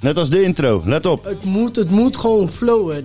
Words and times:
Net 0.00 0.16
als 0.16 0.28
de 0.30 0.42
intro, 0.42 0.82
let 0.84 1.06
op. 1.06 1.24
Het 1.24 1.44
moet, 1.44 1.76
het 1.76 1.90
moet 1.90 2.16
gewoon 2.16 2.48
flowen. 2.50 3.04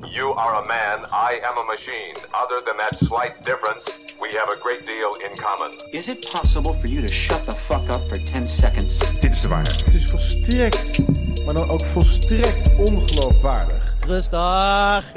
You 0.00 0.36
are 0.38 0.54
a 0.56 0.60
man, 0.66 0.98
I 1.30 1.40
am 1.50 1.58
a 1.58 1.62
machine. 1.66 2.14
Other 2.42 2.60
than 2.64 2.76
that 2.76 2.94
slight 2.98 3.34
difference, 3.44 3.84
we 4.20 4.28
have 4.38 4.56
a 4.56 4.60
great 4.60 4.86
deal 4.86 5.12
in 5.26 5.32
common. 5.42 5.70
Is 5.90 6.06
it 6.06 6.30
possible 6.32 6.74
for 6.80 6.88
you 6.88 7.06
to 7.06 7.12
shut 7.14 7.42
the 7.44 7.56
fuck 7.68 7.88
up 7.96 8.02
for 8.08 8.18
10 8.34 8.48
seconds? 8.48 8.98
Dit 9.20 9.32
is 9.32 9.40
de 9.40 9.48
waarheid. 9.48 9.84
Het 9.84 9.94
is 9.94 10.10
volstrekt, 10.10 10.98
maar 11.44 11.54
dan 11.54 11.68
ook 11.68 11.84
volstrekt 11.84 12.70
ongeloofwaardig. 12.78 13.96
Rustig. 14.06 15.12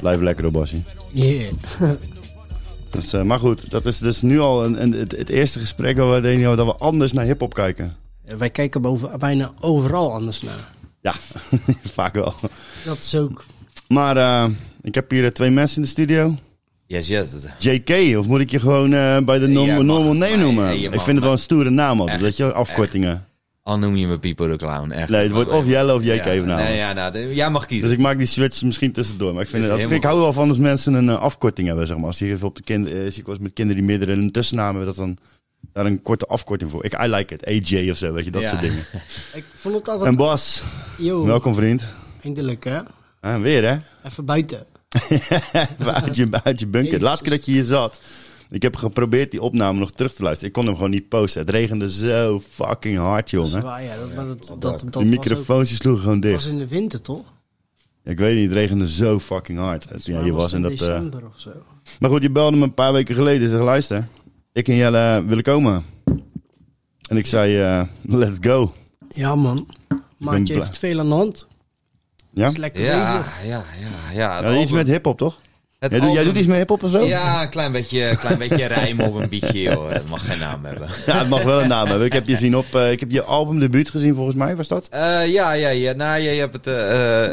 Blijf 0.00 0.20
lekker 0.20 0.46
op, 0.46 0.52
Bassie. 0.52 0.84
Yeah. 1.12 1.52
Dus, 2.90 3.12
eh, 3.12 3.22
maar 3.22 3.38
goed, 3.38 3.70
dat 3.70 3.84
is 3.86 3.98
dus 3.98 4.22
nu 4.22 4.40
al 4.40 4.64
een, 4.64 4.82
een- 4.82 4.92
het, 4.92 5.12
het 5.16 5.28
eerste 5.28 5.58
gesprek 5.58 5.96
waar 5.96 6.10
we 6.12 6.20
denken 6.20 6.56
dat 6.56 6.66
we 6.66 6.74
anders 6.74 7.12
naar 7.12 7.24
hip-hop 7.24 7.54
kijken. 7.54 7.96
Wij 8.38 8.50
kijken 8.50 8.82
boven, 8.82 9.18
bijna 9.18 9.50
overal 9.60 10.12
anders 10.12 10.42
naar. 10.42 10.68
Ja, 11.00 11.14
vaak 11.94 12.14
wel. 12.14 12.34
Dat 12.84 12.98
is 12.98 13.14
ook... 13.14 13.44
Maar 13.88 14.16
eh, 14.16 14.44
ik 14.82 14.94
heb 14.94 15.10
hier 15.10 15.24
eh, 15.24 15.30
twee 15.30 15.50
mensen 15.50 15.76
in 15.76 15.82
de 15.82 15.88
studio. 15.88 16.34
Yes, 16.86 17.06
yes. 17.08 17.46
JK, 17.58 18.18
of 18.18 18.26
moet 18.26 18.40
ik 18.40 18.50
je 18.50 18.60
gewoon 18.60 18.92
eh, 18.92 19.18
bij 19.18 19.38
de 19.38 19.46
norm- 19.46 19.66
Ja, 19.66 19.74
normal 19.82 20.02
name 20.02 20.18
Nee, 20.18 20.36
noemen? 20.36 20.74
ik 20.74 21.00
vind 21.00 21.06
het 21.06 21.22
wel 21.22 21.32
een 21.32 21.38
stoere 21.38 21.70
naam 21.70 22.08
Echt, 22.08 22.20
weet 22.20 22.36
je, 22.36 22.52
afkortingen. 22.52 23.26
Al 23.62 23.78
noem 23.78 23.96
je 23.96 24.06
me 24.06 24.18
Pipo 24.18 24.48
de 24.48 24.56
Clown, 24.56 24.90
echt. 24.90 25.08
Nee, 25.08 25.22
het 25.22 25.32
wordt 25.32 25.50
of 25.50 25.66
Jelle 25.66 25.94
of 25.94 26.02
JK 26.02 26.24
ja, 26.24 26.36
vanavond. 26.36 26.68
Nee, 26.68 26.76
ja, 26.76 26.92
nou, 26.92 27.34
jij 27.34 27.50
mag 27.50 27.66
kiezen. 27.66 27.88
Dus 27.88 27.96
ik 27.96 28.02
maak 28.02 28.18
die 28.18 28.26
switch 28.26 28.62
misschien 28.62 28.92
tussendoor. 28.92 29.32
Maar 29.34 29.42
ik, 29.42 29.48
vind 29.48 29.66
dat, 29.66 29.90
ik 29.90 30.02
hou 30.02 30.20
wel 30.20 30.32
van 30.32 30.48
als 30.48 30.58
mensen 30.58 30.94
een 30.94 31.08
eh, 31.08 31.20
afkorting 31.20 31.66
hebben, 31.66 31.86
zeg 31.86 31.96
maar. 31.96 32.06
Als 32.06 32.18
je 32.18 32.26
even 32.26 32.46
op 32.46 32.54
de 32.56 32.62
kind, 32.62 32.86
eh, 32.86 32.92
zie 32.92 33.22
ik 33.22 33.28
eens 33.28 33.38
met 33.38 33.52
kinderen 33.52 33.82
die 33.82 33.90
meerdere 33.90 34.12
een 34.12 34.30
tussennaam 34.30 34.66
hebben, 34.76 34.86
dat 34.86 34.96
dan 34.96 35.16
daar 35.72 35.86
een 35.86 36.02
korte 36.02 36.26
afkorting 36.26 36.70
voor. 36.70 36.84
Ik, 36.84 36.92
I 37.04 37.06
like 37.08 37.34
it. 37.34 37.46
AJ 37.70 37.90
of 37.90 37.96
zo, 37.96 38.12
weet 38.12 38.24
je, 38.24 38.30
dat 38.30 38.42
Ja. 38.42 38.48
soort 38.48 38.60
dingen. 38.60 38.84
Ik 39.34 39.44
vond 39.54 39.74
het 39.74 39.88
altijd... 39.88 40.10
En 40.10 40.16
Bas, 40.16 40.62
Yo, 40.98 41.24
welkom 41.24 41.54
vriend. 41.54 41.84
eindelijk 42.22 42.64
hè. 42.64 42.78
Ah, 43.20 43.40
weer 43.40 43.68
hè? 43.68 43.76
Even 44.08 44.24
buiten. 44.24 44.66
Even 45.52 45.94
uit 46.02 46.16
je, 46.16 46.28
uit 46.44 46.60
je 46.60 46.66
bunker. 46.66 46.98
De 46.98 47.04
laatste 47.04 47.22
keer 47.24 47.32
dat 47.36 47.44
je 47.46 47.52
hier 47.52 47.64
zat, 47.64 48.00
ik 48.50 48.62
heb 48.62 48.76
geprobeerd 48.76 49.30
die 49.30 49.42
opname 49.42 49.78
nog 49.78 49.90
terug 49.90 50.14
te 50.14 50.22
luisteren. 50.22 50.48
Ik 50.48 50.54
kon 50.54 50.66
hem 50.66 50.74
gewoon 50.74 50.90
niet 50.90 51.08
posten. 51.08 51.40
Het 51.40 51.50
regende 51.50 51.90
zo 51.90 52.40
fucking 52.50 52.98
hard, 52.98 53.30
Dat 53.30 53.44
is 53.46 53.50
jongen. 53.52 53.66
waar, 53.66 53.82
ja. 53.82 53.96
Dat, 53.96 54.14
maar 54.14 54.26
dat, 54.26 54.46
dat, 54.48 54.60
dat, 54.60 54.82
De 54.82 54.90
was 54.98 55.04
microfoons 55.08 55.68
die 55.68 55.76
sloegen 55.76 56.02
gewoon 56.02 56.20
dicht. 56.20 56.34
was 56.42 56.52
in 56.52 56.58
de 56.58 56.68
winter 56.68 57.00
toch? 57.02 57.24
Ik 58.04 58.18
weet 58.18 58.34
niet, 58.34 58.44
het 58.44 58.52
regende 58.52 58.88
zo 58.88 59.18
fucking 59.18 59.58
hard. 59.58 59.86
Ja, 60.04 60.24
je 60.24 60.32
was 60.32 60.42
was 60.42 60.52
in 60.52 60.56
in 60.56 60.62
dat... 60.62 60.72
eh, 60.72 60.78
december 60.78 61.26
of 61.26 61.32
zo. 61.36 61.50
Maar 62.00 62.10
goed, 62.10 62.22
je 62.22 62.30
belde 62.30 62.56
me 62.56 62.62
een 62.64 62.74
paar 62.74 62.92
weken 62.92 63.14
geleden 63.14 63.42
en 63.42 63.48
zei, 63.48 63.62
luister, 63.62 64.08
ik 64.52 64.68
en 64.68 64.74
Jelle 64.76 65.24
willen 65.26 65.42
komen. 65.42 65.84
En 67.08 67.16
ik 67.16 67.26
zei, 67.26 67.58
eh, 67.58 67.82
let's 68.02 68.36
go. 68.40 68.72
Ja 69.08 69.34
man. 69.34 69.68
Maatje 70.18 70.54
heeft 70.54 70.78
veel 70.78 70.98
aan 71.00 71.08
de 71.08 71.14
hand. 71.14 71.46
Ja? 72.30 72.48
Is 72.48 72.56
lekker 72.56 72.82
ja, 72.84 73.18
bezig. 73.18 73.36
ja, 73.44 73.48
ja, 73.48 73.64
ja. 74.14 74.36
Het 74.44 74.54
ja 74.54 74.60
iets 74.60 74.72
met 74.72 74.86
hiphop, 74.86 75.18
toch? 75.18 75.38
het 75.78 75.90
Jij, 75.90 76.00
doet- 76.00 76.08
jij 76.08 76.18
album- 76.18 76.24
doet 76.32 76.38
iets 76.42 76.46
met 76.46 76.56
hiphop 76.58 76.82
of 76.82 76.90
zo? 76.90 77.04
Ja, 77.04 77.42
een 77.42 77.50
klein 77.50 77.72
beetje, 77.72 78.16
klein 78.16 78.38
beetje 78.38 78.66
rijm 78.66 79.00
op 79.00 79.14
een 79.14 79.28
bietje, 79.28 79.60
joh. 79.62 79.90
Het 79.90 80.08
mag 80.08 80.26
geen 80.26 80.38
naam 80.38 80.64
hebben. 80.64 80.88
Ja, 81.06 81.18
het 81.18 81.28
mag 81.28 81.42
wel 81.42 81.60
een 81.62 81.68
naam 81.68 81.86
hebben. 81.88 82.06
Ik 82.06 82.12
heb 82.12 82.28
je 82.28 82.36
zien 82.44 82.56
op, 82.56 82.74
eh, 82.74 82.90
ik 82.90 83.00
heb 83.00 83.10
je 83.10 83.22
albumdebuut 83.22 83.90
gezien 83.90 84.14
volgens 84.14 84.36
mij, 84.36 84.56
was 84.56 84.68
dat? 84.68 84.88
Eh, 84.90 85.26
ja, 85.32 85.52
ja, 85.52 85.68
ja. 85.68 85.92
Nou, 85.92 86.20
je, 86.20 86.30
je 86.30 86.40
hebt 86.40 86.54
het, 86.54 86.64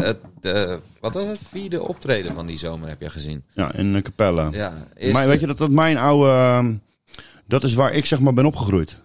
het 0.06 0.18
eh, 0.56 0.74
wat 1.00 1.14
was 1.14 1.28
het? 1.28 1.40
Vierde 1.50 1.82
optreden 1.88 2.34
van 2.34 2.46
die 2.46 2.58
zomer 2.58 2.88
heb 2.90 3.02
je 3.02 3.10
gezien. 3.10 3.44
Ja, 3.54 3.74
in 3.74 4.02
Capella. 4.02 4.50
Ja, 4.52 4.74
is 4.96 5.14
maar 5.14 5.28
weet 5.28 5.40
je 5.40 5.48
dat 5.48 5.58
dat 5.58 5.70
mijn 5.70 5.98
oude, 5.98 6.30
ehm, 6.30 6.74
dat 7.48 7.64
is 7.64 7.74
waar 7.74 7.94
ik 7.94 8.06
zeg 8.06 8.20
maar 8.20 8.34
ben 8.34 8.46
opgegroeid. 8.46 9.04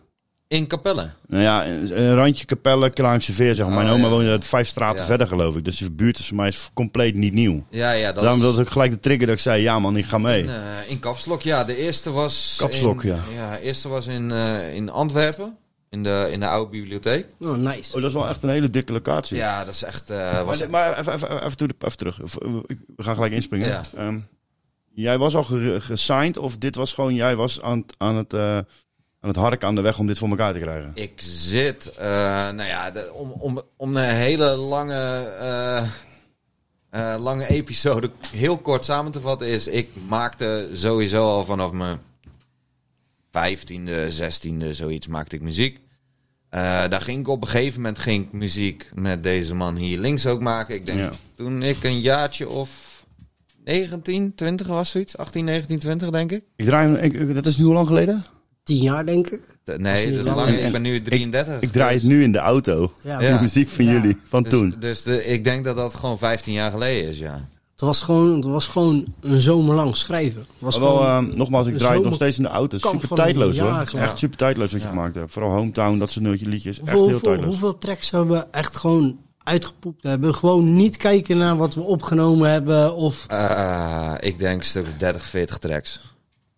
in 0.48 0.66
Capelle. 0.66 1.10
Nou 1.26 1.42
ja, 1.42 1.66
een 1.66 2.14
randje 2.14 2.44
Capelle, 2.46 2.90
Kluimse 2.90 3.32
Veer, 3.32 3.54
zeg 3.54 3.66
maar. 3.66 3.74
Mijn 3.74 3.86
Oh, 3.88 3.92
oma 3.94 4.04
ja. 4.04 4.10
woonde 4.10 4.30
uit 4.30 4.44
vijf 4.44 4.68
straten 4.68 5.00
Ja. 5.00 5.06
verder, 5.06 5.26
geloof 5.26 5.56
ik. 5.56 5.64
Dus 5.64 5.76
de 5.78 5.90
buurt 5.90 6.18
is 6.18 6.26
voor 6.26 6.36
mij 6.36 6.48
is 6.48 6.70
compleet 6.74 7.14
niet 7.14 7.32
nieuw. 7.32 7.64
Ja, 7.68 7.90
ja. 7.90 8.12
Dat 8.12 8.22
Daarom 8.22 8.40
is- 8.40 8.46
was 8.46 8.58
ook 8.58 8.70
gelijk 8.70 8.90
de 8.90 9.00
trigger 9.00 9.26
dat 9.26 9.34
ik 9.34 9.40
zei, 9.40 9.62
ja 9.62 9.78
man, 9.78 9.96
ik 9.96 10.04
ga 10.04 10.18
mee. 10.18 10.42
In, 10.42 10.48
eh, 10.48 10.54
in 10.86 10.98
Kapslok, 10.98 11.42
ja. 11.42 11.64
De 11.64 11.76
eerste 11.76 12.10
was... 12.12 12.54
Kapslok, 12.58 13.02
in, 13.02 13.08
ja. 13.10 13.18
Ja, 13.36 13.50
de 13.56 13.60
eerste 13.60 13.88
was 13.88 14.06
in, 14.06 14.30
eh, 14.30 14.74
in 14.74 14.90
Antwerpen. 14.90 15.56
In 15.90 16.02
de, 16.02 16.28
in 16.32 16.40
de 16.40 16.46
oude 16.48 16.70
bibliotheek. 16.70 17.26
Oh, 17.40 17.54
nice. 17.56 17.88
Oh, 17.94 18.00
dat 18.00 18.04
is 18.10 18.12
wel 18.12 18.28
echt 18.28 18.42
een 18.42 18.48
hele 18.48 18.70
dikke 18.70 18.92
locatie. 18.92 19.36
Ja, 19.36 19.64
dat 19.64 19.74
is 19.74 19.82
echt... 19.82 20.10
eh, 20.10 20.42
was 20.44 20.58
Maar, 20.60 20.70
maar 20.70 20.98
even, 20.98 21.12
even, 21.14 21.44
even, 21.44 21.56
toe- 21.56 21.68
even 21.78 21.96
terug. 21.96 22.16
We 22.96 23.02
gaan 23.02 23.14
gelijk 23.14 23.32
inspringen. 23.32 23.68
Ja. 23.68 23.82
Ehm, 23.96 24.18
jij 24.92 25.18
was 25.18 25.34
al 25.36 25.44
ge- 25.44 25.78
gesigned 25.80 26.36
of 26.36 26.56
dit 26.56 26.74
was 26.74 26.92
gewoon, 26.92 27.14
jij 27.14 27.36
was 27.36 27.60
aan, 27.62 27.78
het- 27.78 27.94
aan, 27.98 28.16
het, 28.16 28.32
eh, 28.32 28.56
aan 29.20 29.28
het 29.28 29.36
harken 29.36 29.68
aan 29.68 29.74
de 29.74 29.80
weg 29.80 29.98
om 29.98 30.06
dit 30.06 30.18
voor 30.18 30.28
elkaar 30.28 30.52
te 30.52 30.58
krijgen? 30.58 30.90
Ik 30.94 31.12
zit, 31.16 31.90
eh, 31.96 32.06
nou 32.50 32.62
ja, 32.62 32.90
de- 32.90 33.12
om, 33.12 33.30
om, 33.30 33.62
om 33.76 33.96
een 33.96 34.14
hele 34.16 34.44
lange, 34.56 35.20
eh, 36.90 37.14
lange 37.18 37.46
episode 37.46 38.10
heel 38.30 38.58
kort 38.58 38.84
samen 38.84 39.12
te 39.12 39.20
vatten 39.20 39.48
is, 39.48 39.66
ik 39.66 39.88
maakte 40.08 40.68
sowieso 40.72 41.22
al 41.22 41.44
vanaf 41.44 41.72
mijn 41.72 41.98
vijftiende, 43.30 44.10
zestiende, 44.10 44.74
zoiets, 44.74 45.06
maakte 45.06 45.36
ik 45.36 45.42
muziek. 45.42 45.78
Daar 46.50 47.00
ging 47.00 47.20
ik 47.20 47.28
op 47.28 47.42
een 47.42 47.48
gegeven 47.48 47.80
moment 47.80 47.98
ging 47.98 48.24
ik 48.26 48.32
muziek 48.32 48.90
met 48.94 49.22
deze 49.22 49.54
man 49.54 49.76
hier 49.76 49.98
links 49.98 50.26
ook 50.26 50.40
maken. 50.40 50.74
Ik 50.74 50.86
denk, 50.86 50.98
Ja. 50.98 51.10
toen 51.34 51.62
ik 51.62 51.84
een 51.84 52.00
jaartje 52.00 52.48
of 52.48 52.89
19, 53.64 54.32
20 54.34 54.66
was 54.66 54.90
zoiets, 54.90 55.16
18, 55.16 55.44
19, 55.44 55.78
20 55.78 56.10
denk 56.10 56.32
ik. 56.32 56.42
Ik 56.56 56.64
draai, 56.66 56.92
hem- 56.94 57.04
ik, 57.28 57.34
dat 57.34 57.46
is 57.46 57.56
nu 57.56 57.64
hoe 57.64 57.74
lang 57.74 57.86
geleden? 57.86 58.24
Tien 58.62 58.76
jaar 58.82 59.06
denk 59.06 59.26
ik. 59.30 59.40
Nee, 59.76 60.10
dat 60.10 60.20
is 60.20 60.24
lang. 60.26 60.36
lang, 60.36 60.58
ik 60.58 60.72
ben 60.72 60.82
nu 60.82 61.02
33. 61.02 61.60
Ik 61.60 61.72
draai 61.72 61.94
het 61.94 62.04
nu 62.04 62.22
in 62.22 62.32
de 62.32 62.38
auto. 62.38 62.92
Ja, 63.02 63.20
Ja. 63.20 63.36
De 63.36 63.42
muziek 63.42 63.68
van 63.68 63.84
Ja. 63.84 63.92
jullie, 63.92 64.16
van 64.24 64.42
Dus, 64.42 64.52
toen. 64.52 64.74
dus 64.78 65.02
de, 65.02 65.24
ik 65.24 65.44
denk 65.44 65.64
dat 65.64 65.76
dat 65.76 65.94
gewoon 65.94 66.18
15 66.18 66.52
jaar 66.52 66.70
geleden 66.70 67.10
is, 67.10 67.18
ja. 67.18 67.48
Het 67.70 67.88
was 67.88 68.02
gewoon, 68.02 68.34
het 68.34 68.44
was 68.44 68.66
gewoon 68.68 69.04
een 69.20 69.40
zomerlang 69.40 69.96
schrijven. 69.96 70.40
Het 70.40 70.48
was 70.58 70.78
Maar 70.78 70.88
wel, 70.88 70.96
gewoon, 70.96 71.26
ehm, 71.28 71.36
nogmaals, 71.36 71.66
ik 71.66 71.76
draai 71.78 71.94
het 71.94 72.04
nog 72.04 72.14
steeds 72.14 72.36
in 72.36 72.42
de 72.42 72.48
auto. 72.48 72.78
Super 72.78 73.08
tijdloos 73.08 73.58
hoor. 73.58 73.72
Het 73.72 73.88
is 73.88 73.94
echt 73.94 74.18
super 74.18 74.36
tijdloos 74.38 74.72
wat 74.72 74.82
je 74.82 74.88
gemaakt 74.88 75.14
hebt. 75.14 75.32
Vooral 75.32 75.50
Hometown, 75.50 75.98
dat 75.98 76.10
soort 76.10 76.40
liedjes. 76.40 76.80
Echt 76.80 76.90
hoeveel, 76.90 77.08
heel 77.08 77.20
tijdloos. 77.20 77.46
hoeveel 77.46 77.78
tracks 77.78 78.10
hebben 78.10 78.36
we 78.36 78.46
echt 78.50 78.76
gewoon 78.76 79.18
uitgepoept 79.42 80.02
hebben? 80.02 80.34
Gewoon 80.34 80.76
niet 80.76 80.96
kijken 80.96 81.38
naar 81.38 81.56
wat 81.56 81.74
we 81.74 81.80
opgenomen 81.80 82.50
hebben. 82.50 82.94
Of 82.94 83.26
Eh, 83.26 84.14
ik 84.20 84.38
denk 84.38 84.60
een 84.60 84.66
stuk 84.66 84.86
of 84.86 84.94
30, 84.94 85.22
40 85.24 85.58
tracks. 85.58 86.00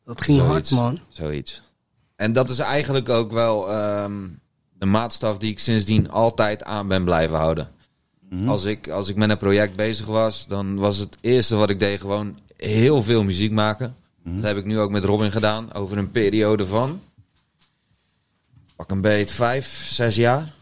dat 0.04 0.20
ging 0.20 0.38
Zoiets. 0.38 0.70
hard, 0.70 0.82
man. 0.82 0.98
Zoiets. 1.08 1.62
En 2.16 2.32
dat 2.32 2.50
is 2.50 2.58
eigenlijk 2.58 3.08
ook 3.08 3.32
wel 3.32 3.70
ehm, 3.70 4.28
de 4.78 4.86
maatstaf 4.86 5.38
die 5.38 5.50
ik 5.50 5.58
sindsdien 5.58 6.10
altijd 6.10 6.64
aan 6.64 6.88
ben 6.88 7.04
blijven 7.04 7.36
houden. 7.36 7.70
Mhm. 8.30 8.48
Als, 8.48 8.64
ik, 8.64 8.88
als 8.88 9.08
ik 9.08 9.16
met 9.16 9.30
een 9.30 9.38
project 9.38 9.76
bezig 9.76 10.06
was, 10.06 10.46
dan 10.46 10.76
was 10.76 10.96
het 10.96 11.16
eerste 11.20 11.56
wat 11.56 11.70
ik 11.70 11.78
deed 11.78 12.00
gewoon 12.00 12.38
heel 12.56 13.02
veel 13.02 13.22
muziek 13.24 13.52
maken. 13.52 13.96
Mhm. 14.22 14.34
Dat 14.34 14.44
heb 14.44 14.56
ik 14.56 14.64
nu 14.64 14.78
ook 14.78 14.90
met 14.90 15.04
Robin 15.04 15.30
gedaan, 15.32 15.72
over 15.72 15.98
een 15.98 16.10
periode 16.10 16.66
van... 16.66 17.00
Pak 18.76 18.90
een 18.90 19.00
beet, 19.00 19.30
vijf, 19.30 19.86
zes 19.88 20.16
jaar. 20.16 20.52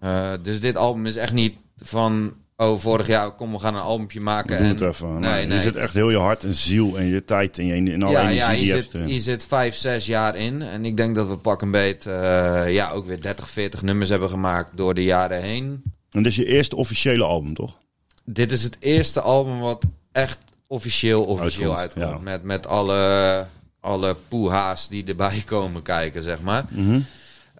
Eh, 0.00 0.30
dus 0.42 0.60
dit 0.60 0.76
album 0.76 1.06
is 1.06 1.16
echt 1.16 1.32
niet 1.32 1.54
van... 1.76 2.32
Oh, 2.56 2.78
vorig 2.78 3.06
jaar, 3.06 3.30
kom, 3.34 3.52
we 3.52 3.58
gaan 3.58 3.74
een 3.74 3.80
albumje 3.80 4.20
maken. 4.20 4.56
Doe 4.56 4.66
en, 4.66 4.72
het 4.72 4.80
even. 4.80 5.12
Maar 5.12 5.20
Nee, 5.20 5.40
Je 5.40 5.46
nee. 5.46 5.60
zit 5.60 5.76
echt 5.76 5.94
heel 5.94 6.10
je 6.10 6.16
hart 6.16 6.44
en 6.44 6.54
ziel 6.54 6.98
en 6.98 7.06
je 7.06 7.24
tijd 7.24 7.58
en, 7.58 7.66
je, 7.66 7.92
en 7.92 8.02
alle 8.02 8.12
ja, 8.12 8.20
energie 8.20 8.38
ja, 8.40 8.50
die 8.50 8.60
je 8.60 8.66
je 8.66 8.82
zit, 8.82 8.94
erin. 8.94 9.08
je 9.08 9.20
zit 9.20 9.46
vijf, 9.46 9.74
zes 9.74 10.06
jaar 10.06 10.36
in. 10.36 10.62
En 10.62 10.84
ik 10.84 10.96
denk 10.96 11.14
dat 11.14 11.28
we 11.28 11.36
pak 11.36 11.62
een 11.62 11.70
beet 11.70 12.06
eh, 12.06 12.72
ja, 12.72 12.90
ook 12.90 13.06
weer 13.06 13.20
30, 13.22 13.50
40 13.50 13.82
nummers 13.82 14.10
hebben 14.10 14.28
gemaakt 14.28 14.76
door 14.76 14.94
de 14.94 15.04
jaren 15.04 15.42
heen. 15.42 15.82
En 16.10 16.22
dit 16.22 16.26
is 16.26 16.36
je 16.36 16.46
eerste 16.46 16.76
officiële 16.76 17.24
album, 17.24 17.54
toch? 17.54 17.78
Dit 18.24 18.52
is 18.52 18.62
het 18.62 18.76
eerste 18.80 19.20
album 19.20 19.60
wat 19.60 19.84
echt 20.12 20.38
officieel, 20.66 21.24
officieel 21.24 21.76
Uitkomt, 21.78 22.00
uitkomt. 22.00 22.18
ja. 22.18 22.30
Met, 22.30 22.42
met 22.42 22.66
alle, 22.66 23.46
alle 23.80 24.16
poeha's 24.28 24.88
die 24.88 25.04
erbij 25.04 25.42
komen 25.46 25.82
kijken, 25.82 26.22
zeg 26.22 26.40
maar. 26.40 26.64
Mhm. 26.70 27.00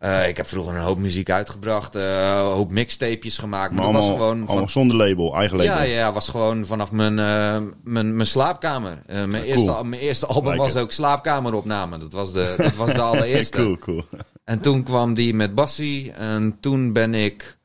Eh, 0.00 0.28
ik 0.28 0.36
heb 0.36 0.46
vroeger 0.48 0.74
een 0.74 0.80
hoop 0.80 0.98
muziek 0.98 1.30
uitgebracht, 1.30 1.94
eh, 1.94 2.28
een 2.28 2.52
hoop 2.52 2.70
mixtapejes 2.70 3.38
gemaakt. 3.38 3.72
Maar, 3.72 3.82
Maar 3.84 3.92
dat 3.92 4.02
was 4.02 4.10
gewoon 4.10 4.36
allemaal 4.36 4.56
van, 4.56 4.68
zonder 4.70 4.96
label, 4.96 5.34
eigen 5.34 5.56
label. 5.56 5.72
ja, 5.72 5.82
ja, 5.82 6.12
was 6.12 6.28
gewoon 6.28 6.66
vanaf 6.66 6.92
mijn, 6.92 7.18
eh, 7.18 7.58
mijn, 7.84 8.16
mijn 8.16 8.26
slaapkamer. 8.26 9.02
Mijn, 9.06 9.30
Ja, 9.30 9.38
cool. 9.38 9.44
eerste, 9.44 9.84
mijn 9.84 10.02
eerste 10.02 10.26
album 10.26 10.50
Like 10.50 10.62
was 10.62 10.74
it. 10.74 10.80
ook 10.80 10.92
slaapkameropname. 10.92 11.98
Dat 11.98 12.12
was 12.12 12.32
de, 12.32 12.54
dat 12.56 12.74
was 12.74 12.92
de 12.92 13.00
allereerste. 13.00 13.56
cool, 13.62 13.76
cool. 13.76 14.04
En 14.44 14.60
toen 14.60 14.82
kwam 14.82 15.14
die 15.14 15.34
met 15.34 15.54
Bassie. 15.54 16.12
En 16.12 16.56
toen 16.60 16.92
ben 16.92 17.14
ik 17.14 17.58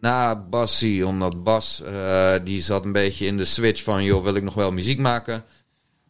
na 0.00 0.36
Bassie, 0.36 1.06
omdat 1.06 1.42
Bas, 1.42 1.82
die 2.44 2.62
zat 2.62 2.84
een 2.84 2.92
beetje 2.92 3.26
in 3.26 3.36
de 3.36 3.44
switch 3.44 3.82
van... 3.82 4.04
joh, 4.04 4.22
wil 4.24 4.34
ik 4.34 4.42
nog 4.42 4.54
wel 4.54 4.72
muziek 4.72 4.98
maken? 4.98 5.44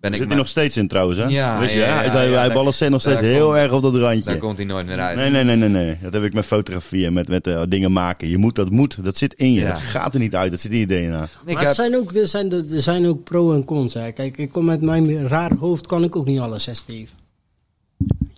Ben 0.04 0.12
Zit 0.12 0.22
ik 0.22 0.28
hij 0.28 0.38
nog 0.38 0.48
steeds 0.48 0.76
in 0.76 0.88
trouwens, 0.88 1.18
hè? 1.18 1.24
Ja, 1.24 1.58
Weet 1.58 1.72
je, 1.72 1.78
ja, 1.78 1.84
hè? 1.84 1.90
ja, 2.04 2.10
hij, 2.10 2.30
ja, 2.30 2.46
hij, 2.46 2.88
nog 2.88 3.00
steeds 3.00 3.20
heel 3.20 3.46
komt- 3.46 3.56
erg 3.58 3.72
op 3.72 3.82
dat 3.82 3.94
randje. 3.94 4.24
Daar 4.24 4.36
komt 4.38 4.56
hij 4.58 4.66
nooit 4.66 4.86
meer 4.86 5.00
uit. 5.00 5.16
Nee, 5.16 5.30
nee, 5.30 5.44
nee, 5.44 5.56
nee, 5.56 5.68
nee. 5.68 5.98
Dat 6.02 6.12
heb 6.12 6.22
ik 6.22 6.34
met 6.34 6.44
fotografie 6.44 7.06
en 7.06 7.12
met, 7.12 7.28
met 7.28 7.46
eh, 7.46 7.62
dingen 7.68 7.92
maken. 7.92 8.28
Je 8.28 8.36
moet, 8.38 8.54
dat 8.54 8.70
moet, 8.70 9.04
dat 9.04 9.16
zit 9.16 9.34
in 9.34 9.52
je. 9.52 9.60
Ja. 9.60 9.68
Dat 9.68 9.78
gaat 9.78 10.14
er 10.14 10.20
niet 10.20 10.34
uit, 10.34 10.50
dat 10.50 10.60
zit 10.60 10.72
in 10.72 10.78
je 10.78 10.86
DNA. 10.86 10.98
Ik 11.24 11.30
maar 11.44 11.56
heb- 11.56 11.66
het 11.66 11.74
zijn 11.74 11.96
ook, 11.96 12.14
er, 12.14 12.26
zijn, 12.26 12.52
er 12.52 12.82
zijn 12.82 13.06
ook 13.06 13.24
pro 13.24 13.52
en 13.52 13.64
cons. 13.64 13.94
Hè. 13.94 14.12
Kijk, 14.12 14.36
ik 14.38 14.50
kom 14.52 14.64
met 14.64 14.80
mijn 14.82 15.28
raar 15.28 15.54
hoofd, 15.54 15.86
kan 15.86 16.04
ik 16.04 16.16
ook 16.16 16.26
niet 16.26 16.40
alle 16.40 16.58
zes 16.58 16.82
geven. 16.86 17.16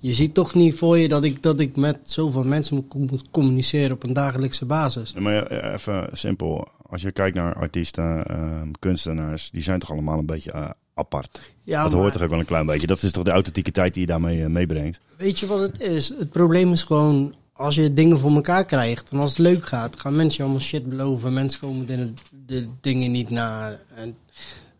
je 0.00 0.14
ziet 0.14 0.34
toch 0.34 0.54
niet 0.54 0.74
voor 0.74 0.98
je 0.98 1.08
dat 1.08 1.24
ik, 1.24 1.42
dat 1.42 1.60
ik 1.60 1.76
met 1.76 1.98
zoveel 2.02 2.44
mensen 2.44 2.86
moet, 2.96 3.22
communiceren 3.30 3.92
op 3.92 4.02
een 4.04 4.12
dagelijkse 4.12 4.64
basis. 4.64 5.12
Ja, 5.14 5.20
Maar 5.20 5.46
even 5.72 6.08
simpel. 6.12 6.68
Als 6.88 7.02
je 7.02 7.10
kijkt 7.12 7.36
naar 7.36 7.54
artiesten, 7.54 8.24
ehm, 8.26 8.70
kunstenaars, 8.78 9.50
die 9.50 9.62
zijn 9.62 9.78
toch 9.78 9.90
allemaal 9.90 10.18
een 10.18 10.26
beetje 10.26 10.52
eh, 10.52 10.70
apart. 10.96 11.40
Ja, 11.62 11.82
dat 11.82 11.93
maar 11.93 12.00
hoort 12.00 12.12
toch 12.12 12.22
ook 12.22 12.31
wel 12.31 12.38
een 12.38 12.44
klein 12.44 12.66
beetje. 12.66 12.87
Dat 12.87 13.02
is 13.02 13.12
toch 13.12 13.25
de 13.25 13.31
authenticiteit 13.31 13.93
die 13.93 14.02
je 14.02 14.08
daarmee 14.08 14.43
eh, 14.43 14.48
meebrengt. 14.48 15.00
weet 15.16 15.38
je 15.38 15.46
wat 15.46 15.60
het 15.60 15.81
is? 15.81 16.08
Het 16.08 16.31
probleem 16.31 16.72
is 16.72 16.84
gewoon, 16.84 17.34
als 17.52 17.75
je 17.75 17.93
dingen 17.93 18.19
voor 18.19 18.31
elkaar 18.31 18.64
krijgt 18.64 19.10
en 19.10 19.19
als 19.19 19.31
het 19.31 19.38
leuk 19.38 19.66
gaat, 19.66 20.00
gaan 20.00 20.16
mensen 20.16 20.37
je 20.37 20.43
allemaal 20.43 20.66
shit 20.66 20.88
beloven. 20.88 21.32
Mensen 21.32 21.60
komen 21.60 21.87
de, 21.87 22.12
de 22.46 22.69
dingen 22.81 23.10
niet 23.10 23.31
na. 23.31 23.81
En, 23.94 24.16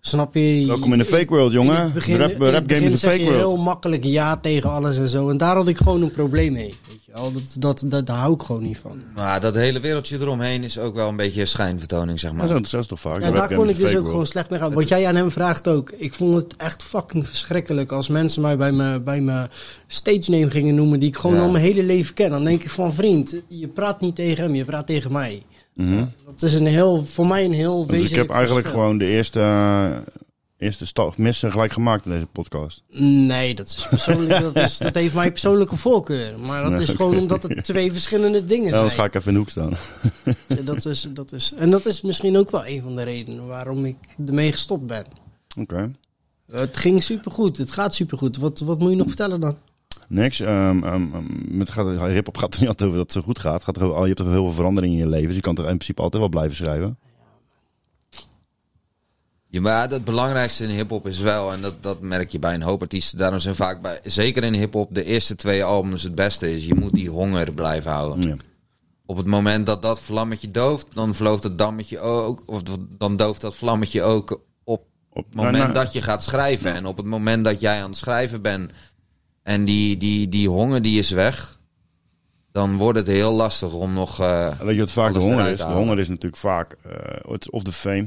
snap 0.07 0.35
je? 0.35 0.65
Welkom 0.67 0.93
in 0.93 0.99
de 0.99 1.05
fake 1.05 1.27
world, 1.27 1.53
jongen. 1.53 1.77
In 1.77 1.83
het 1.83 1.95
begin, 1.95 2.17
de 2.17 2.23
rap, 2.23 2.41
rap 2.41 2.53
game 2.53 2.65
begin 2.67 2.85
is 2.85 2.93
een 2.93 2.99
fake 2.99 3.19
je 3.19 3.25
world. 3.25 3.39
heel 3.39 3.57
makkelijk 3.57 4.05
ja 4.05 4.37
tegen 4.37 4.71
alles 4.71 4.97
en 4.97 5.09
zo. 5.09 5.29
En 5.29 5.37
daar 5.37 5.57
had 5.57 5.69
ik 5.69 5.77
gewoon 5.77 6.03
een 6.03 6.13
probleem 6.13 6.53
mee. 6.53 6.75
Weet 6.89 7.05
je 7.05 7.13
wel? 7.13 7.33
Dat, 7.33 7.43
dat, 7.59 7.83
dat, 7.85 8.07
daar 8.07 8.17
hou 8.19 8.35
ik 8.35 8.43
gewoon 8.43 8.63
niet 8.63 8.79
van. 8.79 9.03
Maar 9.15 9.41
dat 9.41 9.55
hele 9.55 9.81
wereldje 9.81 10.17
eromheen 10.21 10.65
is 10.65 10.79
ook 10.79 10.95
wel 10.95 11.09
een 11.09 11.17
beetje 11.17 11.41
een 11.41 11.47
schijnvertoning, 11.47 12.21
zeg 12.21 12.33
maar. 12.33 12.47
Zo, 12.47 12.55
zo 12.57 12.63
is 12.63 12.73
het 12.73 12.89
toch 12.89 13.01
vaak. 13.01 13.21
Daar 13.21 13.55
kon 13.55 13.69
ik 13.69 13.77
dus 13.77 13.87
ook 13.87 13.93
world. 13.93 14.09
gewoon 14.09 14.27
slecht 14.27 14.51
mee 14.51 14.59
gaan. 14.59 14.75
Wat 14.75 14.89
jij 14.89 15.07
aan 15.07 15.17
hem 15.17 15.31
vraagt 15.31 15.69
ook. 15.69 15.91
Ik 15.97 16.15
vond 16.15 16.35
het 16.35 16.57
echt 16.57 16.83
fucking 16.83 17.29
verschrikkelijk 17.29 17.93
als 17.93 18.09
mensen 18.09 18.43
mij 18.43 18.57
bij 18.57 18.73
mijn 18.73 19.05
bij 19.05 19.21
mijn 19.21 19.49
stage 19.87 20.31
name 20.31 20.51
gingen 20.51 20.75
noemen 20.75 21.01
die 21.01 21.09
ik 21.09 21.17
gewoon 21.17 21.37
Ja. 21.37 21.43
al 21.43 21.51
mijn 21.51 21.65
hele 21.65 21.83
leven 21.83 22.15
ken. 22.15 22.31
Dan 22.31 22.45
denk 22.45 22.63
ik 22.63 22.71
van 22.71 22.95
vriend, 22.95 23.35
je 23.49 23.69
praat 23.69 24.01
niet 24.01 24.15
tegen 24.15 24.45
hem, 24.45 24.55
je 24.55 24.65
praat 24.65 24.87
tegen 24.87 25.13
mij. 25.13 25.43
Mhm. 25.77 26.05
Dat 26.25 26.43
is 26.43 26.53
een 26.53 26.67
heel, 26.67 27.05
voor 27.07 27.27
mij 27.27 27.45
een 27.45 27.53
heel 27.53 27.77
Dus 27.87 27.91
wezenlijk 27.91 28.13
ik 28.23 28.29
heb 28.29 28.31
eigenlijk 28.37 28.67
verschil. 28.67 28.83
gewoon 28.85 28.99
de 28.99 29.07
eerste, 29.07 29.41
eh, 29.41 29.97
eerste 30.59 30.87
stap 30.87 31.17
missen 31.17 31.51
gelijk 31.51 31.73
gemaakt 31.73 32.05
in 32.05 32.11
deze 32.11 32.27
podcast. 32.27 32.83
Nee, 33.01 33.55
dat 33.55 33.67
is 33.67 33.87
persoonlijk, 33.91 34.41
dat, 34.53 34.57
is, 34.57 34.79
dat 34.79 34.95
heeft 34.95 35.15
mijn 35.15 35.31
persoonlijke 35.31 35.77
voorkeur. 35.77 36.39
Maar 36.39 36.71
dat 36.71 36.81
is 36.81 36.89
gewoon 36.89 37.19
omdat 37.19 37.43
het 37.43 37.65
twee 37.65 37.93
verschillende 37.93 38.45
dingen 38.45 38.65
zijn. 38.65 38.75
anders 38.77 38.95
ga 38.95 39.05
ik 39.05 39.15
even 39.15 39.29
in 39.29 39.33
de 39.33 39.39
hoek 39.39 39.51
staan. 39.51 39.73
Dat 40.65 40.85
is, 40.85 41.07
dat 41.11 41.33
is, 41.33 41.53
en 41.57 41.71
dat 41.71 41.87
is 41.87 42.01
misschien 42.01 42.37
ook 42.37 42.51
wel 42.51 42.67
een 42.67 42.83
van 42.83 42.97
de 42.97 43.03
redenen 43.03 43.47
waarom 43.47 43.85
ik 43.85 43.97
ermee 44.27 44.53
gestopt 44.53 44.87
ben. 44.87 45.05
Oké. 45.59 45.93
Het 46.53 46.77
ging 46.77 47.03
supergoed, 47.05 47.57
het 47.57 47.71
gaat 47.73 47.95
supergoed. 47.95 48.37
Wat, 48.37 48.59
wat 48.59 48.79
moet 48.79 48.91
je 48.91 48.97
nog 48.97 49.07
vertellen 49.07 49.41
dan? 49.41 49.57
Niks. 50.09 50.39
met 51.49 51.71
gaat, 51.71 51.87
hip-hop 52.09 52.37
gaat 52.37 52.55
er 52.55 52.61
niet 52.61 52.69
altijd 52.69 52.89
over 52.89 52.99
dat 52.99 53.15
het 53.15 53.23
zo 53.23 53.29
goed 53.29 53.39
gaat. 53.39 53.65
gaat 53.65 53.77
er, 53.77 53.87
je 53.87 54.05
hebt 54.05 54.17
toch 54.17 54.27
heel 54.27 54.45
veel 54.45 54.53
verandering 54.53 54.93
in 54.93 54.99
je 54.99 55.09
leven. 55.09 55.27
Dus 55.27 55.37
je 55.37 55.43
kan 55.43 55.55
toch 55.55 55.65
in 55.65 55.75
principe 55.75 56.03
altijd 56.03 56.23
wel 56.23 56.31
blijven 56.31 56.57
schrijven. 56.57 56.99
Ja, 59.49 59.61
maar 59.61 59.91
het 59.91 60.05
belangrijkste 60.05 60.65
in 60.65 60.71
hip-hop 60.71 61.07
is 61.07 61.19
wel, 61.19 61.53
en 61.53 61.61
dat, 61.61 61.83
dat 61.83 62.01
merk 62.01 62.31
je 62.31 62.39
bij 62.39 62.55
een 62.55 62.63
hoop 62.63 62.81
artiesten, 62.81 63.19
daarom 63.19 63.41
zijn 63.41 63.55
vaak 63.55 63.83
bij, 63.83 64.01
zeker 64.03 64.45
in 64.45 64.55
hip-hop, 64.55 64.95
de 64.95 65.05
eerste 65.05 65.35
twee 65.35 65.65
albums 65.65 66.03
het 66.03 66.15
beste 66.15 66.55
is. 66.55 66.67
Je 66.67 66.75
moet 66.75 66.95
die 66.95 67.11
honger 67.11 67.53
blijven 67.53 67.91
houden. 67.91 68.29
Ja. 68.29 68.37
Op 69.07 69.17
het 69.17 69.27
moment 69.27 69.67
dat 69.67 69.83
dat 69.83 70.01
vlammetje 70.01 70.51
dooft, 70.51 70.87
dan 70.95 71.15
vlooft 71.15 71.43
het 71.43 71.59
dammetje 71.59 71.99
ook, 71.99 72.43
of 72.47 72.63
dan 72.99 73.17
dooft 73.17 73.41
dat 73.41 73.55
vlammetje 73.57 74.03
ook 74.03 74.41
op 74.65 74.85
Op 75.17 75.25
het 75.25 75.35
moment 75.35 75.75
dat 75.75 75.93
je 75.93 76.03
gaat 76.03 76.23
schrijven. 76.23 76.75
En 76.75 76.87
op 76.87 76.97
het 76.97 77.07
moment 77.07 77.45
dat 77.45 77.61
jij 77.61 77.83
aan 77.83 77.89
het 77.89 77.99
schrijven 77.99 78.43
bent 78.43 78.73
en 79.47 79.65
die, 79.65 79.97
die, 79.97 80.29
die 80.29 80.49
honger 80.49 80.83
die 80.83 80.99
is 80.99 81.11
weg, 81.11 81.59
dan 82.53 82.77
wordt 82.77 82.99
het 82.99 83.07
heel 83.07 83.33
lastig 83.33 83.73
om 83.73 83.93
nog. 83.93 84.21
eh, 84.21 84.61
Weet 84.61 84.75
je 84.75 84.81
wat 84.81 84.91
vaak 84.91 85.13
de 85.13 85.19
honger 85.19 85.47
is? 85.53 85.59
De 85.59 85.65
honger 85.65 85.99
is 85.99 86.09
natuurlijk 86.09 86.37
vaak 86.37 86.77
is 87.39 87.51
of 87.51 87.63
de 87.63 87.73
fame, 87.73 88.07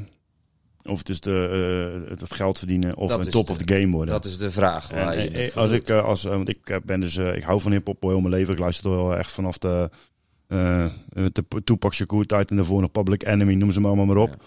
of 0.84 0.98
het 0.98 1.10
is 1.10 1.20
de, 1.20 2.02
eh, 2.06 2.10
het 2.10 2.34
geld 2.34 2.58
verdienen, 2.58 2.96
of 2.98 3.10
Dat 3.10 3.26
een 3.26 3.32
top 3.32 3.46
de- 3.46 3.52
of 3.52 3.58
the 3.58 3.74
game 3.74 3.92
worden. 3.92 4.14
dat 4.14 4.26
is 4.26 4.38
de 4.38 4.52
vraag. 4.52 4.92
En, 4.92 5.54
als 5.56 5.72
ik, 5.72 5.90
als, 5.90 6.24
want 6.24 6.50
ik 6.50 6.80
ben 6.86 7.00
dus, 7.00 7.18
ik 7.18 7.44
hou 7.44 7.62
van 7.62 7.72
hip-hop 7.72 8.04
al 8.04 8.10
heel 8.10 8.20
mijn 8.22 8.34
leven. 8.34 8.54
Ik 8.54 8.60
luister 8.60 8.90
wel 8.90 9.16
echt 9.18 9.32
vanaf 9.32 9.58
de, 9.58 9.90
eh 10.48 10.86
de 11.32 11.44
Tupac 11.64 11.94
Shakur 11.94 12.26
tijd 12.26 12.50
en 12.50 12.56
daarvoor 12.56 12.82
nog 12.82 12.92
Public 12.92 13.26
Enemy, 13.28 13.54
noem 13.54 13.72
ze 13.72 13.80
maar 13.80 13.92
allemaal 13.92 14.16
maar 14.16 14.24
op. 14.24 14.44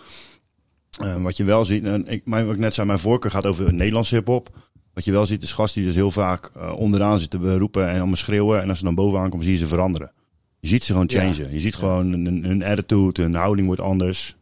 Wat 1.23 1.37
je 1.37 1.44
wel 1.44 1.65
ziet, 1.65 1.85
en 1.85 2.06
ik, 2.09 2.27
mijn, 2.27 2.44
wat 2.47 2.55
ik 2.55 2.61
net 2.61 2.75
zei, 2.75 2.87
mijn 2.87 2.99
voorkeur 2.99 3.31
gaat 3.31 3.47
over 3.47 3.73
Nederlandse 3.75 4.15
hip-hop. 4.15 4.49
Wat 4.94 5.05
je 5.05 5.12
wel 5.12 5.27
ziet, 5.27 5.43
is 5.43 5.53
gasten 5.53 5.81
die 5.81 5.91
dus 5.91 5.99
heel 6.00 6.11
vaak 6.11 6.50
eh, 6.56 6.73
onderaan 6.77 7.19
zitten 7.19 7.59
roepen 7.59 7.89
en 7.89 7.97
allemaal 7.99 8.17
schreeuwen. 8.17 8.62
En 8.62 8.69
als 8.69 8.79
ze 8.79 8.85
dan 8.85 8.94
bovenaan 8.94 9.29
komen, 9.31 9.44
zie 9.44 9.53
je 9.55 9.59
ze 9.59 9.67
veranderen. 9.67 10.12
Je 10.61 10.69
ziet 10.69 10.85
ze 10.85 10.93
gewoon 10.93 11.09
Ja. 11.11 11.21
changen. 11.21 11.53
Je 11.53 11.61
ziet 11.61 11.75
gewoon 11.75 12.12
hun, 12.12 12.44
hun 12.44 12.62
attitude, 12.65 13.23
hun 13.23 13.35
houding 13.35 13.67
wordt 13.67 13.83
anders. 13.83 14.37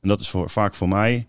En 0.00 0.08
dat 0.08 0.20
is 0.20 0.28
voor, 0.28 0.50
vaak 0.50 0.74
voor 0.74 0.88
mij, 0.88 1.26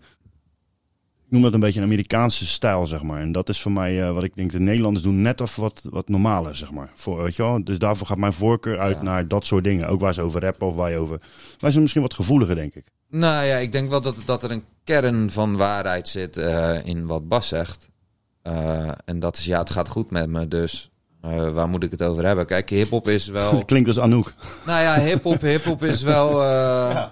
ik 1.26 1.30
noem 1.38 1.42
dat 1.42 1.52
een 1.54 1.60
beetje 1.60 1.78
een 1.80 1.86
Amerikaanse 1.86 2.46
stijl, 2.46 2.86
zeg 2.86 3.02
maar. 3.02 3.20
En 3.20 3.32
dat 3.32 3.48
is 3.48 3.60
voor 3.60 3.72
mij 3.72 4.02
eh, 4.02 4.12
wat 4.12 4.24
ik 4.24 4.34
denk, 4.36 4.52
de 4.52 4.60
Nederlanders 4.60 5.04
doen 5.04 5.22
net 5.22 5.40
of 5.40 5.56
wat, 5.56 5.82
wat 5.90 6.08
normaler, 6.08 6.56
zeg 6.56 6.70
maar. 6.70 6.90
Voor, 6.94 7.22
weet 7.22 7.36
je 7.36 7.42
wel? 7.42 7.64
Dus 7.64 7.78
daarvoor 7.78 8.06
gaat 8.06 8.18
mijn 8.18 8.32
voorkeur 8.32 8.78
uit 8.78 8.96
Ja. 8.96 9.02
naar 9.02 9.28
dat 9.28 9.46
soort 9.46 9.64
dingen. 9.64 9.88
Ook 9.88 10.00
waar 10.00 10.14
ze 10.14 10.22
over 10.22 10.40
rappen 10.40 10.66
of 10.66 10.74
waar 10.74 10.90
je 10.90 10.96
over... 10.96 11.20
Wij 11.58 11.70
zijn 11.70 11.82
misschien 11.82 12.02
wat 12.02 12.14
gevoeliger, 12.14 12.54
denk 12.54 12.74
ik. 12.74 12.84
Nou 13.08 13.44
ja, 13.46 13.56
ik 13.56 13.72
denk 13.72 13.90
wel 13.90 14.00
dat, 14.00 14.16
dat 14.24 14.42
er 14.42 14.50
een 14.50 14.64
kern 14.84 15.30
van 15.30 15.56
waarheid 15.56 16.08
zit 16.08 16.36
eh, 16.36 16.84
in 16.84 17.06
wat 17.06 17.28
Bas 17.28 17.48
zegt. 17.48 17.88
Eh, 18.42 18.90
en 19.04 19.18
dat 19.18 19.36
is, 19.36 19.44
ja, 19.44 19.58
het 19.58 19.70
gaat 19.70 19.88
goed 19.88 20.10
met 20.10 20.28
me, 20.28 20.48
dus 20.48 20.90
eh, 21.20 21.50
waar 21.50 21.68
moet 21.68 21.82
ik 21.82 21.90
het 21.90 22.02
over 22.02 22.24
hebben? 22.24 22.46
Kijk, 22.46 22.70
hip-hop 22.70 23.08
is 23.08 23.26
wel. 23.26 23.64
Klinkt 23.64 23.88
als 23.88 23.98
Anouk. 23.98 24.34
nou 24.66 24.82
ja, 24.82 25.00
hip-hop 25.00 25.40
hip-hop 25.40 25.82
is 25.84 26.02
wel. 26.02 26.42
eh, 26.42 27.04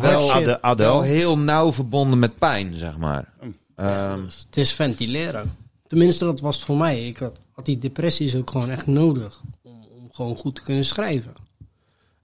wel, 0.00 0.22
Shit. 0.22 0.32
Ade- 0.34 0.62
Adele. 0.62 0.88
wel 0.88 1.02
heel 1.02 1.38
nauw 1.38 1.72
verbonden 1.72 2.18
met 2.18 2.38
pijn, 2.38 2.74
zeg 2.74 2.96
maar. 2.98 3.32
Ehm, 3.76 4.20
Het 4.46 4.56
is 4.56 4.72
ventileren. 4.72 5.56
Tenminste, 5.86 6.24
dat 6.24 6.40
was 6.40 6.56
het 6.56 6.64
voor 6.64 6.76
mij. 6.76 7.06
Ik 7.06 7.18
had, 7.18 7.40
had 7.52 7.64
die 7.64 7.78
depressies 7.78 8.34
ook 8.36 8.50
gewoon 8.50 8.70
echt 8.70 8.86
nodig 8.86 9.40
om, 9.62 9.72
om 9.96 10.08
gewoon 10.12 10.36
goed 10.36 10.54
te 10.54 10.62
kunnen 10.62 10.84
schrijven. 10.84 11.34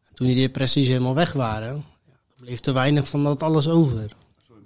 En 0.08 0.14
toen 0.14 0.26
die 0.26 0.36
depressies 0.36 0.86
helemaal 0.86 1.14
weg 1.14 1.32
waren, 1.32 1.84
ja, 2.06 2.12
bleef 2.40 2.60
te 2.60 2.72
weinig 2.72 3.08
van 3.08 3.24
dat 3.24 3.42
alles 3.42 3.68
over. 3.68 4.10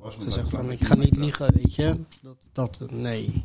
Gezegd 0.03 0.51
van, 0.51 0.71
ik 0.71 0.85
ga 0.87 0.95
niet 0.97 1.17
liegen, 1.17 1.55
weet 1.55 1.75
je. 1.75 1.97
Dat, 2.23 2.49
dat, 2.79 2.91
nee. 2.91 3.43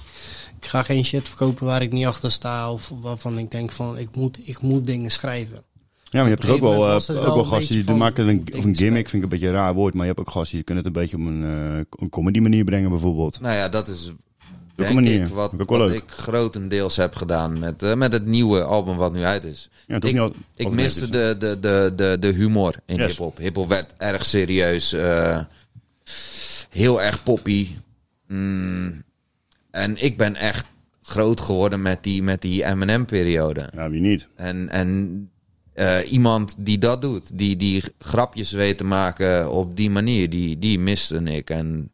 Ik 0.61 0.65
ga 0.67 0.83
geen 0.83 1.05
shit 1.05 1.27
verkopen 1.27 1.65
waar 1.65 1.81
ik 1.81 1.91
niet 1.91 2.05
achter 2.05 2.31
sta. 2.31 2.71
Of 2.71 2.91
waarvan 3.01 3.38
ik 3.38 3.51
denk 3.51 3.71
van, 3.71 3.97
ik 3.97 4.15
moet, 4.15 4.47
ik 4.47 4.61
moet 4.61 4.85
dingen 4.85 5.11
schrijven. 5.11 5.63
Ja, 6.09 6.19
maar 6.19 6.23
je 6.23 6.29
hebt 6.29 6.44
er 6.44 6.50
een 6.50 6.55
ook 6.55 6.61
wel, 6.61 6.88
eh, 6.88 7.27
ook 7.27 7.35
wel 7.35 7.44
gasten 7.44 7.85
die 7.85 7.95
maken 7.95 8.27
een, 8.27 8.47
of 8.57 8.63
een 8.63 8.75
gimmick, 8.75 9.09
vind 9.09 9.23
ik 9.23 9.23
een 9.23 9.29
beetje 9.39 9.47
een 9.47 9.53
raar 9.53 9.73
woord. 9.73 9.94
Maar 9.94 10.05
je 10.05 10.13
hebt 10.15 10.19
ook 10.27 10.33
gasten 10.33 10.55
die 10.55 10.63
kunnen 10.63 10.83
het 10.83 10.95
een 10.95 11.01
beetje 11.01 11.17
op 11.17 11.23
een, 11.25 11.44
eh, 11.44 12.00
een 12.03 12.09
comedy 12.09 12.39
manier 12.39 12.63
brengen, 12.63 12.89
bijvoorbeeld. 12.89 13.39
nou 13.41 13.56
ja, 13.56 13.69
dat 13.69 13.88
is. 13.88 14.11
Denk 14.75 14.94
manier? 14.94 15.21
ik 15.25 15.27
wat, 15.33 15.53
ik 15.53 15.61
ook 15.61 15.69
wel 15.69 15.79
wat 15.79 15.88
leuk. 15.89 16.01
ik 16.03 16.11
grotendeels 16.11 16.95
heb 16.95 17.15
gedaan 17.15 17.59
met, 17.59 17.83
eh, 17.83 17.94
met 17.95 18.13
het 18.13 18.25
nieuwe 18.25 18.63
album 18.63 18.95
wat 18.95 19.13
nu 19.13 19.23
uit 19.23 19.44
is. 19.45 19.69
Ja, 19.88 20.01
ik, 20.01 20.17
al- 20.17 20.33
ik 20.56 20.69
miste 20.71 21.09
de, 21.09 21.35
de, 21.39 21.59
de, 21.59 21.94
de, 21.95 22.17
de 22.19 22.27
humor 22.31 22.75
in 22.85 22.95
Yes. 22.97 23.07
hip-hop. 23.07 23.38
Hip-hop 23.38 23.67
werd 23.67 23.94
erg 23.97 24.25
serieus. 24.25 24.94
eh, 24.94 25.39
heel 26.73 27.01
erg 27.01 27.23
poppy. 27.23 27.68
Mm, 28.27 29.03
en 29.71 30.03
ik 30.03 30.18
ben 30.18 30.35
echt 30.35 30.65
groot 31.01 31.42
geworden 31.42 31.81
met 31.81 32.03
die, 32.03 32.23
met 32.23 32.42
die 32.42 32.63
Eminem-periode. 32.63 33.69
Ja, 33.73 33.89
wie 33.89 34.01
niet? 34.01 34.27
En, 34.35 34.69
en 34.69 35.31
eh, 35.73 36.11
iemand 36.11 36.56
die 36.57 36.77
dat 36.77 37.01
doet, 37.01 37.37
die, 37.37 37.56
die 37.56 37.83
grapjes 37.99 38.51
weet 38.51 38.77
te 38.77 38.83
maken 38.83 39.51
op 39.51 39.75
die 39.75 39.89
manier, 39.89 40.30
die, 40.30 40.59
die 40.59 40.80
miste 40.80 41.23
ik. 41.23 41.49
En 41.49 41.92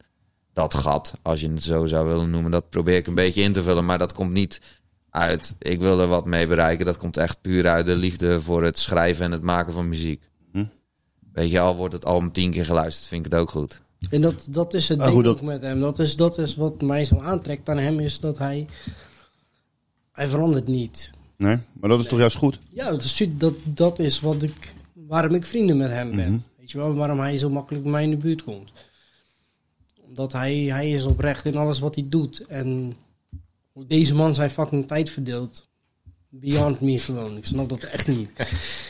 dat 0.53 0.73
gat, 0.73 1.13
als 1.21 1.41
je 1.41 1.49
het 1.49 1.63
zo 1.63 1.85
zou 1.85 2.07
willen 2.07 2.29
noemen, 2.29 2.51
dat 2.51 2.69
probeer 2.69 2.97
ik 2.97 3.07
een 3.07 3.15
beetje 3.15 3.41
in 3.41 3.53
te 3.53 3.63
vullen. 3.63 3.85
Maar 3.85 3.97
dat 3.97 4.13
komt 4.13 4.31
niet 4.31 4.61
uit, 5.09 5.55
ik 5.59 5.79
wil 5.79 5.99
er 5.99 6.07
wat 6.07 6.25
mee 6.25 6.47
bereiken. 6.47 6.85
Dat 6.85 6.97
komt 6.97 7.17
echt 7.17 7.41
puur 7.41 7.67
uit 7.67 7.85
de 7.85 7.95
liefde 7.95 8.41
voor 8.41 8.63
het 8.63 8.79
schrijven 8.79 9.25
en 9.25 9.31
het 9.31 9.41
maken 9.41 9.73
van 9.73 9.89
muziek. 9.89 10.23
Hm. 10.51 10.65
Weet 11.33 11.51
je, 11.51 11.59
al 11.59 11.75
wordt 11.75 11.93
het 11.93 12.05
album 12.05 12.31
tien 12.31 12.51
keer 12.51 12.65
geluisterd, 12.65 13.07
vind 13.07 13.25
ik 13.25 13.31
het 13.31 13.41
ook 13.41 13.49
goed. 13.49 13.81
En 14.09 14.21
dat, 14.21 14.47
dat 14.49 14.73
is 14.73 14.87
het 14.87 14.99
ding 14.99 15.23
dat- 15.23 15.35
ook 15.35 15.41
met 15.41 15.61
hem. 15.61 15.79
Dat 15.79 15.99
is, 15.99 16.15
dat 16.15 16.37
is 16.37 16.55
wat 16.55 16.81
mij 16.81 17.03
zo 17.05 17.17
aantrekt 17.19 17.69
aan 17.69 17.77
hem, 17.77 17.99
is 17.99 18.19
dat 18.19 18.37
hij... 18.37 18.67
Hij 20.11 20.27
verandert 20.27 20.67
niet. 20.67 21.11
Nee, 21.37 21.57
maar 21.79 21.89
dat 21.89 21.99
is 21.99 22.05
toch 22.07 22.19
juist 22.19 22.35
goed? 22.35 22.59
Ja, 22.73 22.89
dat 22.89 23.03
is, 23.03 23.25
dat, 23.29 23.53
dat 23.63 23.99
is 23.99 24.19
wat 24.19 24.43
ik, 24.43 24.73
waarom 24.93 25.33
ik 25.35 25.45
vrienden 25.45 25.77
met 25.77 25.89
hem 25.89 26.15
ben. 26.15 26.45
Weet 26.57 26.71
je 26.71 26.77
wel, 26.77 26.93
waarom 26.93 27.19
hij 27.19 27.37
zo 27.37 27.49
makkelijk 27.49 27.83
bij 27.83 27.91
mij 27.91 28.03
in 28.03 28.09
de 28.09 28.17
buurt 28.17 28.43
komt. 28.43 28.71
Omdat 30.07 30.31
hij, 30.31 30.55
hij 30.55 30.91
is 30.91 31.03
oprecht 31.05 31.45
in 31.45 31.55
alles 31.55 31.79
wat 31.79 31.95
hij 31.95 32.05
doet. 32.09 32.39
En 32.47 32.93
hoe 33.71 33.85
deze 33.85 34.15
man 34.15 34.35
zijn 34.35 34.49
fucking 34.51 34.87
tijd 34.87 35.09
verdeelt, 35.09 35.67
beyond 36.29 36.81
me 36.81 36.99
gewoon. 36.99 37.37
Ik 37.37 37.45
snap 37.45 37.69
dat 37.69 37.83
echt 37.83 38.07
niet. 38.07 38.29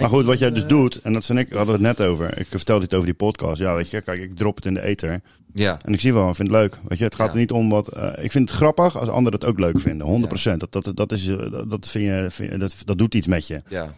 Maar 0.00 0.08
goed, 0.08 0.24
wat 0.24 0.38
jij 0.38 0.50
dus 0.50 0.66
doet, 0.66 1.00
en 1.02 1.12
dat 1.12 1.24
zijn 1.24 1.38
ik, 1.38 1.48
hadden 1.52 1.78
we 1.80 1.86
het 1.86 1.98
net 1.98 2.06
over. 2.08 2.38
Ik 2.38 2.46
vertelde 2.48 2.80
dit 2.80 2.94
over 2.94 3.06
die 3.06 3.14
podcast. 3.16 3.60
Ja, 3.60 3.74
weet 3.74 3.90
je, 3.90 4.00
kijk, 4.00 4.20
ik 4.20 4.36
drop 4.36 4.56
het 4.56 4.64
in 4.64 4.74
de 4.74 4.80
ether. 4.82 5.20
Ja, 5.52 5.78
En 5.84 5.92
ik 5.92 6.00
zie 6.00 6.12
wel, 6.12 6.28
ik 6.28 6.34
vind 6.34 6.48
het 6.48 6.56
leuk. 6.56 6.78
Weet 6.88 6.98
je, 6.98 7.04
het 7.04 7.14
gaat 7.14 7.26
Ja. 7.26 7.32
er 7.32 7.38
niet 7.38 7.50
om 7.50 7.68
wat. 7.70 7.88
eh, 7.88 8.24
ik 8.24 8.30
vind 8.30 8.48
het 8.48 8.58
grappig 8.58 8.98
als 8.98 9.08
anderen 9.08 9.38
het 9.40 9.48
ook 9.48 9.58
leuk 9.58 9.80
vinden. 9.80 10.06
100%. 10.06 10.56
Dat, 10.56 10.72
dat, 10.72 10.96
dat, 10.96 11.12
is, 11.12 11.28
eh, 11.28 11.38
dat, 11.68 11.88
vind 11.88 12.04
je, 12.04 12.26
vind 12.30 12.60
dat, 12.60 12.76
dat 12.84 12.98
doet 12.98 13.14
iets 13.14 13.26
met 13.26 13.46
je. 13.46 13.62
ja. 13.68 13.94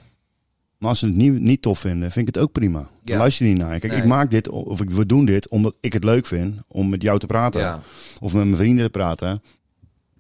Maar 0.78 0.88
als 0.88 0.99
ze 0.99 1.06
het 1.06 1.14
niet, 1.14 1.40
niet 1.40 1.62
tof 1.62 1.78
vinden, 1.78 2.11
vind 2.11 2.28
ik 2.28 2.35
het 2.35 2.44
ook 2.44 2.52
prima. 2.52 2.78
Dan 2.78 2.88
Ja. 3.04 3.16
luister 3.18 3.47
je 3.47 3.52
niet 3.52 3.61
naar. 3.62 3.78
Kijk, 3.78 3.92
Nee. 3.92 4.00
ik 4.02 4.06
maak 4.08 4.30
dit, 4.30 4.49
of 4.49 4.80
ik, 4.80 4.90
we 4.90 5.06
doen 5.06 5.25
dit 5.25 5.49
omdat 5.49 5.76
ik 5.80 5.92
het 5.92 6.04
leuk 6.04 6.26
vind 6.26 6.56
om 6.68 6.88
met 6.88 7.02
jou 7.02 7.18
te 7.18 7.26
praten. 7.26 7.61
ja. 7.61 7.80
Of 8.20 8.32
met 8.35 8.44
mijn 8.44 8.56
vrienden 8.56 8.85
te 8.85 8.90
praten. 8.90 9.42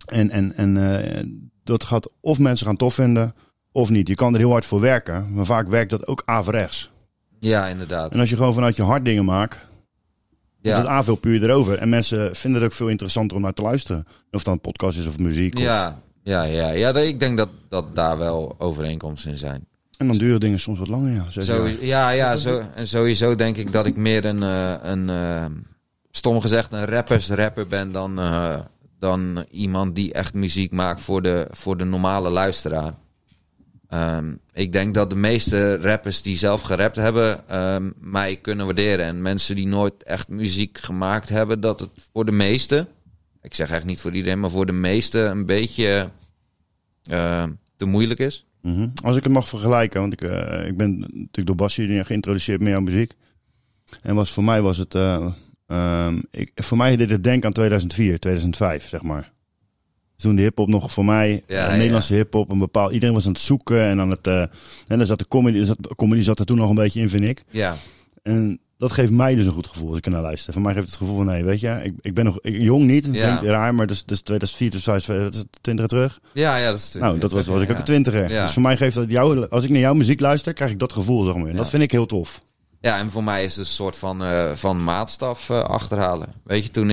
En, 0.06 0.30
en, 0.30 0.56
en 0.56 1.02
eh, 1.02 1.24
dat 1.64 1.84
gaat 1.84 2.12
of 2.20 2.38
mensen 2.38 2.66
gaan 2.66 2.76
tof 2.76 2.94
vinden 2.94 3.34
of 3.72 3.90
niet. 3.90 4.08
Je 4.08 4.14
kan 4.14 4.32
er 4.32 4.38
heel 4.38 4.50
hard 4.50 4.64
voor 4.64 4.80
werken, 4.80 5.34
maar 5.34 5.44
vaak 5.44 5.68
werkt 5.68 5.90
dat 5.90 6.06
ook 6.06 6.22
averechts. 6.24 6.90
Ja, 7.40 7.66
inderdaad. 7.66 8.12
En 8.12 8.20
als 8.20 8.30
je 8.30 8.36
gewoon 8.36 8.54
vanuit 8.54 8.76
je 8.76 8.82
hart 8.82 9.04
dingen 9.04 9.24
maakt, 9.24 9.58
ja. 10.60 10.76
Ja. 10.76 10.96
dat 10.96 11.04
veel 11.04 11.16
puur 11.16 11.42
erover. 11.42 11.78
En 11.78 11.88
mensen 11.88 12.36
vinden 12.36 12.62
het 12.62 12.70
ook 12.70 12.76
veel 12.76 12.88
interessanter 12.88 13.36
om 13.36 13.42
naar 13.42 13.52
te 13.52 13.62
luisteren. 13.62 14.06
Of 14.30 14.42
dan 14.42 14.52
een 14.52 14.60
podcast 14.60 14.98
is 14.98 15.06
of 15.06 15.18
muziek. 15.18 15.54
Of, 15.54 15.60
Ja, 15.60 16.00
ja, 16.22 16.42
ja, 16.42 16.70
ja. 16.70 16.94
Ik 16.96 17.20
denk 17.20 17.36
dat, 17.36 17.48
dat 17.68 17.94
daar 17.94 18.18
wel 18.18 18.54
overeenkomsten 18.58 19.30
in 19.30 19.36
zijn. 19.36 19.66
En 19.96 20.06
dan 20.06 20.18
duren 20.18 20.40
dingen 20.40 20.60
soms 20.60 20.78
wat 20.78 20.88
langer, 20.88 21.12
ja. 21.12 21.42
Zo, 21.42 21.68
ja, 21.80 22.10
ja 22.10 22.36
zo, 22.36 22.62
en 22.74 22.88
sowieso 22.88 23.34
denk 23.34 23.56
ik 23.56 23.72
dat 23.72 23.86
ik 23.86 23.96
meer 23.96 24.24
een, 24.24 24.42
eh, 24.42 24.74
een 24.82 25.10
eh, 25.10 25.44
stom 26.10 26.40
gezegd, 26.40 26.72
een 26.72 26.84
rappersrapper 26.84 27.66
ben 27.66 27.92
dan, 27.92 28.18
eh, 28.20 28.58
dan 28.98 29.44
iemand 29.50 29.94
die 29.94 30.12
echt 30.12 30.34
muziek 30.34 30.72
maakt 30.72 31.00
voor 31.00 31.22
de, 31.22 31.48
voor 31.50 31.76
de 31.76 31.84
normale 31.84 32.30
luisteraar. 32.30 32.94
Ehm, 33.88 34.34
ik 34.52 34.72
denk 34.72 34.94
dat 34.94 35.10
de 35.10 35.16
meeste 35.16 35.76
rappers 35.76 36.22
die 36.22 36.36
zelf 36.36 36.60
gerapt 36.60 36.96
hebben, 36.96 37.48
ehm, 37.48 37.90
mij 37.98 38.36
kunnen 38.36 38.66
waarderen. 38.66 39.06
En 39.06 39.22
mensen 39.22 39.56
die 39.56 39.66
nooit 39.66 40.02
echt 40.02 40.28
muziek 40.28 40.78
gemaakt 40.78 41.28
hebben, 41.28 41.60
dat 41.60 41.80
het 41.80 41.90
voor 42.12 42.24
de 42.24 42.32
meeste, 42.32 42.86
ik 43.42 43.54
zeg 43.54 43.70
echt 43.70 43.84
niet 43.84 44.00
voor 44.00 44.12
iedereen, 44.12 44.40
maar 44.40 44.50
voor 44.50 44.66
de 44.66 44.72
meeste 44.72 45.18
een 45.18 45.46
beetje 45.46 46.10
eh, 47.02 47.44
te 47.76 47.84
moeilijk 47.84 48.20
is. 48.20 48.46
Mhm. 48.62 48.88
Als 49.02 49.16
ik 49.16 49.22
het 49.22 49.32
mag 49.32 49.48
vergelijken, 49.48 50.00
want 50.00 50.12
ik, 50.12 50.22
eh, 50.22 50.66
ik 50.66 50.76
ben 50.76 50.98
natuurlijk 50.98 51.46
door 51.46 51.56
Bassie 51.56 52.04
geïntroduceerd 52.04 52.60
met 52.60 52.68
jouw 52.68 52.80
muziek. 52.80 53.12
En 54.02 54.14
was, 54.14 54.32
voor 54.32 54.44
mij 54.44 54.60
was 54.60 54.76
het, 54.76 54.94
eh, 54.94 55.26
ehm, 55.66 56.20
ik, 56.30 56.50
voor 56.54 56.76
mij 56.76 56.96
deed 56.96 57.10
het 57.10 57.24
denken 57.24 57.46
aan 57.46 57.52
2004, 57.52 58.18
2005, 58.18 58.88
zeg 58.88 59.02
maar. 59.02 59.32
Toen 60.22 60.36
de 60.36 60.42
hip-hop 60.42 60.68
nog 60.68 60.92
voor 60.92 61.04
mij, 61.04 61.42
Ja, 61.46 61.64
eh, 61.64 61.70
ja. 61.70 61.76
Nederlandse 61.76 62.14
hip-hop, 62.14 62.50
een 62.50 62.58
bepaald. 62.58 62.92
Iedereen 62.92 63.14
was 63.14 63.26
aan 63.26 63.32
het 63.32 63.40
zoeken 63.40 63.80
en 63.82 64.00
aan 64.00 64.10
het. 64.10 64.26
eh 64.26 64.40
en 64.86 64.98
dan 64.98 65.06
zat 65.06 65.18
de 65.18 65.28
comedy, 65.28 65.64
zat, 65.64 65.78
comedy 65.96 66.22
zat 66.22 66.38
er 66.38 66.46
toen 66.46 66.56
nog 66.56 66.68
een 66.68 66.74
beetje 66.74 67.00
in, 67.00 67.08
vind 67.10 67.24
ik. 67.24 67.44
Ja, 67.50 67.76
En 68.22 68.60
dat 68.78 68.92
geeft 68.92 69.10
mij 69.10 69.34
dus 69.34 69.46
een 69.46 69.52
goed 69.52 69.66
gevoel 69.66 69.88
als 69.88 69.98
ik 69.98 70.04
er 70.04 70.10
naar 70.10 70.22
luister. 70.22 70.52
Voor 70.52 70.62
mij 70.62 70.74
geeft 70.74 70.86
het 70.86 70.96
gevoel 70.96 71.16
van, 71.16 71.26
nee, 71.26 71.44
weet 71.44 71.60
je, 71.60 71.80
ik, 71.82 71.92
ik 72.00 72.14
ben 72.14 72.24
nog 72.24 72.38
ik- 72.40 72.60
jong 72.60 72.84
niet. 72.86 73.08
Ja. 73.12 73.40
Raar, 73.42 73.74
maar 73.74 73.86
dat 73.86 73.96
is 73.96 74.20
2004, 74.20 74.68
2005, 74.70 75.22
dat 75.22 75.34
is 75.34 75.44
20 75.60 75.90
jaar 75.90 75.98
terug. 76.00 76.20
ja, 76.34 76.56
ja 76.56 76.70
dat 76.70 76.78
is 76.78 76.92
Nou, 76.92 77.18
dat 77.18 77.32
was, 77.32 77.46
was 77.46 77.56
ik 77.62 77.66
ook 77.68 77.72
ja. 77.72 77.78
een 77.78 77.84
twintiger. 77.84 78.30
Ja. 78.30 78.42
Dus 78.42 78.52
voor 78.52 78.62
mij 78.62 78.76
geeft 78.76 78.94
dat 78.94 79.10
jou, 79.10 79.48
als 79.48 79.64
ik 79.64 79.70
naar 79.70 79.80
jouw 79.80 79.94
muziek 79.94 80.20
luister, 80.20 80.52
krijg 80.52 80.70
ik 80.70 80.78
dat 80.78 80.92
gevoel, 80.92 81.24
zeg 81.24 81.34
maar. 81.34 81.44
En 81.44 81.50
Ja. 81.50 81.56
Dat 81.56 81.70
vind 81.70 81.82
ik 81.82 81.90
heel 81.92 82.06
tof. 82.06 82.40
Ja, 82.80 82.98
en 82.98 83.10
voor 83.10 83.24
mij 83.24 83.44
is 83.44 83.50
het 83.56 83.66
een 83.66 83.72
soort 83.72 83.96
van, 83.96 84.22
eh, 84.24 84.52
van 84.54 84.84
maatstaf 84.84 85.50
achterhalen. 85.50 86.28
Weet 86.44 86.64
je, 86.64 86.70
toen, 86.70 86.90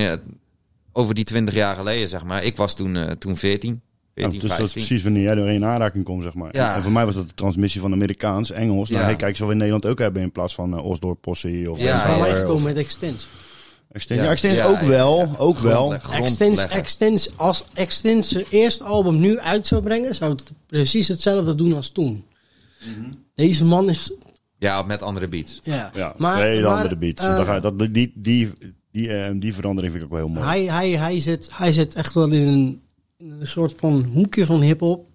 over 0.98 1.16
die 1.16 1.24
20 1.24 1.54
jaar 1.54 1.75
geleden, 1.75 2.10
zeg 2.10 2.24
maar. 2.24 2.44
Ik 2.44 2.58
was 2.58 2.74
toen, 2.75 2.96
eh, 2.96 3.12
toen 3.12 3.38
14, 3.38 3.42
14, 3.42 3.82
Nou, 4.16 4.32
dus 4.32 4.42
dat 4.42 4.50
is 4.50 4.56
15. 4.56 4.82
precies 4.82 5.04
wanneer 5.04 5.22
jij 5.24 5.32
er 5.38 5.48
in 5.50 5.66
aanraking 5.66 6.04
komt, 6.04 6.24
zeg 6.24 6.34
maar. 6.34 6.56
Ja. 6.56 6.75
En 6.75 6.82
voor 6.82 6.92
mij 6.92 7.06
was 7.06 7.14
dat 7.16 7.28
de 7.28 7.34
transmissie 7.34 7.82
van 7.82 7.92
Amerikaans, 7.94 8.52
Engels. 8.52 8.90
Nou, 8.90 9.02
Ja. 9.02 9.08
hey, 9.08 9.16
kijk, 9.16 9.36
zo 9.36 9.46
we 9.46 9.52
in 9.52 9.58
Nederland 9.58 9.86
ook 9.86 10.00
hebben 10.00 10.22
in 10.22 10.32
plaats 10.32 10.56
van 10.56 10.74
uh, 10.74 10.84
Osdorp, 10.86 11.22
Possie 11.22 11.72
of 11.72 11.78
Ja, 11.80 11.84
Ja, 11.86 12.20
wij 12.20 12.32
of 12.34 12.40
gekomen 12.40 12.64
met 12.64 12.78
Extens. 12.78 13.28
Extens. 13.92 14.20
Ja. 14.20 14.25
Ja, 14.25 14.32
Extens 14.32 14.56
Ja, 14.56 14.66
ook 14.66 14.80
ja, 14.82 14.88
wel, 14.88 15.18
ja. 15.18 15.30
ook 15.38 15.58
wel. 15.58 15.94
Extens. 15.94 16.66
Extens, 16.68 17.38
als 17.38 17.66
Extens 17.74 18.28
zijn 18.30 18.46
eerste 18.50 18.84
album 18.84 19.20
nu 19.20 19.40
uit 19.40 19.68
zou 19.68 19.82
brengen, 19.82 20.16
zou 20.16 20.32
het 20.32 20.52
precies 20.68 21.08
hetzelfde 21.08 21.56
doen 21.56 21.74
als 21.74 21.90
toen. 21.90 22.25
Deze 23.36 23.66
man 23.66 23.90
is. 23.90 24.14
Ja, 24.58 24.82
met 24.82 25.02
andere 25.02 25.28
beats. 25.28 25.60
Ja, 25.64 25.92
Ja, 25.96 26.14
maar, 26.18 26.42
hele 26.44 26.68
maar, 26.68 26.75
andere 26.75 26.98
beats. 26.98 27.24
eh, 27.24 27.36
Dan 27.36 27.46
ga 27.46 27.56
je- 27.56 27.62
dat, 27.62 27.80
die, 27.94 28.12
die, 28.16 28.52
die, 28.96 29.10
eh, 29.14 29.32
die 29.40 29.54
verandering 29.54 29.94
vind 29.94 30.06
ik 30.06 30.12
ook 30.14 30.18
wel 30.20 30.28
heel 30.28 30.36
mooi. 30.44 30.48
hij, 30.48 30.64
hij, 30.64 30.90
hij, 31.00 31.20
zit, 31.20 31.50
hij 31.54 31.72
zit 31.72 31.96
echt 31.96 32.14
wel 32.14 32.32
in 32.32 32.48
een, 32.48 32.82
in 33.18 33.32
een 33.40 33.48
soort 33.48 33.74
van 33.78 34.04
hoekje 34.14 34.46
van 34.46 34.62
hip-hop. 34.62 35.06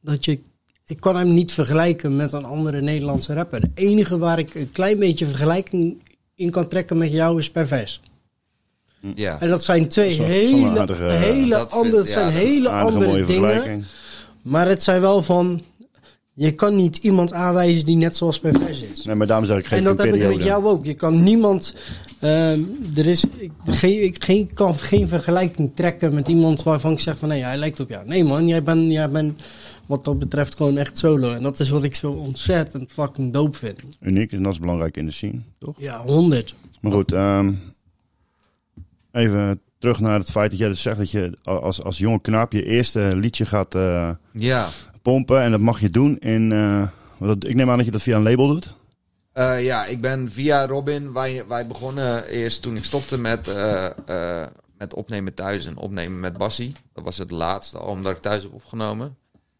Dat 0.00 0.24
je. 0.24 0.38
Ik 0.86 1.00
kan 1.00 1.16
hem 1.16 1.34
niet 1.34 1.52
vergelijken 1.52 2.16
met 2.16 2.32
een 2.32 2.44
andere 2.44 2.80
Nederlandse 2.80 3.34
rapper. 3.34 3.60
De 3.60 3.70
enige 3.74 4.18
waar 4.18 4.38
ik 4.38 4.54
een 4.54 4.72
klein 4.72 4.98
beetje 4.98 5.26
vergelijking 5.26 6.02
in 6.34 6.50
kan 6.50 6.68
trekken 6.68 6.98
met 6.98 7.12
jou 7.12 7.38
is 7.38 7.50
Pervers. 7.50 8.00
Ja. 9.14 9.40
En 9.40 9.48
dat 9.48 9.64
zijn 9.64 9.88
twee 9.88 10.22
hele, 10.22 10.78
aardige- 10.78 11.04
hele 11.10 11.48
Dat 11.48 11.60
vind- 11.60 11.72
andere, 11.72 11.96
het 12.02 12.06
ja, 12.06 12.12
zijn 12.12 12.30
hele 12.32 12.68
andere 12.70 13.24
dingen. 13.24 13.84
Maar 14.42 14.68
het 14.68 14.82
zijn 14.82 15.00
wel 15.00 15.22
van. 15.22 15.62
Je 16.34 16.54
kan 16.54 16.76
niet 16.76 16.96
iemand 16.96 17.32
aanwijzen 17.32 17.84
die 17.84 17.96
net 17.96 18.16
zoals 18.16 18.40
Pervers 18.40 18.80
is. 18.80 19.04
Nee, 19.04 19.14
maar 19.14 19.26
daarom 19.26 19.46
zeg 19.46 19.58
ik 19.58 19.66
geen 19.66 19.78
en 19.78 19.84
dat 19.84 19.98
heb 19.98 20.14
ik 20.14 20.28
met 20.28 20.42
jou 20.42 20.64
ook. 20.64 20.84
Je 20.84 20.94
kan 20.94 21.22
niemand. 21.22 21.74
ehm, 22.20 22.60
er 22.96 23.06
is 23.06 23.24
ik, 23.36 23.50
geen, 23.64 24.04
ik 24.04 24.24
geen, 24.24 24.54
kan 24.54 24.74
geen 24.74 25.08
vergelijking 25.08 25.70
trekken 25.74 26.14
met 26.14 26.28
iemand 26.28 26.62
waarvan 26.62 26.92
ik 26.92 27.00
zeg 27.00 27.18
van 27.18 27.28
nee, 27.28 27.42
hij 27.42 27.56
lijkt 27.56 27.80
op 27.80 27.88
jou. 27.88 28.06
Nee 28.06 28.24
man, 28.24 28.46
jij 28.46 28.62
bent 28.62 28.92
jij 28.92 29.10
bent 29.10 29.40
wat 29.86 30.04
dat 30.04 30.18
betreft 30.18 30.56
gewoon 30.56 30.78
echt 30.78 30.98
solo. 30.98 31.32
En 31.32 31.42
dat 31.42 31.60
is 31.60 31.68
wat 31.70 31.82
ik 31.82 31.94
zo 31.94 32.10
ontzettend 32.10 32.90
fucking 32.92 33.32
dope 33.32 33.58
vind. 33.58 33.82
Uniek 34.00 34.32
en 34.32 34.42
dat 34.42 34.52
is 34.52 34.58
belangrijk 34.58 34.96
in 34.96 35.06
de 35.06 35.12
scene, 35.12 35.40
toch? 35.58 35.74
Ja, 35.78 36.02
100. 36.02 36.54
Maar 36.80 36.92
goed, 36.92 37.12
ehm, 37.12 37.52
even 39.12 39.60
terug 39.78 40.00
naar 40.00 40.18
het 40.18 40.30
feit 40.30 40.50
dat 40.50 40.58
jij 40.58 40.68
dus 40.68 40.82
zegt 40.82 40.98
dat 40.98 41.10
je 41.10 41.32
als, 41.42 41.82
als 41.82 41.98
jonge 41.98 42.20
knaap 42.20 42.52
je 42.52 42.64
eerste 42.64 43.10
liedje 43.14 43.44
gaat 43.46 43.74
eh, 43.74 44.10
Ja. 44.32 44.68
Pompen. 45.02 45.42
En 45.42 45.50
dat 45.50 45.60
mag 45.60 45.80
je 45.80 45.88
doen 45.88 46.18
in... 46.18 46.52
eh, 46.52 47.30
ik 47.38 47.54
neem 47.54 47.70
aan 47.70 47.76
dat 47.76 47.86
je 47.86 47.92
dat 47.92 48.02
via 48.02 48.16
een 48.16 48.22
label 48.22 48.48
doet. 48.48 48.74
Eh, 49.32 49.64
ja, 49.64 49.86
ik 49.86 50.00
ben 50.00 50.30
via 50.30 50.66
Robin. 50.66 51.12
Wij, 51.12 51.44
wij 51.48 51.66
begonnen 51.66 52.24
eerst 52.24 52.62
toen 52.62 52.76
ik 52.76 52.84
stopte 52.84 53.18
met, 53.18 53.48
eh, 53.48 54.46
met 54.78 54.94
opnemen 54.94 55.34
thuis 55.34 55.66
en 55.66 55.76
opnemen 55.76 56.20
met 56.20 56.36
Bassie. 56.36 56.72
Dat 56.92 57.04
was 57.04 57.18
het 57.18 57.30
laatste 57.30 57.78
album 57.78 58.02
dat 58.02 58.16
ik 58.16 58.22
thuis 58.22 58.42
heb 58.42 58.52
opgenomen. 58.52 59.16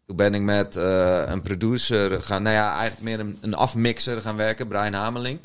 Toen 0.06 0.16
ben 0.16 0.35
ik 0.35 0.42
met 0.42 0.75
een 0.75 1.42
producer 1.42 2.23
gaan, 2.23 2.42
nou 2.42 2.54
ja, 2.54 2.76
eigenlijk 2.76 3.02
meer 3.02 3.20
een, 3.20 3.38
een 3.40 3.54
afmixer 3.54 4.23
gaan 4.23 4.37
werken, 4.37 4.68
Brian 4.68 4.92
Hamelink. 4.92 5.44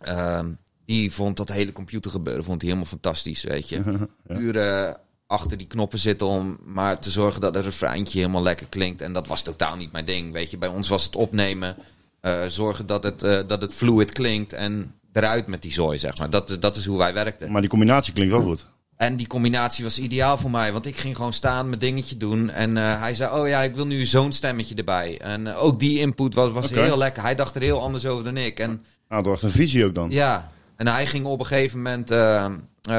Ehm, 0.00 0.46
die 0.84 1.12
vond 1.12 1.36
dat 1.36 1.48
hele 1.48 1.72
computergebeuren 1.72 2.44
vond 2.44 2.60
hij 2.60 2.70
helemaal 2.70 2.90
fantastisch, 2.90 3.42
weet 3.42 3.68
je. 3.68 4.08
Uren 4.28 4.96
achter 5.30 5.56
die 5.56 5.66
knoppen 5.66 5.98
zitten 5.98 6.26
om 6.26 6.58
maar 6.64 6.98
te 6.98 7.10
zorgen 7.10 7.40
dat 7.40 7.54
het 7.54 7.64
refreintje 7.64 8.18
helemaal 8.18 8.42
lekker 8.42 8.66
klinkt. 8.68 9.02
En 9.02 9.12
dat 9.12 9.26
was 9.26 9.42
totaal 9.42 9.76
niet 9.76 9.92
mijn 9.92 10.04
ding, 10.04 10.32
weet 10.32 10.50
je. 10.50 10.58
Bij 10.58 10.68
ons 10.68 10.88
was 10.88 11.04
het 11.04 11.16
opnemen, 11.16 11.76
eh, 12.20 12.44
zorgen 12.46 12.86
dat 12.86 13.02
het, 13.04 13.22
eh, 13.22 13.38
dat 13.46 13.62
het 13.62 13.74
fluid 13.74 14.12
klinkt 14.12 14.52
en 14.52 14.94
eruit 15.12 15.46
met 15.46 15.62
die 15.62 15.72
zooi, 15.72 15.98
zeg 15.98 16.18
maar. 16.18 16.30
Dat, 16.30 16.50
is- 16.50 16.58
dat 16.60 16.76
is 16.76 16.86
hoe 16.86 16.98
wij 16.98 17.14
werkten. 17.14 17.50
Maar 17.52 17.60
die 17.60 17.70
combinatie 17.70 18.12
klinkt 18.12 18.32
wel 18.32 18.42
goed. 18.42 18.66
En 18.96 19.16
die 19.16 19.26
combinatie 19.26 19.84
was 19.84 19.98
ideaal 19.98 20.38
voor 20.38 20.50
mij, 20.50 20.72
want 20.72 20.86
ik 20.86 20.96
ging 20.96 21.16
gewoon 21.16 21.32
staan, 21.32 21.66
mijn 21.68 21.80
dingetje 21.80 22.16
doen. 22.16 22.50
En 22.50 22.76
eh, 22.76 23.00
hij 23.00 23.14
zei, 23.14 23.40
oh 23.40 23.48
ja, 23.48 23.60
ik 23.62 23.74
wil 23.74 23.86
nu 23.86 24.06
zo'n 24.06 24.32
stemmetje 24.32 24.74
erbij. 24.74 25.18
En 25.20 25.54
ook 25.54 25.78
die 25.80 25.98
input 25.98 26.34
was, 26.34 26.50
was 26.50 26.70
heel 26.70 26.98
lekker. 26.98 27.22
Hij 27.22 27.34
dacht 27.34 27.54
er 27.54 27.62
heel 27.62 27.80
anders 27.82 28.06
over 28.06 28.24
dan 28.24 28.36
ik. 28.36 28.58
En 28.58 28.84
Ah, 29.08 29.24
door 29.24 29.38
een 29.42 29.50
visie 29.50 29.84
ook 29.84 29.94
dan. 29.94 30.10
ja, 30.10 30.50
en 30.80 30.86
hij 30.86 31.06
ging 31.06 31.26
op 31.26 31.40
een 31.40 31.46
gegeven 31.46 31.76
moment 31.78 32.10
eh, 32.10 32.44
eh, 32.44 32.50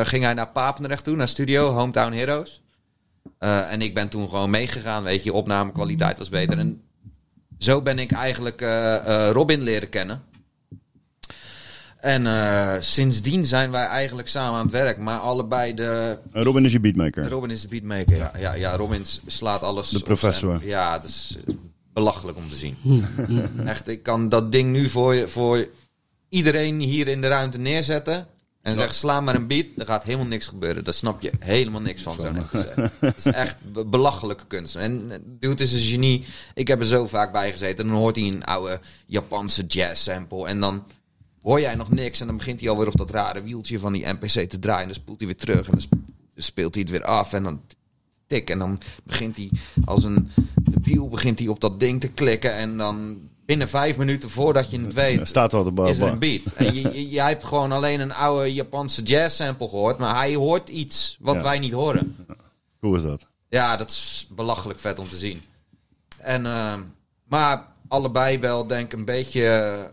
ging 0.03 0.23
hij 0.23 0.33
naar 0.33 0.47
Papendrecht 0.49 1.03
toe, 1.03 1.15
naar 1.15 1.27
studio, 1.27 1.71
Hometown 1.71 2.13
Heroes. 2.13 2.61
Eh, 3.37 3.71
en 3.71 3.81
ik 3.81 3.93
ben 3.93 4.09
toen 4.09 4.29
gewoon 4.29 4.49
meegegaan, 4.49 5.03
weet 5.03 5.23
je, 5.23 5.33
opnamekwaliteit 5.33 6.17
was 6.17 6.29
beter. 6.29 6.57
En 6.57 6.81
zo 7.57 7.81
ben 7.81 7.99
ik 7.99 8.11
eigenlijk 8.11 8.61
eh, 8.61 8.95
eh, 9.27 9.31
Robin 9.31 9.61
leren 9.61 9.89
kennen. 9.89 10.21
En 11.97 12.27
eh, 12.27 12.75
sindsdien 12.79 13.45
zijn 13.45 13.71
wij 13.71 13.85
eigenlijk 13.85 14.27
samen 14.27 14.59
aan 14.59 14.65
het 14.65 14.71
werk, 14.75 14.97
maar 14.97 15.19
allebei 15.19 15.73
de... 15.73 16.17
Robin 16.31 16.65
is 16.65 16.71
je 16.71 16.79
beatmaker. 16.79 17.29
Robin 17.29 17.49
is 17.51 17.61
de 17.61 17.67
beatmaker, 17.67 18.15
ja. 18.17 18.31
Ja, 18.37 18.53
ja 18.53 18.75
Robin 18.75 19.05
slaat 19.25 19.61
alles... 19.61 19.89
De 19.89 19.99
professor. 19.99 20.55
zijn- 20.57 20.67
Ja, 20.69 20.93
het 20.93 21.03
is 21.03 21.37
belachelijk 21.93 22.37
om 22.37 22.49
te 22.49 22.55
zien. 22.55 22.75
Echt, 23.65 23.87
ik 23.87 24.03
kan 24.03 24.29
dat 24.29 24.51
ding 24.51 24.71
nu 24.71 24.89
voor, 24.89 25.15
je- 25.15 25.27
voor 25.27 25.67
iedereen 26.31 26.79
hier 26.79 27.07
in 27.07 27.21
de 27.21 27.27
ruimte 27.27 27.57
neerzetten. 27.57 28.27
En 28.61 28.75
zeg, 28.75 28.93
sla 28.93 29.21
maar 29.21 29.35
een 29.35 29.47
beat. 29.47 29.65
Er 29.77 29.85
gaat 29.85 30.03
helemaal 30.03 30.25
niks 30.25 30.47
gebeuren. 30.47 30.83
Daar 30.83 30.93
snap 30.93 31.21
je 31.21 31.31
helemaal 31.39 31.81
niks 31.81 32.01
van, 32.01 32.19
zo 32.19 32.31
net 32.31 32.43
gezegd. 32.43 32.91
Het 32.99 33.17
is 33.17 33.25
echt 33.25 33.71
be- 33.71 33.85
belachelijke 33.85 34.45
kunst. 34.47 34.75
En 34.75 35.11
dude 35.39 35.63
is 35.63 35.73
een 35.73 35.79
genie. 35.79 36.25
Ik 36.53 36.67
heb 36.67 36.79
er 36.79 36.85
zo 36.85 37.07
vaak 37.07 37.31
bij 37.31 37.51
gezeten. 37.51 37.87
Dan 37.87 37.95
hoort 37.95 38.15
hij 38.15 38.25
een 38.27 38.43
oude 38.43 38.79
Japanse 39.05 39.63
jazz 39.63 40.01
sample. 40.03 40.47
En 40.47 40.59
dan 40.59 40.83
hoor 41.41 41.59
jij 41.59 41.75
nog 41.75 41.91
niks. 41.91 42.19
En 42.21 42.27
dan 42.27 42.37
begint 42.37 42.59
hij 42.59 42.69
alweer 42.69 42.87
op 42.87 42.97
dat 42.97 43.09
rare 43.09 43.43
wieltje 43.43 43.79
van 43.79 43.93
die 43.93 44.05
NPC 44.07 44.49
te 44.49 44.59
draaien. 44.59 44.81
En 44.81 44.87
dan 44.87 44.95
spoelt 45.01 45.19
hij 45.19 45.27
weer 45.27 45.37
terug. 45.37 45.65
En 45.65 45.71
dan 45.71 45.81
sp- 45.81 45.93
speelt 46.35 46.73
hij 46.73 46.83
het 46.83 46.91
weer 46.91 47.03
af. 47.05 47.33
En 47.33 47.43
dan 47.43 47.61
tik. 48.27 48.49
En 48.49 48.59
dan 48.59 48.79
begint 49.03 49.37
hij 49.37 49.49
als 49.85 50.03
een 50.03 50.31
debiel 50.71 51.09
begint 51.09 51.39
hij 51.39 51.47
op 51.47 51.59
dat 51.59 51.79
ding 51.79 52.01
te 52.01 52.09
klikken. 52.09 52.53
En 52.55 52.77
dan 52.77 53.19
binnen 53.45 53.69
vijf 53.69 53.97
minuten 53.97 54.29
voordat 54.29 54.69
je 54.71 54.79
het 54.81 54.93
weet, 54.93 55.27
staat 55.27 55.53
al 55.53 55.73
de 55.73 55.83
is 55.87 55.99
er 55.99 56.07
een 56.07 56.19
beat. 56.19 56.53
En 56.55 56.73
je, 56.75 56.81
je- 56.93 57.09
jij 57.09 57.27
hebt 57.27 57.43
gewoon 57.43 57.71
alleen 57.71 57.99
een 57.99 58.13
oude 58.13 58.53
Japanse 58.53 59.01
jazz 59.03 59.35
sample 59.35 59.67
gehoord. 59.67 59.97
Maar 59.97 60.15
hij 60.15 60.35
hoort 60.35 60.69
iets 60.69 61.17
wat 61.19 61.35
Ja. 61.35 61.41
wij 61.41 61.59
niet 61.59 61.71
horen. 61.73 62.25
Hoe 62.79 62.95
is 62.95 63.01
dat? 63.03 63.27
Ja, 63.49 63.77
dat 63.77 63.89
is 63.89 64.27
belachelijk 64.29 64.79
vet 64.79 64.99
om 64.99 65.09
te 65.09 65.17
zien. 65.17 65.41
En, 66.17 66.45
eh, 66.45 66.73
maar 67.27 67.67
allebei 67.87 68.39
wel, 68.39 68.67
denk 68.67 68.85
ik, 68.85 68.99
een 68.99 69.05
beetje 69.05 69.43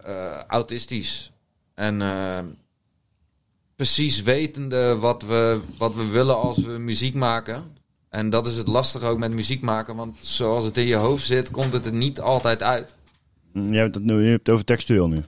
eh, 0.05 0.39
autistisch. 0.47 1.33
En 1.75 2.03
eh, 2.03 2.39
precies 3.77 4.23
wetende 4.23 4.99
wat 4.99 5.23
we, 5.23 5.61
wat 5.79 5.95
we 5.95 6.07
willen 6.07 6.37
als 6.41 6.57
we 6.59 6.71
muziek 6.79 7.15
maken. 7.15 7.65
En 8.09 8.31
dat 8.31 8.47
is 8.47 8.57
het 8.57 8.69
lastige 8.69 9.07
ook 9.07 9.19
met 9.19 9.33
muziek 9.33 9.61
maken. 9.63 9.97
Want 9.97 10.17
zoals 10.21 10.65
het 10.65 10.77
in 10.77 10.87
je 10.87 10.95
hoofd 10.97 11.25
zit, 11.27 11.51
komt 11.51 11.73
het 11.73 11.87
er 11.87 11.93
niet 11.93 12.21
altijd 12.21 12.63
uit. 12.63 12.95
Hm, 13.53 13.73
Jij 13.73 13.83
hebt 13.83 13.95
het, 13.95 14.05
nu, 14.05 14.23
je 14.23 14.31
hebt 14.31 14.47
het 14.47 14.51
over 14.55 14.65
textueel 14.67 15.09
nu. 15.09 15.23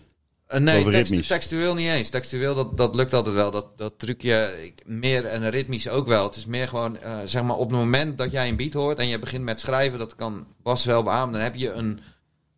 Eh, 0.46 0.60
nee, 0.60 0.78
Over 0.80 0.92
tekst- 0.92 1.28
textueel 1.28 1.74
niet 1.74 1.88
eens. 1.88 2.08
Textueel, 2.08 2.54
dat, 2.54 2.76
dat 2.76 2.94
lukt 2.94 3.12
altijd 3.14 3.34
wel. 3.34 3.50
Dat, 3.50 3.78
dat 3.78 3.92
trucje 3.98 4.56
ik- 4.64 4.82
meer 4.86 5.24
en 5.26 5.50
ritmisch 5.50 5.88
ook 5.88 6.06
wel. 6.06 6.24
Het 6.24 6.36
is 6.36 6.46
meer 6.46 6.68
gewoon, 6.68 6.96
eh, 6.98 7.18
zeg 7.24 7.42
maar, 7.42 7.56
op 7.56 7.70
het 7.70 7.78
moment 7.78 8.18
dat 8.18 8.30
jij 8.30 8.48
een 8.48 8.56
beat 8.56 8.72
hoort 8.72 8.98
en 8.98 9.08
je 9.08 9.18
begint 9.18 9.44
met 9.44 9.60
schrijven, 9.60 9.98
dat 9.98 10.14
kan 10.14 10.46
Bas 10.62 10.84
wel 10.84 11.02
beamen. 11.02 11.32
Dan 11.32 11.42
heb 11.42 11.54
je 11.54 11.70
een 11.72 12.00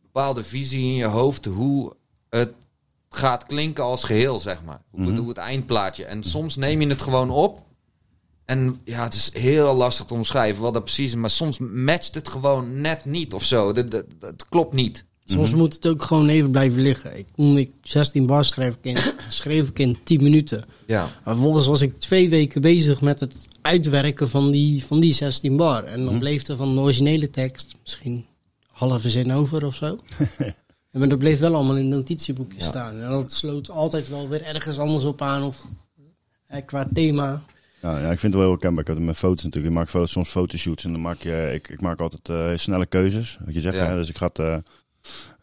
bepaalde 0.03 0.45
visie 0.45 0.81
in 0.81 0.95
je 0.95 1.05
hoofd 1.05 1.45
hoe 1.45 1.93
het 2.31 2.53
gaat 3.09 3.47
klinken 3.47 3.85
als 3.85 4.05
geheel, 4.05 4.41
zeg 4.41 4.63
maar. 4.65 4.83
Hoe, 4.91 5.07
het, 5.07 5.19
hoe 5.19 5.29
het 5.29 5.39
eindplaatje. 5.39 6.05
En 6.05 6.23
soms 6.25 6.57
neem 6.57 6.81
je 6.81 6.89
het 6.89 7.03
gewoon 7.03 7.31
op. 7.31 7.63
En 8.45 8.81
ja, 8.85 9.03
het 9.03 9.15
is 9.15 9.31
heel 9.35 9.75
lastig 9.75 10.05
te 10.07 10.15
omschrijven 10.15 10.63
wat 10.63 10.75
dat 10.75 10.85
precies 10.85 11.07
is. 11.07 11.15
Maar 11.15 11.31
soms 11.31 11.59
matcht 11.59 12.15
het 12.15 12.29
gewoon 12.29 12.81
net 12.81 13.05
niet 13.05 13.33
of 13.33 13.45
zo. 13.45 13.67
Het- 13.75 13.93
Het 13.93 14.07
het 14.21 14.49
klopt 14.49 14.73
niet. 14.73 15.05
Soms 15.25 15.55
moet 15.55 15.75
het 15.75 15.87
ook 15.87 16.03
gewoon 16.03 16.29
even 16.29 16.51
blijven 16.51 16.81
liggen. 16.81 17.19
Ik, 17.19 17.27
toen 17.37 17.57
ik 17.57 17.71
16 17.83 18.27
bar 18.27 18.45
schreef, 18.45 18.75
ik 18.75 18.85
in, 18.85 18.97
schreef 19.29 19.69
ik 19.69 19.79
in 19.79 19.99
10 20.05 20.23
minuten. 20.23 20.65
Ja. 20.87 21.01
Maar 21.03 21.35
vervolgens 21.35 21.67
was 21.67 21.83
ik 21.83 21.99
twee 22.01 22.29
weken 22.29 22.61
bezig 22.61 23.01
met 23.01 23.21
het 23.21 23.35
uitwerken 23.63 24.29
van 24.29 24.51
die, 24.51 24.85
van 24.85 25.01
die 25.01 25.13
16 25.13 25.57
bar. 25.57 25.85
En 25.85 26.05
dan 26.05 26.19
bleef 26.19 26.47
er 26.47 26.57
van 26.57 26.75
de 26.75 26.81
originele 26.81 27.31
tekst 27.31 27.75
misschien 27.83 28.27
halve 28.71 29.11
zin 29.11 29.33
over 29.33 29.67
of 29.67 29.75
zo. 29.75 29.99
En 30.39 30.55
maar 31.01 31.09
dat 31.09 31.19
bleef 31.19 31.39
wel 31.39 31.55
allemaal 31.55 31.77
in 31.77 31.87
het 31.87 31.95
notitieboekje 31.95 32.63
staan. 32.63 33.01
En 33.01 33.11
dat 33.11 33.33
sloot 33.33 33.71
altijd 33.71 34.09
wel 34.09 34.29
weer 34.29 34.43
ergens 34.43 34.79
anders 34.79 35.05
op 35.05 35.23
aan. 35.23 35.43
Of 35.43 35.65
eh, 36.47 36.63
qua 36.67 36.89
thema. 36.95 37.43
Ja, 37.83 37.99
ja, 37.99 38.11
ik 38.11 38.19
vind 38.19 38.23
het 38.23 38.33
wel 38.33 38.43
heel 38.43 38.51
herkenbaar. 38.51 38.81
Ik 38.81 38.87
heb 38.87 38.97
het 38.97 39.07
met 39.07 39.17
foto's 39.17 39.45
natuurlijk. 39.45 39.73
Ik 39.73 39.79
maak 39.79 39.89
foto's, 39.91 40.11
soms 40.11 40.29
fotoshoots 40.29 40.85
en 40.85 40.93
dan 40.93 41.01
maak 41.01 41.23
je, 41.23 41.51
ik, 41.55 41.69
ik 41.69 41.81
maak 41.81 42.01
altijd 42.01 42.29
eh, 42.29 42.59
snelle 42.59 42.87
keuzes. 42.87 43.39
Wat 43.45 43.55
je 43.55 43.61
zegt, 43.61 43.77
Ja. 43.77 43.87
hè? 43.87 43.97
dus 43.97 44.09
ik 44.09 44.17
ga 44.17 44.27
het, 44.27 44.39
eh, 44.39 44.57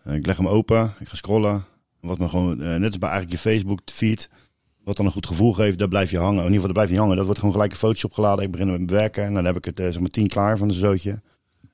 ik 0.06 0.26
leg 0.26 0.38
hem 0.38 0.48
open, 0.48 0.94
ik 1.00 1.08
ga 1.08 1.16
scrollen. 1.16 1.66
Wat 2.02 2.18
me 2.18 2.30
gewoon, 2.30 2.62
eh, 2.62 2.76
net 2.76 2.88
als 2.88 2.98
bij 2.98 3.10
eigenlijk 3.10 3.44
je 3.44 3.50
Facebook 3.50 3.80
feed, 3.86 4.30
wat 4.84 4.98
dan 4.98 5.06
een 5.06 5.12
goed 5.12 5.28
gevoel 5.28 5.54
geeft, 5.54 5.78
daar 5.78 5.88
blijf 5.88 6.12
je 6.12 6.18
hangen. 6.18 6.44
In 6.44 6.52
ieder 6.52 6.56
geval, 6.56 6.74
daar 6.74 6.84
blijf 6.84 6.90
je 6.90 6.98
hangen. 6.98 7.16
Dat 7.16 7.26
wordt 7.26 7.40
gewoon 7.40 7.54
gelijk 7.54 7.72
een 7.72 7.78
fotootje 7.78 8.08
opgeladen. 8.08 8.46
Ik 8.46 8.52
begin 8.52 8.72
met 8.72 8.86
bewerken 8.86 9.24
en 9.24 9.34
dan 9.34 9.46
heb 9.46 9.58
ik 9.58 9.66
het 9.66 9.80
eh, 9.80 9.86
zeg 9.86 10.00
maar 10.00 10.10
tien 10.10 10.28
klaar 10.28 10.58
van 10.58 10.68
een 10.68 10.74
zootje. 10.74 11.22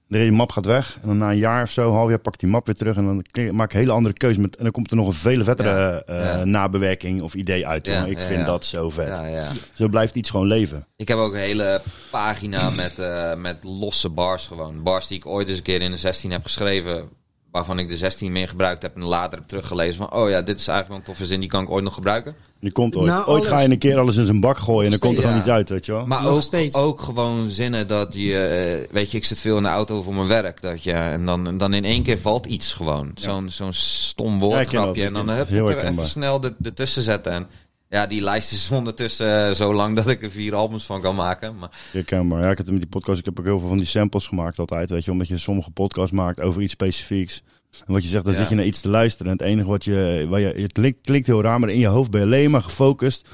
De 0.07 0.17
hele 0.17 0.31
map 0.31 0.51
gaat 0.51 0.65
weg 0.65 0.97
en 1.01 1.07
dan 1.07 1.17
na 1.17 1.29
een 1.31 1.37
jaar 1.37 1.63
of 1.63 1.71
zo, 1.71 1.87
een 1.87 1.95
half 1.95 2.09
jaar, 2.09 2.19
pak 2.19 2.33
ik 2.33 2.39
die 2.39 2.49
map 2.49 2.65
weer 2.65 2.75
terug 2.75 2.95
en 2.95 3.05
dan 3.05 3.15
maak 3.55 3.67
ik 3.67 3.73
een 3.73 3.79
hele 3.79 3.91
andere 3.91 4.13
keuze. 4.13 4.39
Met, 4.39 4.55
en 4.55 4.63
dan 4.63 4.71
komt 4.71 4.89
er 4.91 4.95
nog 4.95 5.07
een 5.07 5.13
vele 5.13 5.43
vettere 5.43 6.03
Ja, 6.07 6.33
eh, 6.33 6.43
nabewerking 6.43 7.21
of 7.21 7.33
idee 7.33 7.67
uit. 7.67 7.85
Ja, 7.85 8.05
ik 8.05 8.19
vind 8.19 8.45
dat 8.45 8.65
zo 8.65 8.89
vet. 8.89 9.07
Ja, 9.07 9.25
ja. 9.25 9.51
Zo 9.73 9.87
blijft 9.87 10.15
iets 10.15 10.29
gewoon 10.29 10.47
leven. 10.47 10.87
Ik 10.95 11.07
heb 11.07 11.17
ook 11.17 11.33
een 11.33 11.39
hele 11.39 11.81
pagina 12.11 12.69
met, 12.69 12.99
eh, 12.99 13.35
met 13.35 13.63
losse 13.63 14.09
bars 14.09 14.47
gewoon. 14.47 14.83
Bars 14.83 15.07
die 15.07 15.17
ik 15.17 15.25
ooit 15.25 15.47
eens 15.47 15.57
een 15.57 15.63
keer 15.63 15.81
in 15.81 15.91
de 15.91 15.97
16 15.97 16.31
heb 16.31 16.43
geschreven. 16.43 17.09
Waarvan 17.55 17.79
ik 17.79 17.89
de 17.89 17.97
16 17.97 18.31
meer 18.31 18.47
gebruikt 18.47 18.81
heb 18.81 18.95
en 18.95 19.03
later 19.03 19.37
heb 19.39 19.47
teruggelezen. 19.47 19.95
Van, 19.95 20.13
oh 20.13 20.29
ja, 20.29 20.41
dit 20.41 20.59
is 20.59 20.67
eigenlijk 20.67 20.87
wel 20.87 20.97
een 20.97 21.03
toffe 21.03 21.25
zin, 21.25 21.39
die 21.39 21.49
kan 21.49 21.63
ik 21.63 21.69
ooit 21.69 21.83
nog 21.83 21.93
gebruiken. 21.93 22.35
Die 22.59 22.71
komt 22.71 22.95
ooit. 22.95 23.07
Na 23.07 23.17
ooit 23.25 23.27
alles- 23.27 23.47
ga 23.47 23.59
je 23.59 23.69
een 23.69 23.77
keer 23.77 23.97
alles 23.97 24.15
in 24.15 24.25
zijn 24.25 24.39
bak 24.39 24.57
gooien 24.57 24.83
en 24.83 24.89
dan 24.89 24.99
komt 24.99 25.13
er 25.17 25.19
Ja. 25.21 25.25
gewoon 25.27 25.41
iets 25.41 25.51
uit, 25.51 25.69
weet 25.69 25.85
je 25.85 25.91
wel. 25.91 26.05
Maar 26.05 26.21
Nog 26.23 26.31
ook, 26.31 26.41
steeds. 26.41 26.75
ook 26.75 27.01
gewoon 27.01 27.47
zinnen 27.49 27.87
dat 27.87 28.13
je... 28.13 28.37
eh, 28.37 28.93
weet 28.93 29.11
je, 29.11 29.17
ik 29.17 29.25
zit 29.25 29.39
veel 29.39 29.57
in 29.57 29.63
de 29.63 29.69
auto 29.69 30.01
voor 30.01 30.13
mijn 30.15 30.27
werk. 30.27 30.61
Dat 30.61 30.83
je, 30.83 30.91
en 30.91 31.25
dan, 31.25 31.57
dan 31.57 31.73
in 31.73 31.83
één 31.85 32.03
keer 32.03 32.17
valt 32.17 32.45
iets 32.45 32.73
gewoon. 32.73 33.11
Zo'n 33.15 33.49
zo'n 33.49 33.73
stom 33.73 34.39
woordgrapje. 34.39 35.05
en 35.05 35.13
dan 35.13 35.29
hup, 35.29 35.37
dat. 35.37 35.47
Heel 35.47 35.69
even 35.71 36.05
snel 36.05 36.43
er- 36.43 36.55
ertussen 36.63 37.03
zetten. 37.03 37.31
En 37.31 37.47
ja, 37.89 38.07
die 38.07 38.21
lijst 38.21 38.51
is 38.51 38.71
ondertussen 38.71 39.47
eh, 39.47 39.53
zo 39.53 39.73
lang 39.73 39.95
dat 39.95 40.07
ik 40.07 40.23
er 40.23 40.31
vier 40.31 40.55
albums 40.55 40.85
van 40.85 41.01
kan 41.01 41.15
maken. 41.15 41.57
Maar 41.57 41.69
Herkenbaar. 41.91 42.41
Ja, 42.41 42.51
ik 42.51 42.57
heb 42.57 42.67
met 42.67 42.77
die 42.81 42.87
podcast, 42.89 43.19
ik 43.19 43.25
heb 43.25 43.39
ook 43.39 43.45
heel 43.45 43.59
veel 43.59 43.67
van 43.67 43.77
die 43.77 43.85
samples 43.85 44.27
gemaakt 44.27 44.59
altijd, 44.59 44.89
weet 44.89 45.05
je, 45.05 45.11
omdat 45.11 45.27
je 45.27 45.37
sommige 45.37 45.71
podcasts 45.71 46.11
maakt 46.11 46.39
over 46.41 46.61
iets 46.61 46.71
specifieks. 46.73 47.43
En 47.85 47.93
wat 47.93 48.03
je 48.03 48.09
zegt, 48.09 48.23
dan 48.23 48.33
Ja. 48.33 48.39
zit 48.39 48.49
je 48.49 48.55
naar 48.55 48.65
iets 48.65 48.81
te 48.81 48.89
luisteren 48.89 49.31
en 49.31 49.37
het 49.37 49.47
enige 49.47 49.67
wat 49.67 49.83
je, 49.83 50.25
waar 50.29 50.39
je 50.39 50.47
het 50.47 50.71
klinkt, 50.71 51.01
klinkt 51.01 51.27
heel 51.27 51.41
raar, 51.41 51.59
maar 51.59 51.69
in 51.69 51.79
je 51.79 51.87
hoofd 51.87 52.11
ben 52.11 52.19
je 52.19 52.25
alleen 52.25 52.51
maar 52.51 52.61
gefocust 52.61 53.29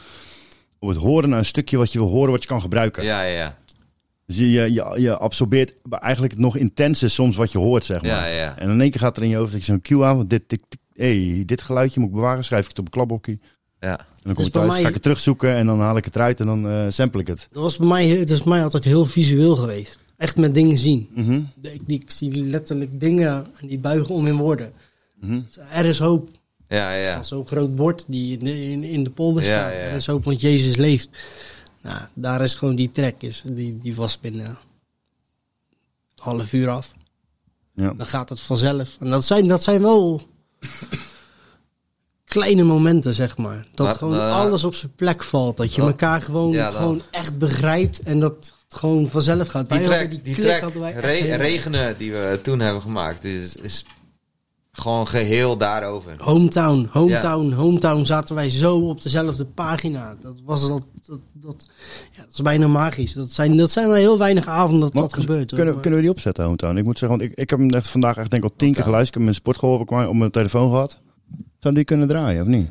op 0.79 0.87
het 0.89 0.97
horen 0.97 1.29
naar 1.29 1.39
een 1.39 1.45
stukje 1.45 1.77
wat 1.77 1.91
je 1.91 1.99
wil 1.99 2.07
horen, 2.09 2.31
wat 2.31 2.41
je 2.41 2.47
kan 2.47 2.61
gebruiken. 2.61 3.03
ja, 3.03 3.21
ja, 3.23 3.37
ja. 3.37 3.57
Dus 4.25 4.37
je, 4.39 4.49
je, 4.49 4.93
je, 4.97 5.17
absorbeert 5.17 5.73
eigenlijk 5.89 6.37
nog 6.37 6.57
intenser 6.57 7.09
soms 7.09 7.35
wat 7.35 7.51
je 7.51 7.57
hoort, 7.57 7.85
zeg 7.85 8.01
maar. 8.01 8.09
Ja, 8.11 8.25
ja. 8.25 8.57
En 8.57 8.69
in 8.69 8.81
één 8.81 8.91
keer 8.91 8.99
gaat 8.99 9.17
er 9.17 9.23
in 9.23 9.29
je 9.29 9.35
hoofd 9.35 9.63
zo'n 9.63 9.81
cue 9.81 10.03
aan, 10.05 10.17
want 10.17 10.29
dit, 10.29 10.43
dit, 10.47 10.63
hey, 10.93 11.43
dit 11.45 11.61
geluidje 11.61 11.99
moet 11.99 12.09
ik 12.09 12.15
bewaren, 12.15 12.43
schrijf 12.43 12.63
ik 12.63 12.69
het 12.69 12.79
op 12.79 12.85
een 12.85 12.91
klapblokje. 12.91 13.39
Ja. 13.81 13.99
En 13.99 14.05
dan 14.23 14.33
kom 14.33 14.35
Dus 14.35 14.45
ik 14.45 14.51
bij 14.51 14.61
thuis, 14.61 14.73
mij- 14.73 14.81
ga 14.81 14.87
ik 14.87 14.93
het 14.93 15.03
terugzoeken 15.03 15.55
en 15.55 15.65
dan 15.65 15.79
haal 15.79 15.97
ik 15.97 16.05
het 16.05 16.15
eruit 16.15 16.39
en 16.39 16.45
dan 16.45 16.67
eh 16.67 16.85
sample 16.89 17.21
ik 17.21 17.27
het. 17.27 17.47
Dat 17.51 17.63
was 17.63 17.77
bij 17.77 17.87
mij, 17.87 18.07
het 18.07 18.29
is 18.29 18.39
bij 18.43 18.47
mij 18.53 18.63
altijd 18.63 18.83
heel 18.83 19.05
visueel 19.05 19.55
geweest. 19.55 19.97
Echt 20.17 20.37
met 20.37 20.53
dingen 20.53 20.77
zien. 20.77 21.09
Mhm. 21.15 21.41
Ik, 21.61 21.81
die, 21.87 21.99
ik 22.01 22.11
zie 22.11 22.43
letterlijk 22.43 22.99
dingen 22.99 23.45
en 23.61 23.67
die 23.67 23.79
buigen 23.79 24.15
om 24.15 24.27
in 24.27 24.37
woorden. 24.37 24.73
Mhm. 25.21 25.39
Dus 25.53 25.65
er 25.71 25.85
is 25.85 25.99
hoop. 25.99 26.29
Ja, 26.67 26.91
ja. 26.91 27.23
Zo'n 27.23 27.47
groot 27.47 27.75
bord 27.75 28.05
die 28.07 28.37
in 28.39 28.45
de, 28.45 28.63
in, 28.69 28.83
in 28.83 29.03
de 29.03 29.09
polder 29.09 29.43
Ja, 29.43 29.47
staat. 29.49 29.71
ja, 29.71 29.77
ja. 29.77 29.83
Er 29.85 29.95
is 29.95 30.05
hoop, 30.07 30.23
want 30.23 30.41
Jezus 30.41 30.75
leeft. 30.75 31.09
Nou, 31.81 32.01
daar 32.13 32.41
is 32.41 32.55
gewoon 32.55 32.75
die 32.75 32.91
track. 32.91 33.21
Is, 33.21 33.43
die, 33.45 33.77
die 33.77 33.95
was 33.95 34.19
binnen 34.19 34.45
een 34.45 34.55
half 36.15 36.53
uur 36.53 36.69
af. 36.69 36.93
Ja. 37.75 37.93
Dan 37.93 38.05
gaat 38.07 38.29
het 38.29 38.39
vanzelf. 38.41 38.97
En 38.99 39.09
dat 39.09 39.25
zijn, 39.25 39.47
dat 39.47 39.63
zijn 39.63 39.81
wel 39.81 40.21
kleine 42.31 42.63
momenten, 42.63 43.13
zeg 43.13 43.37
maar. 43.37 43.67
Dat 43.73 43.85
Maar, 43.87 43.95
gewoon 43.95 44.15
eh, 44.19 44.35
alles 44.35 44.63
op 44.63 44.75
zijn 44.75 44.91
plek 44.95 45.23
valt. 45.23 45.57
Dat 45.57 45.73
je 45.73 45.81
dat- 45.81 45.89
elkaar 45.89 46.21
gewoon, 46.21 46.51
ja, 46.51 46.65
dat- 46.65 46.75
gewoon 46.75 47.01
echt 47.11 47.37
begrijpt. 47.37 47.99
En 48.01 48.19
dat 48.19 48.31
het 48.33 48.53
gewoon 48.79 49.07
vanzelf 49.09 49.47
gaat. 49.47 49.69
Die 49.69 49.77
Wij 49.77 49.87
track, 49.87 49.99
hadden 50.01 50.23
die 50.23 50.35
klik 50.35 50.57
track 50.57 50.73
wij 50.73 50.91
Re- 50.93 51.35
Regenen 51.35 51.97
die 51.97 52.11
we 52.11 52.39
toen 52.43 52.59
hebben 52.59 52.81
gemaakt, 52.81 53.23
is, 53.23 53.55
is 53.55 53.85
gewoon 54.71 55.07
geheel 55.07 55.57
daarover. 55.57 56.13
Hometown, 56.17 56.87
hometown, 56.91 57.51
hometown 57.51 58.03
zaten 58.05 58.35
wij 58.35 58.49
zo 58.49 58.77
op 58.79 59.01
dezelfde 59.01 59.45
pagina. 59.45 60.15
Dat 60.21 60.41
was 60.45 60.67
dat, 60.67 60.81
dat, 61.05 61.19
dat, 61.33 61.67
ja, 62.11 62.21
dat 62.23 62.33
is 62.33 62.41
bijna 62.41 62.67
magisch. 62.67 63.13
Dat 63.13 63.31
zijn, 63.31 63.57
dat 63.57 63.71
zijn 63.71 63.87
maar 63.87 63.97
heel 63.97 64.17
weinig 64.17 64.47
avonden 64.47 64.79
dat 64.81 64.93
Maar 64.93 65.03
dat 65.03 65.13
gebeurt. 65.13 65.49
hoor. 65.51 65.59
Kunnen, 65.59 65.79
kunnen 65.79 65.99
we 65.99 66.05
die 66.05 66.13
opzetten, 66.15 66.43
Hometown? 66.43 66.77
Ik 66.77 66.83
moet 66.83 66.99
zeggen, 66.99 67.17
want 67.19 67.31
ik, 67.31 67.37
ik 67.37 67.49
heb 67.49 67.59
hem 67.59 67.69
echt 67.69 67.87
vandaag 67.87 68.17
echt 68.17 68.31
denk 68.31 68.43
ik 68.43 68.49
al 68.49 68.55
tien 68.57 68.73
keer 68.73 68.83
geluisterd. 68.83 69.15
Ik 69.15 69.21
heb 69.21 69.29
in 69.31 69.39
sportschool 69.39 69.77
op 70.07 70.13
mijn 70.15 70.31
telefoon 70.31 70.69
gehad. 70.69 70.99
Zou 71.61 71.73
die 71.75 71.83
kunnen 71.83 72.07
draaien, 72.07 72.41
of 72.41 72.47
niet? 72.47 72.69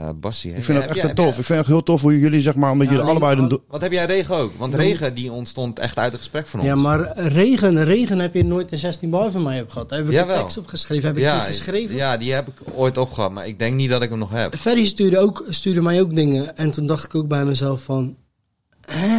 Uh, 0.00 0.10
Bassie, 0.14 0.54
Ik 0.54 0.64
vind 0.64 0.80
dat 0.86 0.96
echt 0.96 1.16
tof. 1.16 1.38
Ik 1.38 1.44
vind 1.44 1.58
het 1.58 1.66
heel 1.66 1.82
tof 1.82 2.00
hoe 2.02 2.18
jullie, 2.18 2.40
zeg 2.40 2.54
maar, 2.54 2.70
omdat 2.70 2.86
Ja, 2.86 2.92
jullie 2.92 3.08
allebei... 3.10 3.40
al- 3.40 3.48
De, 3.48 3.60
Wat 3.68 3.80
heb 3.80 3.92
jij 3.92 4.04
Regen 4.06 4.36
ook? 4.36 4.52
Want 4.58 4.74
Regen 4.74 5.14
die 5.14 5.32
ontstond 5.32 5.78
echt 5.78 5.98
uit 5.98 6.12
een 6.12 6.18
gesprek 6.18 6.46
van 6.46 6.60
ons. 6.60 6.68
Ja, 6.68 6.74
maar 6.74 7.18
regen, 7.18 7.84
regen 7.84 8.18
heb 8.18 8.34
je 8.34 8.44
nooit 8.44 8.72
een 8.72 8.78
16 8.78 9.10
bar 9.10 9.30
van 9.30 9.42
mij 9.42 9.62
op 9.62 9.70
gehad. 9.70 9.88
Daar 9.88 9.98
heb 9.98 10.08
ik 10.08 10.14
Jawel. 10.14 10.34
een 10.34 10.40
tekst 10.40 10.56
op 10.58 10.66
geschreven. 10.66 11.06
Heb 11.08 11.16
ik 11.16 11.22
ja, 11.22 11.36
die 11.38 11.46
geschreven? 11.46 11.96
Ja, 11.96 12.16
die 12.16 12.32
heb 12.32 12.46
ik 12.48 12.54
ooit 12.74 12.96
opgehad, 12.98 13.32
maar 13.32 13.46
ik 13.46 13.58
denk 13.58 13.74
niet 13.74 13.90
dat 13.90 14.02
ik 14.02 14.10
hem 14.10 14.18
nog 14.18 14.30
heb. 14.30 14.54
Ferry 14.56 14.86
stuurde, 14.86 15.18
ook, 15.18 15.44
stuurde 15.48 15.82
mij 15.82 16.00
ook 16.00 16.14
dingen. 16.14 16.56
En 16.56 16.70
toen 16.70 16.86
dacht 16.86 17.04
ik 17.04 17.14
ook 17.14 17.28
bij 17.28 17.44
mezelf 17.44 17.82
van... 17.82 18.16
Hè? 18.80 19.16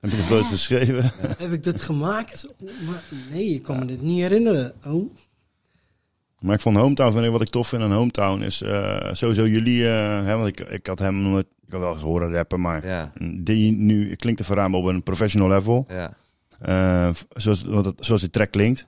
heb 0.00 0.10
je 0.10 0.16
het 0.16 0.30
eens 0.30 0.46
geschreven? 0.48 1.10
Heb 1.38 1.52
ik 1.52 1.62
dit 1.62 1.80
gemaakt? 1.80 2.46
Maar 2.86 3.02
nee, 3.30 3.48
ik 3.48 3.62
kan 3.62 3.78
me 3.78 3.84
dit 3.84 4.02
niet 4.02 4.20
herinneren. 4.20 4.72
Oh. 4.86 5.10
Maar 6.40 6.54
ik 6.54 6.60
vond 6.60 6.76
Hometown, 6.76 7.12
vind 7.12 7.24
ik, 7.24 7.30
wat 7.30 7.42
ik 7.42 7.48
tof 7.48 7.68
vind 7.68 7.82
aan 7.82 7.92
Hometown, 7.92 8.42
is 8.42 8.62
eh, 8.62 8.96
sowieso 9.12 9.46
jullie... 9.46 9.88
eh, 9.88 10.24
hè, 10.24 10.36
want 10.36 10.46
ik, 10.48 10.60
ik 10.60 10.86
had 10.86 10.98
hem 10.98 11.22
nog 11.22 11.32
nooit... 11.32 11.46
Ik 11.66 11.72
had 11.72 11.80
wel 11.82 11.92
eens 11.92 12.02
horen 12.02 12.32
rappen, 12.32 12.60
maar 12.60 12.86
Ja, 12.86 13.12
die 13.32 13.72
nu 13.72 14.14
klinkt 14.14 14.40
er 14.40 14.46
voor 14.46 14.56
hem 14.58 14.74
op 14.74 14.84
een 14.84 15.02
professional 15.02 15.48
level. 15.48 15.86
ja. 15.88 16.12
Eh, 16.60 17.08
zoals, 17.32 17.62
wat 17.62 17.92
zoals 17.98 18.20
die 18.20 18.30
track 18.30 18.50
klinkt. 18.50 18.86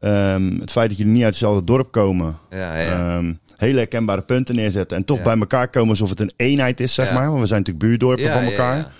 Ehm, 0.00 0.60
het 0.60 0.70
feit 0.70 0.88
dat 0.88 0.98
jullie 0.98 1.12
niet 1.12 1.22
uit 1.22 1.30
hetzelfde 1.30 1.64
dorp 1.64 1.92
komen. 1.92 2.36
Ja, 2.50 2.76
ja. 2.78 3.16
Ehm, 3.16 3.32
hele 3.56 3.78
herkenbare 3.78 4.22
punten 4.22 4.54
neerzetten. 4.54 4.96
En 4.96 5.04
toch 5.04 5.16
Ja. 5.16 5.22
bij 5.22 5.38
elkaar 5.38 5.68
komen 5.68 5.88
alsof 5.90 6.08
het 6.08 6.20
een 6.20 6.32
eenheid 6.36 6.80
is, 6.80 6.94
zeg 6.94 7.12
maar. 7.12 7.28
Want 7.28 7.40
we 7.40 7.46
zijn 7.46 7.58
natuurlijk 7.60 7.86
buurdorpen 7.86 8.32
van 8.32 8.42
elkaar. 8.42 8.92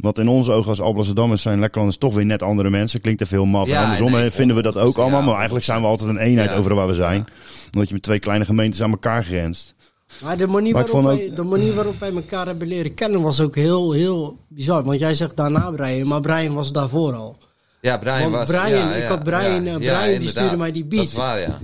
Want 0.00 0.18
in 0.18 0.28
onze 0.28 0.52
ogen 0.52 0.68
als 0.70 0.80
Alblasserdammers 0.80 1.42
zijn 1.42 1.58
Lekkerlanders 1.60 1.98
toch 1.98 2.14
weer 2.14 2.24
net 2.26 2.42
andere 2.42 2.70
mensen. 2.70 3.00
Klinkt 3.00 3.20
er 3.20 3.26
veel 3.26 3.44
maf. 3.44 3.68
Ja, 3.68 3.76
en 3.76 3.82
andersom 3.82 4.10
nee, 4.10 4.30
vinden 4.30 4.56
we 4.56 4.62
dat 4.62 4.78
ook 4.78 4.94
100%, 4.96 4.98
allemaal. 4.98 5.20
ja, 5.20 5.24
Maar 5.26 5.34
eigenlijk 5.34 5.64
zijn 5.64 5.80
we 5.80 5.86
altijd 5.86 6.08
een 6.08 6.16
eenheid 6.16 6.50
Ja. 6.50 6.56
overal 6.56 6.76
waar 6.76 6.86
we 6.86 6.94
zijn. 6.94 7.26
Omdat 7.72 7.88
je 7.88 7.94
met 7.94 8.02
twee 8.02 8.18
kleine 8.18 8.44
gemeentes 8.44 8.82
aan 8.82 8.90
elkaar 8.90 9.24
grenst. 9.24 9.74
Maar 10.22 10.36
de 10.36 10.46
manier, 10.46 10.72
Maar 10.72 10.86
waarop 10.86 11.04
wij, 11.04 11.32
de 11.36 11.42
manier 11.42 11.74
waarop 11.74 12.00
wij 12.00 12.12
elkaar 12.14 12.46
hebben 12.46 12.68
leren 12.68 12.94
kennen 12.94 13.22
was 13.22 13.40
ook 13.40 13.54
heel, 13.54 13.92
heel 13.92 14.36
bizar. 14.48 14.84
Want 14.84 14.98
jij 14.98 15.14
zegt 15.14 15.36
daarna 15.36 15.70
Brian, 15.70 16.06
maar 16.08 16.20
Brian 16.20 16.54
was 16.54 16.72
daarvoor 16.72 17.14
al. 17.14 17.36
Ja, 17.80 17.98
Brian 17.98 18.20
Want 18.20 18.32
was... 18.32 18.48
Brian, 18.48 18.68
ja, 18.88 18.94
ik 18.94 19.02
ja, 19.02 19.08
had 19.08 19.22
Brian, 19.22 19.64
ja, 19.64 19.76
eh, 19.78 19.82
ja, 19.82 20.02
Brian 20.02 20.20
die 20.20 20.28
stuurde 20.28 20.56
mij 20.56 20.72
die 20.72 20.84
beat. 20.84 21.02
Dat 21.02 21.10
is 21.10 21.16
waar, 21.16 21.40
ja. 21.40 21.58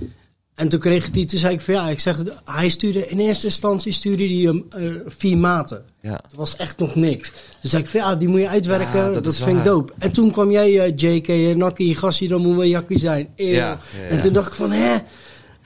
En 0.59 0.69
toen 0.69 0.79
kreeg 0.79 1.05
ik 1.05 1.13
die, 1.13 1.25
toen 1.25 1.39
zei 1.39 1.53
ik 1.53 1.61
van 1.61 1.73
ja, 1.73 1.89
ik 1.89 1.99
zeg, 1.99 2.23
hij 2.45 2.69
stuurde, 2.69 3.07
in 3.07 3.19
eerste 3.19 3.45
instantie 3.45 3.91
stuurde 3.91 4.23
hij 4.23 4.35
hem 4.35 4.65
eh, 4.69 4.91
vier 5.05 5.37
maten. 5.37 5.83
Ja. 6.01 6.11
Dat 6.11 6.33
was 6.35 6.55
echt 6.55 6.77
nog 6.77 6.95
niks. 6.95 7.31
Dus 7.61 7.71
zei 7.71 7.83
ik 7.83 7.89
van 7.89 7.99
ja, 7.99 8.15
die 8.15 8.27
moet 8.27 8.39
je 8.39 8.47
uitwerken, 8.47 9.11
Ja, 9.11 9.19
dat, 9.19 9.35
vind 9.35 9.57
ik 9.57 9.63
dope. 9.63 9.93
En 9.97 10.11
toen 10.11 10.31
kwam 10.31 10.51
jij, 10.51 10.79
eh, 10.79 10.93
JK 10.95 11.27
en 11.27 11.57
Nakkie, 11.57 11.95
gassie, 11.95 12.27
dan 12.27 12.41
moet 12.41 12.57
we 12.57 12.67
Jakkie 12.67 12.99
zijn. 12.99 13.29
Eeuw. 13.35 13.53
Ja. 13.53 13.79
En 14.09 14.19
toen 14.19 14.33
dacht 14.33 14.47
ik 14.47 14.53
van 14.53 14.71
hè? 14.71 14.93
En 14.93 15.01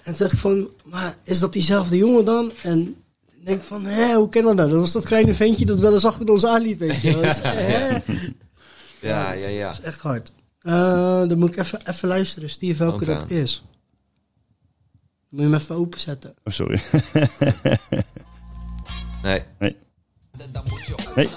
toen 0.04 0.16
dacht 0.18 0.32
ik 0.32 0.40
van, 0.40 0.70
maar 0.84 1.16
is 1.24 1.40
dat 1.40 1.54
diezelfde 1.54 1.98
jongen 1.98 2.26
dan? 2.26 2.52
En 2.62 2.96
ik 3.40 3.46
denk 3.46 3.64
van, 3.64 3.86
hè, 3.86 4.14
hoe 4.14 4.30
kennen 4.30 4.52
we 4.52 4.58
dat? 4.58 4.70
Dat 4.70 4.80
was 4.80 4.92
dat 4.92 5.06
kleine 5.06 5.34
ventje 5.34 5.66
dat 5.66 5.80
wel 5.80 5.94
eens 5.94 6.06
achter 6.06 6.30
ons 6.30 6.46
aanliep, 6.46 6.80
weet 6.80 7.02
je. 7.02 7.20
Dus, 7.22 7.40
hè? 7.42 7.88
Ja, 9.10 9.32
ja, 9.32 9.48
ja. 9.48 9.68
Dat 9.68 9.80
is 9.80 9.86
echt 9.86 10.00
hard. 10.00 10.32
Eh, 10.62 10.74
dan 11.28 11.38
moet 11.38 11.50
ik 11.50 11.58
even, 11.58 11.80
even 11.86 12.08
luisteren, 12.08 12.50
Steve, 12.50 12.84
welke 12.84 13.06
dat 13.06 13.30
is. 13.30 13.64
Moet 15.34 15.42
je 15.42 15.48
hem 15.48 15.54
even 15.60 15.76
openzetten. 15.76 16.34
Oh, 16.44 16.54
sorry. 16.54 16.82
Nee, 19.24 19.42
nee. 19.60 19.76
nee. 21.16 21.30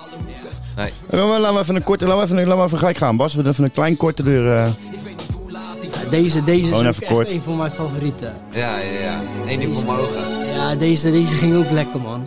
Laten 1.11 1.31
we, 1.33 1.39
laten 1.41 1.55
we 1.55 1.61
even 1.61 1.77
een 1.77 1.83
korte, 1.83 2.07
laten 2.07 2.19
we 2.21 2.25
even, 2.35 2.47
laten 2.49 2.59
we 2.59 2.65
even 2.67 2.79
gelijk 2.79 2.97
gaan, 2.97 3.17
Bas. 3.17 3.35
We 3.35 3.43
doen 3.43 3.53
even 3.53 3.65
een 3.65 3.73
klein 3.73 3.97
korte 3.97 4.23
deur. 4.23 4.65
eh. 4.65 4.73
Ja, 6.03 6.11
deze 6.11 6.45
deze 6.45 6.67
Gewoon 6.67 6.87
is 6.87 6.91
even 6.91 7.03
ook 7.03 7.13
kort. 7.13 7.27
echt 7.27 7.37
een 7.37 7.43
van 7.43 7.57
mijn 7.57 7.71
favorieten. 7.73 8.35
Ja, 8.51 8.79
ja, 8.79 9.01
ja. 9.01 9.21
Eén 9.47 9.59
ding 9.59 9.75
voor 9.77 9.85
mijn 9.87 9.99
ogen. 9.99 10.47
Ja, 10.47 10.75
deze, 10.77 11.11
deze 11.11 11.37
ging 11.37 11.57
ook 11.57 11.71
lekker, 11.71 12.01
man. 12.01 12.27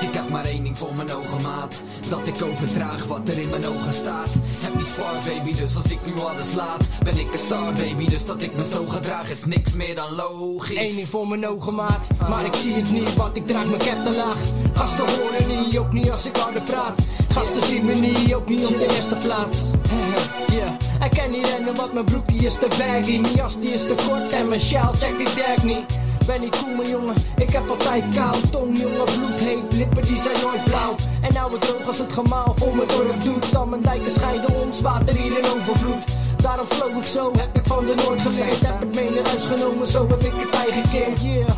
Ik 0.00 0.12
heb 0.14 0.28
maar 0.30 0.44
één 0.44 0.62
ding 0.64 0.78
voor 0.78 0.94
mijn 0.94 1.12
ogen, 1.12 1.42
maat. 1.42 1.82
Dat 2.08 2.26
ik 2.26 2.42
overdraag 2.42 3.06
wat 3.06 3.28
er 3.28 3.38
in 3.38 3.48
mijn 3.48 3.66
ogen 3.66 3.94
staat. 3.94 4.28
Heb 4.60 4.76
die 4.76 4.86
spark, 4.86 5.24
baby, 5.24 5.56
dus 5.56 5.76
als 5.76 5.90
ik 5.90 5.98
nu 6.06 6.12
alles 6.18 6.54
laat, 6.54 6.88
ben 7.02 7.18
ik 7.18 7.32
een 7.32 7.38
star, 7.38 7.72
baby. 7.72 8.06
Dus 8.06 8.26
dat 8.26 8.42
ik 8.42 8.56
me 8.56 8.64
zo 8.64 8.84
gedraag 8.86 9.30
is 9.30 9.44
niks 9.44 9.72
meer 9.72 9.94
dan 9.94 10.14
logisch. 10.14 10.78
Eén 10.78 10.94
ding 10.96 11.08
voor 11.08 11.28
mijn 11.28 11.46
ogen, 11.46 11.74
maat. 11.74 12.06
Maar 12.28 12.44
ik 12.44 12.54
zie 12.54 12.74
het 12.74 12.92
niet, 12.92 13.14
want 13.14 13.36
ik 13.36 13.46
draag 13.46 13.66
mijn 13.66 13.78
cap 13.78 14.04
te 14.04 14.16
laag. 14.16 14.38
Gasten 14.74 15.04
horen 15.06 15.62
niet, 15.62 15.78
ook 15.78 15.92
niet 15.92 16.10
als 16.10 16.26
ik 16.26 16.36
harder 16.36 16.62
praat. 16.62 17.00
Gasten 17.32 17.62
zien 17.62 17.84
me 17.84 17.94
niet, 17.94 18.34
ook 18.34 18.48
niet 18.48 18.66
op 18.66 18.78
de 18.78 18.94
eerste 18.94 19.16
plaats. 19.16 19.58
Yeah. 20.52 20.72
Ik 21.04 21.18
kan 21.18 21.30
niet 21.30 21.46
rennen, 21.46 21.74
want 21.74 21.92
mijn 21.92 22.04
broekje 22.04 22.46
is 22.46 22.54
te 22.54 22.66
baggy. 22.68 23.18
Mijn 23.18 23.34
jas 23.34 23.60
die 23.60 23.70
is 23.70 23.82
te 23.82 23.94
kort 24.08 24.32
en 24.32 24.48
mijn 24.48 24.60
sjaal 24.60 24.92
check 24.92 25.16
die 25.16 25.26
dag 25.34 25.64
niet. 25.64 25.98
Ben 26.26 26.40
niet 26.40 26.56
cool, 26.58 26.74
mijn 26.76 26.88
jongen, 26.88 27.14
ik 27.36 27.50
heb 27.50 27.68
altijd 27.68 28.04
kou. 28.14 28.40
Tong, 28.50 28.78
jongen, 28.78 29.04
bloed 29.04 29.40
heet, 29.40 29.72
lippen 29.76 30.02
die 30.02 30.20
zijn 30.20 30.36
nooit 30.42 30.64
blauw. 30.64 30.94
En 31.20 31.32
nou 31.32 31.52
het 31.52 31.60
droog 31.60 31.86
als 31.86 31.98
het 31.98 32.12
gemaal 32.12 32.54
voor 32.56 32.76
mijn 32.76 32.88
dorp 32.88 33.20
doet. 33.20 33.52
Dan 33.52 33.68
mijn 33.68 33.82
dijken 33.82 34.10
scheiden 34.10 34.62
ons, 34.62 34.80
water 34.80 35.16
hier 35.16 35.38
in 35.38 35.44
overvloed. 35.44 36.04
Daarom 36.42 36.66
flow 36.68 36.96
ik 36.96 37.04
zo, 37.04 37.30
heb 37.38 37.56
ik 37.56 37.66
van 37.66 37.86
de 37.86 37.94
Noord 37.94 38.20
geleerd. 38.20 38.66
Heb 38.66 38.80
het 38.80 38.94
mee 38.94 39.10
naar 39.10 39.26
huis 39.26 39.44
genomen, 39.44 39.88
zo 39.88 40.08
heb 40.08 40.22
ik 40.22 40.32
het 40.36 40.54
eigen 40.54 40.90
keer. 40.90 41.30
Yeah. 41.30 41.48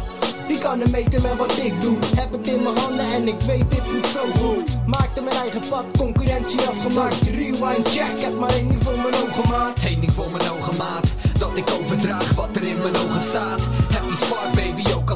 Wie 0.48 0.58
kan 0.58 0.80
er 0.80 0.90
meten 0.90 1.22
met 1.22 1.36
wat 1.36 1.56
ik 1.56 1.80
doe? 1.80 1.96
Heb 2.16 2.32
het 2.32 2.46
in 2.46 2.62
mijn 2.62 2.76
handen 2.76 3.06
en 3.06 3.28
ik 3.28 3.40
weet 3.40 3.70
dit 3.70 3.82
voelt 3.84 4.06
zo 4.06 4.46
goed. 4.46 4.86
Maakte 4.86 5.20
mijn 5.20 5.36
eigen 5.36 5.62
pad, 5.68 5.84
concurrentie 5.98 6.60
afgemaakt. 6.60 7.22
Rewind 7.22 7.88
check, 7.88 8.20
heb 8.20 8.38
maar 8.38 8.50
één 8.50 8.68
ding 8.68 8.84
voor 8.84 8.96
mijn 8.96 9.14
ogen 9.14 9.48
maat. 9.50 9.80
Eén 9.84 10.00
ding 10.00 10.12
voor 10.12 10.30
mijn 10.30 10.50
ogen, 10.50 10.76
maat. 10.76 11.06
Dat 11.38 11.56
ik 11.56 11.70
overdraag 11.80 12.34
wat 12.34 12.48
er 12.56 12.64
in 12.64 12.78
mijn 12.78 12.96
ogen 12.96 13.20
staat. 13.20 13.68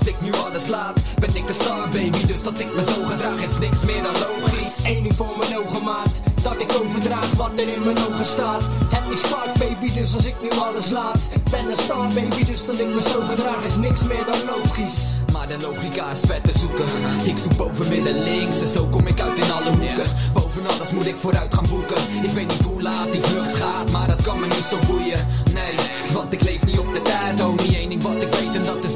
Als 0.02 0.10
ik 0.10 0.20
nu 0.20 0.32
alles 0.32 0.66
laat. 0.66 1.00
Ben 1.20 1.36
ik 1.36 1.48
een 1.48 1.54
star, 1.54 1.88
baby, 1.88 2.26
dus 2.26 2.42
dat 2.42 2.58
ik 2.58 2.74
me 2.74 2.82
zo 2.82 3.04
gedraag 3.04 3.42
is 3.42 3.58
niks 3.58 3.84
meer 3.84 4.02
dan 4.02 4.12
logisch. 4.12 4.84
Eén 4.84 5.02
ding 5.02 5.14
voor 5.14 5.38
mijn 5.38 5.58
ogen 5.58 5.84
maat. 5.84 6.10
Dat 6.42 6.60
ik 6.60 6.72
overdraag 6.82 7.30
wat 7.36 7.50
er 7.56 7.72
in 7.72 7.84
mijn 7.84 7.98
ogen 7.98 8.24
staat. 8.24 8.62
Heb 8.94 9.08
die 9.08 9.16
spark 9.16 9.58
baby, 9.58 9.92
dus 9.92 10.14
als 10.14 10.26
ik 10.26 10.34
nu 10.42 10.50
alles 10.50 10.90
laat. 10.90 11.18
Ben 11.50 11.70
een 11.70 11.76
star 11.76 12.06
baby, 12.14 12.44
dus 12.44 12.66
dat 12.66 12.80
ik 12.80 12.86
me 12.94 13.02
zo 13.02 13.20
gedraag 13.28 13.64
is 13.64 13.76
niks 13.76 14.02
meer 14.02 14.24
dan 14.26 14.40
logisch. 14.46 15.00
Maar 15.32 15.48
de 15.48 15.56
logica 15.60 16.10
is 16.10 16.20
vet 16.20 16.44
te 16.44 16.58
zoeken. 16.58 16.84
Ik 17.24 17.38
zoek 17.38 17.56
boven 17.56 17.88
midden 17.88 18.22
links 18.22 18.60
en 18.60 18.68
zo 18.68 18.86
kom 18.86 19.06
ik 19.06 19.20
uit 19.20 19.38
in 19.38 19.52
alle 19.52 19.70
hoeken. 19.70 20.10
Boven 20.32 20.66
alles 20.66 20.90
moet 20.90 21.06
ik 21.06 21.16
vooruit 21.20 21.54
gaan 21.54 21.66
boeken. 21.68 22.02
Ik 22.22 22.30
weet 22.30 22.48
niet 22.48 22.62
hoe 22.62 22.82
laat 22.82 23.12
die 23.12 23.22
vlucht 23.22 23.56
gaat, 23.56 23.90
maar 23.90 24.06
dat 24.06 24.22
kan 24.22 24.40
me 24.40 24.46
niet 24.46 24.64
zo 24.64 24.78
boeien. 24.86 25.26
Nee, 25.54 25.74
want 26.12 26.32
ik 26.32 26.42
leef 26.42 26.64
niet 26.64 26.78
op 26.78 26.94
de 26.94 27.02
tijd, 27.02 27.40
homie. 27.40 27.81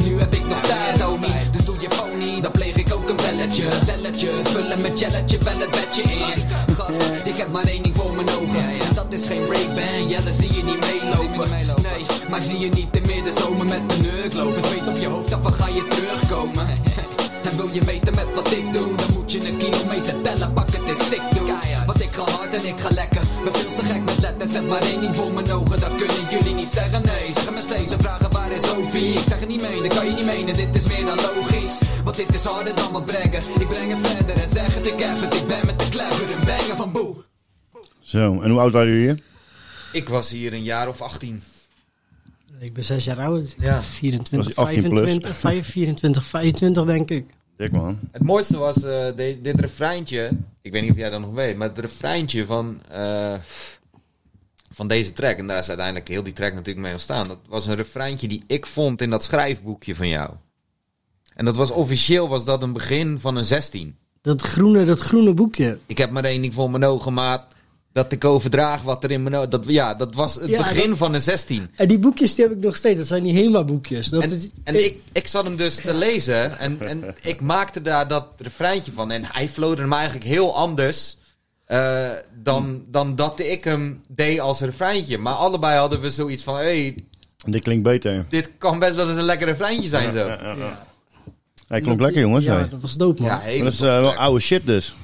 Nu 0.05 0.19
heb 0.19 0.35
ik 0.35 0.47
nog 0.47 0.61
tijd, 0.61 1.01
homie. 1.01 1.51
Dus 1.53 1.65
doe 1.65 1.77
je 1.81 1.89
niet, 2.19 2.43
dan 2.43 2.53
pleeg 2.53 2.75
ik 2.75 2.95
ook 2.95 3.09
een 3.09 3.17
belletje. 3.17 3.69
Belletjes, 3.87 4.49
vullen 4.49 4.81
met 4.83 4.99
jelletje, 4.99 5.39
bel 5.39 5.59
het 5.59 5.71
bedje 5.71 6.03
in. 6.03 6.75
Gast, 6.75 7.01
ik 7.25 7.35
heb 7.35 7.53
maar 7.53 7.65
één 7.65 7.83
ding 7.83 7.97
voor 7.97 8.15
mijn 8.15 8.29
ogen. 8.29 8.69
En 8.89 8.95
dat 8.95 9.13
is 9.13 9.27
geen 9.27 9.47
Ray-Ban, 9.47 10.09
jelle 10.09 10.33
zie 10.33 10.55
je 10.55 10.65
niet 10.65 10.81
meelopen. 10.81 11.51
Nee, 11.83 12.07
maar 12.31 12.43
zie 12.43 12.59
je 12.59 12.69
niet 12.69 12.89
in 12.93 13.03
middenzomer 13.07 13.65
met 13.65 13.81
een 13.89 14.03
neuk 14.03 14.35
lopen. 14.35 14.63
Zweet 14.63 14.89
op 14.89 14.97
je 14.97 15.07
hoofd, 15.07 15.31
dan 15.31 15.53
ga 15.53 15.69
je 15.69 15.87
terugkomen. 15.89 16.67
En 17.47 17.57
wil 17.57 17.69
je 17.73 17.83
meten 17.87 18.15
met 18.15 18.35
wat 18.35 18.53
ik 18.53 18.73
doe, 18.73 18.97
dan 18.97 19.13
moet 19.13 19.33
je 19.33 19.49
een 19.49 19.57
kilometer 19.57 20.23
tellen, 20.23 20.53
pak 20.53 20.71
het 20.71 20.99
is 20.99 21.09
sick 21.09 21.23
doe. 21.35 21.59
Want 21.87 22.03
ik 22.03 22.15
ga 22.15 22.23
hard 22.23 22.55
en 22.55 22.67
ik 22.67 22.81
ga 22.81 22.91
lekker, 22.91 23.23
ben 23.45 23.55
veel 23.55 23.75
te 23.75 23.85
gek 23.85 24.05
met 24.05 24.21
letters. 24.21 24.53
Heb 24.53 24.67
maar 24.67 24.83
één 24.83 25.01
ding 25.01 25.17
voor 25.17 25.33
mijn 25.33 25.53
ogen, 25.53 25.81
dat 25.81 25.97
kunnen 25.97 26.31
jullie 26.31 26.55
niet 26.55 26.69
zeggen. 26.69 27.03
Nee, 27.03 27.33
zeggen 27.33 27.55
me 27.55 27.61
steeds 27.61 27.93
en 27.93 28.01
vragen 28.01 28.31
waar 28.31 28.53
is 28.53 28.63
Sophie. 28.63 29.13
Ik 29.13 29.25
zeg 29.29 29.39
het 29.39 29.49
niet 29.49 29.69
menen, 29.69 29.89
kan 29.89 30.07
je 30.07 30.13
niet 30.13 30.27
menen, 30.27 30.55
dit 30.55 30.75
is 30.75 30.87
meer 30.87 31.05
dan 31.05 31.17
logisch. 31.17 31.79
Want 32.05 32.17
dit 32.17 32.35
is 32.35 32.45
harder 32.45 32.75
dan 32.75 32.93
wat 32.93 33.07
brengen. 33.07 33.43
Ik 33.59 33.69
breng 33.69 33.91
het 33.91 34.07
verder 34.07 34.43
en 34.43 34.49
zeg 34.53 34.75
het, 34.75 34.87
ik 34.87 35.01
heb 35.01 35.21
het. 35.21 35.35
Ik 35.35 35.47
ben 35.47 35.67
met 35.67 35.79
de 35.79 35.89
clever, 35.89 36.37
een 36.37 36.45
banger 36.45 36.77
van 36.77 36.93
boe. 36.93 37.17
Zo, 38.01 38.41
en 38.41 38.51
hoe 38.51 38.61
oud 38.61 38.73
waren 38.73 38.89
jullie 38.89 39.07
hier? 39.07 39.23
Ik 39.93 40.09
was 40.09 40.31
hier 40.31 40.53
een 40.53 40.63
jaar 40.63 40.89
of 40.89 41.03
18. 41.03 41.43
Ik 42.59 42.73
ben 42.75 42.85
zes 42.85 43.05
jaar 43.05 43.19
oud. 43.21 43.55
Ja. 43.59 43.83
24, 44.03 44.55
Was 44.55 44.67
hij 44.67 44.75
18 44.77 44.89
plus? 44.91 44.99
25, 45.11 45.37
5, 45.37 45.71
24, 45.71 46.25
25 46.25 46.85
denk 46.85 47.11
ik. 47.11 47.25
Dik 47.57 47.73
man. 47.73 47.99
Het 48.13 48.23
mooiste 48.23 48.57
was 48.57 48.77
eh, 48.77 49.07
de- 49.17 49.39
dit 49.43 49.61
refreintje. 49.61 50.31
Ik 50.63 50.73
weet 50.73 50.83
niet 50.83 50.91
of 50.91 50.97
jij 50.97 51.11
dat 51.11 51.21
nog 51.21 51.31
weet, 51.35 51.57
maar 51.57 51.69
het 51.69 51.79
refreintje 51.79 52.47
van, 52.47 52.83
eh, 52.91 53.35
van 54.71 54.89
deze 54.89 55.13
track. 55.13 55.37
En 55.39 55.47
daar 55.47 55.59
is 55.59 55.69
uiteindelijk 55.69 56.09
heel 56.09 56.23
die 56.23 56.33
track 56.33 56.53
natuurlijk 56.53 56.85
mee 56.85 56.93
ontstaan. 56.93 57.29
Dat 57.29 57.39
was 57.49 57.67
een 57.67 57.75
refreintje 57.77 58.29
die 58.29 58.45
ik 58.47 58.67
vond 58.67 59.03
in 59.03 59.11
dat 59.11 59.25
schrijfboekje 59.25 59.95
van 59.95 60.09
jou. 60.09 60.31
En 61.35 61.45
dat 61.45 61.57
was 61.57 61.71
officieel 61.71 62.29
was 62.29 62.45
dat 62.45 62.63
een 62.63 62.73
begin 62.73 63.19
van 63.19 63.37
een 63.37 63.45
16. 63.45 63.97
Dat 64.23 64.43
groene, 64.43 64.85
dat 64.85 64.99
groene 64.99 65.35
boekje. 65.35 65.79
Ik 65.87 65.99
heb 65.99 66.11
maar 66.11 66.25
één 66.25 66.43
ding 66.43 66.55
voor 66.55 66.71
mijn 66.71 66.85
ogen, 66.85 67.13
maat. 67.15 67.45
Dat 67.97 68.13
ik 68.13 68.25
overdraag 68.25 68.83
wat 68.83 69.05
er 69.05 69.11
in 69.11 69.23
mijn. 69.23 69.51
Dat, 69.51 69.65
ja, 69.67 69.95
dat 69.95 70.15
was 70.15 70.35
het 70.35 70.49
Ja, 70.51 70.59
begin 70.59 70.89
dat- 70.89 70.99
van 70.99 71.15
een 71.15 71.21
16. 71.21 71.69
En 71.77 71.89
die 71.89 71.99
boekjes 71.99 72.35
die 72.35 72.45
heb 72.45 72.57
ik 72.57 72.63
nog 72.65 72.77
steeds. 72.77 72.99
Dat 72.99 73.07
zijn 73.07 73.23
die 73.23 73.35
HEMA-boekjes. 73.35 74.09
Dat 74.09 74.23
En, 74.23 74.31
is- 74.35 74.47
en 74.65 74.85
ik, 74.85 74.97
ik 75.13 75.27
zat 75.27 75.45
hem 75.45 75.57
dus 75.57 75.75
te 75.75 75.95
lezen 75.95 76.59
en, 76.59 76.81
en 76.81 77.15
ik 77.23 77.41
maakte 77.41 77.83
daar 77.83 78.09
dat 78.09 78.27
refreintje 78.37 78.93
van. 78.93 79.11
En 79.11 79.25
hij 79.25 79.49
flowde 79.49 79.83
hem 79.83 79.93
eigenlijk 79.93 80.25
heel 80.25 80.57
anders 80.57 81.17
eh, 81.65 82.11
dan, 82.43 82.83
dan 82.89 83.17
dat 83.17 83.41
ik 83.41 83.65
hem 83.65 84.01
deed 84.09 84.41
als 84.41 84.61
refreintje. 84.61 85.19
Maar 85.19 85.35
allebei 85.35 85.79
hadden 85.79 86.01
we 86.01 86.11
zoiets 86.11 86.43
van, 86.43 86.55
hey, 86.55 87.05
Dit 87.45 87.63
klinkt 87.63 87.83
beter. 87.83 88.27
dit 88.29 88.51
kan 88.59 88.79
best 88.79 88.95
wel 88.95 89.09
eens 89.09 89.19
een 89.19 89.25
lekker 89.25 89.47
refreintje 89.47 89.89
zijn 89.89 90.13
zo. 90.13 90.19
Ja, 90.27 90.39
ja, 90.43 90.55
ja. 90.55 90.87
Hij 91.69 91.81
klonk 91.81 92.01
lekker 92.01 92.21
jongens. 92.21 92.45
Ja, 92.45 92.67
dat 92.71 92.81
was 92.81 92.95
dope, 92.95 93.23
man. 93.23 93.31
Dat 93.59 93.73
is 93.73 93.81
eh, 93.81 94.01
wel 94.01 94.15
oude 94.15 94.41
shit 94.41 94.67
dus. 94.67 94.95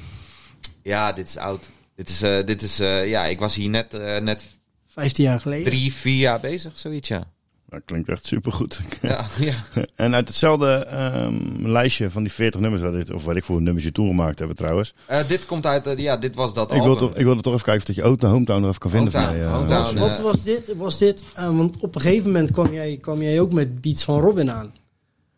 Ja, 0.83 1.13
dit 1.13 1.29
is 1.29 1.37
oud. 1.37 1.65
Dit 2.03 2.11
is, 2.11 2.23
eh, 2.23 2.47
dit 2.47 2.63
is 2.63 2.81
eh, 2.81 3.09
ja, 3.09 3.27
ik 3.27 3.39
was 3.39 3.55
hier 3.55 3.69
net, 3.69 3.95
eh, 3.95 4.21
net 4.21 4.45
15 4.89 5.25
jaar 5.25 5.41
geleden. 5.41 5.65
drie, 5.65 5.93
vier 5.93 6.19
jaar 6.19 6.41
bezig, 6.41 6.73
zoiets, 6.75 7.09
ja. 7.09 7.25
Dat 7.69 7.81
klinkt 7.85 8.09
echt 8.09 8.27
supergoed. 8.27 8.81
Ja, 9.01 9.25
ja. 9.39 9.55
en 9.95 10.15
uit 10.15 10.29
hetzelfde 10.29 10.67
ehm, 10.67 11.67
lijstje 11.67 12.11
van 12.11 12.23
die 12.23 12.33
40 12.33 12.61
nummers, 12.61 12.83
wat 12.83 12.93
dit, 12.93 13.13
of 13.13 13.25
wat 13.25 13.37
ik 13.37 13.45
voor 13.45 13.63
nummers 13.63 13.85
je 13.85 13.93
toegemaakt 13.93 14.39
hebben 14.39 14.57
trouwens. 14.57 14.95
Eh, 15.07 15.29
dit 15.29 15.47
komt 15.47 15.67
uit, 15.67 15.95
ja, 15.97 16.17
dit 16.17 16.35
was 16.35 16.55
dat 16.55 16.71
Ik 16.73 16.83
wil, 16.83 16.85
album. 16.85 17.09
toch, 17.09 17.17
ik 17.17 17.25
wilde 17.25 17.43
toch 17.43 17.53
even 17.53 17.65
kijken 17.65 17.83
of 17.83 17.87
dat 17.87 17.97
je 17.97 18.03
Oud 18.11 18.23
Hometown 18.23 18.65
even 18.65 18.79
kan 18.79 18.91
vinden. 18.91 19.13
Hometown, 19.13 19.39
van 19.39 19.49
mij, 19.49 19.53
eh. 19.53 19.59
Hometown. 19.59 19.99
Wat, 19.99 20.09
wat 20.09 20.33
was 20.33 20.43
dit? 20.43 20.73
Was 20.77 20.99
dit 20.99 21.25
eh, 21.35 21.57
want 21.57 21.77
op 21.79 21.95
een 21.95 22.01
gegeven 22.01 22.27
moment 22.27 22.51
kwam 22.51 22.73
jij, 22.73 22.99
kwam 23.01 23.23
jij 23.23 23.41
ook 23.41 23.53
met 23.53 23.81
beats 23.81 24.05
van 24.05 24.21
Robin 24.21 24.51
aan. 24.51 24.73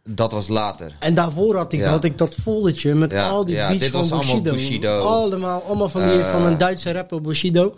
Dat 0.08 0.32
was 0.32 0.48
later. 0.48 0.92
En 0.98 1.14
daarvoor 1.14 1.56
had 1.56 1.72
ik, 1.72 1.80
Ja. 1.80 1.90
had 1.90 2.04
ik 2.04 2.18
dat 2.18 2.34
foldertje 2.42 2.94
met 2.94 3.12
Ja, 3.12 3.28
al 3.28 3.44
die 3.44 3.54
ja, 3.54 3.68
beats 3.68 3.80
dit 3.80 3.90
van 4.06 4.18
Bushido. 4.18 4.52
Bushido. 4.52 4.98
Allemaal, 4.98 5.62
allemaal 5.66 5.88
van, 5.88 6.02
die, 6.02 6.20
Eh. 6.20 6.30
van 6.30 6.42
een 6.46 6.58
Duitse 6.58 6.92
rapper 6.92 7.20
Bushido. 7.20 7.74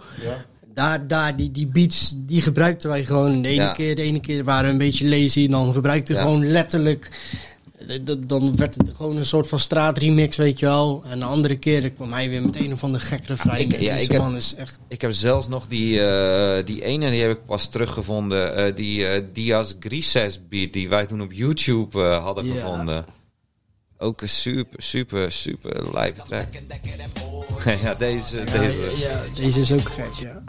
Daar, 0.74 1.06
daar 1.06 1.36
die, 1.36 1.50
die 1.50 1.66
beats, 1.66 2.14
die 2.16 2.42
gebruikten 2.42 2.88
wij 2.88 3.04
gewoon. 3.04 3.42
De 3.42 3.48
ene, 3.48 3.62
Ja. 3.62 3.72
keer, 3.72 3.96
de 3.96 4.02
ene 4.02 4.20
keer 4.20 4.44
waren 4.44 4.64
we 4.66 4.70
een 4.72 4.78
beetje 4.78 5.08
lazy. 5.08 5.44
En 5.44 5.50
dan 5.50 5.72
gebruikten 5.72 6.14
we 6.14 6.20
Ja. 6.20 6.26
gewoon 6.26 6.46
letterlijk... 6.50 7.10
eh, 7.88 7.98
Dan 8.26 8.56
werd 8.56 8.74
het 8.74 8.90
gewoon 8.96 9.16
een 9.16 9.26
soort 9.26 9.48
van 9.48 9.60
straatremix, 9.60 10.36
weet 10.36 10.58
je 10.58 10.66
wel. 10.66 11.02
En 11.06 11.18
de 11.18 11.24
andere 11.24 11.56
keer 11.58 11.90
kwam 11.90 12.12
hij 12.12 12.28
weer 12.28 12.42
met 12.42 12.56
een 12.56 12.72
of 12.72 12.84
andere 12.84 13.04
gek 13.04 13.26
refrein. 13.26 13.70
ik- 13.72 13.80
ja, 13.80 13.94
ik 13.94 14.10
heb- 14.12 14.20
man 14.20 14.36
is 14.36 14.54
echt... 14.54 14.80
Ik 14.88 15.00
heb 15.00 15.12
zelfs 15.12 15.48
nog 15.48 15.66
die, 15.66 16.00
eh, 16.06 16.64
die 16.64 16.84
ene, 16.84 17.10
die 17.10 17.22
heb 17.22 17.30
ik 17.30 17.46
pas 17.46 17.68
teruggevonden. 17.68 18.56
eh, 18.56 18.76
die 18.76 19.32
Diaz 19.32 19.72
Grises 19.80 20.40
beat 20.48 20.72
die 20.72 20.88
wij 20.88 21.06
toen 21.06 21.22
op 21.22 21.32
YouTube 21.32 22.00
hadden 22.02 22.46
Ja. 22.46 22.52
gevonden. 22.54 23.04
Ook 23.98 24.22
een 24.22 24.28
super, 24.28 24.82
super, 24.82 25.32
super 25.32 25.92
lijpe 25.92 26.22
track. 26.28 26.46
ja, 27.82 27.94
deze, 27.94 28.36
Ja, 28.36 28.58
deze. 28.58 28.92
ja, 28.98 29.22
deze 29.34 29.60
is 29.60 29.72
ook 29.72 29.88
gek, 29.88 30.12
ja. 30.20 30.42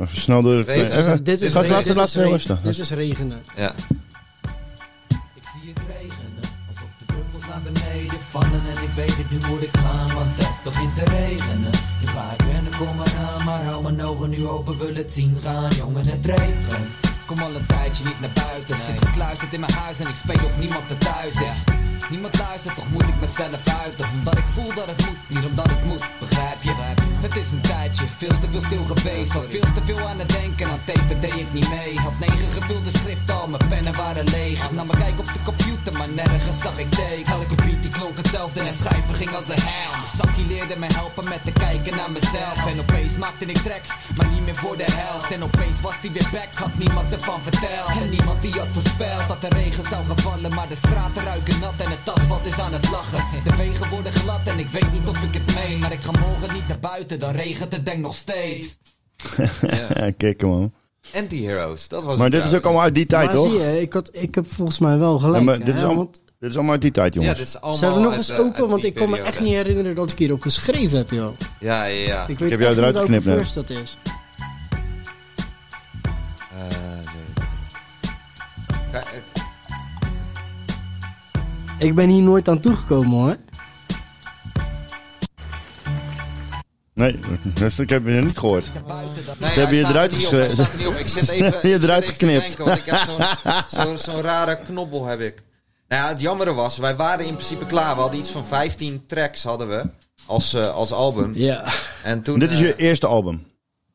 Even 0.00 0.16
snel 0.16 0.42
door 0.42 0.58
even, 0.58 0.74
Dit 1.24 1.40
is. 1.40 1.52
Dit 2.62 2.78
is 2.78 2.90
regenen. 2.90 3.42
Ja. 3.56 3.74
Vallen 8.30 8.62
En 8.76 8.82
ik 8.82 8.90
weet 8.94 9.16
het, 9.16 9.30
nu 9.30 9.38
moet 9.48 9.62
ik 9.62 9.76
gaan, 9.76 10.14
want 10.14 10.36
het 10.36 10.62
begint 10.64 10.96
te 10.96 11.04
regenen. 11.04 11.70
Nu 12.00 12.06
ga 12.06 12.32
ik 12.38 12.42
rennen, 12.52 12.72
kom 12.78 12.96
maar 12.96 13.14
aan, 13.28 13.44
maar 13.44 13.64
hou 13.64 13.82
mijn 13.82 14.02
ogen 14.02 14.30
nu 14.30 14.46
open 14.46 14.78
Wil 14.78 14.94
het 14.94 15.12
zien 15.12 15.36
gaan, 15.42 15.70
jongen, 15.70 16.08
het 16.08 16.26
regent. 16.26 16.88
Kom 17.26 17.38
al 17.38 17.54
een 17.54 17.66
tijdje 17.66 18.04
niet 18.04 18.20
naar 18.20 18.30
buiten. 18.34 18.80
Zit 18.80 19.06
gekluisterd 19.06 19.52
in 19.52 19.60
mijn 19.60 19.72
huis 19.72 19.98
en 19.98 20.08
ik 20.08 20.14
speel 20.14 20.44
of 20.44 20.58
niemand 20.58 20.90
er 20.90 20.98
thuis 20.98 21.40
is 21.40 21.86
Niemand 22.10 22.38
luistert, 22.38 22.74
toch 22.74 22.90
moet 22.90 23.08
ik 23.08 23.20
mezelf 23.20 23.62
uiten. 23.84 24.06
Omdat 24.18 24.38
ik 24.38 24.44
voel 24.54 24.74
dat 24.74 24.86
het 24.86 25.06
moet, 25.06 25.18
niet 25.26 25.44
omdat 25.44 25.68
het 25.68 25.84
moet 25.84 26.04
Begrijp 26.18 26.62
je? 26.62 26.72
Het 27.20 27.36
is 27.36 27.50
een 27.50 27.60
tijdje, 27.60 28.04
veel 28.16 28.38
te 28.40 28.48
veel 28.50 28.60
stil 28.60 28.84
geweest. 28.84 29.32
Had 29.32 29.44
veel 29.48 29.72
te 29.74 29.82
veel 29.84 30.08
aan 30.08 30.18
het 30.18 30.28
denken, 30.28 30.66
aan 30.68 30.80
tapen 30.84 31.20
deed 31.20 31.34
ik 31.34 31.52
niet 31.52 31.68
mee. 31.68 31.98
Had 31.98 32.18
negen 32.18 32.50
gevulde 32.50 32.90
schriften, 32.90 33.34
al 33.34 33.48
mijn 33.48 33.68
pennen 33.68 33.94
waren 33.94 34.24
leeg. 34.24 34.72
Nam 34.72 34.86
me 34.86 34.92
kijk 34.92 35.18
op 35.18 35.26
de 35.26 35.42
computer, 35.44 35.92
maar 35.92 36.08
nergens 36.08 36.60
zag 36.60 36.78
ik 36.78 36.90
tekst 36.90 37.32
Elke 37.32 37.54
beat 37.54 37.82
die 37.82 37.90
klonk 37.90 38.16
hetzelfde 38.16 38.60
en 38.60 38.74
schrijven 38.74 39.14
ging 39.14 39.34
als 39.34 39.48
een 39.48 39.60
hel 39.60 39.90
De 39.90 40.10
zakkie 40.16 40.46
leerde 40.46 40.76
me 40.78 40.86
helpen 40.86 41.28
met 41.28 41.44
te 41.44 41.52
kijken 41.52 41.96
naar 41.96 42.10
mezelf. 42.10 42.66
En 42.66 42.80
opeens 42.80 43.16
maakte 43.16 43.44
ik 43.44 43.58
tracks, 43.58 43.90
maar 44.16 44.26
niet 44.26 44.44
meer 44.44 44.54
voor 44.54 44.76
de 44.76 44.88
helft. 44.92 45.30
En 45.32 45.42
opeens 45.42 45.80
was 45.80 46.00
die 46.00 46.10
weer 46.10 46.28
back, 46.32 46.54
had 46.54 46.74
niemand 46.78 47.12
ervan 47.12 47.40
verteld. 47.42 47.88
En 48.02 48.10
niemand 48.10 48.42
die 48.42 48.52
had 48.58 48.68
voorspeld 48.68 49.28
dat 49.28 49.40
de 49.40 49.48
regen 49.48 49.84
zou 49.84 50.04
gaan 50.06 50.18
vallen 50.18 50.54
Maar 50.54 50.68
de 50.68 50.76
straten 50.76 51.24
ruiken 51.24 51.60
nat 51.60 51.78
het 51.90 52.14
asfalt 52.14 52.44
is 52.44 52.58
aan 52.58 52.72
het 52.72 52.90
lachen 52.90 53.24
De 53.44 53.56
wegen 53.56 53.90
worden 53.90 54.12
glad 54.12 54.40
en 54.44 54.58
ik 54.58 54.66
weet 54.66 54.92
niet 54.92 55.08
of 55.08 55.22
ik 55.22 55.34
het 55.34 55.54
meen 55.54 55.78
Maar 55.78 55.92
ik 55.92 56.00
ga 56.00 56.10
morgen 56.10 56.54
niet 56.54 56.68
naar 56.68 56.78
buiten, 56.78 57.18
dan 57.18 57.30
regent 57.30 57.72
het 57.72 57.86
denk 57.86 57.98
nog 57.98 58.14
steeds 58.14 58.78
Ja, 59.60 60.10
kijk 60.16 60.42
man. 60.42 60.72
Anti-heroes, 61.14 61.88
dat 61.88 62.04
was 62.04 62.16
Maar 62.16 62.26
het 62.26 62.34
dit 62.34 62.44
is 62.44 62.54
ook 62.54 62.64
allemaal 62.64 62.82
uit 62.82 62.94
die 62.94 63.06
tijd, 63.06 63.24
maar 63.24 63.34
toch? 63.34 63.50
zie 63.50 63.60
je, 63.60 63.80
ik, 63.80 63.92
had, 63.92 64.16
ik 64.16 64.34
heb 64.34 64.52
volgens 64.52 64.78
mij 64.78 64.98
wel 64.98 65.18
gelijk. 65.18 65.38
Ja, 65.38 65.42
maar 65.42 65.58
hè, 65.58 65.64
dit, 65.64 65.74
is 65.74 65.82
allemaal, 65.82 65.96
want 65.96 66.20
dit 66.38 66.50
is 66.50 66.54
allemaal 66.54 66.72
uit 66.72 66.82
die 66.82 66.90
tijd, 66.90 67.14
Ja, 67.14 67.20
jongens. 67.20 67.38
dit 67.38 67.48
is 67.48 67.60
allemaal 67.60 67.78
Zijn 67.78 67.92
we 67.92 67.98
nog 67.98 68.08
uit, 68.08 68.16
eens 68.16 68.30
eh, 68.30 68.40
open? 68.40 68.68
Want 68.68 68.84
ik 68.84 68.94
kan 68.94 69.10
me 69.10 69.20
echt 69.20 69.40
niet 69.40 69.52
herinneren 69.52 69.94
dat 69.94 70.10
ik 70.10 70.18
hierop 70.18 70.40
geschreven 70.40 70.98
heb, 70.98 71.10
joh. 71.10 71.38
Ja, 71.60 71.84
ja, 71.84 72.06
ja. 72.06 72.26
Ik 72.26 72.38
weet 72.38 72.50
heb 72.50 72.60
jou 72.60 72.76
eruit 72.76 72.96
geknipt, 72.96 73.24
hè? 73.24 73.42
dat 73.54 73.70
is. 73.70 73.96
Kijk, 78.92 79.04
eh, 79.04 79.18
Ik 81.78 81.94
ben 81.94 82.08
hier 82.08 82.22
nooit 82.22 82.48
aan 82.48 82.60
toegekomen, 82.60 83.10
hoor. 83.10 83.36
Nee, 86.94 87.18
dus 87.42 87.78
ik 87.78 87.88
heb 87.90 88.04
je 88.06 88.10
niet 88.10 88.38
gehoord. 88.38 88.70
Nee, 89.38 89.52
Ze 89.52 89.58
hebben 89.60 89.76
je 89.76 89.84
eruit 89.84 90.12
er 90.12 90.18
geschreven. 90.18 90.66
Ik 90.98 91.08
zit 91.08 91.28
even, 91.28 91.68
Je 91.68 91.78
eruit 91.82 92.08
geknipt. 92.08 92.46
denken, 92.46 92.64
want 92.64 92.78
ik 92.78 92.84
heb 92.84 92.98
zo'n 93.06 93.22
zo, 93.80 93.96
zo'n 93.96 94.20
rare 94.20 94.58
knobbel 94.64 95.04
heb 95.06 95.20
ik. 95.20 95.42
Nou 95.88 96.02
ja, 96.02 96.08
het 96.08 96.20
jammere 96.20 96.52
was, 96.54 96.76
wij 96.78 96.96
waren 96.96 97.26
in 97.26 97.34
principe 97.34 97.66
klaar. 97.66 97.94
We 97.94 98.00
hadden 98.00 98.18
iets 98.20 98.30
van 98.30 98.44
15 98.44 99.06
tracks 99.06 99.42
hadden 99.44 99.68
we 99.68 99.84
als, 100.26 100.54
eh, 100.54 100.70
als 100.74 100.92
album. 100.92 101.30
Ja. 101.34 101.64
En 102.02 102.22
toen, 102.22 102.38
Dit 102.38 102.50
is 102.50 102.56
eh, 102.60 102.66
je 102.66 102.76
eerste 102.76 103.06
album. 103.06 103.46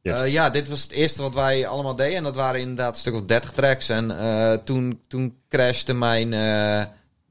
eh, 0.02 0.28
ja, 0.28 0.50
dit 0.50 0.69
was 0.69 0.82
het 0.82 0.91
eerste 0.91 1.22
wat 1.22 1.34
wij 1.34 1.67
allemaal 1.67 1.96
deden. 1.96 2.17
En 2.17 2.24
dat 2.24 2.36
waren 2.36 2.60
inderdaad 2.62 2.93
een 2.93 3.00
stuk 3.00 3.13
of 3.13 3.22
30 3.26 3.52
tracks. 3.52 3.89
En 3.89 4.19
eh, 4.19 4.54
toen, 4.63 5.00
toen 5.08 5.38
crashte 5.50 5.93
mijn, 5.93 6.34
eh, 6.34 6.84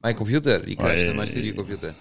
mijn 0.03 0.15
computer. 0.15 0.65
Die 0.65 0.75
crashte, 0.75 1.05
Oei. 1.05 1.15
mijn 1.15 1.27
studiocomputer. 1.27 1.93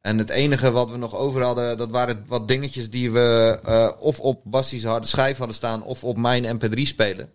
En 0.00 0.18
het 0.18 0.30
enige 0.30 0.70
wat 0.70 0.90
we 0.90 0.96
nog 0.96 1.16
over 1.16 1.42
hadden, 1.42 1.76
dat 1.76 1.90
waren 1.90 2.24
wat 2.26 2.48
dingetjes 2.48 2.90
die 2.90 3.10
we 3.10 3.58
eh, 3.64 3.88
of 3.98 4.20
op 4.20 4.40
Bassie's 4.44 4.84
harde 4.84 5.06
schijf 5.06 5.36
hadden 5.38 5.56
staan, 5.56 5.82
of 5.82 6.04
op 6.04 6.16
mijn 6.16 6.58
mp3 6.60 6.82
spelen. 6.82 7.28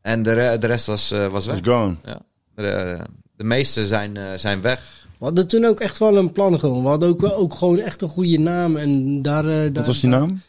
En 0.00 0.22
de, 0.22 0.32
re- 0.32 0.58
de 0.58 0.66
rest 0.66 0.86
was, 0.86 1.10
eh, 1.10 1.26
was 1.26 1.46
weg. 1.46 1.58
Gone. 1.62 1.94
Ja. 2.04 2.20
De, 2.54 2.98
de 3.36 3.44
meeste 3.44 3.86
zijn, 3.86 4.16
eh, 4.16 4.32
zijn 4.36 4.60
weg. 4.60 5.06
We 5.18 5.24
hadden 5.24 5.46
toen 5.48 5.64
ook 5.64 5.80
echt 5.80 5.98
wel 5.98 6.16
een 6.16 6.32
plan 6.32 6.58
gewoon. 6.58 6.82
We 6.82 6.88
hadden 6.88 7.08
ook, 7.08 7.24
ook 7.24 7.54
gewoon 7.54 7.78
echt 7.78 8.02
een 8.02 8.08
goede 8.08 8.38
naam. 8.38 8.76
En 8.76 9.22
daar, 9.22 9.42
daar, 9.44 9.72
Wat 9.72 9.86
was 9.86 10.00
die 10.00 10.10
naam? 10.10 10.40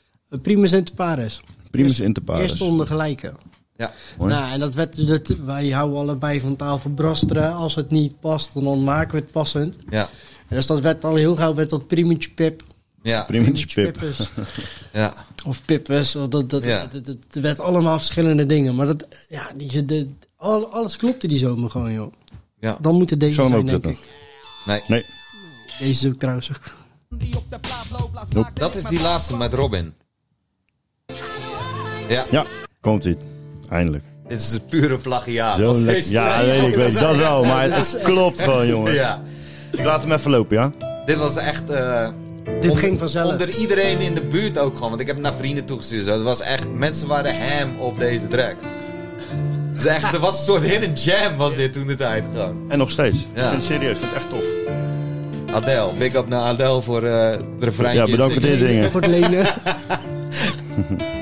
Primus 0.41 0.71
inter 0.73 0.95
pares. 0.95 1.41
Primus 1.71 1.99
inter 1.99 2.23
Eerst 2.25 2.35
pares. 2.37 2.55
stonden 2.55 2.87
gelijke. 2.87 3.31
Ja. 3.79 3.93
Mooi. 4.17 4.33
Nou, 4.33 4.51
en 4.51 4.59
dat 4.59 4.75
werd, 4.75 5.07
dat, 5.07 5.27
wij 5.27 5.69
houden 5.69 5.99
allebei 5.99 6.39
van 6.39 6.55
tafel 6.55 6.89
brasteren. 6.89 7.53
Als 7.53 7.75
het 7.75 7.89
niet 7.89 8.19
past, 8.19 8.53
dan 8.53 8.83
maken 8.83 9.15
we 9.15 9.21
het 9.21 9.31
passend. 9.31 9.77
Ja. 9.89 10.09
En 10.47 10.55
dus 10.55 10.65
dat 10.65 10.79
werd 10.79 11.05
al 11.05 11.15
heel 11.15 11.35
gauw 11.35 11.53
werd 11.53 11.69
dat 11.69 11.87
primetje 11.87 12.29
pip. 12.29 12.63
Ja. 13.01 13.23
Primus 13.23 13.65
Pip. 13.65 13.93
Pippes. 13.93 14.19
Ja. 14.93 15.13
Of 15.45 15.65
pippes. 15.65 16.15
Of 16.15 16.27
dat, 16.27 16.49
dat, 16.49 16.63
Ja. 16.63 16.87
dat, 17.03 17.15
werd 17.31 17.59
allemaal 17.59 17.97
verschillende 17.97 18.45
dingen. 18.45 18.75
Maar 18.75 18.85
dat, 18.85 19.07
ja, 19.29 19.47
die, 19.55 19.85
de, 19.85 20.07
al, 20.35 20.73
alles 20.73 20.97
klopte 20.97 21.27
die 21.27 21.37
zomer 21.37 21.69
gewoon, 21.69 21.91
joh. 21.93 22.13
Ja. 22.59 22.77
Dan 22.81 22.95
moet 22.95 23.09
het 23.09 23.19
deze 23.19 23.33
zijn, 23.33 23.65
denk 23.65 23.85
ik. 23.85 23.99
Nee. 24.65 24.83
Nee. 24.87 25.05
Deze 25.79 26.07
is 26.07 26.13
ook 26.13 26.19
trouwens 26.19 26.51
ook. 26.51 26.73
Dat 28.53 28.75
is 28.75 28.83
die 28.83 29.01
laatste 29.01 29.37
met 29.37 29.53
Robin. 29.53 29.93
Ja. 32.07 32.25
Ja, 32.31 32.45
komt 32.81 33.05
ie. 33.05 33.17
Eindelijk. 33.69 34.03
Dit 34.27 34.39
is 34.39 34.53
een 34.53 34.65
pure 34.69 34.97
plagiaat. 34.97 35.55
Zo 35.55 35.75
Ja, 36.09 36.43
weet 36.45 36.67
ik, 36.67 36.75
weet. 36.75 36.99
Dat 36.99 37.15
wel. 37.15 37.45
Maar 37.45 37.71
het 37.71 37.97
klopt 38.03 38.41
gewoon, 38.41 38.67
jongens. 38.67 38.95
Ja. 38.95 39.21
Ik 39.71 39.83
laat 39.85 40.01
hem 40.03 40.11
even 40.11 40.31
lopen, 40.31 40.57
ja? 40.57 40.71
Dit 41.05 41.17
was 41.17 41.37
echt... 41.37 41.69
eh, 41.69 42.07
Dit 42.45 42.63
onder- 42.63 42.77
ging 42.77 42.99
vanzelf. 42.99 43.31
Onder 43.31 43.49
iedereen 43.49 43.99
in 43.99 44.13
de 44.13 44.21
buurt 44.21 44.57
ook 44.57 44.73
gewoon. 44.73 44.89
Want 44.89 45.01
ik 45.01 45.07
heb 45.07 45.15
het 45.15 45.25
naar 45.25 45.33
vrienden 45.33 45.65
toegestuurd. 45.65 46.05
Zo. 46.05 46.11
Het 46.11 46.23
was 46.23 46.41
echt... 46.41 46.73
Mensen 46.73 47.07
waren 47.07 47.35
ham 47.49 47.79
op 47.79 47.99
deze 47.99 48.27
track. 48.27 48.55
Het 49.71 49.79
is 49.79 49.85
echt... 49.85 50.13
Er 50.13 50.19
was 50.19 50.37
een 50.37 50.43
soort 50.43 50.63
hidden 50.63 50.93
jam 50.93 51.37
was 51.37 51.55
dit 51.55 51.73
toen 51.73 51.87
de 51.87 51.95
tijd 51.95 52.23
gewoon. 52.33 52.55
En 52.67 52.77
nog 52.77 52.91
steeds. 52.91 53.17
Ik 53.17 53.27
vind 53.33 53.51
het 53.51 53.63
serieus. 53.63 53.91
Ik 53.91 53.97
vind 53.97 54.11
het 54.13 54.21
echt 54.21 54.29
tof. 54.29 54.45
Adele. 55.53 55.91
Big 55.97 56.13
up 56.13 56.27
naar 56.29 56.41
Adele 56.41 56.81
voor 56.81 57.03
eh 57.03 57.31
de 57.59 57.65
refreintje. 57.65 58.05
Ja, 58.05 58.11
bedankt 58.11 58.33
voor 58.33 58.41
dit 58.43 58.57
zingen. 58.59 58.91
Voor 58.91 59.01
het 59.01 59.09
lenen. 59.09 59.45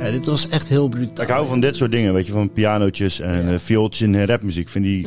ja, 0.00 0.10
dit 0.10 0.26
was 0.26 0.48
echt 0.48 0.68
heel 0.68 0.88
brutaal. 0.88 1.24
Ik 1.24 1.30
hou 1.30 1.46
van 1.46 1.60
dit 1.60 1.76
soort 1.76 1.90
dingen, 1.90 2.12
weet 2.12 2.26
je, 2.26 2.32
van 2.32 2.52
pianootjes 2.52 3.20
en 3.20 3.48
eh, 3.48 3.54
viooltjes 3.58 4.08
en 4.08 4.26
rapmuziek. 4.26 4.68
Vind 4.68 4.84
die... 4.84 5.06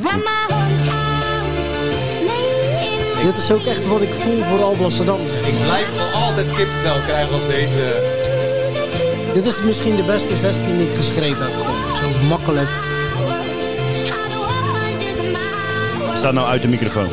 Dit 3.22 3.36
is 3.36 3.50
ook 3.50 3.64
echt 3.64 3.86
wat 3.86 4.02
ik 4.02 4.12
voel 4.12 4.42
voor 4.42 4.62
Alblasserdam. 4.62 5.20
Ik 5.20 5.62
blijf 5.64 5.96
nog 5.96 6.12
altijd 6.12 6.46
kippenvel 6.46 7.00
krijgen 7.06 7.32
als 7.32 7.46
deze... 7.46 8.12
Dit 9.34 9.46
is 9.46 9.62
misschien 9.62 9.96
de 9.96 10.02
beste 10.04 10.36
16 10.36 10.76
die 10.76 10.88
ik 10.88 10.96
geschreven 10.96 11.44
heb. 11.44 11.54
Gewoon 11.54 11.96
zo 11.96 12.26
makkelijk. 12.28 12.68
Staat 16.16 16.32
nou 16.32 16.48
uit 16.48 16.62
de 16.62 16.68
microfoon. 16.68 17.08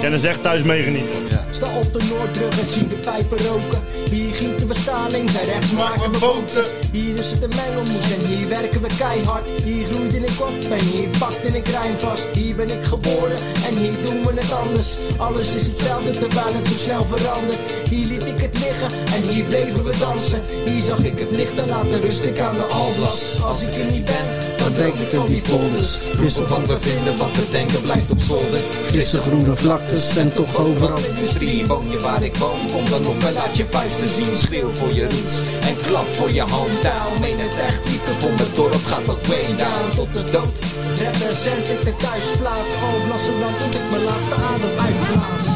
Kennis 0.00 0.24
echt 0.24 0.42
thuis 0.42 0.62
meegenieten. 0.62 1.21
Sta 1.62 1.76
op 1.76 1.92
de 1.92 2.04
Noordbrug 2.08 2.60
en 2.60 2.66
zie 2.66 2.86
de 2.86 2.94
pijpen 2.94 3.38
roken. 3.38 3.82
Hier 4.10 4.34
gieten 4.34 4.68
we 4.68 4.74
staling, 4.74 5.30
en 5.30 5.44
rechts 5.44 5.72
maken 5.72 6.12
we 6.12 6.18
boten. 6.18 6.64
Hier 6.92 7.18
is 7.18 7.30
het 7.30 7.42
een 7.42 7.52
mengelmoes 7.56 8.12
en 8.18 8.26
hier 8.26 8.48
werken 8.48 8.82
we 8.82 8.88
keihard. 8.98 9.48
Hier 9.64 9.86
groeide 9.86 10.16
ik 10.16 10.40
op 10.40 10.70
en 10.70 10.80
hier 10.80 11.08
pakte 11.18 11.48
ik 11.48 11.68
rijm 11.68 11.98
vast. 11.98 12.28
Hier 12.32 12.54
ben 12.54 12.70
ik 12.70 12.84
geboren 12.84 13.36
en 13.68 13.76
hier 13.76 14.04
doen 14.04 14.22
we 14.22 14.32
het 14.40 14.52
anders. 14.52 14.96
Alles 15.16 15.54
is 15.54 15.66
hetzelfde 15.66 16.10
terwijl 16.10 16.54
het 16.54 16.66
zo 16.66 16.76
snel 16.76 17.04
verandert. 17.04 17.72
Hier 17.88 18.06
liet 18.06 18.26
ik 18.26 18.40
het 18.40 18.58
liggen 18.58 18.90
en 19.14 19.22
hier 19.28 19.44
bleven 19.44 19.84
we 19.84 19.98
dansen. 19.98 20.42
Hier 20.64 20.82
zag 20.82 20.98
ik 20.98 21.18
het 21.18 21.30
licht 21.30 21.58
en 21.58 21.68
later 21.68 22.00
rust 22.00 22.22
ik 22.22 22.38
aan 22.38 22.54
de 22.54 22.62
alblas. 22.64 23.42
Als 23.42 23.62
ik 23.62 23.74
er 23.74 23.92
niet 23.92 24.04
ben, 24.04 24.26
dan 24.62 24.74
denk 24.74 24.94
ik 24.94 25.14
aan 25.18 25.26
die 25.26 25.40
polders. 25.40 25.98
Vroeger 26.12 26.46
wat 26.46 26.66
we 26.66 26.76
vinden, 26.80 27.16
wat 27.16 27.36
we 27.36 27.48
denken 27.50 27.80
blijft 27.82 28.10
op 28.10 28.20
zolder. 28.20 28.60
Frisse 28.82 29.20
groene 29.20 29.56
vlaktes 29.56 30.16
en 30.16 30.32
toch 30.32 30.56
overal. 30.56 30.98
Industrie, 31.14 31.66
woon 31.66 31.90
je 31.90 31.98
waar 31.98 32.22
ik 32.22 32.36
woon, 32.36 32.60
kom 32.72 32.88
dan 32.90 33.06
op 33.06 33.22
en 33.22 33.32
laat 33.32 33.56
je 33.56 33.64
vuisten 33.70 34.08
zien. 34.08 34.36
Schreeuw 34.36 34.68
voor 34.68 34.92
je 34.92 35.08
roots 35.08 35.40
en 35.60 35.76
klap 35.86 36.12
voor 36.12 36.30
je 36.30 36.42
hometown. 36.42 37.20
Meen 37.20 37.38
het 37.38 37.56
echt, 37.68 37.84
liefde 37.84 38.14
voor 38.14 38.32
mijn 38.32 38.48
dorp 38.54 38.84
gaat 38.84 39.04
tot 39.04 39.26
way 39.26 39.56
down, 39.56 39.96
tot 39.96 40.12
de 40.12 40.24
dood. 40.30 40.54
Represent 40.98 41.68
ik 41.68 41.82
de 41.84 41.94
thuisplaats, 41.96 42.72
Alblas, 42.86 43.24
zolang 43.24 43.56
tot 43.62 43.74
ik 43.74 43.90
mijn 43.90 44.02
laatste 44.02 44.34
adem 44.34 44.74
uitblaas. 44.86 45.46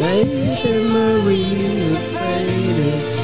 Memories 0.00 1.90
of 1.92 2.04
faded. 2.12 3.19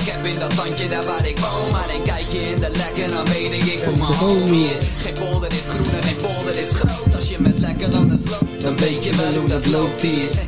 Ik 0.00 0.06
heb 0.06 0.24
in 0.24 0.38
dat 0.38 0.56
landje 0.56 0.88
daar 0.88 1.04
waar 1.04 1.26
ik 1.26 1.38
woon 1.38 1.70
Maar 1.72 1.94
een 1.94 2.02
kijkje 2.02 2.38
in 2.38 2.60
de 2.60 2.70
lek 2.70 3.04
en 3.04 3.10
dan 3.10 3.26
weet 3.26 3.52
ik, 3.52 3.64
ik 3.64 3.78
voel 3.78 3.96
me 3.96 4.04
home 4.04 4.54
hier 4.54 4.76
Geen 4.98 5.12
polder 5.12 5.52
is 5.52 5.66
groen 5.68 5.94
en 5.94 6.02
geen 6.02 6.16
polder 6.16 6.56
is 6.56 6.70
groot. 6.70 7.14
Als 7.14 7.28
je 7.28 7.36
met 7.38 7.58
lekker 7.58 7.94
anders 7.94 8.22
loopt, 8.24 8.60
dan 8.60 8.76
weet 8.76 9.04
je 9.04 9.16
wel 9.16 9.34
hoe 9.34 9.48
dat 9.48 9.66
loopt 9.66 10.00
hier. 10.00 10.28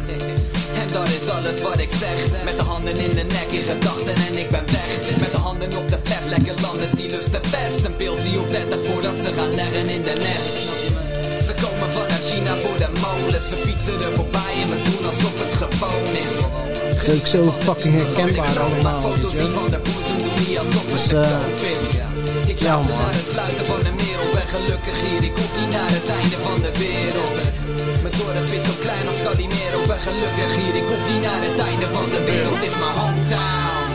En 0.81 0.89
dat 0.93 1.09
is 1.09 1.29
alles 1.29 1.61
wat 1.61 1.79
ik 1.79 1.91
zeg. 1.91 2.45
Met 2.45 2.57
de 2.57 2.63
handen 2.63 2.97
in 2.97 3.11
de 3.11 3.23
nek 3.23 3.49
in 3.51 3.65
gedachten 3.65 4.15
en 4.15 4.39
ik 4.39 4.49
ben 4.49 4.65
weg. 4.67 5.19
Met 5.19 5.31
de 5.31 5.39
handen 5.39 5.77
op 5.77 5.89
de 5.89 5.99
fles, 6.03 6.29
lekker 6.29 6.61
landers 6.61 6.91
die 6.91 7.11
lusten 7.11 7.41
best 7.41 7.85
Een 7.85 7.97
pilsie 7.97 8.41
of 8.41 8.51
30 8.51 8.79
voordat 8.87 9.21
ze 9.21 9.33
gaan 9.33 9.55
leggen 9.55 9.89
in 9.89 10.03
de 10.03 10.15
nest 10.19 10.82
vanuit 11.93 12.25
China 12.31 12.53
voor 12.63 12.77
de 12.83 12.89
molens. 13.05 13.49
We 13.49 13.57
fietsen 13.67 13.97
er 14.07 14.13
voorbij 14.19 14.55
en 14.63 14.69
we 14.73 14.79
doen 14.89 15.05
alsof 15.11 15.35
het 15.43 15.55
gewoon 15.61 16.15
is. 16.25 16.35
Het 16.93 17.03
is 17.07 17.09
ook 17.17 17.27
zo 17.27 17.41
fucking 17.67 17.95
herkenbaar 17.95 18.59
allemaal, 18.67 19.03
weet 19.03 19.21
je. 19.21 20.71
Dus. 21.61 21.81
Ik 22.47 22.59
ja, 22.59 22.77
man. 22.77 22.87
naar 22.87 23.17
het 23.21 23.29
fluiten 23.35 23.67
van 23.67 23.81
de 23.87 23.93
merel, 24.03 24.29
ben 24.33 24.49
gelukkig 24.57 24.97
hier. 25.07 25.23
Ik 25.31 25.37
hoef 25.41 25.53
niet 25.61 25.73
naar 25.79 25.93
het 25.99 26.09
einde 26.21 26.39
van 26.47 26.57
de 26.67 26.73
wereld. 26.85 27.39
Mijn 28.03 28.15
dorp 28.19 28.51
is 28.59 28.65
zo 28.69 28.75
klein 28.85 29.07
als 29.11 29.21
Calimero, 29.27 29.79
ben 29.87 30.03
gelukkig 30.09 30.51
hier. 30.61 30.75
Ik 30.83 30.87
hoef 30.91 31.05
niet 31.13 31.23
naar 31.29 31.43
het 31.49 31.59
einde 31.69 31.89
van 31.97 32.07
de 32.15 32.21
wereld, 32.31 32.55
het 32.55 32.65
is 32.71 32.77
mijn 32.83 32.97
hometown. 33.01 33.91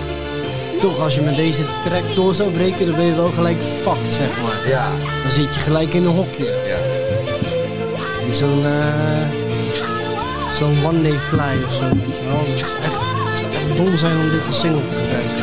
Toch, 0.81 0.99
als 0.99 1.15
je 1.15 1.21
met 1.21 1.35
deze 1.35 1.63
track 1.85 2.15
door 2.15 2.33
zou 2.33 2.51
breken, 2.51 2.85
dan 2.85 2.95
ben 2.95 3.05
je 3.05 3.15
wel 3.15 3.31
gelijk 3.31 3.57
fucked, 3.83 4.13
zeg 4.13 4.41
maar. 4.41 4.67
Ja. 4.67 4.91
Dan 5.23 5.31
zit 5.31 5.53
je 5.53 5.59
gelijk 5.59 5.93
in 5.93 6.05
een 6.05 6.15
hokje. 6.15 6.45
In 8.27 8.35
Zo'n 8.35 8.65
eh, 8.65 9.29
zo'n 10.57 10.85
one 10.85 11.01
day 11.01 11.19
fly 11.19 11.63
of 11.65 11.73
zo. 11.73 11.83
Het, 11.83 12.55
is 12.55 12.71
echt, 12.83 12.97
het 12.97 13.37
zou 13.37 13.53
echt 13.53 13.77
dom 13.77 13.97
zijn 13.97 14.17
om 14.17 14.29
dit 14.29 14.47
als 14.47 14.59
single 14.59 14.87
te 14.87 14.95
gebruiken. 14.95 15.35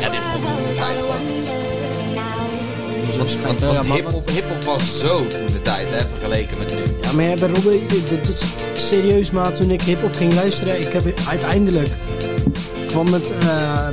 Ja, 0.00 0.08
dit 0.08 0.20
komt 0.32 0.44
in 0.58 0.64
de 0.68 0.74
tijd 0.76 0.96
gewoon. 0.96 1.36
Schijnt 3.28 3.60
Want, 3.60 4.12
want 4.12 4.30
hip-hop 4.30 4.64
was 4.64 4.98
zo 4.98 5.26
toen 5.26 5.46
de 5.46 5.62
tijd, 5.62 5.90
hè, 5.90 6.08
vergeleken 6.08 6.58
met 6.58 6.74
nu. 6.74 6.82
ja, 7.02 7.12
maar 7.12 7.24
ja, 7.24 7.34
bij 7.34 7.82
dit 8.08 8.28
is 8.28 8.44
serieus, 8.72 9.30
maar 9.30 9.52
toen 9.52 9.70
ik 9.70 9.82
hip-hop 9.82 10.16
ging 10.16 10.34
luisteren, 10.34 10.80
ik 10.80 10.92
heb 10.92 11.04
uiteindelijk 11.28 11.88
kwam 12.86 13.10
met 13.10 13.30
eh, 13.30 13.88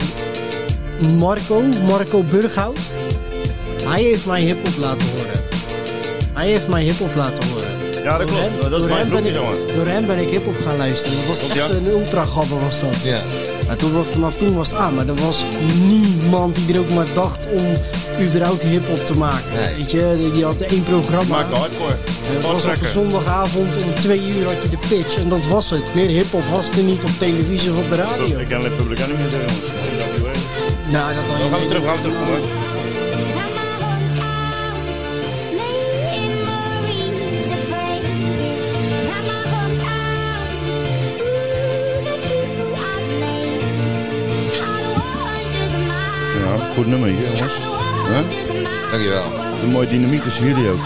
Marco, 1.18 1.62
Marco 1.62 2.24
Burghout. 2.24 2.80
Hij 3.84 4.02
heeft 4.02 4.26
mij 4.26 4.42
hip-hop 4.42 4.78
laten 4.78 5.06
horen. 5.16 5.35
Hij 6.36 6.48
heeft 6.48 6.68
mij 6.68 6.84
hip-hop 6.84 7.16
laten 7.16 7.44
horen. 7.50 7.70
Ja, 8.04 8.18
dat 8.18 8.28
Door 8.28 8.38
klopt. 8.38 8.42
hem- 8.52 8.62
Dat 8.62 8.72
is 8.72 8.78
door 8.78 8.88
mijn 8.88 9.00
hem 9.00 9.10
ben 9.10 9.22
broekje, 9.22 9.40
ik- 9.40 9.46
jongen. 9.58 9.76
Door 9.76 9.88
hem 9.88 10.06
ben 10.06 10.18
ik 10.20 10.30
hip-hop 10.30 10.60
gaan 10.66 10.78
luisteren. 10.78 11.18
Dat 11.18 11.28
was 11.28 11.38
Klopt, 11.38 11.54
echt 11.60 11.70
ja. 11.72 11.76
een 11.78 11.88
ultra-gabber 11.88 12.60
was 12.62 12.80
dat. 12.80 13.02
Ja. 13.04 13.22
En 13.68 13.78
toen, 13.78 13.94
was- 13.94 14.06
vanaf 14.12 14.36
toen 14.36 14.56
was 14.56 14.70
het 14.70 14.80
aan. 14.80 14.94
Maar 14.96 15.08
er 15.08 15.16
was 15.16 15.44
niemand 15.88 16.56
die 16.56 16.74
er 16.74 16.80
ook 16.80 16.90
maar 16.90 17.08
dacht 17.14 17.40
om 17.52 17.66
überhaupt 18.28 18.62
hip-hop 18.62 19.06
te 19.06 19.18
maken. 19.18 19.54
Nee. 19.54 19.76
Weet 19.76 19.92
je, 19.92 20.30
die 20.34 20.44
had 20.46 20.60
één 20.60 20.84
programma. 20.84 21.36
Maak 21.36 21.52
hardcore. 21.54 21.92
En 22.28 22.34
dat 22.34 22.52
was 22.52 22.66
op 22.66 22.72
een 22.82 22.88
zondagavond 22.90 23.68
om 23.84 23.96
twee 23.96 24.28
uur 24.28 24.46
had 24.46 24.62
je 24.62 24.70
de 24.70 24.78
pitch. 24.90 25.16
En 25.18 25.30
dat 25.30 25.46
was 25.48 25.70
het. 25.70 25.94
Meer 25.96 26.08
hip-hop 26.10 26.44
was 26.52 26.70
er 26.72 26.84
niet 26.84 27.04
op 27.04 27.10
televisie 27.18 27.72
of 27.72 27.78
op 27.78 27.90
de 27.90 27.96
radio. 27.96 28.38
Ik 28.40 28.48
ken 28.48 28.58
alleen 28.58 28.76
Public 28.76 29.00
Enemy 29.00 29.30
zeggen, 29.30 29.40
jongens. 29.40 29.74
Nou, 30.92 31.14
dat 31.16 31.24
had 31.24 31.38
je 31.38 31.42
Dan 31.44 31.50
gaan 31.50 31.52
we 31.52 31.60
niet. 31.60 31.70
terug, 31.70 31.86
gaan 31.86 31.96
we 31.96 32.02
terug. 32.02 32.18
hoor. 32.18 32.65
Goed 46.76 46.88
nummer 46.88 47.10
hier, 47.10 47.24
jongens. 47.24 47.58
Huh? 48.08 48.92
Dankjewel. 48.92 49.32
Wat 49.32 49.64
een 49.64 49.70
mooie 49.70 49.88
dynamiek 49.88 50.22
tussen 50.22 50.46
jullie 50.46 50.70
ook. 50.70 50.80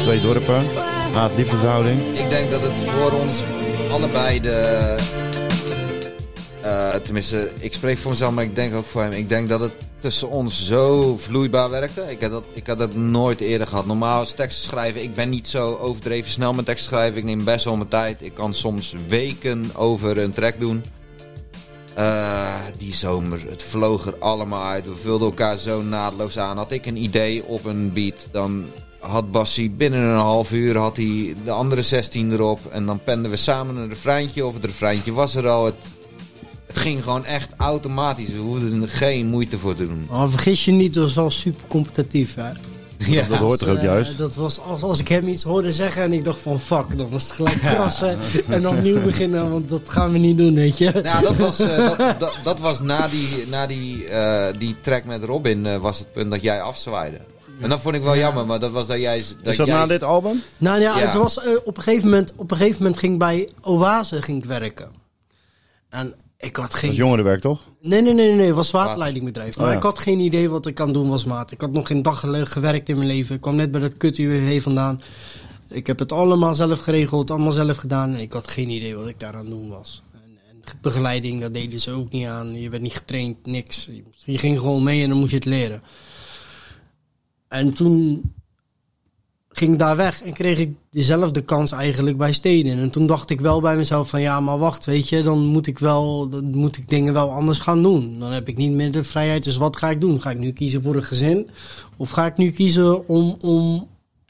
Twee 0.00 0.20
dorpen, 0.20 0.64
haat-liefde 1.12 1.56
verhouding. 1.56 2.18
Ik 2.18 2.30
denk 2.30 2.50
dat 2.50 2.62
het 2.62 2.72
voor 2.72 3.12
ons 3.12 3.42
allebei 3.90 4.40
de... 4.40 4.98
eh, 6.62 6.94
tenminste, 6.94 7.50
ik 7.58 7.72
spreek 7.72 7.98
voor 7.98 8.10
mezelf, 8.10 8.32
maar 8.32 8.44
ik 8.44 8.54
denk 8.54 8.74
ook 8.74 8.86
voor 8.86 9.02
hem. 9.02 9.12
Ik 9.12 9.28
denk 9.28 9.48
dat 9.48 9.60
het 9.60 9.72
tussen 9.98 10.30
ons 10.30 10.66
zo 10.66 11.16
vloeibaar 11.16 11.70
werkte. 11.70 12.04
Ik 12.08 12.22
had 12.22 12.30
dat, 12.30 12.44
ik 12.52 12.66
had 12.66 12.78
dat 12.78 12.94
nooit 12.94 13.40
eerder 13.40 13.66
gehad. 13.66 13.86
Normaal 13.86 14.22
is 14.22 14.32
teksten 14.32 14.68
schrijven. 14.68 15.02
Ik 15.02 15.14
ben 15.14 15.28
niet 15.28 15.48
zo 15.48 15.76
overdreven 15.76 16.30
snel 16.30 16.54
met 16.54 16.64
teksten 16.64 16.88
schrijven. 16.88 17.18
Ik 17.18 17.24
neem 17.24 17.44
best 17.44 17.64
wel 17.64 17.76
mijn 17.76 17.88
tijd. 17.88 18.22
Ik 18.22 18.34
kan 18.34 18.54
soms 18.54 18.94
weken 19.08 19.70
over 19.74 20.18
een 20.18 20.32
track 20.32 20.60
doen. 20.60 20.84
Eh, 21.98 22.54
die 22.76 22.94
zomer, 22.94 23.40
het 23.48 23.62
vloog 23.62 24.06
er 24.06 24.18
allemaal 24.18 24.64
uit. 24.64 24.86
We 24.86 24.94
vulden 24.94 25.28
elkaar 25.28 25.56
zo 25.56 25.82
naadloos 25.82 26.38
aan. 26.38 26.56
Had 26.56 26.72
ik 26.72 26.86
een 26.86 26.96
idee 26.96 27.44
op 27.44 27.64
een 27.64 27.92
beat, 27.92 28.28
dan 28.32 28.66
had 29.00 29.30
Bassie 29.30 29.70
binnen 29.70 30.00
een 30.00 30.18
half 30.18 30.52
uur 30.52 30.76
had 30.76 30.96
hij 30.96 31.36
de 31.44 31.50
andere 31.50 31.82
16 31.82 32.32
erop. 32.32 32.66
En 32.70 32.86
dan 32.86 33.02
penden 33.02 33.30
we 33.30 33.36
samen 33.36 33.76
een 33.76 33.88
refreintje 33.88 34.46
of 34.46 34.54
het 34.54 34.64
refreintje 34.64 35.12
was 35.12 35.34
er 35.34 35.48
al. 35.48 35.64
Het, 35.64 35.74
het 36.66 36.78
ging 36.78 37.02
gewoon 37.02 37.24
echt 37.24 37.54
automatisch. 37.56 38.28
We 38.28 38.38
hoefden 38.38 38.82
er 38.82 38.88
geen 38.88 39.26
moeite 39.26 39.58
voor 39.58 39.74
te 39.74 39.86
doen. 39.86 40.06
Maar 40.10 40.30
vergis 40.30 40.64
je 40.64 40.72
niet, 40.72 40.94
dat 40.94 41.04
was 41.04 41.14
wel 41.14 41.30
super 41.30 41.64
competitief. 41.68 42.34
Hè? 42.34 42.52
Ja. 43.06 43.26
Dat 43.28 43.38
hoort 43.38 43.60
er 43.60 43.70
ook 43.70 43.76
Eh, 43.76 43.82
juist. 43.82 44.18
dat 44.18 44.34
was 44.34 44.60
als, 44.60 44.82
als 44.82 45.00
ik 45.00 45.08
hem 45.08 45.28
iets 45.28 45.42
hoorde 45.42 45.72
zeggen 45.72 46.02
en 46.02 46.12
ik 46.12 46.24
dacht 46.24 46.38
van 46.38 46.60
fuck, 46.60 46.98
dan 46.98 47.10
was 47.10 47.22
het 47.22 47.32
gelijk 47.32 47.60
krassen 47.74 48.18
en 48.48 48.68
opnieuw 48.68 49.02
beginnen, 49.02 49.50
want 49.50 49.68
dat 49.68 49.88
gaan 49.88 50.12
we 50.12 50.18
niet 50.18 50.38
doen, 50.38 50.54
weet 50.54 50.78
je. 50.78 50.90
Nou, 51.02 51.22
dat 51.22 51.36
was, 51.36 51.58
eh, 51.58 51.76
dat, 51.98 52.20
dat, 52.20 52.36
dat 52.44 52.58
was 52.58 52.80
na 52.80 53.08
die, 53.08 53.46
na 53.46 53.66
die, 53.66 54.08
eh, 54.08 54.58
die 54.58 54.76
track 54.80 55.04
met 55.04 55.24
Robin 55.24 55.66
eh, 55.66 55.76
was 55.80 55.98
het 55.98 56.12
punt 56.12 56.30
dat 56.30 56.42
jij 56.42 56.60
afzwaaide. 56.62 57.20
En 57.60 57.68
dat 57.68 57.80
vond 57.80 57.94
ik 57.94 58.02
wel 58.02 58.16
jammer, 58.16 58.46
maar 58.46 58.60
dat 58.60 58.70
was 58.70 58.86
dat 58.86 58.98
jij... 58.98 59.16
Dat 59.16 59.46
Is 59.50 59.56
dat 59.56 59.66
jij, 59.66 59.76
na 59.76 59.86
dit 59.86 60.02
album? 60.04 60.42
Nou 60.58 60.80
ja, 60.80 60.98
Ja. 60.98 61.04
het 61.04 61.14
was 61.14 61.38
op, 61.64 61.76
een 61.76 61.82
gegeven 61.82 62.08
moment, 62.08 62.32
op 62.36 62.50
een 62.50 62.56
gegeven 62.56 62.82
moment 62.82 62.98
ging 62.98 63.12
ik 63.12 63.18
bij 63.18 63.48
Oase 63.62 64.22
ging 64.22 64.38
ik 64.42 64.48
werken. 64.48 64.88
En 65.88 66.14
ik 66.38 66.56
had 66.56 66.64
Dat 66.66 66.74
is 66.74 66.80
geen... 66.80 66.92
jongerenwerk, 66.94 67.40
toch? 67.40 67.60
Nee, 67.80 68.02
nee, 68.02 68.14
nee, 68.14 68.26
nee, 68.26 68.34
nee, 68.36 68.46
het 68.46 68.54
was 68.54 68.70
waterleidingbedrijf. 68.70 69.56
Maar 69.56 69.66
Oh 69.66 69.72
ja. 69.72 69.76
ik 69.78 69.82
had 69.82 69.98
geen 69.98 70.20
idee 70.20 70.50
wat 70.50 70.66
ik 70.66 70.80
aan 70.80 70.92
doen 70.92 71.08
was, 71.08 71.24
maat. 71.24 71.50
Ik 71.50 71.60
had 71.60 71.72
nog 71.72 71.86
geen 71.86 72.02
dag 72.02 72.26
gewerkt 72.42 72.88
in 72.88 72.96
mijn 72.96 73.08
leven. 73.08 73.34
Ik 73.34 73.40
kwam 73.40 73.56
net 73.56 73.70
bij 73.70 73.80
dat 73.80 73.96
kut 73.96 74.18
UWV 74.18 74.62
vandaan. 74.62 75.02
Ik 75.68 75.86
heb 75.86 75.98
het 75.98 76.12
allemaal 76.12 76.54
zelf 76.54 76.78
geregeld, 76.78 77.30
allemaal 77.30 77.52
zelf 77.52 77.76
gedaan. 77.76 78.14
En 78.14 78.20
ik 78.20 78.32
had 78.32 78.50
geen 78.50 78.70
idee 78.70 78.96
wat 78.96 79.08
ik 79.08 79.20
daar 79.20 79.32
aan 79.32 79.38
het 79.38 79.48
doen 79.48 79.68
was. 79.68 80.02
En, 80.12 80.38
en 80.48 80.78
begeleiding, 80.80 81.40
dat 81.40 81.54
deden 81.54 81.80
ze 81.80 81.90
ook 81.90 82.10
niet 82.12 82.26
aan. 82.26 82.60
Je 82.60 82.70
werd 82.70 82.82
niet 82.82 82.96
getraind, 82.96 83.46
niks. 83.46 83.88
Je 84.24 84.38
ging 84.38 84.58
gewoon 84.58 84.82
mee 84.82 85.02
en 85.02 85.08
dan 85.08 85.18
moest 85.18 85.30
je 85.30 85.36
het 85.36 85.44
leren. 85.44 85.82
En 87.48 87.74
toen 87.74 88.22
ging 89.58 89.78
daar 89.78 89.96
weg 89.96 90.22
en 90.22 90.32
kreeg 90.32 90.58
ik 90.58 90.74
dezelfde 90.90 91.40
kans 91.40 91.72
eigenlijk 91.72 92.16
bij 92.16 92.32
steden. 92.32 92.78
En 92.78 92.90
toen 92.90 93.06
dacht 93.06 93.30
ik 93.30 93.40
wel 93.40 93.60
bij 93.60 93.76
mezelf 93.76 94.08
van 94.08 94.20
ja, 94.20 94.40
maar 94.40 94.58
wacht, 94.58 94.84
weet 94.84 95.08
je, 95.08 95.22
dan 95.22 95.38
moet 95.38 95.66
ik 95.66 95.78
wel, 95.78 96.28
dan 96.28 96.56
moet 96.56 96.76
ik 96.76 96.88
dingen 96.88 97.12
wel 97.12 97.30
anders 97.30 97.58
gaan 97.58 97.82
doen. 97.82 98.18
Dan 98.18 98.32
heb 98.32 98.48
ik 98.48 98.56
niet 98.56 98.72
meer 98.72 98.92
de 98.92 99.04
vrijheid. 99.04 99.44
Dus 99.44 99.56
wat 99.56 99.76
ga 99.76 99.90
ik 99.90 100.00
doen? 100.00 100.20
Ga 100.20 100.30
ik 100.30 100.38
nu 100.38 100.52
kiezen 100.52 100.82
voor 100.82 100.96
een 100.96 101.04
gezin? 101.04 101.50
Of 101.96 102.10
ga 102.10 102.26
ik 102.26 102.36
nu 102.36 102.50
kiezen 102.50 103.08
om, 103.08 103.36
om 103.40 103.88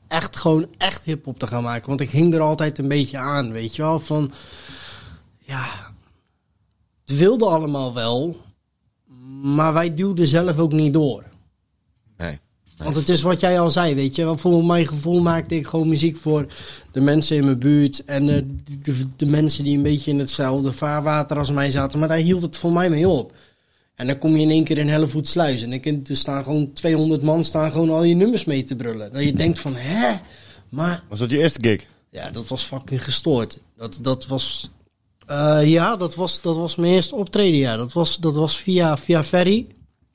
echt 0.09 0.37
gewoon 0.37 0.67
echt 0.79 1.05
hip-hop 1.05 1.39
te 1.39 1.47
gaan 1.47 1.63
maken? 1.63 1.89
Want 1.89 2.01
ik 2.01 2.11
hing 2.11 2.35
er 2.35 2.41
altijd 2.41 2.79
een 2.79 2.89
beetje 2.89 3.19
aan, 3.19 3.53
weet 3.53 3.77
je 3.77 3.83
wel, 3.83 4.01
van 4.01 4.33
ja, 5.39 5.93
het 7.05 7.17
wilde 7.19 7.45
allemaal 7.45 7.95
wel, 7.95 8.37
maar 9.43 9.73
wij 9.73 9.95
duwden 9.95 10.29
zelf 10.29 10.59
ook 10.59 10.73
niet 10.73 10.93
door. 10.93 11.28
Want 12.83 12.97
het 12.97 13.09
is 13.09 13.23
wat 13.23 13.41
jij 13.41 13.61
al 13.61 13.71
zei, 13.71 13.95
weet 13.95 14.15
je. 14.15 14.37
Voor 14.37 14.65
mijn 14.65 14.87
gevoel 14.87 15.21
maakte 15.23 15.55
ik 15.55 15.67
gewoon 15.67 15.89
muziek 15.89 16.17
voor 16.17 16.47
de 16.93 17.01
mensen 17.01 17.37
in 17.37 17.45
mijn 17.45 17.59
buurt. 17.59 18.05
En 18.05 18.29
eh, 18.29 18.43
de, 18.65 18.79
de, 18.83 19.07
de 19.17 19.27
mensen 19.27 19.65
die 19.65 19.77
een 19.77 19.83
beetje 19.83 20.11
in 20.11 20.19
hetzelfde 20.19 20.73
vaarwater 20.73 21.39
als 21.39 21.51
mij 21.51 21.71
zaten. 21.71 21.99
Maar 21.99 22.09
daar 22.09 22.17
hield 22.17 22.43
het 22.43 22.57
voor 22.57 22.73
mij 22.73 22.91
mee 22.91 23.09
op. 23.09 23.33
En 23.95 24.07
dan 24.07 24.19
kom 24.19 24.37
je 24.37 24.43
in 24.43 24.51
één 24.51 24.65
keer 24.65 24.79
in 24.79 24.89
Hellevoetsluis. 24.89 25.63
En 25.63 25.83
er 25.83 26.17
staan 26.17 26.45
gewoon 26.45 26.73
200 26.73 27.23
man 27.23 27.45
staan 27.45 27.73
gewoon 27.73 27.91
al 27.91 28.03
je 28.03 28.15
nummers 28.15 28.45
mee 28.45 28.63
te 28.63 28.77
brullen. 28.77 29.13
Dat 29.13 29.23
je 29.25 29.33
denkt 29.33 29.59
van, 29.59 29.75
hè? 29.77 30.17
Maar 30.69 31.03
Was 31.09 31.19
dat 31.19 31.31
je 31.31 31.39
eerste 31.39 31.59
gig? 31.63 31.85
ja, 32.11 32.31
dat 32.31 32.49
was 32.49 32.63
fucking 32.63 33.05
gestoord. 33.05 33.59
Dat, 33.77 33.99
dat 34.03 34.27
was... 34.27 34.71
eh, 35.27 35.61
ja, 35.65 35.97
dat 35.97 36.15
was, 36.15 36.41
dat 36.41 36.57
was 36.57 36.77
mijn 36.77 36.93
eerste 36.93 37.15
optreden, 37.15 37.59
ja. 37.59 37.77
Dat 37.77 37.93
was, 37.93 38.17
dat 38.19 38.35
was 38.35 38.57
via, 38.61 38.97
via 38.97 39.25
Ferry 39.25 39.67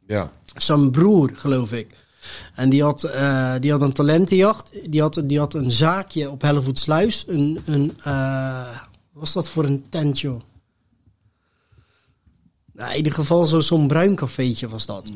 Ja. 0.07 0.31
zijn 0.55 0.91
broer, 0.91 1.31
geloof 1.35 1.71
ik. 1.71 1.87
En 2.55 2.69
die 2.69 2.83
had, 2.83 3.03
eh, 3.03 3.53
die 3.59 3.71
had 3.71 3.81
een 3.81 3.93
talentenjacht. 3.93 4.71
Die 4.91 5.01
had, 5.01 5.21
die 5.25 5.39
had 5.39 5.53
een 5.53 5.71
zaakje 5.71 6.29
op 6.31 6.41
Hellevoetsluis. 6.41 7.23
Een, 7.27 7.59
een, 7.65 7.93
eh, 8.03 8.67
wat 9.11 9.21
was 9.21 9.33
dat 9.33 9.47
voor 9.49 9.65
een 9.65 9.85
tent, 9.89 10.19
joh? 10.19 10.39
Nou, 12.73 12.91
in 12.91 12.97
ieder 12.97 13.11
geval 13.13 13.45
zo- 13.45 13.59
zo'n 13.59 13.87
bruin 13.87 14.15
cafeetje 14.15 14.69
was 14.69 14.85
dat. 14.85 15.11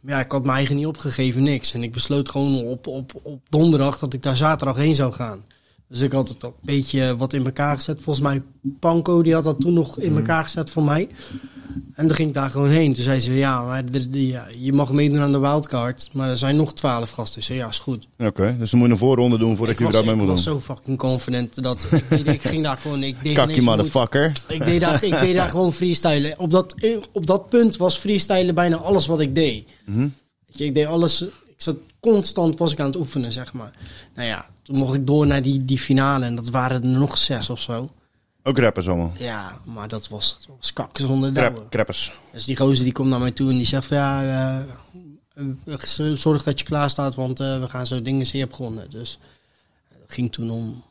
Maar 0.00 0.14
ja, 0.14 0.20
ik 0.24 0.32
had 0.32 0.44
mijn 0.44 0.56
eigen 0.56 0.76
niet 0.76 0.86
opgegeven, 0.86 1.42
niks. 1.42 1.72
En 1.72 1.82
ik 1.82 1.92
besloot 1.92 2.28
gewoon 2.28 2.64
op, 2.64 2.86
op, 2.86 3.12
op 3.22 3.40
donderdag 3.48 3.98
dat 3.98 4.14
ik 4.14 4.22
daar 4.22 4.36
zaterdag 4.36 4.76
heen 4.76 4.94
zou 4.94 5.12
gaan. 5.12 5.44
Dus 5.88 6.00
ik 6.00 6.12
had 6.12 6.28
het 6.28 6.42
een 6.42 6.52
beetje 6.62 7.16
wat 7.16 7.32
in 7.32 7.44
elkaar 7.44 7.76
gezet. 7.76 8.00
Volgens 8.02 8.24
mij, 8.24 8.42
Panko, 8.80 9.22
die 9.22 9.34
had 9.34 9.44
dat 9.44 9.60
toen 9.60 9.72
nog 9.72 9.98
in 9.98 10.16
elkaar 10.16 10.44
gezet 10.44 10.70
voor 10.70 10.82
mij. 10.82 11.08
En 11.94 12.06
dan 12.06 12.16
ging 12.16 12.28
ik 12.28 12.34
daar 12.34 12.50
gewoon 12.50 12.68
heen. 12.68 12.94
Toen 12.94 13.02
zei 13.02 13.20
ze, 13.20 13.34
ja, 13.34 13.64
maar 13.64 13.84
ja, 14.10 14.46
je 14.58 14.72
mag 14.72 14.92
meedoen 14.92 15.20
aan 15.20 15.32
de 15.32 15.38
wildcard. 15.38 16.08
Maar 16.12 16.28
er 16.28 16.36
zijn 16.36 16.56
nog 16.56 16.74
twaalf 16.74 17.10
gasten. 17.10 17.38
Ik 17.38 17.44
zei, 17.44 17.58
ja, 17.58 17.68
is 17.68 17.78
goed. 17.78 18.06
Oké, 18.18 18.56
dus 18.58 18.70
dan 18.70 18.78
moet 18.78 18.88
je 18.88 18.94
een 18.94 19.00
voorronde 19.00 19.38
doen 19.38 19.56
voordat 19.56 19.74
ik 19.74 19.78
je 19.78 19.84
was, 19.84 19.94
überhaupt 19.94 20.06
mee 20.06 20.14
ik 20.14 20.20
moet 20.20 20.44
was 20.44 20.44
doen. 20.44 20.54
zo 20.54 20.74
fucking 20.74 20.98
confident 20.98 21.62
dat 21.62 21.88
ik, 21.90 22.26
ik 22.26 22.42
ging 22.42 22.62
daar 22.62 22.76
gewoon... 22.76 23.02
Ik 23.02 23.16
deed 23.22 23.34
Kakkie 23.34 23.62
motherfucker. 23.62 24.32
Ik 24.46 24.64
deed, 24.64 24.80
daar, 24.80 25.04
ik 25.04 25.20
deed 25.20 25.34
daar 25.34 25.50
gewoon 25.56 25.72
freestylen. 25.72 26.38
Op 26.38 26.50
dat, 26.50 26.74
op 27.12 27.26
dat 27.26 27.48
punt 27.48 27.76
was 27.76 27.98
freestylen 27.98 28.54
bijna 28.54 28.76
alles 28.76 29.06
wat 29.06 29.20
ik 29.20 29.34
deed. 29.34 29.68
Mhm. 29.84 30.08
Ik 30.56 30.74
deed 30.74 30.86
alles... 30.86 31.22
ik 31.22 31.54
zat 31.56 31.76
constant 32.00 32.58
was 32.58 32.72
ik 32.72 32.80
aan 32.80 32.86
het 32.86 32.96
oefenen, 32.96 33.32
zeg 33.32 33.52
maar. 33.52 33.72
Nou 34.14 34.28
ja, 34.28 34.46
toen 34.62 34.76
mocht 34.76 34.94
ik 34.94 35.06
door 35.06 35.26
naar 35.26 35.42
die, 35.42 35.64
die 35.64 35.78
finale 35.78 36.24
en 36.24 36.34
dat 36.34 36.50
waren 36.50 36.82
er 36.82 36.88
nog 36.88 37.18
zes 37.18 37.50
of 37.50 37.60
zo. 37.60 37.90
Ook 38.46 38.58
rappers 38.58 38.88
allemaal. 38.88 39.12
Ja, 39.18 39.58
maar 39.64 39.88
dat 39.88 40.08
was, 40.08 40.38
was 40.58 40.72
kakken 40.72 41.06
zonder 41.06 41.32
douwen. 41.32 41.54
Crap, 41.54 41.70
crappers. 41.70 42.12
Dus 42.32 42.44
die 42.44 42.56
gozer 42.56 42.84
die 42.84 42.92
komt 42.92 43.08
naar 43.08 43.20
mij 43.20 43.30
toe 43.30 43.50
en 43.50 43.56
die 43.56 43.66
zegt 43.66 43.86
van 43.86 43.96
ja, 43.96 44.22
eh, 45.34 45.74
eh, 45.74 46.14
zorg 46.14 46.42
dat 46.42 46.58
je 46.58 46.64
klaar 46.64 46.90
staat, 46.90 47.14
want 47.14 47.40
eh, 47.40 47.60
we 47.60 47.68
gaan 47.68 47.86
zo 47.86 48.02
dingen 48.02 48.26
hebt 48.38 48.54
gewonnen. 48.54 48.90
Dus 48.90 49.18
eh, 49.88 49.98
dat 50.00 50.12
ging 50.12 50.32
toen 50.32 50.50
om, 50.50 50.82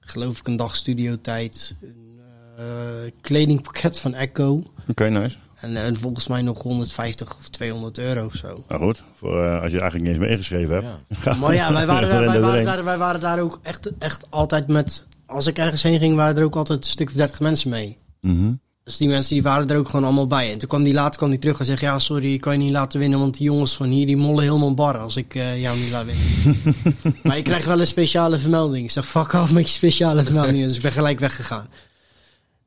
geloof 0.00 0.38
ik, 0.38 0.46
een 0.46 0.56
dag 0.56 0.76
studiotijd. 0.76 1.74
Een 1.80 2.20
eh, 2.56 3.10
kledingpakket 3.20 4.00
van 4.00 4.14
Echo. 4.14 4.62
Oké, 4.88 5.08
nice. 5.08 5.36
En, 5.60 5.76
eh, 5.76 5.92
volgens 6.00 6.26
mij 6.26 6.42
nog 6.42 6.62
150 6.62 7.36
of 7.38 7.48
200 7.48 7.98
euro 7.98 8.24
of 8.24 8.34
zo. 8.34 8.64
Nou 8.68 8.80
goed, 8.82 9.02
voor, 9.14 9.44
eh, 9.44 9.62
als 9.62 9.72
je 9.72 9.80
eigenlijk 9.80 10.02
niet 10.02 10.06
eens 10.06 10.18
meer 10.18 10.30
ingeschreven 10.30 10.74
hebt. 10.74 10.86
Ja. 11.24 11.34
Maar 11.34 11.54
ja, 11.54 11.72
wij 11.72 11.86
waren, 11.86 12.08
daar, 12.10 12.26
wij, 12.26 12.40
waren 12.40 12.64
daar, 12.64 12.84
wij 12.84 12.98
waren 12.98 13.20
daar 13.20 13.40
ook 13.40 13.60
echt, 13.62 13.90
echt 13.98 14.24
altijd 14.30 14.66
met... 14.66 15.04
Als 15.30 15.46
ik 15.46 15.58
ergens 15.58 15.82
heen 15.82 15.98
ging, 15.98 16.14
waren 16.16 16.36
er 16.36 16.44
ook 16.44 16.56
altijd 16.56 16.84
een 16.84 16.90
stuk 16.90 17.08
of 17.08 17.14
30 17.14 17.40
mensen 17.40 17.70
mee. 17.70 17.96
Mhm. 18.20 18.52
Dus 18.84 18.96
die 18.96 19.08
mensen 19.08 19.34
die 19.34 19.42
waren 19.42 19.68
er 19.68 19.76
ook 19.76 19.88
gewoon 19.88 20.04
allemaal 20.04 20.26
bij. 20.26 20.52
En 20.52 20.58
toen 20.58 20.68
kwam 20.68 20.82
die 20.82 20.92
later 20.94 21.18
kwam 21.18 21.30
die 21.30 21.38
terug 21.38 21.58
en 21.58 21.64
zei... 21.64 21.78
Ja, 21.80 21.98
sorry, 21.98 22.32
ik 22.32 22.40
kan 22.40 22.52
je 22.52 22.58
niet 22.58 22.70
laten 22.72 22.98
winnen. 23.00 23.18
Want 23.18 23.34
die 23.36 23.42
jongens 23.44 23.76
van 23.76 23.88
hier, 23.88 24.06
die 24.06 24.16
mollen 24.16 24.44
helemaal 24.44 24.74
bar 24.74 24.98
als 24.98 25.16
ik 25.16 25.34
eh, 25.34 25.60
jou 25.60 25.78
niet 25.78 25.90
laat 25.90 26.04
winnen. 26.06 26.74
maar 27.22 27.36
je 27.36 27.42
krijgt 27.42 27.66
wel 27.66 27.80
een 27.80 27.86
speciale 27.86 28.38
vermelding. 28.38 28.84
Ik 28.84 28.90
zeg, 28.90 29.06
fuck 29.06 29.34
af 29.34 29.52
met 29.52 29.66
je 29.68 29.74
speciale 29.74 30.24
vermelding. 30.24 30.64
Dus 30.66 30.76
ik 30.76 30.82
ben 30.82 30.92
gelijk 30.92 31.18
weggegaan. 31.20 31.66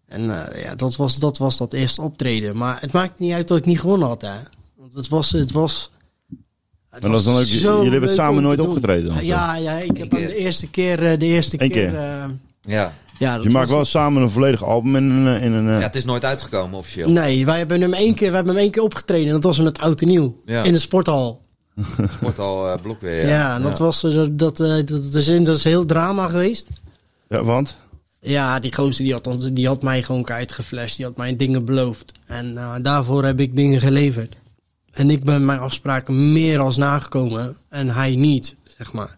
En 0.08 0.48
eh, 0.54 0.64
ja, 0.64 0.76
dat 0.76 0.96
was, 0.96 1.20
dat 1.20 1.38
was 1.38 1.58
dat 1.58 1.74
eerste 1.74 2.02
optreden. 2.02 2.58
Maar 2.58 2.82
het 2.82 2.92
maakt 2.92 3.20
niet 3.20 3.34
uit 3.34 3.48
dat 3.48 3.58
ik 3.58 3.66
niet 3.66 3.80
gewonnen 3.80 4.08
had, 4.08 4.22
hè. 4.22 4.36
Want 4.78 4.94
het 4.94 5.08
was... 5.08 5.32
Het 5.32 5.52
was 5.52 5.92
het 6.90 7.02
Maar 7.02 7.12
dat 7.12 7.20
is 7.20 7.26
dan 7.26 7.36
ook- 7.38 7.44
zo 7.46 7.76
jullie 7.78 7.92
hebben 7.92 8.10
samen 8.10 8.44
nooit 8.44 8.60
opgetreden 8.60 9.06
dan, 9.16 9.26
Ja, 9.26 9.56
ja, 9.56 9.78
ik 9.80 9.98
heb 9.98 10.14
aan 10.14 10.20
de 10.20 10.36
eerste 10.36 10.70
keer... 10.70 11.04
eh, 11.12 11.20
De 11.20 11.26
eerste 11.26 11.62
Eén 11.64 11.70
keer... 11.72 11.90
keer. 11.90 12.00
eh, 12.00 12.26
Ja. 12.68 12.94
ja, 13.20 13.36
dat 13.36 13.44
Je 13.44 13.50
maakt 13.50 13.70
wel 13.70 13.86
samen 13.86 14.22
een 14.22 14.30
volledig 14.30 14.64
album 14.64 14.96
in 14.96 15.10
een... 15.10 15.42
In 15.42 15.54
een 15.54 15.70
eh, 15.70 15.78
ja, 15.78 15.82
het 15.82 15.96
is 15.96 16.06
nooit 16.06 16.26
uitgekomen 16.26 16.78
officieel. 16.80 17.10
Nee, 17.10 17.46
wij 17.46 17.58
hebben 17.58 17.82
hem 17.82 17.94
één 17.94 18.14
keer, 18.14 18.28
wij 18.28 18.36
hebben 18.36 18.54
hem 18.54 18.64
één 18.64 18.72
keer 18.72 18.84
opgetreden. 18.84 19.28
En 19.28 19.34
dat 19.34 19.44
was 19.44 19.60
met 19.60 19.80
Oud 19.80 20.02
en 20.02 20.08
Nieuw. 20.08 20.42
Ja. 20.46 20.64
In 20.64 20.74
de 20.74 20.80
sporthal. 20.80 21.42
Wordt 22.22 22.40
al 22.40 22.72
eh 22.72 22.82
blok 22.82 23.02
weer. 23.02 23.28
Ja, 23.28 23.56
en 23.56 23.62
dat 23.62 23.78
was 23.78 24.04
eh, 24.04 24.12
dat, 24.12 24.40
dat, 24.40 24.60
eh, 24.60 24.86
dat, 24.86 25.14
is, 25.14 25.26
dat 25.26 25.58
is 25.58 25.64
heel 25.64 25.86
drama 25.86 26.28
geweest. 26.28 26.68
ja, 27.30 27.44
want? 27.44 27.78
Ja, 28.20 28.60
die 28.60 28.74
gozer 28.74 29.04
die 29.04 29.14
had, 29.14 29.28
ons, 29.28 29.52
die 29.52 29.68
had 29.68 29.84
mij 29.84 30.04
gewoon 30.04 30.30
uitgeflasht. 30.30 30.96
Die 30.96 31.06
had 31.06 31.18
mij 31.18 31.36
dingen 31.36 31.66
beloofd. 31.66 32.12
En 32.26 32.58
eh, 32.58 32.76
daarvoor 32.82 33.26
heb 33.26 33.40
ik 33.40 33.56
dingen 33.56 33.82
geleverd. 33.82 34.36
En 34.92 35.10
ik 35.10 35.24
ben 35.24 35.46
mijn 35.46 35.60
afspraken 35.60 36.32
meer 36.32 36.60
als 36.60 36.78
nagekomen. 36.78 37.56
En 37.70 37.90
hij 37.90 38.16
niet, 38.16 38.56
zeg 38.78 38.94
maar. 38.94 39.18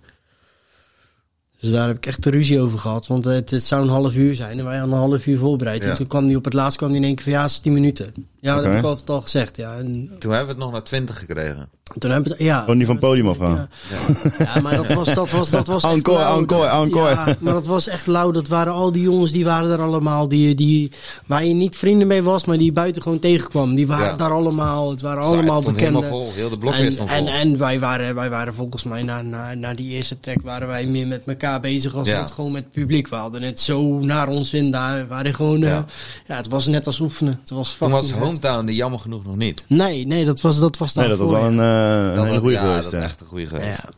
Dus 1.65 1.73
daar 1.73 1.87
heb 1.87 1.97
ik 1.97 2.05
echt 2.05 2.23
de 2.23 2.29
ruzie 2.29 2.59
over 2.59 2.79
gehad. 2.79 3.07
Want 3.07 3.25
het, 3.25 3.49
het 3.49 3.63
zou 3.63 3.83
een 3.83 3.89
half 3.89 4.15
uur 4.15 4.35
zijn. 4.35 4.59
En 4.59 4.65
wij 4.65 4.77
hadden 4.77 4.97
een 4.97 5.03
half 5.03 5.27
uur 5.27 5.37
voorbereid. 5.37 5.83
Ja. 5.83 5.89
En 5.89 5.95
toen 5.95 6.07
kwam 6.07 6.25
hij 6.25 6.35
op 6.35 6.43
het 6.43 6.53
laatst 6.53 6.77
kwam 6.77 6.89
die 6.89 6.97
in 6.97 7.03
één 7.03 7.15
keer 7.15 7.23
van 7.23 7.33
ja, 7.33 7.41
het 7.41 7.49
is 7.49 7.59
tien 7.59 7.73
minuten. 7.73 8.13
Ja, 8.39 8.55
dat 8.55 8.65
heb 8.65 8.77
ik 8.77 8.83
altijd 8.83 9.09
al 9.09 9.21
gezegd. 9.21 9.57
Ja, 9.57 9.77
en 9.77 10.09
Toen 10.19 10.31
hebben 10.31 10.47
we 10.47 10.53
het 10.53 10.57
nog 10.57 10.71
naar 10.71 10.83
20 10.83 11.19
gekregen. 11.19 11.69
Toen 11.97 12.11
heb 12.11 12.27
ik, 12.27 12.39
ja, 12.39 12.59
Gewoon 12.59 12.77
niet 12.77 12.85
van 12.85 12.95
het 12.95 13.05
podium 13.05 13.27
afgaan. 13.27 13.67
Ja. 13.89 14.45
Ja, 14.55 14.61
maar 14.61 14.75
dat 14.75 14.93
was, 14.93 15.13
dat 15.13 15.29
was, 15.29 15.49
dat 15.49 15.67
was 15.67 15.83
echt 15.83 15.93
Encore, 15.93 16.23
encore, 16.23 16.67
encore. 16.67 17.09
Ja, 17.09 17.35
maar 17.39 17.53
dat 17.53 17.65
was 17.65 17.87
echt 17.87 18.07
lauw. 18.07 18.31
Dat 18.31 18.47
waren 18.47 18.73
al 18.73 18.91
die 18.91 19.01
jongens, 19.01 19.31
die 19.31 19.45
waren 19.45 19.69
er 19.71 19.81
allemaal. 19.81 20.27
Die, 20.27 20.55
die, 20.55 20.91
waar 21.25 21.45
je 21.45 21.53
niet 21.53 21.75
vrienden 21.77 22.07
mee 22.07 22.23
was, 22.23 22.45
maar 22.45 22.57
die 22.57 22.71
buiten 22.71 23.01
gewoon 23.01 23.19
tegenkwam. 23.19 23.75
Die 23.75 23.87
waren 23.87 24.05
Ja. 24.05 24.15
daar 24.15 24.31
allemaal. 24.31 24.89
Het 24.89 25.01
waren 25.01 25.23
allemaal 25.23 25.61
bekenden. 25.61 26.03
vol. 26.03 26.31
Heel 26.33 26.49
de 26.49 26.57
blok 26.57 26.73
En, 26.73 26.93
stond 26.93 27.09
en, 27.09 27.17
vol. 27.17 27.27
en 27.27 27.57
wij, 27.57 27.79
waren, 27.79 28.15
wij 28.15 28.29
waren 28.29 28.53
volgens 28.53 28.83
mij 28.83 29.03
na, 29.03 29.21
na, 29.21 29.53
na 29.53 29.73
die 29.73 29.89
eerste 29.91 30.19
track 30.19 30.41
waren 30.41 30.67
wij 30.67 30.85
meer 30.87 31.07
met 31.07 31.21
elkaar 31.25 31.59
bezig 31.59 31.95
als 31.95 32.07
Ja. 32.07 32.21
met, 32.21 32.31
gewoon 32.31 32.51
met 32.51 32.63
het 32.63 32.71
publiek. 32.71 33.07
We 33.07 33.15
hadden 33.15 33.41
het 33.41 33.59
zo 33.59 33.99
naar 33.99 34.27
ons 34.27 34.53
in 34.53 34.71
daar. 34.71 34.97
We 34.97 35.07
waren 35.07 35.33
gewoon, 35.35 35.63
eh, 35.63 35.69
Ja. 35.69 35.85
ja. 36.27 36.35
het 36.35 36.47
was 36.47 36.67
net 36.67 36.85
als 36.85 36.99
oefenen. 36.99 37.39
Het 37.41 37.49
was 37.49 37.75
Toen 37.79 37.91
was. 37.91 38.11
Hometown 38.11 38.67
er 38.67 38.73
jammer 38.73 38.99
genoeg 38.99 39.25
nog 39.25 39.35
niet. 39.35 39.63
Nee, 39.67 40.07
nee, 40.07 40.25
dat 40.25 40.41
was, 40.41 40.59
dat 40.59 40.77
was 40.77 40.93
Nee, 40.93 41.07
dat 41.07 41.17
was 41.17 41.31
wel 41.31 41.43
een, 41.43 41.55
ja. 41.55 41.73
Een 41.75 42.25
hele 42.25 42.39
goede 42.39 42.53
ja, 42.53 42.61
geweest. 42.61 42.83
dat 42.83 42.93
is 42.93 43.05
echt 43.07 43.21
een 43.21 43.27
goede 43.27 43.45
geweest. 43.45 43.81
Ja. 43.83 43.89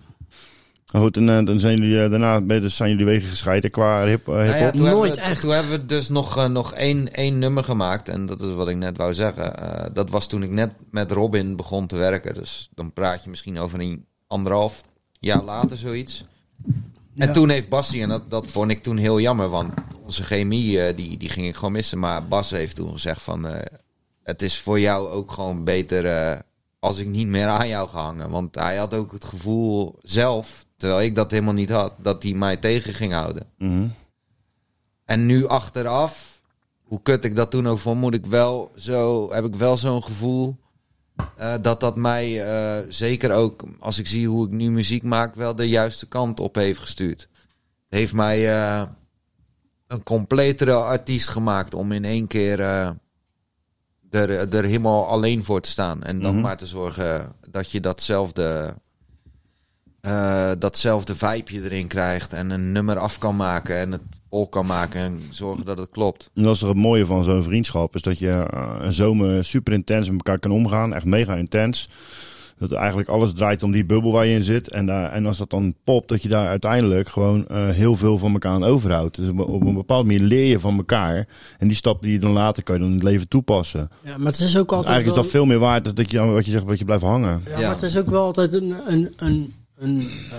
Maar 0.91 1.01
goed, 1.01 1.17
en 1.17 1.29
eh, 1.29 1.45
dan 1.45 1.59
zijn 1.59 1.77
jullie 1.77 2.03
eh, 2.03 2.09
daarna 2.09 2.39
dus 2.39 2.75
zijn 2.75 2.89
jullie 2.89 3.05
wegen 3.05 3.29
gescheiden 3.29 3.71
qua 3.71 4.05
hip, 4.05 4.27
eh, 4.27 4.33
Nou 4.33 4.45
ja, 4.45 4.53
hip-hop. 4.53 4.71
toen 4.71 4.81
hebben 4.81 4.99
Nooit 4.99 5.15
we, 5.15 5.21
echt. 5.21 5.41
Toen 5.41 5.51
hebben 5.51 5.71
we 5.71 5.85
dus 5.85 6.09
nog, 6.09 6.47
nog 6.47 6.73
één, 6.73 7.13
één 7.13 7.39
nummer 7.39 7.63
gemaakt. 7.63 8.09
En 8.09 8.25
dat 8.25 8.41
is 8.41 8.53
wat 8.53 8.67
ik 8.67 8.75
net 8.75 8.97
wou 8.97 9.13
zeggen. 9.13 9.57
Eh, 9.57 9.93
dat 9.93 10.09
was 10.09 10.27
toen 10.27 10.43
ik 10.43 10.49
net 10.49 10.71
met 10.91 11.11
Robin 11.11 11.55
begon 11.55 11.87
te 11.87 11.95
werken. 11.95 12.33
Dus 12.33 12.69
dan 12.73 12.93
praat 12.93 13.23
je 13.23 13.29
misschien 13.29 13.59
over 13.59 13.79
een 13.79 14.05
anderhalf 14.27 14.83
jaar 15.19 15.43
later 15.43 15.77
zoiets. 15.77 16.25
En 17.15 17.31
toen 17.31 17.49
heeft 17.49 17.69
Bassie, 17.69 18.01
en 18.01 18.09
dat, 18.09 18.29
dat 18.29 18.47
vond 18.47 18.71
ik 18.71 18.83
toen 18.83 18.97
heel 18.97 19.19
jammer, 19.19 19.49
want 19.49 19.73
onze 20.03 20.23
chemie 20.23 20.93
die, 20.93 21.17
die 21.17 21.29
ging 21.29 21.47
ik 21.47 21.55
gewoon 21.55 21.71
missen. 21.71 21.99
Maar 21.99 22.25
Bas 22.25 22.51
heeft 22.51 22.75
toen 22.75 22.91
gezegd 22.91 23.21
van, 23.21 23.47
eh, 23.47 23.77
het 24.23 24.41
is 24.41 24.59
voor 24.59 24.79
jou 24.79 25.09
ook 25.09 25.31
gewoon 25.31 25.63
beter 25.63 26.05
eh, 26.05 26.39
als 26.79 26.97
ik 26.97 27.07
niet 27.07 27.27
meer 27.27 27.47
aan 27.47 27.67
jou 27.67 27.89
ga 27.89 28.01
hangen. 28.01 28.29
Want 28.29 28.55
hij 28.55 28.77
had 28.77 28.93
ook 28.93 29.11
het 29.11 29.25
gevoel 29.25 29.99
zelf, 30.01 30.65
terwijl 30.77 31.01
ik 31.01 31.15
dat 31.15 31.31
helemaal 31.31 31.53
niet 31.53 31.69
had, 31.69 31.93
dat 31.97 32.23
hij 32.23 32.33
mij 32.33 32.57
tegen 32.57 32.93
ging 32.93 33.13
houden. 33.13 33.47
Mhm. 33.57 33.87
En 35.05 35.25
nu 35.25 35.47
achteraf, 35.47 36.41
hoe 36.83 37.01
kut 37.01 37.23
ik 37.23 37.35
dat 37.35 37.51
toen 37.51 37.67
ook 37.67 37.79
vond, 37.79 37.99
moet 37.99 38.13
ik 38.13 38.25
wel 38.25 38.71
zo, 38.75 39.31
heb 39.33 39.45
ik 39.45 39.55
wel 39.55 39.77
zo'n 39.77 40.03
gevoel 40.03 40.57
eh, 41.35 41.55
dat 41.61 41.79
dat 41.79 41.95
mij 41.95 42.43
eh, 42.45 42.85
zeker 42.89 43.31
ook, 43.31 43.63
als 43.79 43.99
ik 43.99 44.07
zie 44.07 44.27
hoe 44.27 44.45
ik 44.45 44.51
nu 44.51 44.71
muziek 44.71 45.03
maak, 45.03 45.35
wel 45.35 45.55
de 45.55 45.69
juiste 45.69 46.07
kant 46.07 46.39
op 46.39 46.55
heeft 46.55 46.79
gestuurd. 46.79 47.27
Heeft 47.87 48.13
mij 48.13 48.53
eh, 48.53 48.83
een 49.87 50.03
completere 50.03 50.73
artiest 50.73 51.29
gemaakt 51.29 51.73
om 51.73 51.91
in 51.91 52.05
één 52.05 52.27
keer 52.27 52.59
er, 54.09 54.29
er 54.53 54.63
helemaal 54.63 55.05
alleen 55.07 55.43
voor 55.43 55.61
te 55.61 55.69
staan. 55.69 56.03
En 56.03 56.19
dan 56.19 56.33
Mhm. 56.33 56.41
maar 56.41 56.57
te 56.57 56.67
zorgen 56.67 57.31
dat 57.49 57.71
je 57.71 57.79
datzelfde, 57.79 58.73
eh, 60.01 60.51
datzelfde 60.59 61.15
vibeje 61.15 61.63
erin 61.63 61.87
krijgt 61.87 62.33
en 62.33 62.49
een 62.49 62.71
nummer 62.71 62.97
af 62.97 63.17
kan 63.17 63.35
maken 63.35 63.77
en 63.77 63.91
het 63.91 64.01
vol 64.29 64.47
kan 64.47 64.65
maken 64.65 64.99
en 65.01 65.21
zorgen 65.29 65.65
dat 65.65 65.77
het 65.77 65.89
klopt. 65.89 66.29
En 66.35 66.43
dat 66.43 66.53
is 66.53 66.59
toch 66.59 66.69
het 66.69 66.77
mooie 66.77 67.05
van 67.05 67.23
zo'n 67.23 67.43
vriendschap, 67.43 67.95
is 67.95 68.01
dat 68.01 68.19
je 68.19 68.29
eh, 68.29 68.75
een 68.79 68.93
zomer 68.93 69.45
super 69.45 69.73
intens 69.73 70.07
met 70.09 70.17
elkaar 70.17 70.39
kan 70.39 70.51
omgaan. 70.51 70.93
Echt 70.93 71.05
mega 71.05 71.35
intens. 71.35 71.89
Dat 72.57 72.71
eigenlijk 72.71 73.09
alles 73.09 73.33
draait 73.33 73.63
om 73.63 73.71
die 73.71 73.85
bubbel 73.85 74.11
waar 74.11 74.25
je 74.25 74.35
in 74.35 74.43
zit. 74.43 74.69
En, 74.69 74.85
daar, 74.85 75.11
en 75.11 75.25
als 75.25 75.37
dat 75.37 75.49
dan 75.49 75.75
popt, 75.83 76.07
dat 76.09 76.21
je 76.21 76.29
daar 76.29 76.47
uiteindelijk 76.47 77.07
gewoon 77.07 77.47
eh, 77.47 77.69
heel 77.69 77.95
veel 77.95 78.17
van 78.17 78.33
elkaar 78.33 78.51
aan 78.51 78.63
overhoudt. 78.63 79.15
Dus 79.15 79.29
op, 79.29 79.61
een 79.61 79.73
bepaalde 79.73 80.07
manier 80.07 80.21
leer 80.27 80.45
je 80.47 80.59
van 80.59 80.77
elkaar. 80.77 81.27
En 81.57 81.67
die 81.67 81.77
stappen 81.77 82.03
die 82.05 82.13
je 82.13 82.19
dan 82.21 82.31
later 82.31 82.63
kan 82.63 82.75
je 82.75 82.81
dan 82.81 82.89
in 82.89 82.95
het 82.97 83.03
leven 83.05 83.27
toepassen. 83.27 83.89
Ja, 84.03 84.17
maar 84.17 84.31
het 84.31 84.39
is 84.41 84.57
ook 84.57 84.71
altijd 84.71 84.93
eigenlijk 84.93 85.05
is 85.07 85.13
wel- 85.13 85.21
dat 85.23 85.31
veel 85.31 85.45
meer 85.45 85.59
waard 85.59 85.83
dan 85.85 85.93
dat 85.95 86.11
je, 86.11 86.19
wat 86.25 86.45
je 86.45 86.51
zegt, 86.51 86.67
dat 86.67 86.79
je 86.79 86.85
blijft 86.85 87.03
hangen. 87.03 87.41
Ja, 87.45 87.59
Ja. 87.59 87.65
maar 87.65 87.75
het 87.75 87.83
is 87.83 87.97
ook 87.97 88.09
wel 88.09 88.23
altijd 88.23 88.53
een... 88.53 88.75
een, 88.85 89.13
een, 89.17 89.53
een 89.77 89.99
eh, 90.31 90.37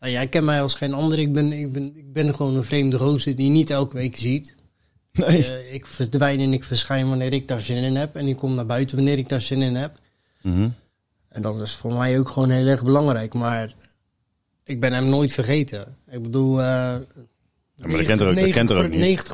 nou, 0.00 0.12
jij 0.12 0.26
kent 0.28 0.44
mij 0.44 0.62
als 0.62 0.74
geen 0.74 0.92
ander. 0.94 1.18
Ik 1.18 1.32
ben, 1.32 1.52
ik, 1.52 1.72
ben, 1.72 1.92
ik 1.96 2.12
ben 2.12 2.34
gewoon 2.34 2.56
een 2.56 2.64
vreemde 2.64 2.98
gozer 2.98 3.36
die 3.36 3.46
je 3.46 3.52
niet 3.52 3.70
elke 3.70 3.96
week 3.96 4.16
ziet. 4.16 4.54
Nee. 5.12 5.44
Eh, 5.46 5.74
ik 5.74 5.86
verdwijn 5.86 6.40
en 6.40 6.52
ik 6.52 6.64
verschijn 6.64 7.08
wanneer 7.08 7.32
ik 7.32 7.48
daar 7.48 7.60
zin 7.60 7.76
in 7.76 7.96
heb. 7.96 8.16
En 8.16 8.26
ik 8.26 8.36
kom 8.36 8.54
naar 8.54 8.66
buiten 8.66 8.96
wanneer 8.96 9.18
ik 9.18 9.28
daar 9.28 9.42
zin 9.42 9.62
in 9.62 9.74
heb. 9.74 9.98
Mhm. 10.42 10.68
En 11.32 11.42
dat 11.42 11.60
is 11.60 11.72
voor 11.74 11.92
mij 11.94 12.18
ook 12.18 12.28
gewoon 12.28 12.50
heel 12.50 12.66
erg 12.66 12.84
belangrijk. 12.84 13.34
Maar 13.34 13.74
ik 14.64 14.80
ben 14.80 14.92
hem 14.92 15.08
nooit 15.08 15.32
vergeten. 15.32 15.96
Ik 16.10 16.22
bedoel... 16.22 16.60
eh 16.60 16.66
Ja, 16.66 17.86
maar 17.86 17.96
dat 17.96 18.06
kent 18.06 18.20
er 18.20 18.28
ook, 18.28 18.36
dat 18.36 18.50
kent 18.50 18.70
er 18.70 18.84
ook 18.84 18.90
niet. 18.90 19.24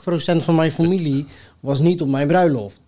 90% 0.40 0.44
van 0.44 0.54
mijn 0.54 0.72
familie 0.72 1.26
was 1.60 1.80
niet 1.80 2.02
op 2.02 2.08
mijn 2.08 2.28
bruiloft. 2.28 2.80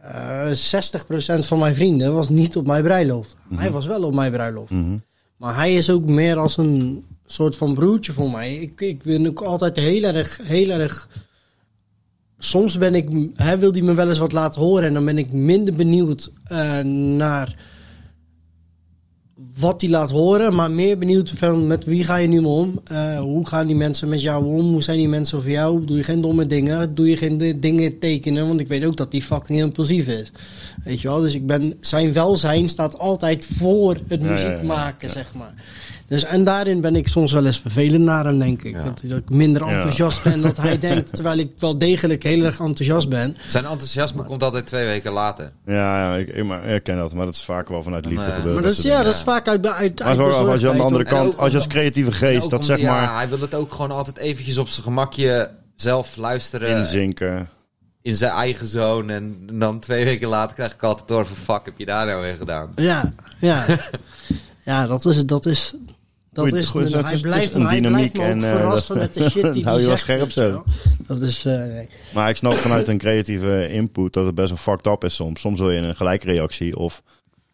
Eh 0.00 0.50
60% 0.50 1.38
van 1.38 1.58
mijn 1.58 1.74
vrienden 1.74 2.14
was 2.14 2.28
niet 2.28 2.56
op 2.56 2.66
mijn 2.66 2.82
bruiloft. 2.82 3.36
Hij 3.54 3.70
was 3.70 3.86
wel 3.86 4.02
op 4.02 4.14
mijn 4.14 4.32
bruiloft. 4.32 4.70
Mhm. 4.70 4.96
Maar 5.36 5.54
hij 5.54 5.74
is 5.74 5.90
ook 5.90 6.04
meer 6.04 6.36
als 6.38 6.56
een 6.56 7.04
soort 7.26 7.56
van 7.56 7.74
broertje 7.74 8.12
voor 8.12 8.30
mij. 8.30 8.54
Ik, 8.54 8.80
ik 8.80 9.02
ben 9.02 9.26
ook 9.26 9.40
altijd 9.40 9.76
heel 9.76 10.02
erg, 10.02 10.40
heel 10.42 10.70
erg... 10.70 11.08
Soms 12.38 12.78
ben 12.78 12.94
ik, 12.94 13.28
hij 13.34 13.58
wil 13.58 13.72
hij 13.72 13.82
me 13.82 13.94
wel 13.94 14.08
eens 14.08 14.18
wat 14.18 14.32
laten 14.32 14.60
horen 14.60 14.86
en 14.86 14.94
dan 14.94 15.04
ben 15.04 15.18
ik 15.18 15.32
minder 15.32 15.74
benieuwd 15.74 16.32
eh, 16.44 16.78
naar 17.16 17.56
wat 19.58 19.80
hij 19.80 19.90
laat 19.90 20.10
horen, 20.10 20.54
maar 20.54 20.70
meer 20.70 20.98
benieuwd 20.98 21.32
van 21.36 21.66
met 21.66 21.84
wie 21.84 22.04
ga 22.04 22.16
je 22.16 22.28
nu 22.28 22.40
mee 22.40 22.50
om? 22.50 22.80
Eh, 22.84 23.18
hoe 23.18 23.46
gaan 23.46 23.66
die 23.66 23.76
mensen 23.76 24.08
met 24.08 24.22
jou 24.22 24.44
om? 24.44 24.72
Hoe 24.72 24.82
zijn 24.82 24.98
die 24.98 25.08
mensen 25.08 25.42
voor 25.42 25.50
jou? 25.50 25.84
Doe 25.84 25.96
je 25.96 26.02
geen 26.04 26.20
domme 26.20 26.46
dingen? 26.46 26.94
Doe 26.94 27.10
je 27.10 27.16
geen 27.16 27.38
di- 27.38 27.58
dingen 27.58 27.98
tekenen? 27.98 28.48
Want 28.48 28.60
ik 28.60 28.68
weet 28.68 28.84
ook 28.84 28.96
dat 28.96 29.10
die 29.10 29.22
fucking 29.22 29.58
impulsief 29.58 30.06
is. 30.06 30.32
Weet 30.84 31.00
je 31.00 31.08
wel? 31.08 31.20
Dus 31.20 31.34
ik 31.34 31.46
ben, 31.46 31.74
zijn 31.80 32.12
welzijn 32.12 32.68
staat 32.68 32.98
altijd 32.98 33.46
voor 33.46 33.96
het 34.08 34.22
ja, 34.22 34.28
muziek 34.30 34.46
ja, 34.46 34.56
ja. 34.56 34.62
maken, 34.62 35.10
zeg 35.10 35.34
maar. 35.34 35.54
Dus, 36.06 36.24
en 36.24 36.44
daarin 36.44 36.80
ben 36.80 36.96
ik 36.96 37.08
soms 37.08 37.32
wel 37.32 37.46
eens 37.46 37.60
vervelend 37.60 38.04
naar 38.04 38.24
hem, 38.24 38.38
denk 38.38 38.62
ik. 38.62 38.74
Ja. 38.74 38.82
Dat, 38.82 39.00
dat 39.04 39.18
ik 39.18 39.28
minder 39.30 39.66
Ja. 39.66 39.74
enthousiast 39.74 40.22
ben 40.22 40.40
dan 40.42 40.52
hij 40.60 40.78
denkt, 40.88 41.14
terwijl 41.14 41.38
ik 41.38 41.52
wel 41.58 41.78
degelijk 41.78 42.22
heel 42.22 42.44
erg 42.44 42.58
enthousiast 42.58 43.08
ben. 43.08 43.36
Zijn 43.46 43.64
enthousiasme 43.64 44.22
komt 44.22 44.42
altijd 44.42 44.66
twee 44.66 44.84
weken 44.84 45.12
later. 45.12 45.50
Ja, 45.66 45.74
ja 46.10 46.16
ik, 46.16 46.28
ik, 46.28 46.44
maar, 46.44 46.64
ik 46.64 46.82
ken 46.82 46.96
dat, 46.96 47.14
maar 47.14 47.24
dat 47.26 47.34
is 47.34 47.42
vaak 47.44 47.68
wel 47.68 47.82
vanuit 47.82 48.04
liefde 48.06 48.30
gebeurd. 48.30 48.54
Maar 48.54 48.62
dat 48.62 48.72
is, 48.72 48.82
ja, 48.82 49.02
dat 49.02 49.22
vaak 49.22 49.48
uit, 49.48 49.66
uit, 49.66 50.04
Maar 50.04 50.14
zo, 50.14 50.22
als 50.50 50.60
je 50.60 50.70
aan 50.70 50.76
de 50.76 50.82
andere 50.82 51.04
kant, 51.04 51.32
ook 51.34 51.40
als 51.40 51.50
je 51.50 51.56
als 51.56 51.66
creatieve 51.66 52.12
geest 52.12 52.50
dat 52.50 52.58
om- 52.58 52.64
zeg 52.64 52.78
ja, 52.78 52.90
maar 52.92 53.16
hij 53.16 53.28
wil 53.28 53.40
het 53.40 53.54
ook 53.54 53.72
gewoon 53.72 53.90
altijd 53.90 54.16
eventjes 54.18 54.58
op 54.58 54.68
zijn 54.68 54.84
gemakje 54.84 55.50
zelf 55.76 56.16
luisteren. 56.16 56.76
inzinken. 56.78 57.48
in 58.02 58.14
zijn 58.14 58.32
eigen 58.32 58.66
zone. 58.66 59.12
En 59.12 59.46
dan 59.52 59.78
twee 59.80 60.04
weken 60.04 60.28
later 60.28 60.54
krijg 60.54 60.72
ik 60.72 60.82
altijd 60.82 61.08
door 61.08 61.26
van 61.26 61.36
fuck, 61.36 61.64
heb 61.64 61.74
je 61.76 61.86
daar 61.86 62.06
nou 62.06 62.20
weer 62.20 62.36
gedaan? 62.36 62.72
Ja, 62.76 63.12
ja. 63.38 63.64
ja, 64.64 64.86
dat 64.86 65.04
is... 65.04 65.24
Dat 65.24 65.46
is 65.46 65.74
dat 66.32 66.44
Goed, 66.48 66.54
is, 66.58 66.66
goed, 66.66 66.92
hij 66.92 67.12
is- 67.12 67.20
blijft, 67.20 67.44
het 67.44 67.54
is 67.54 67.60
een 67.60 67.66
hij 67.66 67.76
dynamiek 67.80 68.12
blijft 68.12 68.34
me 68.34 68.42
ook 68.42 68.42
en, 68.44 68.50
eh, 68.52 68.60
verrassen 68.60 68.94
dat- 68.94 69.04
met 69.04 69.14
de 69.14 69.30
shit 69.30 69.52
die 69.52 69.64
hou 69.68 69.80
je 69.80 69.86
wel 69.86 69.96
scherp 69.96 70.30
zo. 70.30 70.64
Dat 71.06 71.20
is... 71.20 71.44
eh, 71.44 71.56
nee. 71.58 71.88
Maar 72.14 72.28
ik 72.28 72.36
snap 72.36 72.52
vanuit 72.52 72.88
een 72.88 72.98
creatieve 72.98 73.68
input 73.68 74.12
dat 74.12 74.26
het 74.26 74.34
best 74.34 74.48
wel 74.48 74.56
fucked 74.58 74.86
up 74.86 75.04
is 75.04 75.14
soms. 75.14 75.40
Soms 75.40 75.60
wil 75.60 75.70
je 75.70 75.78
een 75.80 75.96
gelijkreactie 75.96 76.76
of... 76.76 77.02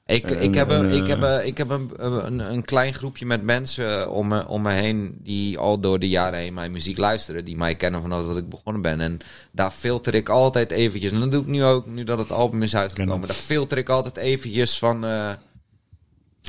Ik, 0.06 0.30
En- 0.30 0.42
ik 0.42 0.54
heb, 0.54 0.68
een, 0.68 0.84
en, 0.84 0.96
ik 0.96 1.06
heb, 1.06 1.22
eh, 1.22 1.32
een, 1.34 1.46
ik 1.46 1.58
heb 1.58 1.68
een, 1.70 1.90
een, 2.26 2.38
een 2.52 2.64
klein 2.64 2.94
groepje 2.94 3.26
met 3.26 3.42
mensen 3.42 4.10
om 4.10 4.28
me, 4.28 4.46
om 4.48 4.62
me 4.62 4.72
heen 4.72 5.18
die 5.22 5.58
al 5.58 5.80
door 5.80 5.98
de 5.98 6.08
jaren 6.08 6.38
heen 6.38 6.54
mijn 6.54 6.70
muziek 6.70 6.98
luisteren. 6.98 7.44
Die 7.44 7.56
mij 7.56 7.74
kennen 7.74 8.00
vanaf 8.00 8.26
dat 8.26 8.36
ik 8.36 8.48
begonnen 8.48 8.82
ben. 8.82 9.00
En 9.00 9.18
daar 9.52 9.70
filter 9.70 10.14
ik 10.14 10.28
altijd 10.28 10.70
eventjes. 10.70 11.12
En 11.12 11.20
dat 11.20 11.30
doe 11.30 11.40
ik 11.40 11.46
nu 11.46 11.64
ook, 11.64 11.86
nu 11.86 12.04
dat 12.04 12.18
het 12.18 12.32
album 12.32 12.62
is 12.62 12.76
uitgekomen. 12.76 13.26
Daar 13.28 13.36
filter 13.36 13.78
ik 13.78 13.88
altijd 13.88 14.16
eventjes 14.16 14.78
van... 14.78 15.04
eh, 15.04 15.30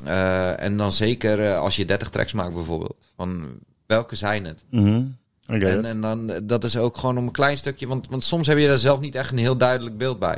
eh, 0.04 0.64
en 0.64 0.78
dan 0.78 0.92
zeker 0.92 1.40
eh, 1.40 1.60
als 1.60 1.76
je 1.76 1.86
30 1.86 2.10
tracks 2.10 2.34
maakt 2.34 2.54
bijvoorbeeld. 2.54 2.98
Van 3.16 3.46
welke 3.86 4.16
zijn 4.16 4.46
het? 4.46 4.64
Mhm. 4.70 5.04
Oké. 5.48 5.66
En, 5.66 5.86
en 5.86 6.02
dan, 6.02 6.32
dat 6.44 6.64
is 6.64 6.78
ook 6.78 6.98
gewoon 6.98 7.18
om 7.18 7.26
een 7.26 7.32
klein 7.32 7.58
stukje. 7.58 7.88
Want, 7.88 8.10
want 8.10 8.24
soms 8.24 8.48
heb 8.48 8.58
je 8.58 8.68
daar 8.68 8.78
zelf 8.78 9.00
niet 9.00 9.16
echt 9.16 9.32
een 9.32 9.38
heel 9.38 9.58
duidelijk 9.58 9.98
beeld 9.98 10.20
bij. 10.20 10.38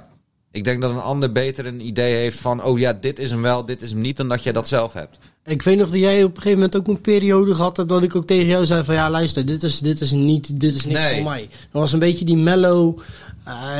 Ik 0.51 0.63
denk 0.63 0.81
dat 0.81 0.91
een 0.91 1.01
ander 1.01 1.31
beter 1.31 1.65
een 1.65 1.87
idee 1.87 2.15
heeft 2.15 2.39
van... 2.39 2.63
oh 2.63 2.79
ja, 2.79 2.93
dit 2.93 3.19
is 3.19 3.31
hem 3.31 3.41
wel, 3.41 3.65
dit 3.65 3.81
is 3.81 3.91
hem 3.91 4.01
niet... 4.01 4.17
dan 4.17 4.29
dat 4.29 4.43
je 4.43 4.53
dat 4.53 4.67
zelf 4.67 4.93
hebt. 4.93 5.17
Ik 5.45 5.61
weet 5.61 5.77
nog 5.77 5.89
dat 5.89 5.99
jij 5.99 6.23
op 6.23 6.29
een 6.35 6.41
gegeven 6.41 6.57
moment 6.57 6.75
ook 6.75 6.87
een 6.87 7.01
periode 7.01 7.55
gehad 7.55 7.77
hebt 7.77 7.89
dat 7.89 8.03
ik 8.03 8.15
ook 8.15 8.27
tegen 8.27 8.45
jou 8.45 8.65
zei 8.65 8.83
van 8.83 8.95
ja 8.95 9.09
luister, 9.09 9.45
dit 9.45 9.63
is, 9.63 9.79
dit 9.79 10.01
is 10.01 10.11
niet, 10.11 10.59
dit 10.59 10.75
is 10.75 10.85
niks 10.85 10.99
Nee. 10.99 11.13
voor 11.15 11.23
mij. 11.31 11.41
Dat 11.71 11.81
was 11.81 11.93
een 11.93 11.99
beetje 11.99 12.25
die 12.25 12.37
mellow, 12.37 12.99
eh 13.45 13.79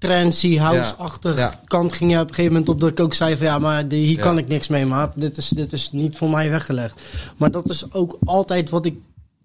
trancy, 0.00 0.56
house-achtig 0.56 1.36
Ja, 1.36 1.60
kant 1.64 1.92
ging 1.92 2.10
je 2.10 2.16
op 2.20 2.28
een 2.28 2.34
gegeven 2.34 2.52
moment 2.52 2.68
op 2.70 2.80
dat 2.80 2.90
ik 2.90 3.00
ook 3.00 3.14
zei 3.14 3.36
van 3.36 3.46
ja 3.46 3.58
maar 3.58 3.88
die, 3.88 4.06
hier 4.06 4.16
Ja. 4.16 4.22
kan 4.22 4.38
ik 4.38 4.48
niks 4.48 4.68
mee 4.68 4.86
maat, 4.86 5.20
dit 5.20 5.36
is, 5.36 5.48
dit 5.48 5.72
is 5.72 5.92
niet 5.92 6.16
voor 6.16 6.30
mij 6.30 6.50
weggelegd. 6.50 7.00
Maar 7.36 7.50
dat 7.50 7.68
is 7.70 7.92
ook 7.92 8.18
altijd 8.24 8.70
wat 8.70 8.84
ik 8.84 8.98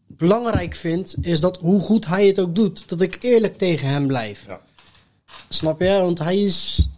belangrijk 0.08 0.76
vind, 0.76 1.16
is 1.22 1.40
dat 1.40 1.58
hoe 1.58 1.80
goed 1.80 2.06
hij 2.06 2.28
het 2.28 2.40
ook 2.40 2.56
doet, 2.56 2.90
dat 2.90 3.02
ik 3.02 3.18
eerlijk 3.24 3.58
tegen 3.58 3.88
hem 3.88 4.08
blijf. 4.08 4.46
Snap 5.50 5.80
je? 5.82 5.90
Want 6.00 6.20
hij 6.20 6.40
is 6.40 6.90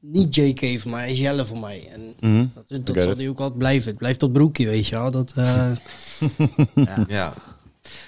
niet 0.00 0.34
JK 0.34 0.80
voor 0.80 0.90
mij, 0.90 1.00
hij 1.00 1.12
is 1.12 1.18
Jelle 1.18 1.44
voor 1.46 1.58
mij. 1.58 1.88
En 1.92 2.14
Mhm. 2.20 2.46
dat, 2.54 2.64
is, 2.68 2.78
dat 2.84 3.02
zal 3.02 3.16
hij 3.16 3.28
ook 3.28 3.38
altijd 3.38 3.58
blijven. 3.58 3.88
Het 3.88 3.98
blijft 3.98 4.20
dat 4.20 4.32
broekje, 4.32 4.66
weet 4.66 4.86
je 4.86 4.94
wel. 4.96 5.10
Dat, 5.10 5.32
eh, 5.36 5.70
Ja. 6.74 7.04
ja, 7.08 7.32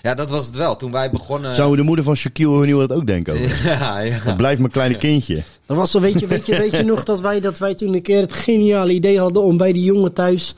dat 0.02 0.30
was 0.30 0.46
het 0.46 0.56
wel. 0.56 0.76
Toen 0.76 0.92
wij 0.92 1.10
begonnen... 1.10 1.54
Zou 1.54 1.76
de 1.76 1.82
moeder 1.82 2.04
van 2.04 2.16
Shaquille 2.16 2.50
O'Neal 2.50 2.78
dat 2.78 2.92
ook 2.92 3.06
denken? 3.06 3.34
Over? 3.34 3.66
Ja, 3.78 3.98
ja. 3.98 4.34
Blijf 4.34 4.58
mijn 4.58 4.70
kleine 4.70 4.98
kindje. 4.98 5.42
dat 5.66 5.76
was 5.76 5.90
zo, 5.90 6.00
weet 6.00 6.20
je, 6.20 6.26
weet, 6.26 6.46
je, 6.46 6.58
weet 6.58 6.76
je 6.76 6.82
nog 6.82 7.04
dat 7.04 7.20
wij, 7.20 7.40
dat 7.40 7.58
wij 7.58 7.74
toen 7.74 7.94
een 7.94 8.02
keer 8.02 8.20
het 8.20 8.32
geniale 8.32 8.92
idee 8.92 9.18
hadden 9.18 9.42
om 9.42 9.56
bij 9.56 9.72
die 9.72 9.84
jongen 9.84 10.12
thuis 10.12 10.54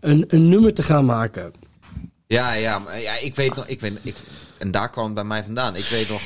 een, 0.00 0.24
een 0.28 0.48
nummer 0.48 0.74
te 0.74 0.82
gaan 0.82 1.04
maken. 1.04 1.52
Ja, 2.26 2.52
ja, 2.52 2.78
maar 2.78 3.00
ja, 3.00 3.18
ik 3.18 3.34
weet 3.34 3.54
nog... 3.54 3.66
Ik 3.66 3.80
weet, 3.80 3.98
ik, 4.02 4.16
en 4.58 4.70
daar 4.70 4.90
kwam 4.90 5.04
het 5.04 5.14
bij 5.14 5.24
mij 5.24 5.44
vandaan. 5.44 5.76
Ik 5.76 5.84
weet 5.84 6.08
nog... 6.08 6.20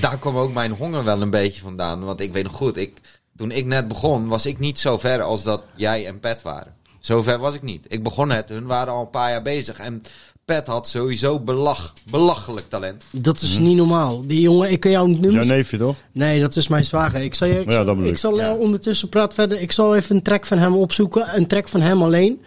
Daar 0.00 0.18
kwam 0.18 0.36
ook 0.36 0.52
mijn 0.52 0.72
honger 0.72 1.04
wel 1.04 1.22
een 1.22 1.30
beetje 1.30 1.60
vandaan. 1.60 2.04
Want 2.04 2.20
ik 2.20 2.32
weet 2.32 2.44
nog 2.44 2.52
goed, 2.52 2.76
ik, 2.76 2.92
toen 3.36 3.50
ik 3.50 3.64
net 3.66 3.88
begon... 3.88 4.28
was 4.28 4.46
ik 4.46 4.58
niet 4.58 4.78
zo 4.78 4.98
ver 4.98 5.22
als 5.22 5.42
dat 5.42 5.62
jij 5.74 6.06
en 6.06 6.20
Pet 6.20 6.42
waren. 6.42 6.74
Zo 7.00 7.22
ver 7.22 7.38
was 7.38 7.54
ik 7.54 7.62
niet. 7.62 7.86
Ik 7.88 8.02
begon 8.02 8.28
net, 8.28 8.48
hun 8.48 8.66
waren 8.66 8.92
al 8.92 9.00
een 9.00 9.10
paar 9.10 9.30
jaar 9.30 9.42
bezig. 9.42 9.78
En 9.78 10.02
Pet 10.50 10.66
had 10.66 10.88
sowieso 10.88 11.40
belach, 11.40 11.94
belachelijk 12.10 12.68
talent. 12.68 13.02
Dat 13.10 13.40
is 13.40 13.58
niet 13.58 13.76
normaal. 13.76 14.26
Die 14.26 14.40
jongen, 14.40 14.70
ik 14.70 14.80
kan 14.80 14.90
jou 14.90 15.10
Jouw 15.10 15.20
nummers... 15.20 15.46
neefje 15.48 15.76
toch? 15.78 15.96
Nee, 16.12 16.40
dat 16.40 16.56
is 16.56 16.68
mijn 16.68 16.84
zwager. 16.84 17.20
Ik 17.22 17.34
zal, 17.34 17.48
je, 17.48 17.60
ik 17.60 17.66
Ja, 17.70 17.84
zal, 17.84 17.98
ik 17.98 18.04
ik. 18.04 18.18
zal 18.18 18.32
eh, 18.40 18.46
Ja. 18.46 18.54
ondertussen 18.54 19.08
praat 19.08 19.34
verder. 19.34 19.60
Ik 19.60 19.72
zal 19.72 19.96
even 19.96 20.16
een 20.16 20.22
track 20.22 20.46
van 20.46 20.58
hem 20.58 20.74
opzoeken. 20.74 21.36
Een 21.36 21.46
track 21.46 21.68
van 21.68 21.80
hem 21.80 22.02
alleen. 22.02 22.40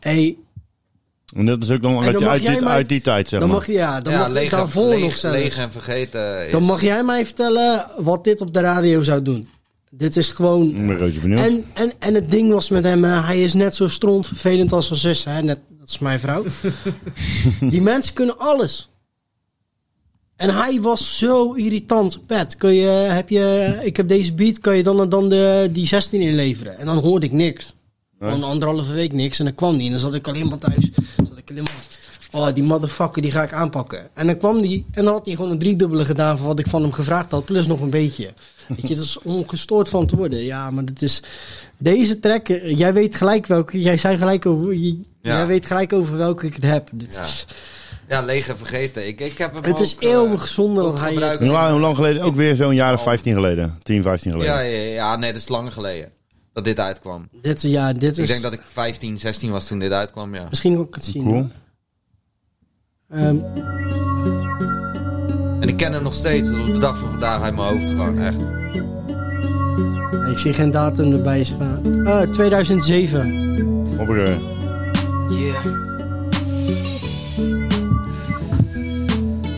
Hey, 0.00 0.36
En 1.36 1.46
dat 1.46 1.62
is 1.62 1.70
ook 1.70 1.80
nog 1.80 1.92
dan 2.04 2.14
uit, 2.14 2.22
uit, 2.24 2.42
jij 2.42 2.52
die, 2.54 2.62
mij- 2.62 2.72
uit 2.72 2.88
die 2.88 3.00
tijd, 3.00 3.28
zeg 3.28 3.40
dan 3.40 3.48
maar. 3.48 3.58
mag, 3.58 3.66
ja, 3.66 4.00
dan 4.00 4.12
ja, 4.12 4.18
mag 4.18 4.28
ik 4.28 4.32
leeg, 4.34 4.50
daarvoor 4.50 4.88
leeg, 4.88 5.00
nog 5.00 5.16
zelfs. 5.18 5.36
leeg 5.38 5.56
en 5.56 5.70
vergeten 5.72 6.46
is... 6.46 6.52
Dan 6.52 6.62
mag 6.62 6.80
jij 6.82 7.04
mij 7.04 7.24
vertellen 7.24 7.86
wat 7.98 8.24
dit 8.24 8.40
op 8.40 8.52
de 8.52 8.60
radio 8.60 9.02
zou 9.02 9.22
doen. 9.22 9.48
Dit 9.96 10.16
is 10.16 10.30
gewoon... 10.30 10.74
En, 10.74 11.64
en, 11.74 11.92
en 11.98 12.14
het 12.14 12.30
ding 12.30 12.52
was 12.52 12.68
met 12.68 12.84
hem, 12.84 13.04
eh, 13.04 13.26
hij 13.26 13.42
is 13.42 13.54
net 13.54 13.74
zo 13.74 13.88
stront 13.88 14.26
vervelend 14.26 14.72
als 14.72 14.86
zijn 14.86 14.98
zus. 14.98 15.24
Hè? 15.24 15.42
Net, 15.42 15.58
dat 15.78 15.88
is 15.88 15.98
mijn 15.98 16.20
vrouw. 16.20 16.44
Die 17.70 17.82
mensen 17.82 18.14
kunnen 18.14 18.38
alles. 18.38 18.88
En 20.36 20.54
hij 20.54 20.80
was 20.80 21.18
zo 21.18 21.52
irritant. 21.52 22.26
Pet, 22.26 22.56
kun 22.56 22.74
je, 22.74 22.86
heb 22.88 23.28
je, 23.28 23.78
ik 23.82 23.96
heb 23.96 24.08
deze 24.08 24.34
beat, 24.34 24.58
kan 24.58 24.76
je 24.76 24.82
dan 24.82 25.00
en 25.00 25.08
dan 25.08 25.28
de, 25.28 25.68
die 25.72 25.86
16 25.86 26.20
inleveren? 26.20 26.78
En 26.78 26.86
dan 26.86 26.98
hoorde 26.98 27.26
ik 27.26 27.32
niks. 27.32 27.74
Gewoon 28.18 28.42
anderhalve 28.42 28.92
week 28.92 29.12
niks. 29.12 29.38
En 29.38 29.44
dan 29.44 29.54
kwam 29.54 29.76
die 29.76 29.86
en 29.86 29.92
dan 29.92 30.00
zat 30.00 30.14
ik 30.14 30.28
alleen 30.28 30.48
maar 30.48 30.58
thuis. 30.58 30.90
Zat 31.16 31.38
ik 31.38 31.50
alleen 31.50 31.62
maar... 31.62 31.95
Oh, 32.36 32.48
die 32.54 32.62
motherfucker, 32.64 33.22
die 33.22 33.30
ga 33.30 33.42
ik 33.42 33.52
aanpakken. 33.52 34.08
En 34.14 34.26
dan 34.26 34.36
kwam 34.38 34.62
die 34.62 34.86
en 34.92 35.04
dan 35.04 35.12
had 35.12 35.26
hij 35.26 35.34
gewoon 35.34 35.50
een 35.50 35.58
driedubbele 35.58 36.04
gedaan 36.04 36.38
van 36.38 36.46
wat 36.46 36.58
ik 36.58 36.66
van 36.66 36.82
hem 36.82 36.92
gevraagd 36.92 37.30
had. 37.30 37.44
Plus 37.44 37.66
nog 37.66 37.80
een 37.80 37.90
beetje. 37.90 38.32
Weet 38.68 38.88
je, 38.88 38.94
dat 38.94 39.04
is 39.04 39.18
om 39.22 39.48
gestoord 39.48 39.88
van 39.88 40.06
te 40.06 40.16
worden. 40.16 40.44
Ja, 40.44 40.70
maar 40.70 40.84
dat 40.84 41.02
is... 41.02 41.22
Deze 41.78 42.18
track, 42.18 42.48
eh, 42.48 42.78
jij 42.78 42.92
weet 42.92 43.14
gelijk 43.16 43.46
welke... 43.46 43.80
Jij 43.80 43.96
zei 43.96 44.18
gelijk 44.18 44.46
over... 44.46 44.74
Ja. 44.74 44.92
Jij 45.20 45.46
weet 45.46 45.66
gelijk 45.66 45.92
over 45.92 46.16
welke 46.16 46.46
ik 46.46 46.54
het 46.54 46.62
heb. 46.64 46.88
Dit 46.92 47.14
Ja. 47.14 47.22
is, 47.22 47.46
Ja, 48.08 48.20
leeg 48.22 48.48
en 48.48 48.58
vergeten. 48.58 49.06
Ik, 49.06 49.20
ik 49.20 49.38
heb 49.38 49.54
hem 49.54 49.64
het 49.64 49.80
is 49.80 49.94
ook, 49.94 50.02
eh, 50.02 50.08
eeuwig 50.10 50.48
zonde 50.48 50.80
ook 50.80 50.90
dat 50.90 51.00
hij... 51.00 51.12
gebruikt. 51.12 51.40
En 51.40 51.46
hoe 51.46 51.56
lang- 51.56 51.80
lang 51.80 51.94
geleden? 51.94 52.22
Ook 52.22 52.34
weer 52.34 52.54
zo'n 52.56 52.74
jaar 52.74 52.92
of 52.92 53.02
15 53.02 53.32
geleden. 53.34 53.78
10, 53.82 54.02
15 54.02 54.30
geleden. 54.32 54.54
Ja, 54.54 54.60
ja, 54.60 54.78
ja, 54.92 55.16
nee, 55.16 55.32
dat 55.32 55.40
is 55.40 55.48
langer 55.48 55.72
geleden. 55.72 56.10
Dat 56.52 56.64
dit 56.64 56.78
uitkwam. 56.80 57.28
Dit, 57.42 57.62
ja, 57.62 57.92
dit 57.92 58.12
is... 58.12 58.18
Ik 58.18 58.26
denk 58.26 58.42
dat 58.42 58.52
ik 58.52 58.60
15, 58.72 59.18
16 59.18 59.50
was 59.50 59.66
toen 59.66 59.78
dit 59.78 59.92
uitkwam, 59.92 60.34
ja. 60.34 60.46
Misschien 60.48 60.74
kan 60.74 60.84
ik 60.86 60.94
het 60.94 61.04
zien. 61.04 61.22
Cool. 61.22 61.48
Ehm, 63.08 63.36
En 65.60 65.68
ik 65.68 65.76
ken 65.76 65.92
hem 65.92 66.02
nog 66.02 66.14
steeds, 66.14 66.50
tot 66.50 66.68
op 66.68 66.74
de 66.74 66.80
dag 66.80 66.98
van 66.98 67.10
vandaag 67.10 67.42
uit 67.42 67.54
mijn 67.56 67.68
hoofd 67.68 67.90
gewoon, 67.90 68.18
echt. 68.18 68.38
ik 70.30 70.38
zie 70.38 70.52
geen 70.52 70.70
datum 70.70 71.12
erbij 71.12 71.44
staan. 71.44 72.06
Ah, 72.06 72.22
2007. 72.30 73.56
Hoppakee. 73.96 74.36
Yeah. 75.28 75.64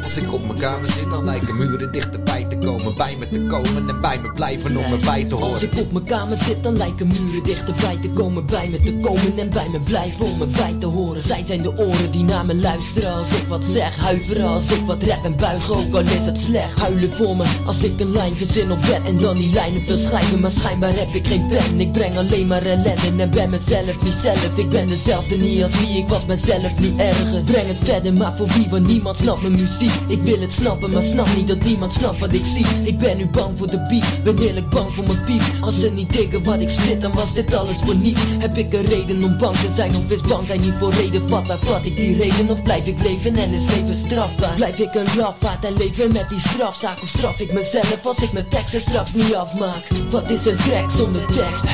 Als 0.03 0.19
ik 0.19 0.33
op 0.33 0.41
mijn 0.47 0.48
kamer 0.59 0.87
zit, 0.87 1.11
dan 1.11 1.25
lijken 1.25 1.57
muren 1.57 1.93
dichterbij 1.93 2.45
te 2.45 2.57
komen. 2.59 2.95
Bij 2.97 3.17
me 3.19 3.29
te 3.29 3.41
komen 3.41 3.89
en 3.89 4.01
bij 4.01 4.19
me 4.21 4.33
blijven 4.33 4.77
om 4.77 4.93
erbij 4.93 5.25
te 5.25 5.35
Als 5.35 5.43
horen. 5.43 5.63
ik 5.63 5.79
op 5.79 5.93
mijn 5.93 6.05
kamer 6.05 6.37
zit, 6.37 6.63
dan 6.63 6.77
lijken 6.77 7.07
muren 7.07 7.43
dichterbij 7.43 7.99
te 8.03 8.11
komen. 8.11 8.47
Bij 8.47 8.69
me 8.69 8.81
te 8.81 8.97
komen 8.97 9.39
en 9.39 9.51
bij 9.51 9.69
me 9.69 9.81
blijven 9.81 10.27
om 10.27 10.39
me 10.39 10.47
bij 10.47 10.75
te 10.81 10.87
horen. 10.87 11.23
Zij 11.23 11.45
zijn 11.45 11.63
de 11.63 11.77
oren 11.77 12.11
die 12.11 12.23
naar 12.23 12.47
me 12.47 12.55
luisteren 12.55 13.13
als 13.15 13.31
ik 13.31 13.49
wat 13.49 13.65
zeg. 13.65 13.97
Huiveren 13.97 14.49
als 14.49 14.71
ik 14.71 14.81
wat 14.87 15.03
rap 15.03 15.25
en 15.25 15.37
buigen, 15.37 15.75
ook 15.75 15.93
al 15.93 16.01
is 16.01 16.27
het 16.27 16.39
slecht. 16.39 16.79
Huilen 16.79 17.11
voor 17.11 17.37
me 17.37 17.45
als 17.67 17.85
ik 17.85 18.01
een 18.01 18.13
lijn 18.13 18.35
verzin 18.35 18.73
op 18.73 18.81
bed 18.81 19.01
en 19.05 19.17
dan 19.17 19.37
die 19.37 19.53
lijnen 19.53 19.87
wil 19.87 19.97
schrijven. 19.97 20.41
Maar 20.41 20.51
schijnbaar 20.51 20.95
heb 20.95 21.09
ik 21.09 21.27
geen 21.27 21.49
pen. 21.49 21.81
Ik 21.81 21.93
breng 21.93 22.17
alleen 22.17 22.47
maar 22.47 22.63
ellende 22.63 23.23
en 23.23 23.31
ben 23.31 23.51
mezelf 23.51 24.03
niet 24.03 24.15
zelf. 24.15 24.59
Ik 24.59 24.69
ben 24.69 24.89
dezelfde 24.89 25.37
niet 25.37 25.63
als 25.63 25.79
wie 25.81 25.99
ik 25.99 26.09
was, 26.09 26.27
mezelf 26.27 26.79
niet 26.79 26.99
erger. 26.99 27.43
Breng 27.43 27.67
het 27.67 27.79
verder, 27.83 28.13
maar 28.13 28.35
voor 28.35 28.47
wie, 28.47 28.69
want 28.69 28.87
niemand 28.87 29.17
snapt 29.17 29.43
mijn 29.43 29.57
muziek. 29.57 29.93
Ik 30.07 30.23
wil 30.23 30.41
het 30.41 30.48
snappen, 30.53 30.91
maar 30.91 31.03
snap 31.03 31.37
niet 31.37 31.49
dat 31.49 31.65
niemand 31.65 31.93
snapt 31.93 32.19
wat 32.19 32.33
ik 32.33 32.47
zie. 32.47 32.67
Ik 32.83 32.99
ben 32.99 33.17
nu 33.17 33.27
bang 33.27 33.59
voor 33.59 33.67
de 33.67 33.81
beat, 33.89 34.23
ben 34.25 34.39
eerlijk 34.39 34.69
bang 34.71 34.91
voor 34.91 35.07
mijn 35.07 35.21
piep. 35.21 35.43
Als 35.61 35.81
ze 35.81 35.91
niet 35.91 36.13
diggen 36.13 36.43
wat 36.43 36.61
ik 36.61 36.71
split, 36.71 37.03
dan 37.03 37.13
was 37.13 37.35
dit 37.35 37.55
alles 37.55 37.79
voor 37.79 37.97
niets. 37.97 38.21
Heb 38.39 38.57
ik 38.57 38.73
een 38.73 38.85
reden 38.85 39.25
om 39.25 39.37
bang 39.37 39.57
te 39.57 39.73
zijn, 39.73 39.97
of 39.97 40.11
is 40.11 40.21
bang 40.21 40.47
zijn 40.47 40.61
niet 40.61 40.79
voor 40.79 40.93
reden? 40.93 41.29
Vat 41.29 41.47
waar 41.47 41.59
vat 41.59 41.85
ik 41.85 41.97
die 41.97 42.17
reden, 42.17 42.51
of 42.51 42.63
blijf 42.63 42.87
ik 42.87 43.03
leven 43.03 43.37
en 43.37 43.53
is 43.53 43.67
leven 43.67 43.95
strafbaar? 43.95 44.55
Blijf 44.55 44.79
ik 44.79 44.95
een 44.95 45.17
lafaard 45.17 45.65
en 45.65 45.77
leven 45.77 46.13
met 46.13 46.29
die 46.29 46.41
strafzaak? 46.41 47.03
Of 47.03 47.09
straf 47.09 47.41
ik 47.41 47.53
mezelf 47.53 48.07
als 48.07 48.19
ik 48.19 48.33
mijn 48.33 48.49
teksten 48.49 48.81
straks 48.81 49.15
niet 49.15 49.35
afmaak? 49.35 49.87
Wat 50.11 50.31
is 50.31 50.47
een 50.47 50.57
track 50.57 50.91
zonder 50.91 51.27
tekst? 51.27 51.65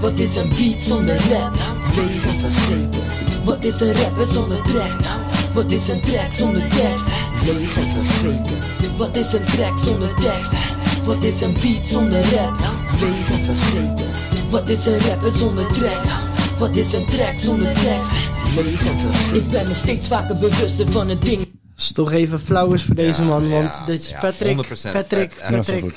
Wat 0.00 0.18
is 0.18 0.36
een 0.36 0.48
beat 0.48 0.82
zonder 0.82 1.16
rap? 1.30 1.56
Leeg 1.96 2.26
en 2.26 2.38
vergeten. 2.38 3.00
Wat 3.44 3.64
is 3.64 3.80
een 3.80 3.94
rapper 3.94 4.26
zonder 4.26 4.62
track? 4.62 5.00
Wat 5.54 5.70
is 5.70 5.88
een 5.88 6.00
track 6.00 6.32
zonder 6.32 6.68
tekst? 6.68 7.21
Leeg 7.44 7.76
en 7.76 7.90
vergeten. 7.90 8.96
Wat 8.96 9.16
is 9.16 9.32
een 9.32 9.44
track 9.44 9.78
zonder 9.78 10.14
tekst? 10.14 10.52
Wat 11.04 11.22
is 11.22 11.40
een 11.40 11.52
beat 11.52 11.88
zonder 11.88 12.34
rap? 12.34 12.60
Leeg 13.00 13.30
en 13.30 13.44
vergeten. 13.44 14.10
Wat 14.50 14.68
is 14.68 14.86
een 14.86 14.98
rapper 14.98 15.32
zonder 15.32 15.66
track? 15.72 16.04
Wat 16.58 16.76
is 16.76 16.92
een 16.92 17.06
track 17.06 17.38
zonder 17.38 17.72
tekst? 17.72 18.10
Leeg 18.54 18.86
en 18.86 18.98
vergeten. 18.98 19.34
Ik 19.34 19.48
ben 19.48 19.68
me 19.68 19.74
steeds 19.74 20.08
vaker 20.08 20.38
bewuster 20.38 20.90
van 20.90 21.08
het 21.08 21.22
ding. 21.22 21.48
is 21.76 21.92
toch 21.92 22.12
even 22.12 22.40
flauwers 22.40 22.84
voor 22.84 22.94
deze 22.94 23.22
Ja, 23.22 23.28
man, 23.28 23.50
want 23.50 23.72
ja, 23.72 23.84
dit 23.84 24.02
is 24.02 24.08
ja, 24.08 24.18
Patrick. 24.20 24.56
100% 24.56 24.92
Patrick. 24.92 25.34
Patrick. 25.50 25.94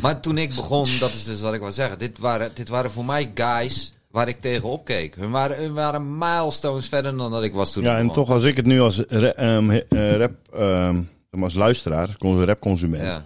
Maar 0.00 0.20
toen 0.20 0.38
ik 0.38 0.54
begon, 0.54 0.88
dat 1.00 1.12
is 1.12 1.24
dus 1.24 1.40
wat 1.40 1.54
ik 1.54 1.60
wil 1.60 1.72
zeggen. 1.72 1.98
Dit 1.98 2.18
waren, 2.18 2.50
dit 2.54 2.68
waren 2.68 2.90
voor 2.90 3.04
mij 3.04 3.30
guys 3.34 3.92
waar 4.16 4.28
ik 4.28 4.40
tegenop 4.40 4.84
keek. 4.84 5.14
Hun 5.14 5.30
waren, 5.30 5.56
hun 5.56 5.74
waren 5.74 6.18
milestones 6.18 6.88
verder 6.88 7.16
dan 7.16 7.30
dat 7.30 7.42
ik 7.42 7.54
was 7.54 7.72
toen. 7.72 7.82
Ja, 7.82 7.96
en 7.96 8.06
begon. 8.06 8.12
toch 8.24 8.34
als 8.34 8.44
ik 8.44 8.56
het 8.56 8.66
nu 8.66 8.80
als 8.80 8.98
ra- 9.08 9.32
ehm, 9.32 9.68
he- 9.68 9.84
eh, 9.88 10.16
rap, 10.16 10.32
ehm, 10.54 11.02
als 11.42 11.54
luisteraar, 11.54 12.16
con- 12.18 12.44
rapconsument, 12.44 13.04
Ja. 13.06 13.24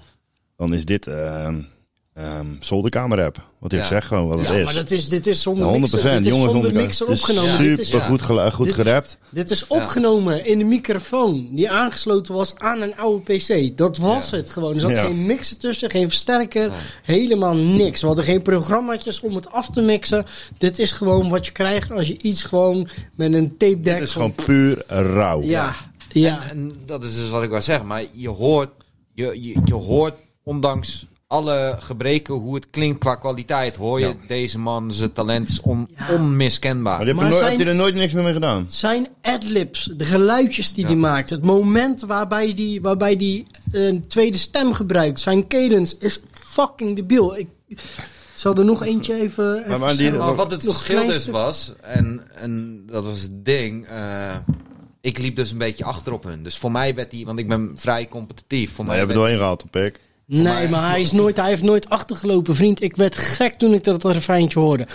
dan 0.56 0.74
is 0.74 0.84
dit 0.84 1.06
ehm 1.06 1.60
ehm 2.20 2.46
zolderkamer 2.60 3.18
rap. 3.18 3.48
Wat 3.58 3.72
ik 3.72 3.78
Ja. 3.78 3.84
zeg 3.86 4.06
gewoon 4.06 4.28
wat 4.28 4.38
het 4.38 4.48
Ja, 4.48 4.54
is. 4.54 4.64
maar 4.64 4.74
dat 4.74 4.90
is, 4.90 5.08
dit 5.08 5.26
is 5.26 5.42
zonder 5.42 5.64
100 5.66 5.92
mixer. 5.92 6.10
Dit 6.10 6.20
is 6.20 6.26
jongens, 6.28 6.44
zonder 6.52 6.64
zonder 6.70 6.82
mixer 6.82 7.06
Het 7.06 7.14
is 7.16 7.20
opgenomen. 7.22 7.50
super 7.50 7.64
Dit 7.76 7.78
is, 7.78 7.92
goed, 7.94 8.22
gelu- 8.22 8.50
goed 8.50 8.66
Dit- 8.66 8.74
gerapt. 8.74 9.18
dit 9.30 9.50
is 9.50 9.66
opgenomen 9.66 10.46
in 10.46 10.58
de 10.58 10.64
microfoon 10.64 11.48
die 11.54 11.70
aangesloten 11.70 12.34
was 12.34 12.54
aan 12.56 12.80
een 12.80 12.96
oude 12.96 13.22
PC. 13.34 13.76
Dat 13.76 13.96
was 13.96 14.30
Ja. 14.30 14.36
het 14.36 14.50
gewoon. 14.50 14.74
Er 14.74 14.80
zat 14.80 14.90
Ja. 14.90 15.02
geen 15.04 15.26
mixer 15.26 15.56
tussen, 15.56 15.90
geen 15.90 16.08
versterker, 16.08 16.72
helemaal 17.02 17.54
niks. 17.56 18.00
We 18.00 18.06
hadden 18.06 18.24
geen 18.24 18.42
programmaatjes 18.42 19.20
om 19.20 19.34
het 19.34 19.52
af 19.52 19.70
te 19.70 19.80
mixen. 19.80 20.24
Dit 20.58 20.78
is 20.78 20.92
gewoon 20.92 21.28
wat 21.28 21.46
je 21.46 21.52
krijgt 21.52 21.90
als 21.90 22.06
je 22.08 22.18
iets 22.22 22.42
gewoon 22.42 22.88
met 23.14 23.32
een 23.32 23.56
tape 23.56 23.80
deck... 23.80 23.94
Het 23.94 24.02
is 24.02 24.12
gewoon 24.12 24.34
puur 24.34 24.82
rauw. 24.86 25.42
Ja, 25.42 25.76
ja. 26.12 26.38
En 26.50 26.72
dat 26.86 27.04
is 27.04 27.14
dus 27.14 27.30
wat 27.30 27.42
ik 27.42 27.50
wou 27.50 27.62
zeggen. 27.62 27.86
Maar 27.86 28.04
je 28.12 28.28
hoort, 28.28 28.70
je, 29.14 29.24
je, 29.42 29.60
je 29.64 29.74
hoort 29.74 30.14
ondanks 30.42 31.06
alle 31.30 31.76
gebreken 31.78 32.34
hoe 32.34 32.54
het 32.54 32.70
klinkt 32.70 32.98
qua 32.98 33.14
kwaliteit, 33.14 33.76
hoor 33.76 34.00
je 34.00 34.06
Ja. 34.06 34.14
deze 34.26 34.58
man, 34.58 34.92
zijn 34.92 35.12
talent 35.12 35.48
is 35.48 35.60
on, 35.60 35.88
onmiskenbaar. 36.10 36.96
Maar, 36.96 37.04
die 37.04 37.06
heb, 37.08 37.16
Maar 37.16 37.24
je 37.24 37.30
nooit, 37.30 37.42
zijn- 37.44 37.56
heb 37.58 37.66
je 37.66 37.72
er 37.72 37.76
nooit 37.78 37.94
niks 37.94 38.12
meer 38.12 38.22
mee 38.22 38.32
gedaan? 38.32 38.64
Zijn 38.68 39.08
adlibs, 39.22 39.90
de 39.96 40.04
geluidjes 40.04 40.72
die 40.72 40.84
hij 40.86 40.94
maakt, 40.96 41.30
het 41.30 41.44
moment 41.44 42.00
waarbij 42.00 42.54
die, 42.54 42.80
waarbij 42.80 43.16
die 43.16 43.46
een 43.72 44.06
tweede 44.06 44.38
stem 44.38 44.72
gebruikt, 44.74 45.20
zijn 45.20 45.46
cadence 45.48 45.96
is 45.98 46.20
fucking 46.32 46.96
debiel. 46.96 47.36
Ik 47.36 47.48
zal 48.34 48.54
er 48.54 48.64
nog 48.64 48.82
eentje 48.84 49.14
even. 49.14 49.56
even 49.58 49.68
Maar- 49.70 49.78
maar 49.78 49.88
die- 49.88 49.98
zeggen. 49.98 50.18
Maar 50.18 50.34
wat 50.34 50.50
het 50.50 50.62
verschil 50.64 51.06
dus 51.06 51.26
was, 51.26 51.72
en, 51.80 52.22
en 52.34 52.82
dat 52.86 53.04
was 53.04 53.20
het 53.22 53.44
ding, 53.44 53.86
eh, 53.86 54.34
ik 55.00 55.18
liep 55.18 55.36
dus 55.36 55.50
een 55.52 55.58
beetje 55.58 55.84
achter 55.84 56.12
op 56.12 56.24
hun. 56.24 56.42
Dus 56.42 56.56
voor 56.56 56.70
mij 56.72 56.94
werd 56.94 57.12
hij, 57.12 57.24
want 57.24 57.38
ik 57.38 57.48
ben 57.48 57.72
vrij 57.76 58.08
competitief. 58.08 58.72
Voor 58.72 58.84
Maar 58.84 58.94
mij 58.94 59.04
je 59.04 59.06
hebt 59.12 59.18
werd 59.18 59.30
het 59.30 59.38
wel 59.40 59.48
ingehaald 59.56 59.62
op 59.62 59.76
ik. 59.82 60.00
Nee, 60.32 60.68
maar 60.68 60.90
hij, 60.90 61.00
is 61.00 61.12
nooit, 61.12 61.36
hij 61.36 61.48
heeft 61.48 61.62
nooit 61.62 61.88
achtergelopen, 61.88 62.56
vriend. 62.56 62.82
Ik 62.82 62.96
werd 62.96 63.16
gek 63.16 63.54
toen 63.54 63.74
ik 63.74 63.84
dat 63.84 64.04
refreintje 64.04 64.60
hoorde. 64.60 64.86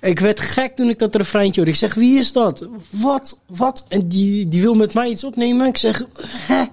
Ik 0.00 0.20
werd 0.20 0.40
gek 0.40 0.76
toen 0.76 0.88
ik 0.88 0.98
dat 0.98 1.14
refreintje 1.14 1.54
hoorde. 1.54 1.70
Ik 1.70 1.76
zeg, 1.78 1.94
wie 1.94 2.18
is 2.18 2.32
dat? 2.32 2.68
Wat? 2.90 3.38
Wat? 3.46 3.84
En 3.88 4.08
die, 4.08 4.48
die 4.48 4.60
wil 4.60 4.74
met 4.74 4.94
mij 4.94 5.08
iets 5.08 5.24
opnemen. 5.24 5.66
Ik 5.66 5.76
zeg, 5.76 6.02
hè? 6.22 6.64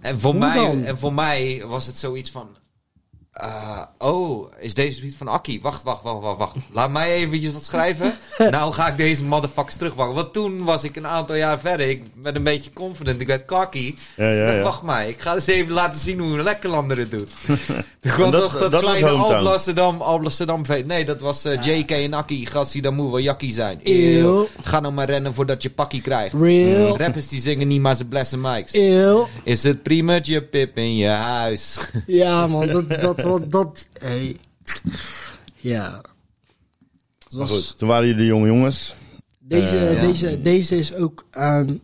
En 0.00 0.20
voor, 0.20 0.30
Hoe 0.30 0.40
mij, 0.40 0.54
dan? 0.54 0.84
en 0.84 0.98
voor 0.98 1.12
mij 1.12 1.62
was 1.66 1.86
het 1.86 1.98
zoiets 1.98 2.30
van... 2.30 2.46
eh, 3.32 3.80
oh, 3.98 4.52
is 4.58 4.74
deze 4.74 5.00
beat 5.00 5.14
van 5.14 5.28
Akkie? 5.28 5.60
Wacht, 5.62 5.82
wacht, 5.82 6.02
wacht, 6.02 6.20
wacht, 6.20 6.38
wacht. 6.38 6.56
Laat 6.72 6.90
mij 6.90 7.12
eventjes 7.12 7.52
wat 7.52 7.64
schrijven. 7.64 8.14
nou 8.50 8.72
ga 8.72 8.88
ik 8.88 8.96
deze 8.96 9.24
motherfuckers 9.24 9.76
terugpakken. 9.76 10.14
Want 10.14 10.32
toen 10.32 10.64
was 10.64 10.84
ik 10.84 10.96
een 10.96 11.06
aantal 11.06 11.36
jaar 11.36 11.60
verder. 11.60 11.88
Ik 11.88 12.02
werd 12.22 12.36
een 12.36 12.42
beetje 12.42 12.72
confident. 12.72 13.20
Ik 13.20 13.26
werd 13.26 13.44
cocky. 13.44 13.94
Ja, 14.16 14.30
ja, 14.30 14.44
dacht, 14.44 14.56
ja. 14.56 14.62
Wacht 14.62 14.82
maar, 14.82 15.08
ik 15.08 15.20
ga 15.20 15.34
eens 15.34 15.46
even 15.46 15.72
laten 15.72 16.00
zien 16.00 16.18
hoe 16.18 16.38
een 16.38 16.42
Lekkerlander 16.42 16.98
het 16.98 17.10
doet. 17.10 17.30
Toen 18.00 18.12
kwam 18.16 18.30
dat- 18.30 18.42
toch 18.42 18.68
dat, 18.68 18.80
kleine. 18.82 19.08
Alblasserdam, 19.08 20.00
Alblasserdam. 20.00 20.62
Nee, 20.84 21.04
dat 21.04 21.20
was 21.20 21.44
eh, 21.44 21.62
JK 21.64 21.90
en 21.90 22.12
Akkie. 22.12 22.46
Gast 22.46 22.72
die 22.72 22.82
dan 22.82 22.94
moet 22.94 23.10
wel 23.10 23.18
jakkie 23.18 23.52
zijn. 23.52 23.80
Eeuw. 23.82 24.46
Ga 24.62 24.80
nou 24.80 24.94
maar 24.94 25.06
rennen 25.10 25.34
voordat 25.34 25.62
je 25.62 25.70
pakkie 25.70 26.00
krijgt. 26.00 26.34
Real. 26.34 26.98
Rappers 26.98 27.28
die 27.28 27.40
zingen 27.40 27.68
niet, 27.68 27.80
maar 27.80 27.96
ze 27.96 28.04
blessen 28.04 28.40
mics. 28.40 28.74
Eeuw. 28.74 29.28
Is 29.44 29.62
het 29.62 29.82
primertje 29.82 30.42
pip 30.42 30.76
in 30.76 30.96
je 30.96 31.08
huis? 31.08 31.76
Ja, 32.06 32.46
man, 32.46 32.66
dat, 32.66 32.90
dat, 33.00 33.21
dat, 33.22 33.50
dat 33.50 33.86
hey. 33.98 34.36
Ja. 35.56 35.90
Maar 35.90 37.40
was- 37.40 37.50
goed, 37.50 37.78
toen 37.78 37.88
waren 37.88 38.06
jullie 38.06 38.26
jonge 38.26 38.46
jongens. 38.46 38.94
Deze, 39.38 39.76
Eh, 39.78 39.94
ja. 39.94 40.00
deze, 40.00 40.42
deze 40.42 40.76
is 40.76 40.94
ook 40.94 41.26
aan. 41.30 41.80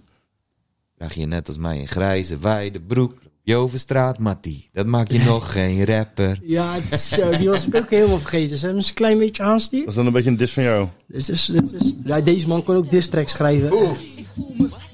Draag 0.97 1.15
je 1.15 1.27
net 1.27 1.49
als 1.49 1.59
mij 1.59 1.81
een 1.81 1.89
grijze 1.89 2.39
wijde 2.39 2.81
broek. 2.81 3.13
Jovenstraat, 3.43 4.19
Mattie. 4.19 4.69
Dat 4.73 4.87
maak 4.87 5.11
je 5.11 5.19
nog 5.19 5.53
geen 5.53 5.85
rapper. 5.85 6.39
Ja, 6.43 6.75
het 6.75 6.93
is 6.93 7.09
zo, 7.09 7.37
die 7.39 7.49
was 7.49 7.67
ik 7.67 7.75
ook 7.75 7.91
helemaal 7.91 8.19
vergeten. 8.19 8.57
Zijn 8.59 8.73
we 8.73 8.79
eens 8.79 8.89
een 8.89 8.95
klein 8.95 9.19
beetje 9.19 9.43
aanstier? 9.43 9.85
Was 9.85 9.95
dat 9.95 10.07
een 10.07 10.13
beetje 10.13 10.31
een 10.31 10.37
dis 10.37 10.53
van 10.53 10.63
jou? 10.63 10.89
Dit 11.07 11.29
is, 11.29 11.47
dit 11.47 11.73
is, 11.73 11.93
ja, 12.05 12.21
deze 12.21 12.49
man 12.49 12.63
kon 12.63 12.75
ook 12.77 12.91
diss 12.91 13.09
tracks 13.09 13.33
schrijven. 13.33 13.71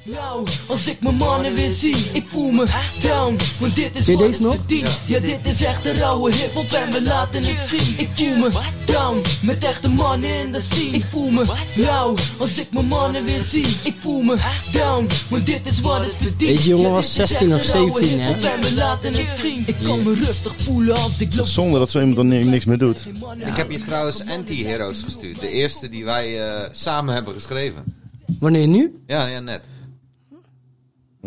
Nou, 0.06 0.46
als 0.66 0.88
ik 0.88 1.00
mijn 1.00 1.14
mannen 1.14 1.54
weer 1.54 1.70
zie, 1.70 1.96
ik 2.12 2.24
voel 2.28 2.50
me 2.50 2.66
down. 3.02 3.36
Want 3.60 3.76
dit 3.76 3.96
is 3.96 4.06
wat 4.14 4.38
nog? 4.38 4.54
verdien. 4.54 4.84
Ja, 5.06 5.18
dit 5.20 5.38
is 5.42 5.64
echt 5.64 5.86
een 5.86 5.96
rauwe 5.96 6.32
hiphop 6.32 6.72
en 6.72 6.90
we 6.92 7.02
laten 7.02 7.44
het 7.44 7.58
zien. 7.68 7.94
Ik 7.98 8.08
voel 8.14 8.36
me 8.36 8.48
down, 8.84 9.22
met 9.42 9.64
echte 9.64 9.88
mannen 9.88 10.38
in 10.40 10.52
de 10.52 10.60
scene. 10.70 10.96
Ik 10.96 11.04
voel 11.10 11.30
me 11.30 11.44
nou, 11.76 12.18
als 12.38 12.58
ik 12.58 12.66
mijn 12.72 12.86
mannen 12.86 13.24
weer 13.24 13.42
zie. 13.42 13.66
Ik 13.82 13.94
voel 14.00 14.22
me 14.22 14.36
down, 14.72 15.06
want 15.30 15.46
dit 15.46 15.60
is 15.66 15.80
wat 15.80 16.00
het 16.00 16.14
verdient. 16.16 16.38
Deze 16.56 16.68
jongen 16.68 16.90
was 16.90 17.14
dit 17.14 17.22
is 17.24 17.28
16 17.30 17.52
of 17.54 17.58
echt 17.60 17.68
een 17.68 17.72
rauwe 17.74 17.98
17, 17.98 18.20
hè? 18.20 18.32
En 18.50 18.60
we 18.60 18.74
laten 18.74 19.12
het 19.14 19.26
zien. 19.40 19.62
Ik 19.66 19.76
kan 19.84 20.02
me 20.02 20.14
rustig 20.14 20.54
voelen 20.56 20.96
als 20.96 21.20
ik 21.20 21.34
loop. 21.34 21.46
Zonder 21.46 21.78
dat 21.78 21.90
zo 21.90 21.98
iemand 21.98 22.16
dan 22.16 22.28
ni- 22.28 22.44
niks 22.44 22.64
meer 22.64 22.78
doet. 22.78 23.06
Ik 23.46 23.56
heb 23.56 23.70
je 23.70 23.82
trouwens 23.82 24.22
Anti-Heroes 24.26 24.98
gestuurd. 25.04 25.40
De 25.40 25.48
eerste 25.50 25.88
die 25.88 26.04
wij 26.04 26.42
eh, 26.48 26.68
samen 26.72 27.14
hebben 27.14 27.34
geschreven. 27.34 28.02
Wanneer 28.38 28.66
nu? 28.66 29.02
Ja, 29.06 29.26
ja, 29.26 29.40
net. 29.40 29.60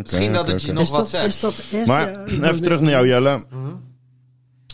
Misschien 0.03 0.33
dat 0.33 0.47
het 0.47 0.61
je 0.61 0.73
nog 0.73 0.89
wat 0.89 1.09
zegt. 1.09 1.25
is 1.27 1.39
dat 1.39 1.63
eerst? 1.71 1.87
Maar 1.87 2.11
ja, 2.11 2.25
even 2.25 2.61
terug 2.61 2.81
naar 2.81 2.89
jou, 2.91 3.07
Jelle. 3.07 3.43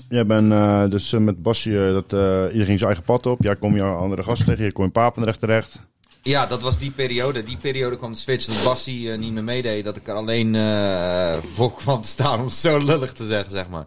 Jij 0.09 0.25
bent 0.25 0.51
eh, 0.51 0.89
dus 0.89 1.13
eh, 1.13 1.19
met 1.19 1.41
Basje, 1.41 1.87
eh, 1.87 1.93
dat, 1.93 2.13
eh 2.13 2.51
ieder 2.51 2.65
ging 2.65 2.79
zijn 2.79 2.89
eigen 2.89 3.03
pad 3.03 3.25
op. 3.25 3.43
Jij 3.43 3.55
kom 3.55 3.75
je 3.75 3.83
andere 3.83 4.23
gasten 4.23 4.45
tegen, 4.45 4.63
je 4.65 4.71
kom 4.71 4.83
in 4.83 4.91
Papendrecht 4.91 5.39
terecht. 5.39 5.79
Ja, 6.21 6.45
dat 6.45 6.61
was 6.61 6.77
die 6.77 6.91
periode. 6.91 7.43
Die 7.43 7.57
periode 7.57 7.97
kwam 7.97 8.11
de 8.11 8.17
switch 8.17 8.45
dat 8.45 8.63
Bassie 8.63 9.09
niet 9.09 9.33
meer 9.33 9.43
meedeed. 9.43 9.83
Dat 9.83 9.95
ik 9.95 10.07
er 10.07 10.13
alleen 10.13 10.55
eh, 10.55 11.37
voor 11.55 11.73
kwam 11.73 12.01
te 12.01 12.07
staan, 12.07 12.39
om 12.39 12.45
het 12.45 12.55
zo 12.55 12.77
lullig 12.77 13.13
te 13.13 13.25
zeggen, 13.25 13.51
zeg 13.51 13.69
maar. 13.69 13.85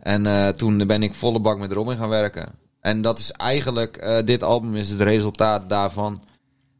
En 0.00 0.26
eh, 0.26 0.48
toen 0.48 0.86
ben 0.86 1.02
ik 1.02 1.14
volle 1.14 1.40
bak 1.40 1.58
met 1.58 1.72
Robin 1.72 1.96
gaan 1.96 2.08
werken. 2.08 2.52
En 2.80 3.02
dat 3.02 3.18
is 3.18 3.30
eigenlijk, 3.30 3.96
eh, 3.96 4.24
dit 4.24 4.42
album 4.42 4.76
is 4.76 4.90
het 4.90 5.00
resultaat 5.00 5.68
daarvan. 5.68 6.22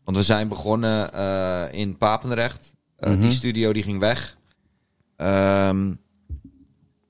Want 0.05 0.17
we 0.17 0.23
zijn 0.23 0.49
begonnen 0.49 1.13
eh, 1.13 1.65
in 1.71 1.97
Papendrecht. 1.97 2.75
Eh, 3.01 3.21
Die 3.21 3.31
studio 3.31 3.73
die 3.73 3.83
ging 3.83 4.01
weg. 4.01 4.37
Ehm, 5.17 5.93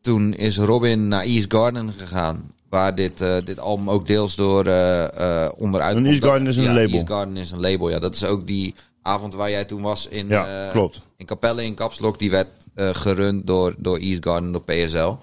toen 0.00 0.34
is 0.34 0.56
Robin 0.58 1.08
naar 1.08 1.22
East 1.22 1.52
Garden 1.52 1.92
gegaan. 1.92 2.52
Waar 2.68 2.94
dit, 2.94 3.20
eh, 3.20 3.36
dit 3.44 3.58
album 3.58 3.90
ook 3.90 4.06
deels 4.06 4.36
door 4.36 4.66
eh 4.66 5.48
onderuit 5.56 5.94
komt. 5.94 6.06
East 6.06 6.24
Garden 6.24 6.46
is 6.46 6.56
een 6.56 6.62
ja, 6.64 6.72
label. 6.72 6.92
East 6.98 7.06
Garden 7.06 7.36
is 7.36 7.50
een 7.50 7.60
label, 7.60 7.88
ja. 7.90 7.98
Dat 7.98 8.14
is 8.14 8.24
ook 8.24 8.46
die 8.46 8.74
avond 9.02 9.34
waar 9.34 9.50
jij 9.50 9.64
toen 9.64 9.82
was 9.82 10.06
in, 10.06 10.28
Ja, 10.28 10.70
klopt. 10.70 11.00
in 11.16 11.26
Capelle 11.26 11.64
in 11.64 11.74
Kapslok. 11.74 12.18
Die 12.18 12.30
werd 12.30 12.48
gerund 12.74 13.46
door, 13.46 13.74
door 13.78 13.98
East 13.98 14.24
Garden, 14.24 14.52
door 14.52 14.62
PSL. 14.62 15.14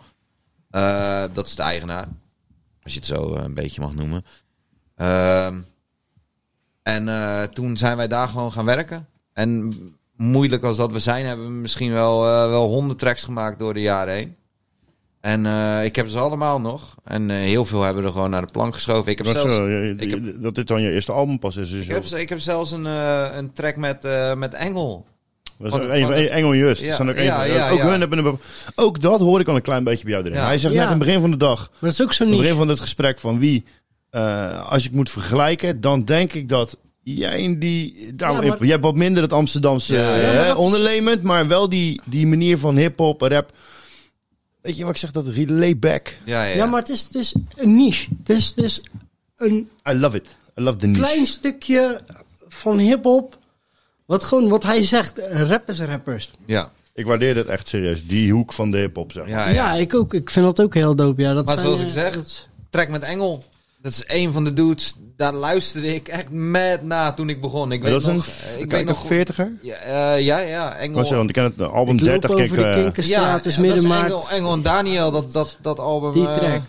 Dat 1.33 1.47
is 1.47 1.55
de 1.55 1.61
eigenaar. 1.63 2.07
Als 2.83 2.93
je 2.93 2.99
het 2.99 3.07
zo 3.07 3.35
een 3.35 3.53
beetje 3.53 3.81
mag 3.81 3.95
noemen. 3.95 4.25
Ehm, 4.95 5.59
en 6.83 7.09
toen 7.53 7.77
zijn 7.77 7.97
wij 7.97 8.07
daar 8.07 8.27
gewoon 8.27 8.51
gaan 8.51 8.65
werken. 8.65 9.07
En 9.33 9.73
moeilijk 10.17 10.63
als 10.63 10.77
dat 10.77 10.91
we 10.91 10.99
zijn, 10.99 11.25
hebben 11.25 11.45
we 11.45 11.51
misschien 11.51 11.91
wel, 11.93 12.25
eh, 12.27 12.49
wel 12.49 12.67
honderd 12.67 12.99
tracks 12.99 13.23
gemaakt 13.23 13.59
door 13.59 13.73
de 13.73 13.81
jaren 13.81 14.13
heen. 14.13 14.35
En 15.21 15.45
eh, 15.45 15.83
ik 15.85 15.95
heb 15.95 16.07
ze 16.07 16.19
allemaal 16.19 16.59
nog. 16.61 16.95
En 17.03 17.29
eh, 17.29 17.37
heel 17.37 17.65
veel 17.65 17.81
hebben 17.81 18.01
we 18.01 18.07
er 18.07 18.13
gewoon 18.13 18.29
naar 18.29 18.45
de 18.45 18.51
plank 18.51 18.73
geschoven. 18.73 19.11
Ik 19.11 19.17
heb, 19.17 19.25
Dat, 19.27 19.35
zelfs, 19.35 19.53
zo, 19.53 19.67
je- 19.67 19.95
ik 19.97 20.09
heb, 20.09 20.41
dat 20.41 20.55
dit 20.55 20.67
dan 20.67 20.81
je 20.81 20.91
eerste 20.91 21.11
album 21.11 21.39
pas 21.39 21.55
is. 21.55 21.71
is 21.71 21.85
ik 21.85 21.91
heb, 21.91 22.03
ik 22.05 22.29
heb 22.29 22.39
zelfs 22.39 22.71
een, 22.71 22.85
eh, 22.85 23.25
een 23.35 23.53
track 23.53 23.75
met, 23.75 24.05
eh, 24.05 24.33
met 24.35 24.53
Engel. 24.53 25.05
dat 25.57 25.67
is 25.67 25.71
van- 25.79 25.91
een 25.91 26.01
van 26.05 26.13
Engel 26.13 26.51
en 26.51 26.57
Just. 26.57 26.81
Ja, 26.81 26.97
Dat 26.97 27.07
ook, 27.09 27.15
ja, 27.15 27.43
ja, 27.43 27.69
ook, 27.69 27.77
ja. 27.77 27.87
hun 27.89 27.99
hebben 27.99 28.25
een, 28.25 28.39
ook 28.75 29.01
dat 29.01 29.19
hoor 29.19 29.39
ik 29.39 29.47
al 29.47 29.55
een 29.55 29.61
klein 29.61 29.83
beetje 29.83 30.03
bij 30.03 30.13
jou 30.13 30.25
erin. 30.25 30.37
Ja. 30.37 30.45
Hij 30.45 30.57
zegt 30.57 30.73
Ja. 30.73 30.79
net 30.79 30.89
aan 30.89 30.95
het 30.97 31.05
begin 31.05 31.21
van 31.21 31.31
de 31.31 31.37
dag, 31.37 31.59
Maar 31.71 31.77
dat 31.79 31.91
is 31.91 32.01
ook 32.01 32.13
zo 32.13 32.23
aan 32.23 32.29
het 32.29 32.37
begin 32.37 32.51
niet. 32.53 32.61
van 32.63 32.69
het 32.71 32.79
gesprek 32.79 33.19
van 33.19 33.39
wie, 33.39 33.65
eh, 34.09 34.69
als 34.71 34.85
ik 34.85 34.91
moet 34.91 35.09
vergelijken, 35.11 35.81
dan 35.81 36.03
denk 36.05 36.33
ik 36.33 36.49
dat 36.49 36.77
jij 37.15 37.41
in 37.41 37.59
die, 37.59 38.13
nou, 38.15 38.41
Ja, 38.45 38.47
maar- 38.47 38.65
je 38.65 38.71
hebt 38.71 38.83
wat 38.83 38.95
minder 38.95 39.23
het 39.23 39.33
Amsterdamse 39.33 39.93
Ja, 39.93 40.15
ja, 40.15 40.21
eh, 40.21 40.35
maar 40.35 40.45
dat 40.45 40.55
is- 40.57 40.63
onderlemend, 40.63 41.23
maar 41.23 41.47
wel 41.47 41.69
die, 41.69 42.01
die 42.05 42.27
manier 42.27 42.57
van 42.57 42.77
hip-hop, 42.77 43.21
rap. 43.21 43.51
Weet 44.61 44.77
je 44.77 44.83
wat 44.83 44.91
ik 44.93 44.97
zeg? 44.97 45.11
Dat 45.11 45.25
layback. 45.47 46.17
Ja, 46.25 46.43
ja, 46.43 46.55
Ja, 46.55 46.65
maar 46.65 46.79
het 46.79 46.89
is, 46.89 47.03
het 47.03 47.15
is 47.15 47.33
een 47.55 47.75
niche. 47.75 48.07
Het 48.23 48.29
is, 48.29 48.47
het 48.55 48.65
is 48.65 48.81
een 49.37 49.69
I 49.89 49.93
love 49.93 50.17
it. 50.17 50.27
I 50.59 50.61
love 50.61 50.77
the 50.77 50.87
niche. 50.87 51.01
klein 51.01 51.25
stukje 51.25 52.01
van 52.49 52.77
hip-hop. 52.77 53.37
Wat 54.05 54.23
gewoon, 54.23 54.49
wat 54.49 54.63
hij 54.63 54.83
zegt, 54.83 55.17
rappers, 55.31 55.79
rappers. 55.79 56.31
ja. 56.45 56.71
Ik 56.93 57.05
waardeer 57.05 57.35
het 57.35 57.47
echt 57.47 57.67
serieus. 57.67 58.07
Die 58.07 58.31
hoek 58.31 58.53
van 58.53 58.71
de 58.71 58.77
hip-hop, 58.77 59.11
zeg 59.11 59.23
maar. 59.23 59.31
Ja, 59.31 59.47
Ja, 59.47 59.73
ja. 59.73 59.79
ik 59.81 59.95
ook. 59.95 60.13
Ik 60.13 60.29
vind 60.29 60.45
dat 60.45 60.61
ook 60.61 60.73
heel 60.73 60.95
dope. 60.95 61.21
Ja, 61.21 61.33
dat 61.33 61.45
Maar 61.45 61.53
zijn, 61.57 61.65
zoals 61.65 61.79
eh, 61.81 61.85
ik 61.87 61.91
zeg, 61.93 62.13
dat- 62.13 62.47
Track 62.69 62.89
met 62.89 63.01
Engel. 63.03 63.43
Dat 63.81 63.91
is 63.91 64.03
een 64.07 64.31
van 64.31 64.43
de 64.43 64.53
dudes. 64.53 64.93
Daar 65.15 65.33
luisterde 65.33 65.95
ik 65.95 66.07
echt 66.07 66.29
mad 66.29 66.81
na 66.81 67.13
toen 67.13 67.29
ik 67.29 67.41
begon. 67.41 67.71
Ik 67.71 67.81
Maar 67.81 67.91
weet 67.91 68.03
dat 68.03 68.09
is 68.09 68.15
nog, 68.15 68.27
een, 68.27 68.49
eh, 68.49 68.55
ik 68.55 68.63
ik 68.63 68.71
weet 68.71 68.85
nog 68.85 69.05
40er? 69.05 69.51
Ja, 69.61 69.75
eh, 69.75 70.25
ja, 70.25 70.37
ja, 70.39 70.75
Engel. 70.75 70.95
Was 70.95 71.09
want 71.09 71.29
ik 71.29 71.33
ken 71.35 71.43
het 71.43 71.61
album 71.61 71.95
ik 71.95 72.01
loop 72.01 72.09
30 72.09 72.29
over 72.29 72.47
keer. 72.47 72.57
de 72.57 72.63
eh, 72.63 72.81
Kinkerstraat, 72.81 73.45
is. 73.45 73.57
Engel, 73.57 74.29
Engel 74.29 74.51
en 74.51 74.61
Daniel, 74.61 75.11
dat, 75.11 75.33
dat, 75.33 75.57
dat 75.61 75.79
album. 75.79 76.11
Die 76.11 76.27
eh, 76.27 76.37
track. 76.37 76.61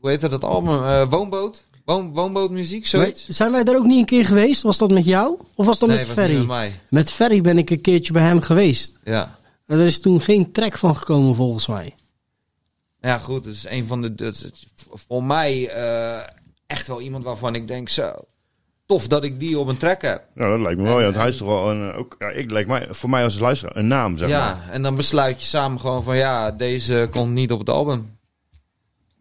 hoe 0.00 0.10
heet 0.10 0.20
dat, 0.20 0.30
dat 0.30 0.44
album? 0.44 0.84
Eh, 0.84 1.10
Woonboot. 1.10 1.62
Woon, 1.84 2.12
woonbootmuziek, 2.12 2.86
zoiets? 2.86 3.28
Zijn 3.28 3.52
wij 3.52 3.64
daar 3.64 3.76
ook 3.76 3.84
niet 3.84 3.98
een 3.98 4.04
keer 4.04 4.24
geweest? 4.26 4.62
Was 4.62 4.78
dat 4.78 4.90
met 4.90 5.04
jou? 5.04 5.38
Of 5.54 5.66
was 5.66 5.78
dat 5.78 5.88
nee, 5.88 5.98
met 5.98 6.06
was 6.06 6.16
Ferry? 6.16 6.36
met 6.36 6.46
mij. 6.46 6.80
Met 6.88 7.10
Ferry 7.10 7.40
ben 7.40 7.58
ik 7.58 7.70
een 7.70 7.80
keertje 7.80 8.12
bij 8.12 8.22
hem 8.22 8.40
geweest. 8.40 8.98
Ja. 9.04 9.38
En 9.66 9.78
er 9.78 9.86
is 9.86 10.00
toen 10.00 10.20
geen 10.20 10.52
track 10.52 10.78
van 10.78 10.96
gekomen 10.96 11.34
volgens 11.34 11.66
mij. 11.66 11.94
Ja, 13.00 13.18
goed. 13.18 13.44
Dat 13.44 13.52
is 13.52 13.66
een 13.68 13.86
van 13.86 14.02
de. 14.02 14.14
Dat 14.14 14.34
is 14.34 14.66
voor 15.06 15.24
mij 15.24 15.68
eh, 15.68 16.20
echt 16.74 16.88
wel 16.88 17.00
iemand 17.00 17.24
waarvan 17.24 17.54
ik 17.54 17.68
denk: 17.68 17.88
zo. 17.88 18.12
Tof 18.86 19.06
dat 19.08 19.24
ik 19.24 19.40
die 19.40 19.58
op 19.58 19.68
een 19.68 19.76
track 19.76 20.02
heb. 20.02 20.22
Ja, 20.34 20.48
dat 20.48 20.60
lijkt 20.60 20.78
me 20.80 20.84
wel. 20.86 20.98
Ja, 20.98 21.04
want 21.04 21.16
hij 21.16 21.28
is 21.28 21.36
toch 21.36 21.48
wel 21.48 21.70
een, 21.70 21.90
eh, 21.92 21.98
ook, 21.98 22.16
ja, 22.18 22.28
ik 22.28 22.50
lijkt 22.50 22.68
mij, 22.68 22.86
voor 22.90 23.10
mij 23.10 23.24
als 23.24 23.38
luisteraar 23.38 23.76
een 23.76 23.86
naam, 23.86 24.18
zeg 24.18 24.28
ja, 24.28 24.38
maar. 24.54 24.70
en 24.70 24.82
dan 24.82 24.96
besluit 24.96 25.40
je 25.40 25.46
samen 25.46 25.80
gewoon 25.80 26.02
van 26.02 26.16
ja, 26.16 26.50
deze 26.50 27.08
komt 27.10 27.32
niet 27.32 27.52
op 27.52 27.58
het 27.58 27.68
album. 27.70 28.16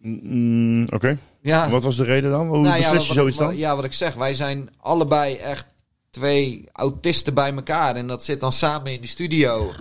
Mm, 0.02 0.88
Oké. 0.90 1.18
Ja. 1.42 1.70
Wat 1.70 1.84
was 1.84 1.96
de 1.96 2.04
reden 2.04 2.32
dan? 2.32 2.48
Hoe 2.48 2.58
Nou 2.60 2.68
ja, 2.68 2.74
beslis 2.76 2.98
wat, 2.98 3.08
je 3.08 3.14
zoiets 3.14 3.38
wat- 3.38 3.48
dan? 3.48 3.58
ja, 3.58 3.76
wat 3.76 3.84
ik 3.86 3.94
zeg, 3.94 4.14
wij 4.14 4.34
zijn 4.34 4.70
allebei 4.82 5.36
echt 5.36 5.66
twee 6.10 6.66
autisten 6.72 7.34
bij 7.34 7.54
elkaar. 7.54 7.96
En 7.96 8.08
dat 8.08 8.24
zit 8.24 8.40
dan 8.40 8.52
samen 8.52 8.92
in 8.94 9.02
de 9.02 9.08
studio. 9.08 9.72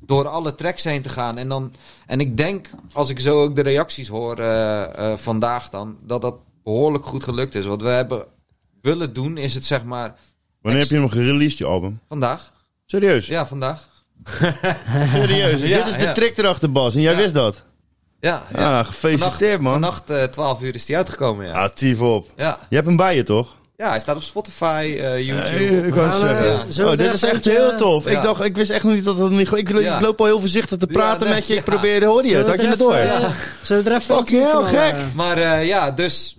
Door 0.00 0.28
alle 0.28 0.54
tracks 0.54 0.84
heen 0.84 1.02
te 1.02 1.08
gaan. 1.08 1.38
En, 1.38 1.48
dan, 1.48 1.72
en 2.06 2.20
ik 2.20 2.36
denk, 2.36 2.70
als 2.92 3.10
ik 3.10 3.20
zo 3.20 3.42
ook 3.42 3.56
de 3.56 3.62
reacties 3.62 4.08
hoor 4.08 4.38
eh, 4.38 4.82
eh, 5.12 5.18
vandaag 5.18 5.70
dan, 5.70 5.96
dat 6.02 6.22
dat 6.22 6.34
behoorlijk 6.64 7.04
goed 7.04 7.24
gelukt 7.24 7.54
is. 7.54 7.66
Wat 7.66 7.82
we 7.82 7.88
hebben 7.88 8.24
willen 8.82 9.12
doen, 9.12 9.36
is 9.36 9.54
het 9.54 9.64
zeg 9.64 9.84
maar 9.84 10.14
Wanneer 10.62 10.80
heb 10.80 10.90
je 10.90 10.96
hem 10.96 11.08
gereleased, 11.10 11.58
je 11.58 11.64
album? 11.64 12.00
vandaag. 12.08 12.52
Serieus? 12.86 13.26
Ja, 13.26 13.46
vandaag. 13.46 13.88
Serieus? 15.12 15.60
Ja, 15.60 15.76
Dit 15.78 15.86
is 15.88 15.92
de 15.96 16.02
ja. 16.04 16.12
trick 16.12 16.38
erachter, 16.38 16.72
Bas. 16.72 16.94
En 16.94 17.00
jij 17.00 17.12
Ja. 17.12 17.18
wist 17.18 17.34
dat? 17.34 17.64
Ja, 18.20 18.42
Ah, 18.54 18.86
gefeliciteerd, 18.86 19.60
man. 19.60 19.72
Vannacht 19.72 20.10
eh 20.10 20.22
12 20.22 20.62
uur 20.62 20.74
is 20.74 20.86
die 20.86 20.96
uitgekomen, 20.96 21.46
ja. 21.46 21.62
Ah, 21.62 21.70
tief 21.74 22.00
op. 22.00 22.26
Ja, 22.36 22.58
Je 22.68 22.74
hebt 22.74 22.86
hem 22.86 22.96
bij 22.96 23.16
je, 23.16 23.22
toch? 23.22 23.56
ja 23.76 23.88
hij 23.88 24.00
staat 24.00 24.16
op 24.16 24.22
Spotify, 24.22 24.96
eh, 25.00 25.20
YouTube. 25.26 25.64
Eh, 25.80 25.86
ik 25.86 25.96
oh, 26.86 26.90
dit 26.96 27.12
is 27.12 27.22
echt 27.22 27.44
heel 27.44 27.74
tof. 27.76 28.04
Ja. 28.04 28.10
Ik 28.16 28.22
dacht, 28.22 28.44
ik 28.44 28.56
wist 28.56 28.70
echt 28.70 28.84
nog 28.84 28.92
niet 28.94 29.04
dat 29.04 29.16
het 29.18 29.30
niet. 29.30 29.52
Ik, 29.52 29.68
ik 29.70 30.00
loop 30.00 30.20
al 30.20 30.26
heel 30.26 30.40
voorzichtig 30.40 30.78
te 30.78 30.86
praten 30.86 31.26
nee, 31.26 31.34
met 31.34 31.46
je. 31.46 31.54
Ik 31.54 31.66
ja. 31.66 31.72
probeerde, 31.72 32.06
hoor 32.06 32.24
je 32.26 32.36
het? 32.36 32.48
Had 32.48 32.60
je 32.60 32.68
het 32.68 32.78
door? 32.78 32.96
Ja. 32.96 33.30
Zullen 33.62 33.84
we 33.84 33.90
er 33.90 33.96
even 33.96 34.16
Fucking 34.16 34.42
knallen? 34.48 34.68
gek. 34.68 34.94
Maar 35.14 35.38
eh, 35.38 35.66
ja, 35.66 35.90
dus 35.90 36.36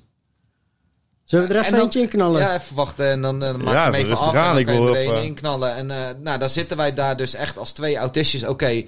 Zullen 1.26 1.48
we 1.48 1.54
er 1.54 1.60
En 1.60 1.66
even 1.66 1.76
dan- 1.76 1.84
eentje 1.86 2.02
in 2.02 2.08
knallen? 2.08 2.42
Ja, 2.42 2.54
even 2.56 2.76
wachten 2.76 3.10
en 3.10 3.22
dan, 3.22 3.44
eh, 3.44 3.52
dan 3.52 3.64
maak 3.64 3.74
Ja, 3.74 3.80
ik 3.80 3.92
hem 3.92 3.94
even 3.94 4.08
rustig 4.10 4.28
af. 4.28 4.34
en 4.34 4.40
aan, 4.40 4.50
dan 4.50 4.58
ik 4.58 4.66
kan 4.66 4.74
je 4.76 4.80
wil 4.82 4.90
er 4.90 4.96
even- 5.02 5.16
één 5.16 5.24
inknallen. 5.24 5.76
En 5.76 5.92
eh, 5.92 6.10
nou, 6.24 6.40
dan 6.40 6.50
zitten 6.50 6.78
wij 6.78 6.94
daar 6.94 7.18
dus 7.18 7.34
echt 7.34 7.58
als 7.58 7.72
twee 7.72 7.98
autistjes. 7.98 8.44
Oké, 8.44 8.84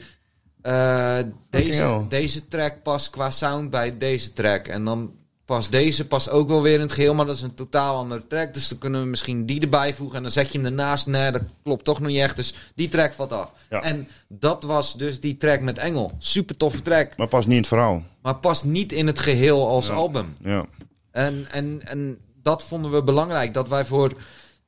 eh, 0.62 1.18
deze, 1.50 2.06
deze 2.10 2.48
track 2.48 2.84
past 2.84 3.10
qua 3.10 3.30
sound 3.30 3.70
bij 3.70 3.98
deze 3.98 4.34
track. 4.34 4.68
En 4.68 4.84
dan 4.86 5.12
past 5.46 5.72
deze 5.72 6.08
past 6.08 6.30
ook 6.30 6.48
wel 6.48 6.62
weer 6.62 6.74
in 6.74 6.82
het 6.82 6.92
geheel, 6.92 7.14
maar 7.14 7.26
dat 7.26 7.36
is 7.36 7.42
een 7.42 7.54
totaal 7.54 7.96
andere 7.96 8.28
track. 8.28 8.54
Dus 8.54 8.68
dan 8.68 8.78
kunnen 8.78 9.02
we 9.02 9.08
misschien 9.08 9.46
die 9.46 9.62
erbij 9.62 9.94
voegen. 9.94 10.18
En 10.18 10.24
dan 10.24 10.32
zet 10.32 10.52
je 10.52 10.58
hem 10.58 10.68
ernaast. 10.68 11.08
Nee, 11.08 11.32
dat 11.32 11.42
klopt 11.64 11.84
toch 11.86 12.00
nog 12.00 12.08
niet 12.08 12.20
echt. 12.20 12.36
Dus 12.36 12.54
die 12.76 12.90
track 12.90 13.14
valt 13.14 13.34
af. 13.34 13.52
Ja. 13.70 13.82
En 13.82 14.08
dat 14.28 14.64
was 14.64 14.98
dus 14.98 15.20
die 15.20 15.38
track 15.38 15.62
met 15.62 15.78
Engel. 15.78 16.12
Super 16.18 16.58
toffe 16.58 16.82
track. 16.82 17.18
Maar 17.18 17.28
pas 17.28 17.46
niet 17.46 17.52
in 17.54 17.60
het 17.60 17.68
verhaal. 17.68 18.04
Maar 18.22 18.36
past 18.36 18.64
niet 18.64 18.92
in 18.92 19.08
het 19.08 19.20
geheel 19.20 19.68
als 19.68 19.90
album. 19.90 20.36
Ja. 20.44 20.66
En, 21.12 21.48
en, 21.52 21.82
en 21.84 22.18
dat 22.48 22.64
vonden 22.64 22.92
we 22.92 23.04
belangrijk. 23.04 23.54
Dat 23.54 23.70
wij 23.70 23.86
voor 23.86 24.12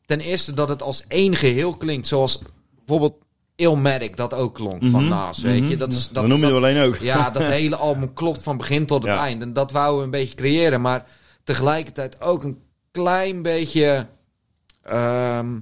ten 0.05 0.19
eerste 0.19 0.53
dat 0.53 0.69
het 0.69 0.81
als 0.81 1.03
één 1.07 1.35
geheel 1.35 1.77
klinkt. 1.77 2.07
Zoals 2.07 2.39
bijvoorbeeld 2.77 3.15
Illmatic 3.55 4.17
dat 4.17 4.33
ook 4.33 4.53
klonk 4.55 4.83
van 4.85 5.07
Nas. 5.07 5.37
Weet 5.41 5.69
je? 5.69 5.77
Dat 5.77 5.91
is, 5.91 6.03
dat, 6.05 6.13
Dan 6.13 6.27
noem 6.29 6.39
je 6.39 6.45
dat- 6.45 6.55
alleen 6.55 6.77
ook. 6.87 6.95
Ja, 6.95 7.29
dat 7.29 7.43
hele 7.59 7.75
album 7.75 8.13
klopt 8.13 8.41
van 8.41 8.57
begin 8.57 8.85
tot 8.85 9.03
het 9.03 9.11
Ja. 9.11 9.23
eind. 9.23 9.41
En 9.41 9.53
dat 9.53 9.71
wouden 9.71 9.97
we 9.97 10.03
een 10.03 10.11
beetje 10.11 10.35
creëren. 10.35 10.81
Maar 10.81 11.05
tegelijkertijd 11.43 12.21
ook 12.21 12.43
een 12.43 12.57
klein 12.91 13.41
beetje... 13.41 14.07
ehm, 14.83 15.59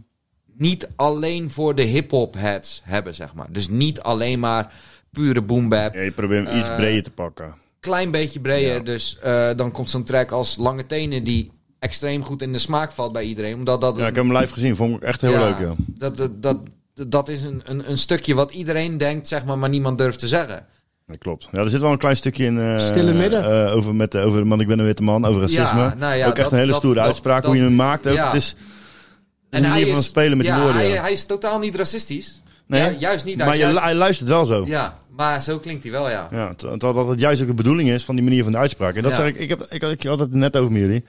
niet 0.53 0.89
alleen 0.95 1.49
voor 1.49 1.75
de 1.75 1.81
hip-hop 1.81 2.33
heads 2.33 2.81
hebben, 2.83 3.15
zeg 3.15 3.33
maar. 3.33 3.47
Dus 3.51 3.69
niet 3.69 4.01
alleen 4.01 4.39
maar 4.39 4.73
pure 5.11 5.41
boom 5.41 5.69
bap 5.69 5.93
Ja, 5.93 6.01
je 6.01 6.11
probeert 6.11 6.47
hem 6.47 6.57
iets 6.59 6.67
Eh, 6.69 6.75
breder 6.75 7.03
te 7.03 7.11
pakken. 7.11 7.55
klein 7.79 8.11
beetje 8.11 8.39
breder. 8.39 8.73
Ja. 8.73 8.79
Dus 8.79 9.17
eh, 9.19 9.49
dan 9.55 9.71
komt 9.71 9.89
zo'n 9.89 10.03
track 10.03 10.31
als 10.31 10.55
Lange 10.57 10.85
Tenen 10.85 11.23
die 11.23 11.51
extreem 11.79 12.23
goed 12.23 12.41
in 12.41 12.51
de 12.53 12.59
smaak 12.59 12.91
valt 12.91 13.11
bij 13.13 13.23
iedereen. 13.23 13.55
Omdat 13.55 13.81
dat, 13.81 13.95
Ja, 13.97 14.01
een- 14.03 14.09
ik 14.09 14.15
heb 14.15 14.23
hem 14.25 14.37
live 14.37 14.53
gezien. 14.53 14.75
Vond 14.75 14.95
ik 14.95 15.01
echt 15.03 15.21
heel 15.21 15.31
ja, 15.31 15.39
leuk, 15.39 15.59
ja. 15.59 15.73
Dat, 15.87 16.17
dat, 16.17 16.41
dat, 16.41 16.57
dat 17.07 17.29
is 17.29 17.41
een, 17.43 17.61
een, 17.65 17.89
een 17.89 17.97
stukje 17.97 18.33
wat 18.33 18.51
iedereen 18.51 18.97
denkt, 18.97 19.27
zeg 19.27 19.45
maar, 19.45 19.57
maar 19.57 19.69
niemand 19.69 19.97
durft 19.97 20.19
te 20.19 20.27
zeggen. 20.27 20.65
Dat 21.07 21.17
klopt. 21.17 21.47
Ja, 21.51 21.59
er 21.59 21.69
zit 21.69 21.81
wel 21.81 21.91
een 21.91 21.97
klein 21.97 22.17
stukje 22.17 22.45
in. 22.45 22.59
eh, 22.59 22.79
Stille 22.79 23.13
midden. 23.13 23.65
eh, 23.67 23.75
over, 23.75 23.95
met, 23.95 24.15
eh, 24.15 24.25
over, 24.25 24.47
man, 24.47 24.59
ik 24.59 24.67
ben 24.67 24.79
een 24.79 24.85
witte 24.85 25.03
man. 25.03 25.25
Over 25.25 25.41
racisme. 25.41 25.79
Ja, 25.79 25.95
nou 25.97 26.15
ja, 26.15 26.27
ook 26.27 26.33
echt 26.33 26.43
dat- 26.43 26.51
een 26.51 26.57
hele 26.57 26.73
stoere 26.73 26.95
dat- 26.99 27.05
uitspraak. 27.05 27.41
dat- 27.41 27.45
hoe 27.51 27.55
je 27.59 27.61
hem 27.67 27.75
maakt 27.75 28.07
ook. 28.07 28.13
ja. 28.15 28.25
Het 28.25 28.35
is, 28.35 28.47
het 28.47 28.57
is 29.49 29.59
een 29.59 29.69
manier 29.69 29.93
van 29.93 30.03
spelen 30.03 30.37
met 30.37 30.45
ja, 30.45 30.53
die 30.55 30.63
woorden. 30.63 30.81
Hij, 30.81 30.91
ja. 30.91 31.01
hij 31.01 31.11
is 31.11 31.25
totaal 31.25 31.59
niet 31.59 31.75
racistisch. 31.75 32.41
Nee? 32.67 32.81
Ja, 32.81 32.89
juist 32.99 33.25
niet. 33.25 33.37
Hij 33.37 33.45
maar 33.47 33.57
juist- 33.57 33.79
hij 33.81 33.95
luistert 33.95 34.29
wel 34.29 34.45
zo. 34.45 34.65
ja, 34.67 34.99
maar 35.09 35.41
zo 35.41 35.59
klinkt 35.59 35.83
hij 35.83 35.91
wel, 35.91 36.09
ja. 36.09 36.27
Ja, 36.31 36.49
ter- 36.53 36.69
terwijl 36.69 36.93
dat 36.93 37.07
het 37.07 37.19
juist 37.19 37.41
ook 37.41 37.47
de 37.47 37.53
bedoeling 37.53 37.89
is 37.89 38.03
van 38.05 38.15
die 38.15 38.23
manier 38.23 38.43
van 38.43 38.51
de 38.51 38.57
uitspraak. 38.57 38.95
En 38.95 39.03
dat 39.03 39.11
Ja. 39.11 39.17
zeg 39.17 39.27
ik, 39.27 39.35
ik, 39.35 39.49
heb, 39.49 39.61
ik, 39.69 39.81
ik 39.83 40.03
had 40.03 40.19
het 40.19 40.33
net 40.33 40.57
over 40.57 40.71
met 40.71 40.81
jullie. 40.81 41.03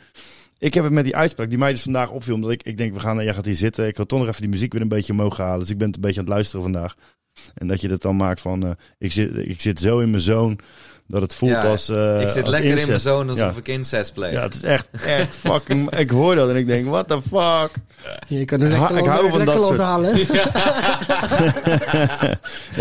Ik 0.58 0.74
heb 0.74 0.84
het 0.84 0.92
met 0.92 1.04
die 1.04 1.16
uitspraak 1.16 1.48
die 1.48 1.58
mij 1.58 1.70
dus 1.70 1.82
vandaag 1.82 2.10
opviel. 2.10 2.34
Omdat 2.34 2.50
ik, 2.50 2.62
ik 2.62 2.76
denk, 2.76 2.94
we 2.94 3.00
gaan, 3.00 3.24
jij 3.24 3.34
gaat 3.34 3.44
hier 3.44 3.54
zitten. 3.54 3.86
Ik 3.86 3.96
wil 3.96 4.06
toch 4.06 4.18
nog 4.18 4.28
even 4.28 4.40
die 4.40 4.50
muziek 4.50 4.72
weer 4.72 4.82
een 4.82 4.88
beetje 4.88 5.12
omhoog 5.12 5.36
halen. 5.36 5.58
Dus 5.58 5.70
ik 5.70 5.78
ben 5.78 5.86
het 5.86 5.96
een 5.96 6.02
beetje 6.02 6.20
aan 6.20 6.24
het 6.24 6.34
luisteren 6.34 6.62
vandaag. 6.62 6.94
En 7.54 7.66
dat 7.66 7.80
je 7.80 7.88
dat 7.88 8.02
dan 8.02 8.16
maakt 8.16 8.40
van, 8.40 8.64
eh, 8.64 8.70
ik, 8.98 9.12
zit, 9.12 9.36
ik 9.36 9.60
zit 9.60 9.80
zo 9.80 9.98
in 9.98 10.10
mijn 10.10 10.22
zoon. 10.22 10.58
Dat 11.10 11.20
het 11.22 11.34
voelt 11.34 11.52
Ja, 11.52 11.62
als 11.62 11.88
eh, 11.88 12.20
ik 12.20 12.28
zit 12.28 12.42
als 12.44 12.54
lekker 12.54 12.78
in 12.78 12.86
mijn 12.86 13.00
zoon 13.00 13.28
alsof 13.28 13.52
Ja. 13.52 13.58
ik 13.58 13.68
incest 13.68 14.12
play. 14.14 14.32
Ja, 14.32 14.42
het 14.42 14.54
is 14.54 14.62
echt, 14.62 14.88
echt 15.06 15.36
fucking... 15.46 15.90
ik 15.96 16.10
hoor 16.10 16.34
dat 16.34 16.50
en 16.50 16.56
ik 16.56 16.66
denk, 16.66 16.86
what 16.86 17.08
the 17.08 17.18
fuck? 17.30 17.70
Je 18.26 18.44
kan 18.44 18.60
er 18.60 18.70
Ik 18.70 18.76
hou- 18.76 18.94
lekker, 18.94 19.12
ik 19.12 19.18
hou 19.18 19.28
van 19.30 19.38
lekker 19.38 19.56
dat 19.56 19.66
soort- 19.66 19.78
halen. 19.80 20.18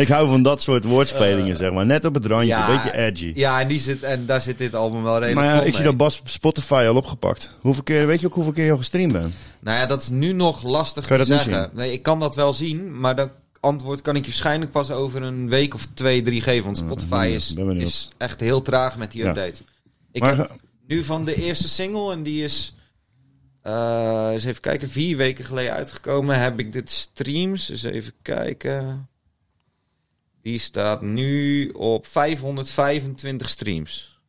ik 0.03 0.07
hou 0.07 0.29
van 0.29 0.43
dat 0.43 0.61
soort 0.61 0.83
woordspelingen, 0.83 1.55
zeg 1.55 1.71
maar. 1.71 1.85
Net 1.85 2.05
op 2.05 2.13
het 2.13 2.25
randje, 2.25 2.47
Ja. 2.47 2.69
een 2.69 2.75
beetje 2.75 2.97
edgy. 2.97 3.31
Ja, 3.35 3.61
en, 3.61 3.67
die 3.67 3.79
zit, 3.79 4.03
en 4.03 4.25
daar 4.25 4.41
zit 4.41 4.57
dit 4.57 4.75
album 4.75 5.03
wel 5.03 5.19
redelijk 5.19 5.45
maar 5.47 5.55
ja, 5.55 5.61
ik 5.61 5.75
zie 5.75 5.83
dat 5.83 5.97
Bas 5.97 6.21
Spotify 6.23 6.85
al 6.87 6.95
opgepakt. 6.95 7.53
Hoeveel 7.59 7.83
keer, 7.83 8.07
weet 8.07 8.19
je 8.21 8.27
ook 8.27 8.33
hoeveel 8.33 8.53
keer 8.53 8.65
je 8.65 8.71
al 8.71 8.77
gestreamd 8.77 9.11
bent? 9.11 9.33
Nou 9.59 9.77
ja, 9.77 9.85
dat 9.85 10.01
is 10.01 10.09
nu 10.09 10.33
nog 10.33 10.63
lastig 10.63 11.05
Kan 11.07 11.17
je 11.17 11.25
te 11.25 11.37
zeggen. 11.37 11.69
Nee, 11.73 11.91
ik 11.91 12.03
kan 12.03 12.19
dat 12.19 12.35
wel 12.35 12.53
zien, 12.53 12.99
maar 12.99 13.15
dat 13.15 13.29
antwoord 13.59 14.01
kan 14.01 14.15
ik 14.15 14.21
je 14.21 14.29
waarschijnlijk 14.29 14.71
pas 14.71 14.91
over 14.91 15.21
een 15.21 15.49
week 15.49 15.73
of 15.73 15.87
twee, 15.93 16.21
drie 16.21 16.41
geven. 16.41 16.63
Want 16.63 16.77
Spotify 16.77 17.31
is, 17.33 18.09
echt 18.17 18.39
heel 18.39 18.61
traag 18.61 18.97
met 18.97 19.11
die 19.11 19.23
Ja. 19.23 19.29
updates. 19.29 19.61
Ik 20.11 20.21
Maar- 20.21 20.37
heb 20.37 20.55
nu 20.87 21.03
van 21.03 21.25
de 21.25 21.35
eerste 21.35 21.69
single, 21.69 22.11
en 22.11 22.23
die 22.23 22.43
is, 22.43 22.75
eh 23.61 24.29
eens 24.31 24.43
even 24.43 24.61
kijken, 24.61 24.89
vier 24.89 25.17
weken 25.17 25.45
geleden 25.45 25.73
uitgekomen, 25.73 26.39
heb 26.41 26.59
ik 26.59 26.71
dit 26.71 26.91
streams. 26.91 27.65
Dus 27.65 27.83
even 27.83 28.13
kijken. 28.21 29.07
Die 30.41 30.59
staat 30.59 31.01
nu 31.01 31.69
op 31.69 32.05
525 32.07 33.49
streams. 33.49 34.19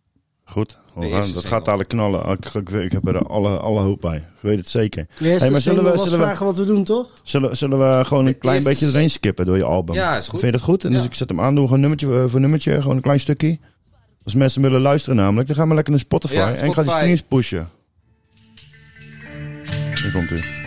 Goed, 0.45 0.79
we 1.01 1.09
gaan- 1.11 1.16
dat 1.20 1.24
single. 1.26 1.49
gaat 1.49 1.64
dadelijk 1.64 1.88
knallen. 1.88 2.28
Ik, 2.30 2.55
ik, 2.55 2.70
ik 2.70 2.92
heb 2.92 3.07
er 3.09 3.22
alle, 3.26 3.59
alle 3.59 3.80
hoop 3.80 4.01
bij. 4.01 4.16
Ik 4.16 4.22
weet 4.40 4.59
het 4.59 4.68
zeker. 4.68 5.07
Hey, 5.18 5.51
maar 5.51 5.61
zullen 5.61 5.84
we, 5.84 5.99
zullen, 5.99 6.18
we, 6.18 6.24
vragen 6.24 6.46
wat 6.46 6.57
we 6.57 6.66
doen, 6.66 6.84
toch? 6.84 7.11
zullen, 7.22 7.57
zullen 7.57 7.78
we 7.99 8.05
gewoon 8.05 8.26
een 8.26 8.38
klein 8.38 8.62
beetje 8.62 8.86
erin 8.86 9.11
skippen 9.11 9.46
door 9.46 9.57
je 9.57 9.64
album? 9.64 9.94
Ja, 9.94 10.16
is 10.16 10.28
goed. 10.28 10.40
Vind 10.40 10.53
je 10.53 10.59
dat 10.59 10.66
goed? 10.68 10.84
En 10.84 10.92
dus 10.92 11.05
ik 11.05 11.14
zet 11.14 11.28
hem 11.28 11.40
aan, 11.40 11.53
doen 11.53 11.62
we 11.62 11.66
gewoon 11.68 11.80
nummertje 11.80 12.14
eh, 12.14 12.24
voor 12.28 12.40
nummertje, 12.40 12.80
gewoon 12.80 12.96
een 12.96 13.03
klein 13.03 13.20
stukje. 13.20 13.59
Als 14.24 14.34
mensen 14.34 14.62
willen 14.62 14.80
luisteren 14.80 15.16
namelijk, 15.16 15.46
dan 15.49 15.57
gaan 15.57 15.68
we 15.68 15.74
lekker 15.74 15.92
naar 15.92 16.03
Spotify. 16.03 16.34
Ja, 16.34 16.53
En 16.55 16.66
ik 16.66 16.72
ga 16.74 16.82
die 16.82 16.90
streams 16.90 17.22
pushen. 17.22 17.68
Hier 19.94 20.12
komt 20.12 20.30
u. 20.30 20.57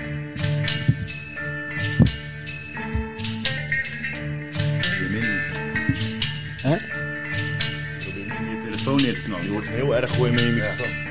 telefoon 8.97 9.01
neer 9.01 9.13
te 9.13 9.21
knallen. 9.21 9.45
Je 9.45 9.51
wordt 9.51 9.67
hem 9.67 9.75
heel 9.75 9.95
erg 9.95 10.11
gooien 10.11 10.33
met 10.33 10.43
je 10.43 10.49
microfoon. 10.49 11.09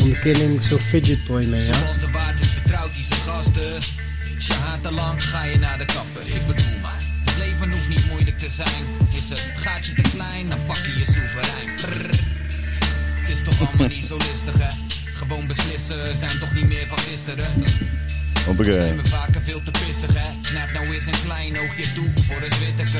Om 0.00 0.12
een 0.12 0.20
keer 0.20 0.38
neem 0.38 0.54
ik 0.54 0.62
zo'n 0.62 0.78
fidget 0.78 1.26
toy 1.26 1.44
mee, 1.44 1.64
ja? 1.64 1.72
Zoals 1.74 1.98
de 1.98 2.10
waard 2.10 2.40
is 2.40 2.48
vertrouwt 2.48 2.94
hij 2.94 3.02
zijn 3.02 3.20
gasten. 3.20 3.74
Als 4.34 4.46
je 4.46 4.52
haat 4.52 4.82
te 4.82 4.90
lang, 4.90 5.22
ga 5.22 5.44
je 5.44 5.58
naar 5.58 5.78
de 5.78 5.84
kapper. 5.84 6.34
Ik 6.34 6.46
bedoel 6.46 6.78
maar, 6.82 7.02
het 7.24 7.36
leven 7.38 7.70
hoeft 7.70 7.88
niet 7.88 8.06
moeilijk 8.10 8.38
te 8.38 8.48
zijn. 8.50 8.82
Is 9.14 9.28
het 9.28 9.52
gaatje 9.56 9.92
te 9.94 10.02
klein, 10.14 10.48
dan 10.48 10.66
pak 10.66 10.76
je 10.76 10.98
je 10.98 11.04
soeverein. 11.04 11.74
Brrr. 11.76 12.10
Het 13.20 13.36
is 13.36 13.42
toch 13.42 13.68
allemaal 13.68 13.88
niet 13.88 14.04
zo 14.04 14.16
listig, 14.16 14.54
hè? 14.58 14.70
Gewoon 15.14 15.46
beslissen, 15.46 16.16
zijn 16.16 16.38
toch 16.38 16.54
niet 16.54 16.68
meer 16.68 16.86
van 16.86 16.98
gisteren. 16.98 17.62
Hoppakee. 18.46 18.72
Zijn 18.72 18.96
we 19.02 19.08
vaker 19.08 19.40
veel 19.40 19.62
te 19.62 19.70
pissig, 19.70 20.10
hè? 20.14 20.40
Knap 20.40 20.72
nou 20.72 20.94
eens 20.94 21.06
een 21.06 21.22
klein 21.24 21.58
oogje 21.58 21.92
toe 21.94 22.24
voor 22.26 22.36
een 22.42 22.52
zwitteke. 22.52 22.98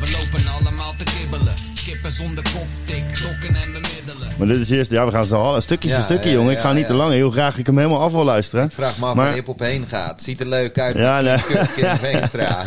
We 0.00 0.10
lopen 0.18 0.52
allemaal 0.52 0.94
te 0.96 1.04
kibbelen. 1.04 1.54
Kippen 1.84 2.12
zonder 2.12 2.44
kop, 2.52 2.66
tiktokken 2.84 3.54
en 3.62 3.72
bemiddelen. 3.72 4.34
Maar 4.38 4.46
dit 4.46 4.60
is 4.60 4.70
eerst, 4.70 4.90
ja, 4.90 5.04
we 5.04 5.10
gaan 5.10 5.26
zo 5.26 5.42
al 5.42 5.60
stukjes 5.60 5.90
Ja, 5.90 5.96
voor 5.96 6.06
stukje, 6.06 6.28
ja, 6.28 6.34
jongen. 6.34 6.50
Ik 6.50 6.56
ja, 6.56 6.62
ga 6.62 6.72
niet 6.72 6.82
ja. 6.82 6.88
te 6.88 6.94
lang. 6.94 7.10
Heel 7.12 7.30
graag 7.30 7.58
ik 7.58 7.66
hem 7.66 7.76
helemaal 7.78 8.00
af 8.00 8.12
wil 8.12 8.24
luisteren. 8.24 8.70
Vraag 8.70 8.98
me 8.98 9.06
af 9.06 9.14
Maar- 9.14 9.24
waar 9.24 9.34
hip-hop 9.34 9.58
heen 9.58 9.86
gaat. 9.88 10.22
Ziet 10.22 10.40
er 10.40 10.46
leuk 10.46 10.78
uit. 10.78 10.96
Ja, 10.96 11.20
met 11.20 11.42
nee. 11.76 11.88
Veenstra. 11.98 12.64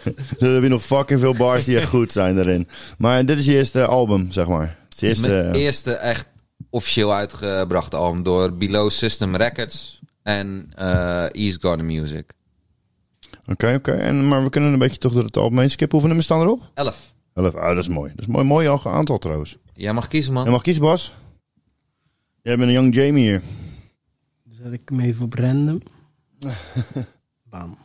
Er 0.40 0.50
hebben 0.52 0.70
nog 0.70 0.82
fucking 0.84 1.20
veel 1.20 1.34
bars 1.34 1.64
die 1.64 1.78
echt 1.78 1.88
goed 1.88 2.12
zijn 2.12 2.34
daarin. 2.34 2.68
Maar 2.98 3.24
dit 3.24 3.38
is 3.38 3.44
je 3.44 3.52
eerste 3.52 3.86
album, 3.86 4.32
zeg 4.32 4.46
maar. 4.46 4.76
Het 4.88 5.02
is 5.02 5.08
Het 5.08 5.18
is 5.18 5.22
eerste, 5.24 5.28
mijn 5.28 5.54
eh, 5.54 5.60
eerste 5.62 5.92
echt 5.94 6.26
officieel 6.70 7.14
uitgebrachte 7.14 7.96
album 7.96 8.22
door 8.22 8.56
Below 8.56 8.90
System 8.90 9.36
Records 9.36 9.99
en 10.22 10.70
eh 10.76 11.24
East 11.34 11.60
Garden 11.60 11.86
Music. 11.86 12.32
Oké, 13.50 13.74
oké. 13.74 13.92
En 13.92 14.28
Maar 14.28 14.42
we 14.42 14.50
kunnen 14.50 14.72
een 14.72 14.78
beetje 14.78 14.98
toch 14.98 15.12
door 15.12 15.24
het 15.24 15.36
album 15.36 15.58
heen 15.58 15.70
skippen. 15.70 15.98
Hoeveel 15.98 16.08
nummers 16.16 16.26
staan 16.26 16.40
erop? 16.40 16.70
11. 16.74 17.12
Elf. 17.34 17.54
Ah, 17.54 17.68
dat 17.68 17.76
is 17.78 17.88
mooi. 17.88 18.10
Dat 18.10 18.20
is 18.20 18.26
mooi, 18.26 18.44
mooi 18.44 18.68
al- 18.68 18.80
aantal 18.84 19.18
trouwens. 19.18 19.56
Jij 19.74 19.92
mag 19.92 20.08
kiezen, 20.08 20.32
man. 20.32 20.44
Je 20.44 20.50
mag 20.50 20.62
kiezen, 20.62 20.82
Bas. 20.82 21.14
Jij 22.42 22.56
bent 22.56 22.68
een 22.68 22.74
young 22.74 22.94
Jamie 22.94 23.24
hier. 23.24 23.42
Zet 24.62 24.72
ik 24.72 24.80
hem 24.88 25.00
even 25.00 25.24
op 25.24 25.34
random. 25.34 25.80
Bam. 27.50 27.78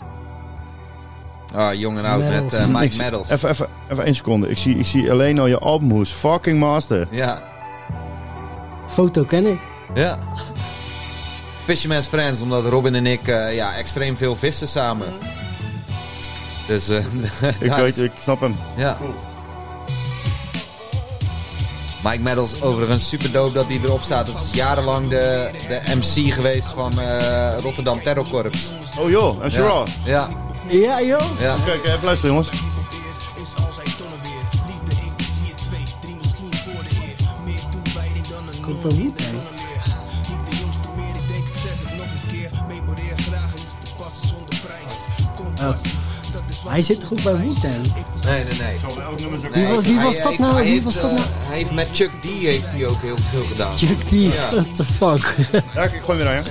Ah, 1.54 1.74
jong 1.74 1.98
en 1.98 2.06
oud 2.06 2.24
met 2.24 2.54
eh, 2.54 2.68
Mike 2.68 2.98
Medals. 2.98 3.30
Even, 3.30 3.50
even, 3.50 3.68
even 3.92 4.04
één 4.04 4.16
seconde. 4.16 4.50
Ik 4.50 4.58
zie, 4.58 4.76
ik 4.78 4.86
zie 4.86 5.12
alleen 5.12 5.40
al 5.40 5.48
je 5.48 5.58
albumhoes. 5.58 6.12
Fucking 6.12 6.60
master. 6.60 7.08
Ja, 7.12 7.44
Foto 8.88 9.24
ken 9.24 9.46
ik. 9.46 9.60
ja. 9.94 10.20
Fisherman's 11.66 12.08
Friends, 12.08 12.42
omdat 12.42 12.66
Robin 12.66 12.96
en 12.96 13.06
ik 13.06 13.28
eh, 13.28 13.56
ja, 13.56 13.76
extreem 13.76 14.18
veel 14.18 14.36
vissen 14.36 14.68
samen. 14.68 15.08
Dus 16.68 16.90
eh 16.90 17.04
Ik 17.60 17.72
weet, 17.72 17.98
ik 17.98 18.12
snap 18.22 18.40
hem. 18.40 18.58
Ja. 18.78 18.98
Mike 22.04 22.20
Medals, 22.22 22.62
overigens 22.62 23.08
super 23.10 23.32
dope 23.32 23.54
dat 23.54 23.66
hij 23.68 23.80
erop 23.84 24.02
staat. 24.02 24.28
Het 24.28 24.38
is 24.38 24.50
jarenlang 24.54 25.08
de, 25.10 25.50
de 25.68 25.82
MC 25.96 26.34
geweest 26.34 26.68
van 26.68 27.00
eh, 27.00 27.58
Rotterdam 27.62 28.02
Terrorcorps. 28.04 28.70
Oh 28.98 29.10
joh, 29.10 29.44
I'm 29.44 29.50
sure. 29.52 29.84
Ja. 30.06 30.30
Ja, 30.70 30.80
Ja, 30.80 31.02
joh. 31.02 31.40
ja. 31.40 31.56
Kijk, 31.66 31.84
even 31.86 32.04
luisteren 32.04 32.36
jongens. 32.36 32.50
Komt 38.62 38.84
wel 38.84 38.92
niet, 38.94 39.20
Hij 46.68 46.82
zit 46.82 47.00
toch 47.00 47.12
ook 47.12 47.24
bij 47.24 47.34
Wu-Tang? 47.36 47.74
Nee, 48.26 48.44
nee, 48.44 48.54
nee. 48.60 48.78
Wie 49.54 49.68
was- 49.68 49.84
wie 49.84 49.96
hij- 49.96 50.04
was 50.06 50.22
dat 50.22 50.38
nou? 50.38 50.54
Hij 50.54 50.64
Wie 50.64 50.72
heeft, 50.72 50.84
was 50.86 50.94
dat 50.94 51.04
eh, 51.12 51.18
nou? 51.18 51.28
hij 51.48 51.58
heeft 51.58 51.72
met 51.72 51.88
Chuck 51.92 52.12
D 52.22 52.26
heeft 52.26 52.66
hij 52.72 52.86
ook 52.88 53.02
heel 53.02 53.18
veel 53.32 53.44
gedaan. 53.44 53.78
Chuck 53.78 54.02
D. 54.08 54.12
Ja. 54.12 54.50
What 54.52 54.76
the 54.76 54.86
fuck? 54.86 55.36
Ja, 55.74 55.84
ik 55.84 56.02
gooi 56.06 56.18
weer 56.18 56.28
aan, 56.28 56.34
ja. 56.36 56.42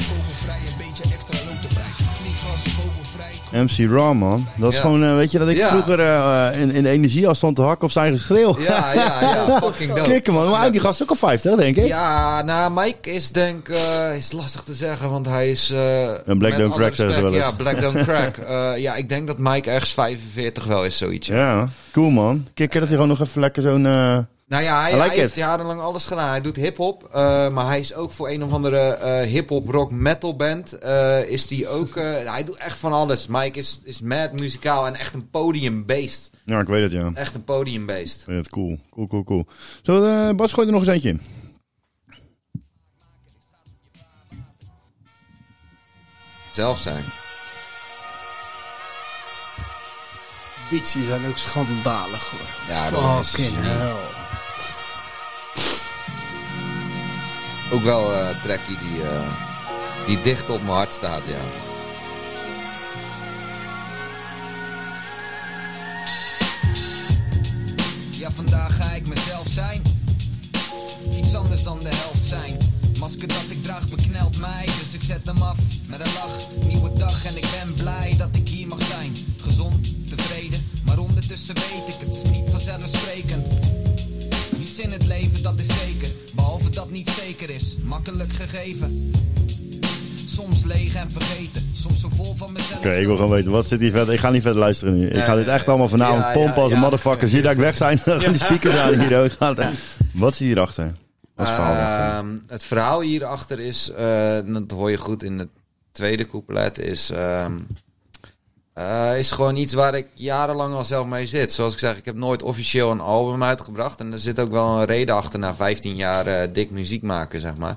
MC 3.63 3.91
Raw, 3.91 4.15
man. 4.15 4.47
Dat 4.57 4.71
is 4.71 4.77
Ja. 4.77 4.83
gewoon, 4.83 5.05
eh, 5.05 5.15
weet 5.15 5.31
je, 5.31 5.39
dat 5.39 5.49
ik 5.49 5.57
Ja. 5.57 5.69
vroeger 5.69 6.01
eh, 6.01 6.61
in, 6.61 6.71
in 6.71 6.83
de 6.83 6.89
energie 6.89 7.29
al 7.29 7.35
stond 7.35 7.57
te 7.57 7.63
hakken 7.63 7.85
op 7.85 7.91
zijn 7.91 8.19
geschreeuw. 8.19 8.57
Ja, 8.61 8.93
ja, 8.95 9.19
ja. 9.21 9.59
Fucking 9.63 9.95
dope. 9.95 10.11
Kikken, 10.11 10.33
man. 10.33 10.51
Maar 10.51 10.73
die 10.73 10.81
gast 10.81 11.03
ook 11.03 11.09
al 11.11 11.17
50, 11.17 11.55
denk 11.57 11.77
ik. 11.77 11.87
Ja, 11.87 12.43
nou, 12.43 12.73
Mike 12.75 13.11
is 13.11 13.31
denk 13.31 13.69
eh 13.69 14.17
is 14.17 14.33
lastig 14.33 14.63
te 14.63 14.75
zeggen, 14.75 15.11
want 15.11 15.27
hij 15.27 15.51
is... 15.51 15.71
eh 15.71 16.29
En 16.29 16.39
Black 16.39 16.57
Don't 16.59 16.75
Crack 16.75 16.95
zeggen 16.95 17.15
ze 17.15 17.23
wel 17.23 17.35
eens. 17.35 17.45
Ja, 17.45 17.51
Black 17.53 17.81
Don't 17.81 18.05
Crack. 18.09 18.37
Ja, 18.79 18.95
ik 18.95 19.09
denk 19.09 19.27
dat 19.27 19.39
Mike 19.39 19.71
ergens 19.71 19.93
45 19.93 20.65
wel 20.65 20.85
is, 20.85 20.97
zoiets. 20.97 21.27
Ja, 21.27 21.69
cool, 21.93 22.11
man. 22.11 22.47
Kikker 22.55 22.81
dat 22.81 22.89
hij 22.89 22.99
gewoon 22.99 23.17
nog 23.19 23.27
even 23.27 23.41
lekker 23.41 23.63
zo'n... 23.63 23.87
Nou 24.55 24.67
ja, 24.67 24.81
hij, 24.81 24.91
I 24.93 24.95
like 24.97 25.09
hij 25.09 25.17
heeft 25.19 25.35
jarenlang 25.37 25.81
alles 25.81 26.07
gedaan. 26.07 26.29
Hij 26.29 26.41
doet 26.41 26.57
hip-hop, 26.57 27.09
eh, 27.13 27.49
maar 27.49 27.67
hij 27.67 27.79
is 27.79 27.95
ook 27.95 28.11
voor 28.13 28.29
een 28.31 28.45
of 28.45 28.53
andere 28.53 28.79
eh 28.79 29.27
hip-hop 29.29 29.69
rock 29.69 29.91
metal 29.91 30.37
band. 30.37 30.73
eh, 30.79 31.29
is 31.29 31.47
die 31.47 31.69
ook, 31.69 31.97
eh, 31.97 32.05
hij 32.35 32.45
doet 32.45 32.57
echt 32.57 32.79
van 32.79 32.93
alles. 32.93 33.27
Mike 33.27 33.59
is, 33.59 33.81
is 33.85 34.01
mad 34.01 34.33
muzikaal 34.33 34.87
en 34.87 34.95
echt 34.95 35.15
een 35.15 35.31
podiumbeest. 35.31 36.31
Ja, 36.45 36.61
ik 36.61 36.67
weet 36.67 36.83
het, 36.83 36.93
ja. 36.93 37.11
Echt 37.15 37.35
een 37.35 37.45
podiumbeest. 37.45 38.21
Ik 38.21 38.27
weet 38.27 38.37
het, 38.37 38.49
cool. 38.49 38.79
Cool, 38.91 39.07
cool, 39.07 39.25
cool. 39.25 39.47
Zo, 39.83 40.05
eh 40.05 40.35
Bas, 40.35 40.53
gooi 40.53 40.67
er 40.67 40.73
nog 40.73 40.83
eens 40.83 40.91
eentje 40.93 41.09
in. 41.09 41.21
Zelf 46.53 46.79
zijn. 46.81 47.05
Beats 50.71 50.93
die 50.93 51.05
zijn 51.05 51.27
ook 51.27 51.39
schandalig 51.39 52.31
hoor. 52.31 52.41
Ja, 52.69 52.91
dat 52.91 53.21
is- 53.25 53.31
Fucking 53.31 53.57
hell. 53.61 53.95
Ook 57.73 57.83
wel 57.83 58.13
eh, 58.13 58.29
een 58.29 58.41
trackie 58.41 58.79
die, 58.79 59.03
eh, 59.03 59.29
die 60.07 60.21
dicht 60.21 60.51
op 60.51 60.63
mijn 60.63 60.75
hart 60.75 60.93
staat, 60.93 61.23
ja. 61.27 61.41
Ja, 68.11 68.31
vandaag 68.31 68.77
ga 68.77 68.91
ik 68.93 69.07
mezelf 69.07 69.49
zijn. 69.49 69.83
Iets 71.17 71.35
anders 71.35 71.63
dan 71.63 71.79
de 71.79 71.95
helft 71.95 72.27
zijn. 72.27 72.57
Masker 72.99 73.29
dat 73.29 73.45
ik 73.49 73.63
draag 73.63 73.89
beknelt 73.89 74.39
mij, 74.39 74.65
dus 74.65 74.95
ik 74.95 75.03
zet 75.03 75.27
hem 75.27 75.43
af 75.43 75.59
met 75.89 76.01
een 76.01 76.13
lach. 76.13 76.67
Nieuwe 76.67 76.93
dag 76.99 77.25
en 77.25 77.37
ik 77.37 77.47
ben 77.61 77.75
blij 77.75 78.15
dat 78.19 78.29
ik 78.33 78.49
hier 78.49 78.67
mag 78.67 78.83
zijn. 78.83 79.17
Gezond, 79.41 80.09
tevreden, 80.09 80.69
maar 80.85 80.99
ondertussen 80.99 81.55
weet 81.55 81.95
ik, 81.95 82.07
het 82.07 82.17
is 82.17 82.31
niet 82.31 82.51
vanzelfsprekend. 82.51 83.47
Niets 84.57 84.79
in 84.79 84.93
het 84.93 85.07
leven 85.07 85.43
dat 85.43 85.59
is 85.59 85.67
zeker, 85.67 86.09
dat 86.75 86.91
niet 86.91 87.09
zeker 87.09 87.51
is. 87.51 87.77
Makkelijk 87.83 88.33
gegeven. 88.33 89.13
Soms 90.27 90.65
leeg 90.65 90.95
en 90.95 91.11
vergeten, 91.11 91.71
soms 91.75 92.01
zo 92.01 92.09
vol 92.15 92.35
van 92.37 92.53
mezelf. 92.53 92.77
Oké, 92.79 92.95
ik 92.95 93.07
wil 93.07 93.17
gewoon 93.17 93.31
weten, 93.31 93.51
wat 93.53 93.67
zit 93.67 93.81
hier 93.81 93.91
verder? 93.91 94.15
Ik 94.15 94.21
ga 94.21 94.31
niet 94.31 94.43
verder 94.43 94.61
luisteren 94.61 94.99
nu. 94.99 95.09
Ik 95.09 95.23
ga 95.23 95.35
dit 95.35 95.47
echt 95.47 95.69
allemaal 95.69 95.89
vanavond 95.89 96.19
Ja, 96.21 96.33
pompen 96.33 96.63
als 96.63 96.71
een 96.73 96.79
ja. 96.79 96.83
motherfucker. 96.85 97.29
Zie 97.29 97.37
je 97.37 97.43
dat 97.43 97.53
ik 97.53 97.59
weg 97.59 97.77
zijn? 97.77 98.01
Dan 98.05 98.21
gaan 98.21 98.33
die 98.33 98.41
speakers 98.45 98.75
aan 98.77 99.01
hier. 99.01 99.15
hoor. 99.17 99.25
Ik 99.25 99.33
ga 99.33 99.55
het- 99.55 99.69
Wat 100.13 100.35
zit 100.37 100.47
hierachter? 100.47 100.85
Wat 101.35 101.47
is 101.47 101.53
het 101.53 101.63
verhaal 101.63 101.87
achter? 101.87 102.17
Ehm, 102.31 102.39
het 102.47 102.65
verhaal 102.65 103.01
hierachter 103.01 103.61
is, 103.61 103.91
eh, 103.91 104.39
dat 104.47 104.71
hoor 104.71 104.91
je 104.91 104.97
goed 104.97 105.23
in 105.23 105.39
het 105.39 105.49
tweede 105.93 106.27
couplet, 106.27 106.79
is, 106.79 107.11
ehm, 107.11 107.53
eh, 108.75 109.19
is 109.19 109.31
gewoon 109.31 109.57
iets 109.57 109.73
waar 109.73 109.95
ik 109.95 110.07
jarenlang 110.15 110.75
al 110.75 110.85
zelf 110.85 111.07
mee 111.07 111.27
zit. 111.27 111.53
Zoals 111.53 111.73
ik 111.73 111.79
zeg, 111.79 111.97
ik 111.97 112.05
heb 112.05 112.17
nooit 112.17 112.43
officieel 112.43 112.91
een 112.91 113.01
album 113.01 113.43
uitgebracht. 113.43 114.01
En 114.01 114.13
er 114.13 114.19
zit 114.19 114.41
ook 114.41 114.51
wel 114.51 114.79
een 114.79 114.85
reden 114.85 115.15
achter 115.15 115.39
na 115.39 115.55
15 115.55 115.97
jaar 115.97 116.27
eh, 116.27 116.53
dik 116.53 116.71
muziek 116.71 117.03
maken, 117.03 117.41
zeg 117.41 117.57
maar. 117.57 117.77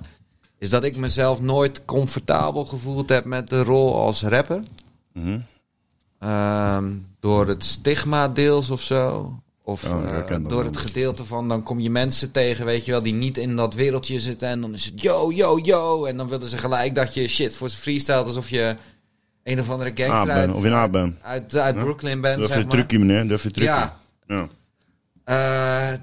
Is 0.60 0.70
dat 0.70 0.84
ik 0.84 0.98
mezelf 0.98 1.42
nooit 1.42 1.86
comfortabel 1.86 2.66
gevoeld 2.66 3.10
heb 3.10 3.26
met 3.26 3.50
de 3.50 3.64
rol 3.64 3.96
als 3.96 4.24
rapper. 4.24 4.60
Mhm. 5.14 5.40
Ehm, 6.20 6.94
door 7.20 7.48
het 7.48 7.64
stigma 7.64 8.28
deels 8.28 8.70
of 8.70 8.82
zo. 8.82 9.34
Of 9.64 9.84
Oh, 9.84 10.30
eh, 10.30 10.38
door 10.48 10.64
het 10.64 10.78
gedeelte 10.78 11.26
van 11.26 11.48
dan 11.48 11.64
kom 11.64 11.80
je 11.80 11.90
mensen 11.90 12.32
tegen, 12.32 12.66
weet 12.66 12.86
je 12.86 12.92
wel, 12.92 13.02
die 13.02 13.14
niet 13.14 13.38
in 13.38 13.56
dat 13.56 13.74
wereldje 13.74 14.20
zitten. 14.20 14.48
En 14.48 14.62
dan 14.62 14.74
is 14.74 14.86
het 14.86 15.02
yo, 15.02 15.32
yo, 15.32 15.60
yo. 15.60 16.06
En 16.06 16.18
dan 16.18 16.28
willen 16.28 16.50
ze 16.50 16.58
gelijk 16.58 16.96
dat 16.96 17.14
je 17.14 17.28
shit 17.28 17.56
voor 17.56 17.70
ze 17.70 17.78
freestyle 17.78 18.24
alsof 18.24 18.50
je 18.50 18.76
een 19.48 19.60
of 19.60 19.70
andere 19.70 19.92
gangster 19.96 20.34
Ah, 20.34 20.38
uit, 20.38 20.52
of 20.52 20.64
na 20.64 20.90
bent. 20.90 21.16
uit, 21.22 21.56
uit 21.58 21.76
Brooklyn 21.76 22.22
bent. 22.22 22.46
Zeg 22.46 22.58
je 22.58 22.64
maar. 22.64 22.74
trucje, 22.74 23.00
meneer. 23.00 23.28
Durf 23.28 23.44
je 23.44 23.52
trucje. 23.52 23.72
Ja. 23.74 23.96
ja. 24.28 24.48
Eh, 25.24 25.98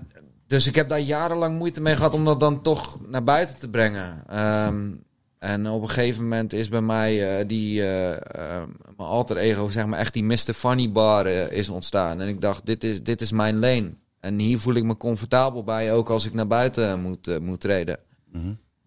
dus 0.47 0.67
ik 0.67 0.75
heb 0.75 0.89
daar 0.89 1.01
jarenlang 1.01 1.59
moeite 1.59 1.81
mee 1.81 1.97
gehad 1.97 2.15
om 2.15 2.25
dat 2.25 2.41
dan 2.41 2.63
toch 2.63 2.99
naar 3.09 3.25
buiten 3.25 3.59
te 3.59 3.69
brengen. 3.69 4.23
Ehm, 4.27 4.91
en 5.39 5.69
op 5.69 5.83
een 5.83 5.89
gegeven 5.89 6.23
moment 6.23 6.53
is 6.53 6.69
bij 6.69 6.81
mij 6.81 7.39
eh, 7.39 7.47
die, 7.49 7.83
eh, 7.83 8.13
eh, 8.13 8.63
mijn 8.97 9.09
alter 9.09 9.37
ego, 9.37 9.69
zeg 9.69 9.87
maar 9.87 9.99
echt 9.99 10.13
die 10.13 10.25
Mr. 10.25 10.53
Funny 10.55 10.93
bar 10.93 11.27
is 11.27 11.69
ontstaan. 11.69 12.21
En 12.21 12.29
ik 12.29 12.41
dacht, 12.41 12.67
dit 12.67 12.85
is, 12.85 13.03
dit 13.03 13.21
is 13.21 13.33
mijn 13.33 13.59
lane. 13.59 13.93
En 14.21 14.39
hier 14.39 14.59
voel 14.59 14.75
ik 14.75 14.85
me 14.85 14.97
comfortabel 14.97 15.65
bij, 15.65 15.93
ook 15.93 16.09
als 16.11 16.27
ik 16.27 16.35
naar 16.35 16.47
buiten 16.47 17.01
moet, 17.01 17.41
moet 17.41 17.61
treden. 17.61 17.99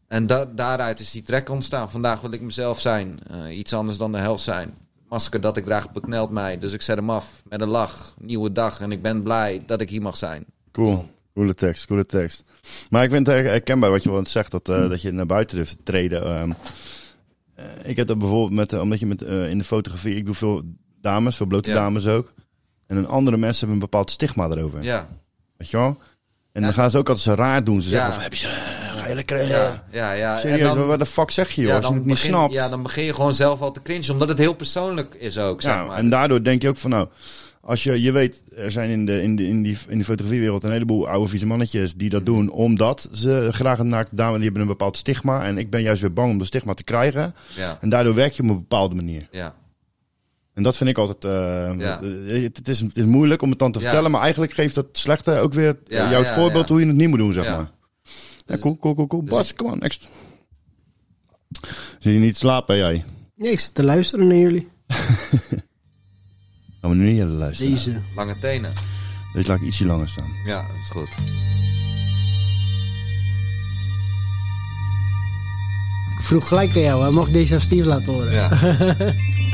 En 0.07 0.27
da- 0.27 0.45
daaruit 0.45 0.99
is 0.99 1.11
die 1.11 1.23
track 1.23 1.49
ontstaan. 1.49 1.89
Vandaag 1.91 2.21
wil 2.21 2.31
ik 2.31 2.41
mezelf 2.41 2.79
zijn. 2.81 3.19
Eh, 3.29 3.57
iets 3.57 3.73
anders 3.73 3.97
dan 3.97 4.11
de 4.11 4.17
helft 4.17 4.43
zijn. 4.43 4.73
Masker 5.09 5.41
dat 5.41 5.57
ik 5.57 5.63
draag 5.65 5.91
beknelt 5.91 6.29
mij. 6.29 6.57
Dus 6.57 6.73
ik 6.73 6.81
zet 6.81 6.95
hem 6.95 7.09
af 7.09 7.31
met 7.49 7.61
een 7.61 7.67
lach. 7.67 8.13
Nieuwe 8.19 8.51
dag. 8.51 8.81
En 8.81 8.91
ik 8.91 9.01
ben 9.01 9.23
blij 9.23 9.61
dat 9.65 9.81
ik 9.81 9.89
hier 9.89 10.01
mag 10.01 10.17
zijn. 10.17 10.45
Cool. 10.71 11.09
Coole 11.33 11.53
tekst, 11.53 11.85
coole 11.85 12.05
tekst. 12.05 12.43
Maar 12.89 13.03
ik 13.03 13.09
vind 13.11 13.27
het 13.27 13.35
her- 13.35 13.45
herkenbaar 13.45 13.89
wat 13.91 14.03
je 14.03 14.11
wel 14.11 14.25
zegt, 14.25 14.51
dat, 14.51 14.69
eh, 14.69 14.89
dat 14.89 15.01
je 15.01 15.11
naar 15.11 15.25
buiten 15.25 15.57
durft 15.57 15.77
te 15.77 15.83
treden. 15.83 16.23
Ehm, 16.25 16.51
eh, 17.55 17.65
ik 17.83 17.95
heb 17.95 18.07
dat 18.07 18.17
bijvoorbeeld 18.17 18.51
met, 18.51 18.73
omdat 18.81 18.99
je 18.99 19.05
met, 19.05 19.21
in 19.21 19.57
de 19.57 19.63
fotografie, 19.63 20.15
ik 20.15 20.25
doe 20.25 20.35
veel 20.35 20.61
dames, 21.01 21.35
veel 21.35 21.45
blote 21.45 21.69
Ja. 21.69 21.75
dames 21.75 22.07
ook. 22.07 22.33
En 22.87 22.97
een 22.97 23.07
andere 23.07 23.37
mensen 23.37 23.59
hebben 23.59 23.75
een 23.75 23.89
bepaald 23.89 24.11
stigma 24.11 24.47
erover. 24.49 24.83
Ja. 24.83 25.07
Weet 25.57 25.69
je 25.69 25.77
wel? 25.77 25.97
En 26.51 26.61
dan 26.61 26.73
gaan 26.73 26.91
ze 26.91 26.97
ook 26.97 27.07
altijd 27.09 27.25
zo 27.25 27.33
raar 27.43 27.63
doen. 27.63 27.81
Ze 27.81 27.89
Ja. 27.89 27.95
zeggen 27.95 28.13
van, 28.13 28.23
heb 28.23 28.33
je 28.33 28.39
ze, 28.39 28.47
eh, 29.15 29.49
Ja, 29.49 29.83
ja, 29.91 30.11
ja. 30.11 30.37
Serieus, 30.37 30.69
En 30.69 30.75
dan- 30.77 30.87
wat 30.87 30.99
de 30.99 31.05
fuck 31.05 31.31
zeg 31.31 31.51
je 31.51 31.61
joh, 31.61 31.69
ja, 31.69 31.75
als 31.75 31.85
je 31.87 31.93
het 31.93 32.01
niet 32.05 32.13
begin, 32.13 32.29
snapt. 32.29 32.53
Ja, 32.53 32.69
dan 32.69 32.83
begin 32.83 33.03
je 33.03 33.13
gewoon 33.13 33.33
zelf 33.33 33.61
al 33.61 33.71
te 33.71 33.81
cringen. 33.81 34.11
Omdat 34.11 34.29
het 34.29 34.37
heel 34.37 34.53
persoonlijk 34.53 35.13
is 35.15 35.37
ook, 35.37 35.61
zeg 35.61 35.73
Ja, 35.73 35.83
maar. 35.85 35.97
en 35.97 36.09
daardoor 36.09 36.43
denk 36.43 36.61
je 36.61 36.67
ook 36.69 36.77
van 36.77 36.89
nou, 36.89 37.07
als 37.61 37.83
je, 37.83 38.01
je 38.01 38.11
weet, 38.11 38.43
er 38.55 38.71
zijn 38.71 38.89
in 38.89 39.05
de, 39.05 39.21
in, 39.21 39.35
de, 39.35 39.47
in, 39.47 39.63
die, 39.63 39.77
in 39.87 39.97
de 39.97 40.03
fotografiewereld 40.03 40.63
een 40.63 40.71
heleboel 40.71 41.07
oude 41.09 41.29
vieze 41.29 41.45
mannetjes 41.45 41.93
die 41.95 42.09
dat 42.09 42.25
doen 42.25 42.49
omdat 42.49 43.09
ze 43.13 43.49
graag 43.51 43.79
een 43.79 43.87
naakte 43.87 44.15
dame, 44.15 44.35
die 44.35 44.43
hebben 44.43 44.61
een 44.61 44.67
bepaald 44.67 44.97
stigma. 44.97 45.43
En 45.45 45.57
ik 45.57 45.69
ben 45.69 45.81
juist 45.81 46.01
weer 46.01 46.13
bang 46.13 46.31
om 46.31 46.37
dat 46.37 46.47
stigma 46.47 46.73
te 46.73 46.83
krijgen. 46.83 47.35
Ja, 47.55 47.77
En 47.81 47.89
daardoor 47.89 48.13
werk 48.15 48.33
je 48.33 48.43
op 48.43 48.49
een 48.49 48.55
bepaalde 48.55 48.95
manier. 48.95 49.27
ja. 49.31 49.55
En 50.53 50.63
dat 50.63 50.75
vind 50.75 50.89
ik 50.89 50.97
altijd. 50.97 51.25
eh, 51.25 51.31
Ja. 51.79 51.99
eh, 52.27 52.41
het, 52.43 52.57
het 52.57 52.67
is, 52.67 52.79
het 52.79 52.97
is 52.97 53.03
moeilijk 53.05 53.41
om 53.41 53.49
het 53.49 53.59
dan 53.59 53.71
te 53.71 53.79
Ja. 53.79 53.85
vertellen, 53.85 54.11
maar 54.11 54.21
eigenlijk 54.21 54.53
geeft 54.53 54.75
dat 54.75 54.85
slechte 54.91 55.39
ook 55.39 55.53
weer 55.53 55.77
Ja, 55.85 55.97
jou 56.09 56.13
het 56.23 56.27
ja, 56.27 56.33
voorbeeld 56.33 56.67
ja. 56.67 56.71
hoe 56.73 56.81
je 56.81 56.87
het 56.87 56.95
niet 56.95 57.07
moet 57.09 57.17
doen, 57.17 57.33
zeg 57.33 57.43
Ja. 57.45 57.55
maar. 57.55 57.71
Ja, 58.47 58.57
cool, 58.57 58.77
cool, 58.77 58.95
cool, 58.95 59.07
cool. 59.07 59.21
dus 59.21 59.29
Bas, 59.29 59.53
come 59.53 59.71
on, 59.71 59.79
next. 59.79 60.07
Zie 61.99 62.13
je 62.13 62.19
niet 62.19 62.37
slapen, 62.37 62.77
jij? 62.77 63.03
Nee, 63.35 63.51
ik 63.51 63.59
zit 63.59 63.73
te 63.73 63.83
luisteren 63.83 64.27
naar 64.27 64.37
jullie. 64.37 64.67
Gaan 66.81 66.89
we 66.91 66.95
nu 66.95 67.11
niet 67.11 67.23
luisteren. 67.23 67.71
Deze. 67.71 67.91
Deze. 67.91 68.03
Lange 68.15 68.39
tenen. 68.39 68.73
laat 69.33 69.57
ik 69.57 69.61
ietsje 69.61 69.85
langer 69.85 70.09
staan. 70.09 70.31
Ja, 70.45 70.67
dat 70.67 70.77
is 70.77 70.89
goed. 70.89 71.09
Ik 76.17 76.23
vroeg 76.23 76.47
gelijk 76.47 76.75
aan 76.75 76.81
jou, 76.81 77.03
hè? 77.03 77.11
mag 77.11 77.27
ik 77.27 77.33
deze 77.33 77.53
aan 77.53 77.61
Steve 77.61 77.87
laten 77.87 78.13
horen? 78.13 78.33
Ja. 78.33 78.49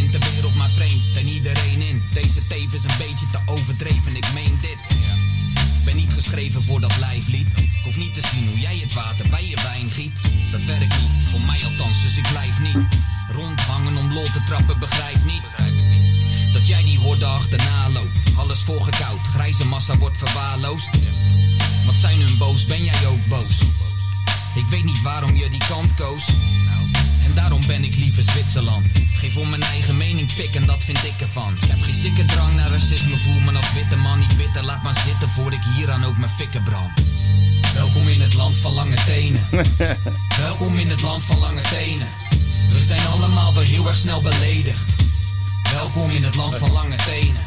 vind 0.00 0.12
de 0.12 0.30
wereld 0.32 0.54
maar 0.54 0.70
vreemd 0.70 1.16
en 1.16 1.26
iedereen 1.26 1.80
in. 1.80 2.02
Deze 2.12 2.46
tevens 2.46 2.84
een 2.84 2.98
beetje 2.98 3.26
te 3.30 3.38
overdreven, 3.46 4.16
ik 4.16 4.32
meen 4.32 4.58
dit. 4.60 4.78
Ben 5.84 5.96
niet 5.96 6.12
geschreven 6.12 6.62
voor 6.62 6.80
dat 6.80 6.98
lijflied. 6.98 7.58
Ik 7.58 7.80
hoef 7.84 7.96
niet 7.96 8.14
te 8.14 8.20
zien 8.32 8.48
hoe 8.48 8.58
jij 8.58 8.76
het 8.76 8.92
water 8.92 9.28
bij 9.28 9.46
je 9.46 9.56
wijn 9.62 9.90
giet. 9.90 10.20
Dat 10.50 10.64
werkt 10.64 11.00
niet, 11.00 11.28
voor 11.30 11.40
mij 11.40 11.60
althans, 11.64 12.02
dus 12.02 12.16
ik 12.16 12.28
blijf 12.28 12.60
niet. 12.60 12.76
Rondhangen 13.32 13.96
om 13.96 14.12
lol 14.12 14.24
te 14.24 14.42
trappen, 14.42 14.78
begrijp 14.78 15.24
niet. 15.24 15.42
Dat 16.52 16.66
jij 16.66 16.84
die 16.84 16.98
horde 16.98 17.26
achterna 17.26 17.90
loopt. 17.90 18.36
Alles 18.36 18.60
voorgekoud, 18.60 19.20
grijze 19.20 19.66
massa 19.66 19.98
wordt 19.98 20.16
verwaarloosd. 20.16 20.90
Wat 21.86 21.96
zijn 21.96 22.20
hun 22.20 22.38
boos, 22.38 22.66
ben 22.66 22.84
jij 22.84 23.06
ook 23.06 23.26
boos? 23.28 23.60
Ik 24.54 24.66
weet 24.66 24.84
niet 24.84 25.02
waarom 25.02 25.36
je 25.36 25.48
die 25.48 25.66
kant 25.68 25.94
koos. 25.94 26.26
Daarom 27.36 27.66
ben 27.66 27.84
ik 27.84 27.96
liever 27.96 28.22
Zwitserland. 28.22 28.92
Geef 29.14 29.36
om 29.36 29.48
mijn 29.48 29.62
eigen 29.62 29.96
mening 29.96 30.34
pik 30.34 30.54
en 30.54 30.66
dat 30.66 30.82
vind 30.82 31.04
ik 31.04 31.20
ervan. 31.20 31.52
Ik 31.52 31.68
heb 31.68 31.82
geen 31.82 31.94
sikke 31.94 32.24
drang 32.24 32.54
naar 32.56 32.70
racisme, 32.70 33.18
voel 33.18 33.40
me 33.40 33.52
als 33.52 33.72
witte 33.72 33.96
man 33.96 34.18
niet 34.18 34.36
bitter. 34.36 34.64
Laat 34.64 34.82
maar 34.82 34.94
zitten 34.94 35.28
voor 35.28 35.52
ik 35.52 35.62
hieraan 35.74 36.04
ook 36.04 36.18
mijn 36.18 36.30
fikken 36.30 36.62
brand. 36.62 36.90
Welkom 37.74 38.08
in 38.08 38.20
het 38.20 38.34
land 38.34 38.56
van 38.56 38.72
lange 38.72 38.96
tenen. 39.06 39.46
Welkom 40.46 40.78
in 40.78 40.90
het 40.90 41.02
land 41.02 41.24
van 41.24 41.38
lange 41.38 41.60
tenen. 41.60 42.06
We 42.72 42.82
zijn 42.82 43.06
allemaal 43.06 43.54
wel 43.54 43.62
heel 43.62 43.86
erg 43.86 43.96
snel 43.96 44.22
beledigd. 44.22 44.94
Welkom 45.72 46.10
in 46.10 46.24
het 46.24 46.34
land 46.34 46.56
van 46.56 46.70
lange 46.70 46.96
tenen. 46.96 47.44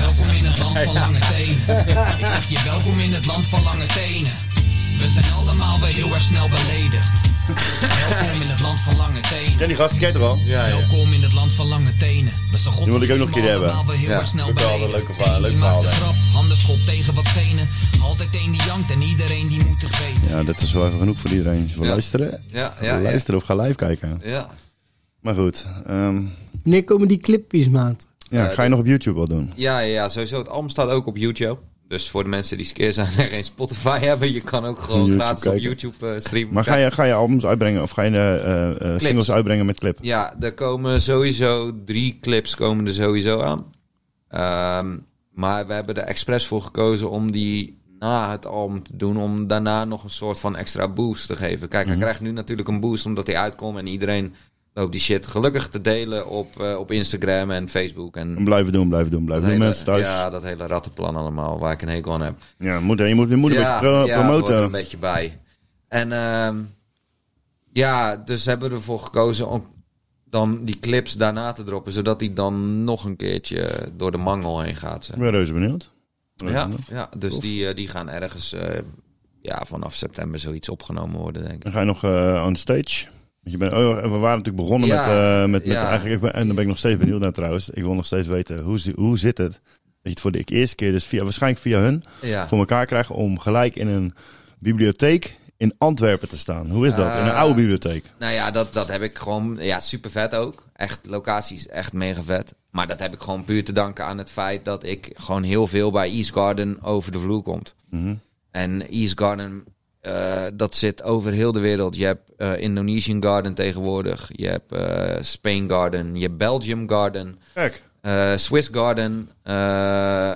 Welkom 0.00 0.28
in 0.28 0.44
het 0.44 0.58
land 0.58 0.78
van 0.78 0.94
lange 0.94 1.18
tenen. 1.18 1.86
Ik 2.18 2.26
zeg 2.26 2.48
je 2.48 2.62
welkom 2.64 3.00
in 3.00 3.12
het 3.12 3.26
land 3.26 3.46
van 3.46 3.62
lange 3.62 3.86
tenen. 3.86 4.36
We 4.98 5.08
zijn 5.08 5.32
allemaal 5.32 5.80
wel 5.80 5.88
heel 5.88 6.14
erg 6.14 6.22
snel 6.22 6.48
beledigd. 6.48 7.31
Welkom 7.46 8.40
in 8.42 8.48
het 8.48 8.60
land 8.60 8.80
van 8.80 8.96
lange 8.96 9.20
tenen. 9.20 9.58
Ja, 9.58 9.66
die 9.66 9.76
gast 9.76 9.98
kent 9.98 10.14
er 10.14 10.22
al. 10.22 10.36
Ja, 10.36 10.66
ja. 10.66 10.76
Welkom 10.76 11.12
in 11.12 11.22
het 11.22 11.32
land 11.32 11.52
van 11.52 11.66
lange 11.68 11.96
tenen. 11.96 12.32
We 12.50 12.58
zijn 12.58 12.74
God 12.74 12.84
Die 12.84 12.92
wil 12.92 13.02
ik 13.02 13.10
ook 13.10 13.18
nog 13.18 13.26
een 13.26 13.32
keer 13.42 13.50
hebben. 13.50 13.68
Ja, 14.00 14.18
erg 14.18 14.26
snel 14.26 14.54
wel 14.54 14.82
een 14.82 14.90
leuke 14.90 15.12
verhaal- 15.12 15.40
leuk 15.40 15.52
verhaal, 15.52 15.84
een 15.84 15.90
grap, 15.90 16.14
handen 16.32 16.56
schop 16.56 16.78
tegen 16.86 17.14
wat 17.14 17.26
stenen. 17.26 17.68
Altijd 18.02 18.34
één 18.34 18.52
die 18.52 18.62
jankt 18.64 18.90
en 18.90 19.02
iedereen 19.02 19.48
die 19.48 19.64
moet 19.64 19.82
het 19.82 19.98
weten. 19.98 20.36
Ja, 20.36 20.42
dat 20.42 20.60
is 20.60 20.72
wel 20.72 20.86
even 20.86 20.98
genoeg 20.98 21.18
voor 21.18 21.30
iedereen. 21.30 21.70
Voor 21.70 21.84
Ja. 21.84 21.90
luisteren. 21.90 22.44
Ja, 22.52 22.72
Voor 22.76 22.86
ja, 22.86 22.94
ja. 22.96 23.00
luisteren 23.02 23.40
of 23.40 23.46
ga 23.46 23.54
live 23.54 23.74
kijken. 23.74 24.20
Ja. 24.24 24.48
Maar 25.20 25.34
goed. 25.34 25.66
ehm, 25.86 26.20
Wanneer 26.62 26.84
komen 26.84 27.08
die 27.08 27.20
clipjes, 27.20 27.68
maat? 27.68 28.06
ja, 28.30 28.44
Ja, 28.44 28.48
ga 28.54 28.62
je 28.62 28.68
nog 28.68 28.78
op 28.78 28.86
YouTube 28.86 29.16
wel 29.16 29.26
doen? 29.28 29.52
Ja, 29.56 29.78
ja, 29.78 29.92
ja, 29.92 30.08
sowieso. 30.08 30.38
Het 30.38 30.48
album 30.48 30.68
staat 30.68 30.88
ook 30.90 31.06
op 31.06 31.16
YouTube. 31.16 31.58
Dus 31.92 32.10
voor 32.10 32.22
de 32.22 32.28
mensen 32.28 32.56
die 32.56 32.66
skeer 32.66 32.92
zijn 32.92 33.06
en 33.18 33.28
geen 33.28 33.44
Spotify 33.44 33.98
hebben, 33.98 34.32
je 34.32 34.40
kan 34.40 34.64
ook 34.64 34.78
gewoon 34.78 34.98
YouTube 35.04 35.22
gratis 35.22 35.42
kijken. 35.42 35.60
op 35.60 35.66
YouTube 35.66 36.14
eh, 36.14 36.20
streamen. 36.20 36.54
Maar 36.54 36.64
ga 36.64 36.74
je, 36.76 36.90
ga 36.90 37.02
je 37.04 37.12
albums 37.12 37.44
uitbrengen 37.46 37.82
of 37.82 37.90
ga 37.90 38.02
je 38.02 38.76
eh, 38.80 38.94
singles 38.96 39.30
uitbrengen 39.30 39.66
met 39.66 39.78
clip? 39.78 39.98
Ja, 40.00 40.34
er 40.40 40.54
komen 40.54 41.02
sowieso 41.02 41.70
drie 41.84 42.18
clips 42.20 42.54
komen 42.54 42.86
er 42.86 42.92
sowieso 42.92 43.40
aan. 43.40 43.64
Ehm, 44.28 44.96
maar 45.30 45.66
we 45.66 45.72
hebben 45.72 45.94
er 45.94 46.02
expres 46.04 46.46
voor 46.46 46.62
gekozen 46.62 47.10
om 47.10 47.32
die 47.32 47.80
na 47.98 48.30
het 48.30 48.46
album 48.46 48.82
te 48.82 48.96
doen. 48.96 49.16
Om 49.16 49.46
daarna 49.46 49.84
nog 49.84 50.04
een 50.04 50.10
soort 50.10 50.40
van 50.40 50.56
extra 50.56 50.88
boost 50.88 51.26
te 51.26 51.36
geven. 51.36 51.68
Kijk, 51.68 51.82
Mhm. 51.84 51.92
hij 51.92 52.02
krijgt 52.02 52.20
nu 52.20 52.30
natuurlijk 52.32 52.68
een 52.68 52.80
boost 52.80 53.06
omdat 53.06 53.26
hij 53.26 53.36
uitkomt. 53.36 53.78
En 53.78 53.86
iedereen 53.86 54.34
loopt 54.74 54.92
die 54.92 55.00
shit 55.00 55.26
gelukkig 55.26 55.68
te 55.68 55.80
delen 55.80 56.28
op, 56.28 56.60
eh, 56.60 56.76
op 56.78 56.90
Instagram 56.90 57.50
en 57.50 57.68
Facebook. 57.68 58.16
En 58.16 58.44
Blijven 58.44 58.72
doen, 58.72 58.88
blijven 58.88 59.10
doen, 59.10 59.24
blijven 59.24 59.44
doen 59.48 59.54
hele- 59.54 59.64
mensen 59.68 59.84
thuis. 59.84 60.06
Ja, 60.06 60.30
dat 60.30 60.42
hele 60.42 60.66
rattenplan 60.66 61.16
allemaal 61.16 61.58
waar 61.58 61.72
ik 61.72 61.82
een 61.82 61.88
hekel 61.88 62.12
aan 62.12 62.20
heb. 62.20 62.34
Ja, 62.58 62.80
moet, 62.80 62.98
je 62.98 63.14
moet, 63.14 63.28
je 63.28 63.36
moet 63.36 63.50
een 63.50 63.56
beetje 63.56 63.78
pro- 63.78 64.04
ja, 64.06 64.14
er 64.16 64.24
promoten. 64.24 64.62
een 64.62 64.70
beetje 64.70 64.96
bij. 64.96 65.40
En 65.88 66.12
ehm, 66.12 66.56
ja, 67.72 68.16
dus 68.16 68.44
hebben 68.44 68.68
we 68.68 68.74
ervoor 68.74 68.98
gekozen 68.98 69.48
om 69.48 69.66
dan 70.24 70.58
die 70.64 70.78
clips 70.78 71.12
daarna 71.16 71.52
te 71.52 71.62
droppen, 71.62 71.92
zodat 71.92 72.18
die 72.18 72.32
dan 72.32 72.84
nog 72.84 73.04
een 73.04 73.16
keertje 73.16 73.70
door 73.96 74.10
de 74.10 74.18
mangel 74.18 74.60
heen 74.60 74.76
gaat. 74.76 75.04
Zeg. 75.04 75.16
Ik 75.16 75.22
ben 75.22 75.30
reuze 75.30 75.52
benieuwd. 75.52 75.90
Reuze 76.36 76.54
Ja, 76.56 76.62
benieuwd. 76.62 76.86
ja, 76.86 77.08
dus 77.18 77.38
die, 77.38 77.68
eh, 77.68 77.74
die 77.74 77.88
gaan 77.88 78.08
ergens 78.08 78.52
eh, 78.52 78.78
ja, 79.42 79.62
vanaf 79.66 79.94
september 79.94 80.38
zoiets 80.40 80.68
opgenomen 80.68 81.20
worden, 81.20 81.42
denk 81.42 81.54
ik. 81.54 81.62
Dan 81.62 81.72
ga 81.72 81.80
je 81.80 81.86
nog 81.86 82.04
on 82.46 82.56
stage. 82.56 83.06
Want 83.42 83.54
Je 83.54 83.56
bent, 83.56 83.72
oh, 83.72 84.02
we 84.02 84.08
waren 84.08 84.36
natuurlijk 84.38 84.56
begonnen 84.64 84.88
Ja, 84.88 84.96
met, 85.06 85.16
eh, 85.16 85.40
met, 85.40 85.50
met 85.50 85.64
ja. 85.76 85.88
eigenlijk, 85.88 86.22
en 86.22 86.46
daar 86.46 86.54
ben 86.54 86.62
ik 86.64 86.68
nog 86.70 86.78
steeds 86.78 86.98
benieuwd 86.98 87.20
naar 87.20 87.32
trouwens. 87.32 87.70
Ik 87.70 87.82
wil 87.84 87.94
nog 87.94 88.06
steeds 88.06 88.28
weten, 88.28 88.60
hoe, 88.62 88.78
hoe 88.94 89.18
zit 89.18 89.38
het? 89.38 89.52
Dat 89.52 89.60
je 90.02 90.10
het 90.10 90.20
voor 90.20 90.32
de 90.32 90.42
eerste 90.44 90.74
keer, 90.76 90.92
dus 90.92 91.04
via, 91.04 91.22
waarschijnlijk 91.22 91.62
via 91.62 91.78
hun, 91.80 92.04
Ja. 92.20 92.48
voor 92.48 92.58
elkaar 92.58 92.86
krijgen 92.86 93.14
om 93.14 93.38
gelijk 93.38 93.76
in 93.76 93.88
een 93.88 94.14
bibliotheek 94.58 95.36
in 95.56 95.74
Antwerpen 95.78 96.28
te 96.28 96.38
staan. 96.38 96.70
Hoe 96.70 96.86
is 96.86 96.94
dat? 96.94 97.12
In 97.14 97.20
een 97.20 97.28
Eh, 97.28 97.36
oude 97.38 97.54
bibliotheek. 97.54 98.04
Nou 98.18 98.32
ja, 98.32 98.50
dat, 98.50 98.72
dat 98.72 98.88
heb 98.88 99.02
ik 99.02 99.18
gewoon, 99.18 99.56
ja, 99.60 99.80
super 99.80 100.10
vet 100.10 100.34
ook. 100.34 100.64
Echt, 100.72 100.98
locatie 101.06 101.56
is 101.56 101.68
echt 101.68 101.92
mega 101.92 102.22
vet. 102.22 102.54
Maar 102.70 102.86
dat 102.86 102.98
heb 103.00 103.12
ik 103.14 103.20
gewoon 103.20 103.44
puur 103.44 103.64
te 103.64 103.72
danken 103.72 104.04
aan 104.04 104.18
het 104.18 104.30
feit 104.30 104.64
dat 104.64 104.84
ik 104.84 105.10
gewoon 105.14 105.42
heel 105.42 105.66
veel 105.66 105.90
bij 105.90 106.10
East 106.10 106.32
Garden 106.32 106.82
over 106.82 107.12
de 107.12 107.18
vloer 107.20 107.42
komt. 107.42 107.74
Mhm. 107.90 108.14
En 108.50 108.88
East 108.88 109.18
Garden, 109.18 109.64
eh, 110.02 110.42
dat 110.54 110.74
zit 110.76 111.02
over 111.02 111.32
heel 111.32 111.52
de 111.52 111.60
wereld. 111.60 111.96
Je 111.96 112.04
hebt 112.04 112.30
eh, 112.36 112.60
Indonesian 112.60 113.22
Garden 113.22 113.54
tegenwoordig. 113.54 114.30
Je 114.32 114.46
hebt 114.46 114.72
eh, 114.72 115.22
Spain 115.22 115.68
Garden. 115.70 116.16
Je 116.16 116.22
hebt 116.22 116.36
Belgium 116.38 116.88
Garden. 116.88 117.38
Kijk. 117.54 117.82
Swiss 118.36 118.68
Garden. 118.72 119.28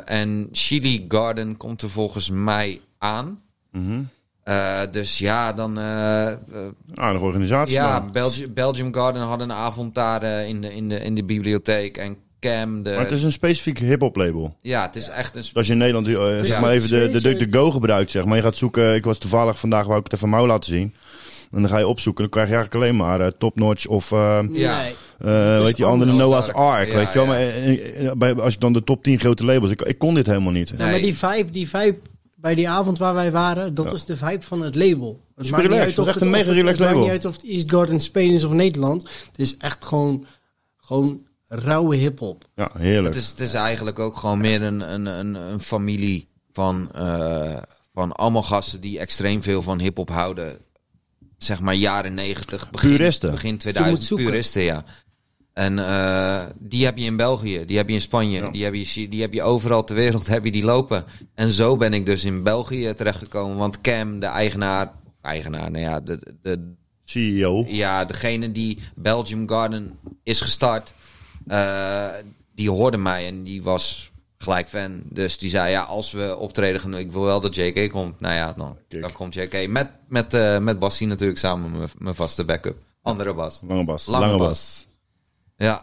en 0.04 0.48
Chili 0.52 1.04
Garden 1.08 1.56
komt 1.56 1.82
er 1.82 1.90
volgens 1.90 2.30
mij 2.30 2.80
aan. 2.98 3.40
Mhm. 3.72 4.02
Dus 4.90 5.18
ja, 5.18 5.52
dan... 5.52 5.78
Aardige 6.94 7.24
organisatie 7.24 7.74
ja. 7.74 8.00
Belgi- 8.10 8.52
Belgium 8.52 8.94
Garden 8.94 9.22
hadden 9.22 9.50
een 9.50 9.56
avond 9.56 9.94
daar 9.94 10.22
in, 10.22 10.60
de, 10.60 10.74
in, 10.74 10.88
de, 10.88 11.00
in 11.00 11.14
de 11.14 11.24
bibliotheek. 11.24 11.96
En 11.96 12.16
Cam, 12.40 12.82
de... 12.82 12.90
Maar 12.90 12.98
het 12.98 13.10
is 13.10 13.22
een 13.22 13.32
specifiek 13.32 13.78
hip-hop 13.78 14.16
label. 14.16 14.56
Ja, 14.62 14.82
het 14.82 14.96
is 14.96 15.08
echt 15.08 15.34
een... 15.34 15.40
Dus 15.40 15.54
als 15.54 15.66
je 15.66 15.72
in 15.72 15.78
Nederland 15.78 16.06
eh, 16.08 16.14
zeg 16.14 16.46
Ja. 16.46 16.60
maar 16.60 16.70
even 16.70 16.88
de, 17.12 17.20
de, 17.20 17.46
de, 17.46 17.58
Go 17.58 17.70
gebruikt, 17.70 18.10
zeg 18.10 18.24
maar. 18.24 18.36
Je 18.36 18.42
gaat 18.42 18.56
zoeken, 18.56 18.94
ik 18.94 19.04
was 19.04 19.18
toevallig 19.18 19.58
vandaag, 19.58 19.86
wou 19.86 19.98
ik 19.98 20.04
het 20.04 20.12
even 20.12 20.28
mouw 20.28 20.46
laten 20.46 20.72
zien. 20.72 20.94
En 21.50 21.60
dan 21.60 21.70
ga 21.70 21.78
je 21.78 21.86
opzoeken, 21.88 22.22
dan 22.22 22.30
krijg 22.32 22.48
je 22.48 22.54
eigenlijk 22.54 22.84
alleen 22.84 22.96
maar 22.96 23.20
eh, 23.20 23.26
Top 23.38 23.56
Notch 23.58 23.86
of 23.86 24.12
eh 24.12 24.38
Ja. 24.52 24.80
Nee. 24.82 24.94
eh 25.18 25.62
weet 25.62 25.76
je, 25.76 25.84
andere 25.84 26.12
Noah's 26.12 26.46
Ark. 26.48 26.56
Ark, 26.56 26.88
Ja, 26.88 26.94
weet 26.96 27.12
je 27.12 27.26
wel. 27.26 27.34
ja. 28.02 28.14
Maar 28.14 28.16
bij, 28.34 28.34
als 28.44 28.52
je 28.52 28.58
dan 28.60 28.72
de 28.72 28.84
top 28.84 29.02
10 29.02 29.18
grote 29.20 29.44
labels, 29.44 29.70
ik, 29.70 29.82
ik 29.82 29.98
kon 29.98 30.14
dit 30.14 30.26
helemaal 30.26 30.52
niet. 30.52 30.68
Ja, 30.78 30.86
maar 30.86 31.00
die 31.00 31.14
vibe, 31.16 31.50
die 31.50 31.68
vibe 31.68 31.98
bij 32.36 32.54
die 32.54 32.68
avond 32.68 32.98
waar 32.98 33.14
wij 33.14 33.30
waren, 33.30 33.74
dat 33.74 33.92
is 33.92 34.04
de 34.04 34.16
vibe 34.16 34.42
van 34.42 34.62
het 34.62 34.74
label. 34.74 35.20
Het 35.36 35.50
maakt 35.50 35.62
niet 35.68 35.72
uit 35.78 35.88
het 35.88 35.98
of 35.98 36.04
is 36.04 36.10
echt 36.10 36.14
het- 36.14 36.24
een 36.24 36.30
mega 36.30 36.44
het- 36.46 36.54
relaxed 36.56 36.78
Het 36.78 36.86
maakt 36.86 36.92
label. 36.92 37.00
niet 37.02 37.10
uit 37.10 37.24
of 37.24 37.32
het 37.42 37.50
East 37.50 37.70
Garden 37.70 38.00
Spain 38.00 38.30
is 38.30 38.44
of 38.44 38.52
Nederland. 38.52 39.02
Het 39.02 39.38
is 39.38 39.56
echt 39.56 39.84
gewoon, 39.84 40.26
gewoon 40.80 41.20
rauwe 41.48 41.96
hip-hop. 41.96 42.44
Ja, 42.54 42.70
heerlijk. 42.78 43.14
Het 43.14 43.22
is, 43.22 43.30
het 43.30 43.40
is 43.40 43.54
eigenlijk 43.54 43.98
ook 43.98 44.16
gewoon 44.16 44.38
meer 44.38 44.62
een, 44.62 44.92
een, 44.92 45.06
een, 45.06 45.34
een 45.34 45.60
familie 45.60 46.28
van, 46.52 46.92
eh, 46.92 47.56
van 47.94 48.12
allemaal 48.12 48.42
gasten 48.42 48.80
die 48.80 48.98
extreem 48.98 49.42
veel 49.42 49.62
van 49.62 49.80
hip-hop 49.80 50.08
houden. 50.08 50.58
Zeg 51.38 51.60
maar 51.60 51.74
jaren 51.74 52.14
90, 52.14 52.70
begin, 52.70 52.90
Puristen. 52.90 53.30
begin 53.30 53.50
moet 53.50 53.60
2000. 53.60 54.04
zoeken. 54.04 54.26
Puristen, 54.26 54.62
ja. 54.62 54.84
En 55.52 55.78
eh, 55.78 56.44
die 56.58 56.84
heb 56.84 56.96
je 56.98 57.04
in 57.04 57.16
België, 57.16 57.64
die 57.64 57.76
heb 57.76 57.88
je 57.88 57.94
in 57.94 58.00
Spanje, 58.00 58.40
Ja. 58.40 58.50
die, 58.50 58.64
heb 58.64 58.74
je, 58.74 59.08
die 59.08 59.20
heb 59.20 59.32
je 59.32 59.42
overal 59.42 59.84
ter 59.84 59.96
wereld 59.96 60.26
heb 60.36 60.44
je 60.44 60.52
die 60.52 60.64
lopen. 60.64 61.04
En 61.34 61.48
zo 61.48 61.76
ben 61.76 61.92
ik 61.92 62.06
dus 62.06 62.24
in 62.24 62.42
België 62.42 62.94
terechtgekomen. 62.94 63.56
Want 63.56 63.80
Cam, 63.80 64.20
de 64.20 64.26
eigenaar, 64.26 64.92
eigenaar, 65.22 65.70
nou 65.70 65.84
ja, 65.84 66.00
de, 66.00 66.36
de, 66.42 66.72
CEO. 67.04 67.64
ja, 67.68 68.04
degene 68.04 68.52
die 68.52 68.78
Belgium 68.94 69.48
Garden 69.48 69.98
is 70.22 70.40
gestart, 70.40 70.94
eh, 71.46 72.08
die 72.54 72.70
hoorde 72.70 72.96
mij 72.96 73.26
en 73.26 73.42
die 73.42 73.62
was 73.62 74.10
gelijk 74.38 74.68
fan. 74.68 75.00
Dus 75.04 75.38
die 75.38 75.50
zei, 75.50 75.70
ja, 75.70 75.82
als 75.82 76.12
we 76.12 76.36
optreden 76.36 76.94
ik 76.94 77.12
wil 77.12 77.22
wel 77.22 77.40
dat 77.40 77.54
JK 77.54 77.90
komt. 77.90 78.20
Nou 78.20 78.34
ja, 78.34 78.52
dan, 78.52 78.76
dan 78.88 79.12
komt 79.12 79.34
JK. 79.34 79.68
Met, 79.68 79.88
met, 80.08 80.34
eh 80.34 80.58
met 80.58 80.78
Bassie 80.78 81.06
natuurlijk 81.06 81.38
samen, 81.38 81.88
mijn- 81.98 82.14
vaste 82.14 82.44
backup. 82.44 82.76
Andere 83.02 83.34
Bas. 83.34 83.60
Lange 83.66 83.84
Bas. 83.84 84.06
Lange 84.06 84.26
Lange, 84.26 84.38
Bas. 84.38 84.48
Bas. 84.48 84.86
Ja. 85.56 85.82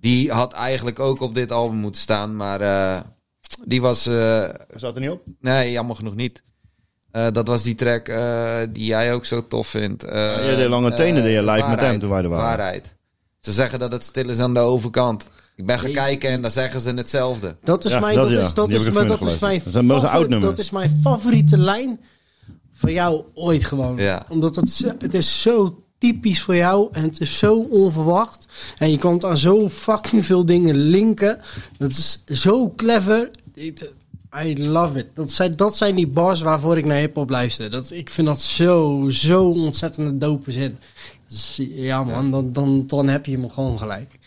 Die 0.00 0.30
had 0.32 0.52
eigenlijk 0.52 0.98
ook 0.98 1.20
op 1.20 1.34
dit 1.34 1.52
album 1.52 1.76
moeten 1.76 2.00
staan, 2.00 2.36
maar 2.36 2.60
eh, 2.60 3.00
die 3.64 3.80
was... 3.80 4.02
Zat 4.02 4.94
er 4.94 5.00
niet 5.00 5.10
op? 5.10 5.22
Nee, 5.40 5.70
jammer 5.70 5.96
genoeg 5.96 6.14
niet. 6.14 6.42
Dat 7.10 7.46
was 7.46 7.62
die 7.62 7.74
track 7.74 8.06
die 8.74 8.84
jij 8.84 9.12
ook 9.14 9.24
zo 9.24 9.46
tof 9.46 9.66
vindt. 9.66 10.02
Ja, 10.02 10.56
de 10.56 10.68
lange 10.68 10.94
tenen 10.94 11.22
deed 11.22 11.32
je 11.32 11.42
live 11.42 11.68
met 11.68 11.80
hem 11.80 12.00
toen 12.00 12.10
wij 12.10 12.22
er 12.22 12.28
waren. 12.28 12.44
Waarheid. 12.46 12.94
Ze 13.42 13.52
zeggen 13.52 13.78
dat 13.78 13.92
het 13.92 14.02
stil 14.02 14.28
is 14.28 14.38
aan 14.38 14.54
de 14.54 14.60
overkant. 14.60 15.28
Ik 15.56 15.66
ben 15.66 15.78
gaan 15.78 15.92
kijken 15.92 16.30
en 16.30 16.42
dan 16.42 16.50
zeggen 16.50 16.80
ze 16.80 16.90
hetzelfde. 16.94 17.56
Dat 17.64 17.84
is 17.84 17.90
Ja, 17.92 18.00
mijn, 18.00 18.14
dat 18.14 18.28
dat, 18.28 18.38
ja. 18.38 18.44
is, 18.46 18.54
dat 18.54 18.66
Die 18.68 18.76
is, 18.76 18.84
heb 18.84 18.92
ik 18.92 18.98
mijn, 18.98 19.10
even 19.12 19.18
dat 19.26 19.34
is 19.34 19.40
mijn, 19.40 19.60
geluisterd. 19.60 19.74
Dat 19.74 19.82
is 19.82 19.88
een- 19.88 19.88
dat 19.88 19.96
is 19.96 20.02
een 20.02 20.08
oud 20.08 20.18
favori- 20.20 20.30
nummer. 20.30 20.48
dat 20.48 20.58
is 20.58 20.70
mijn 20.70 21.00
favoriete 21.02 21.58
lijn 21.58 22.00
van 22.72 22.92
jou 22.92 23.22
ooit 23.34 23.64
gewoon. 23.64 23.96
Ja. 23.96 24.26
Omdat 24.28 24.56
het, 24.56 24.68
zo- 24.68 24.94
het 24.98 25.14
is 25.14 25.42
zo 25.42 25.82
typisch 25.98 26.42
voor 26.42 26.56
jou 26.56 26.88
en 26.92 27.02
het 27.02 27.20
is 27.20 27.38
zo 27.38 27.54
onverwacht. 27.70 28.46
En 28.78 28.90
je 28.90 28.98
kan 28.98 29.12
het 29.12 29.24
aan 29.24 29.38
zo 29.38 29.68
fucking 29.68 30.24
veel 30.26 30.44
dingen 30.46 30.74
linken. 30.76 31.40
Dat 31.78 31.90
is 31.90 32.22
zo 32.26 32.72
clever. 32.76 33.30
I 34.44 34.68
love 34.68 34.98
it. 34.98 35.06
Dat 35.14 35.30
zijn, 35.30 35.52
dat 35.52 35.76
zijn 35.76 35.94
die 35.94 36.08
bars 36.08 36.40
waarvoor 36.40 36.78
ik 36.78 36.84
naar 36.84 36.98
hip-hop 36.98 37.30
luister. 37.30 37.70
Dat, 37.70 37.90
ik 37.90 38.10
vind 38.10 38.26
dat 38.26 38.40
zo, 38.42 39.06
zo 39.10 39.44
ontzettend 39.50 40.08
een 40.08 40.18
dope 40.18 40.52
zin. 40.52 40.78
Dus, 41.32 41.60
ja 41.70 42.04
man, 42.04 42.30
Dan, 42.30 42.52
dan, 42.52 42.86
dan 42.86 43.08
heb 43.08 43.26
je 43.26 43.32
hem 43.32 43.50
gewoon 43.50 43.78
gelijk. 43.78 44.18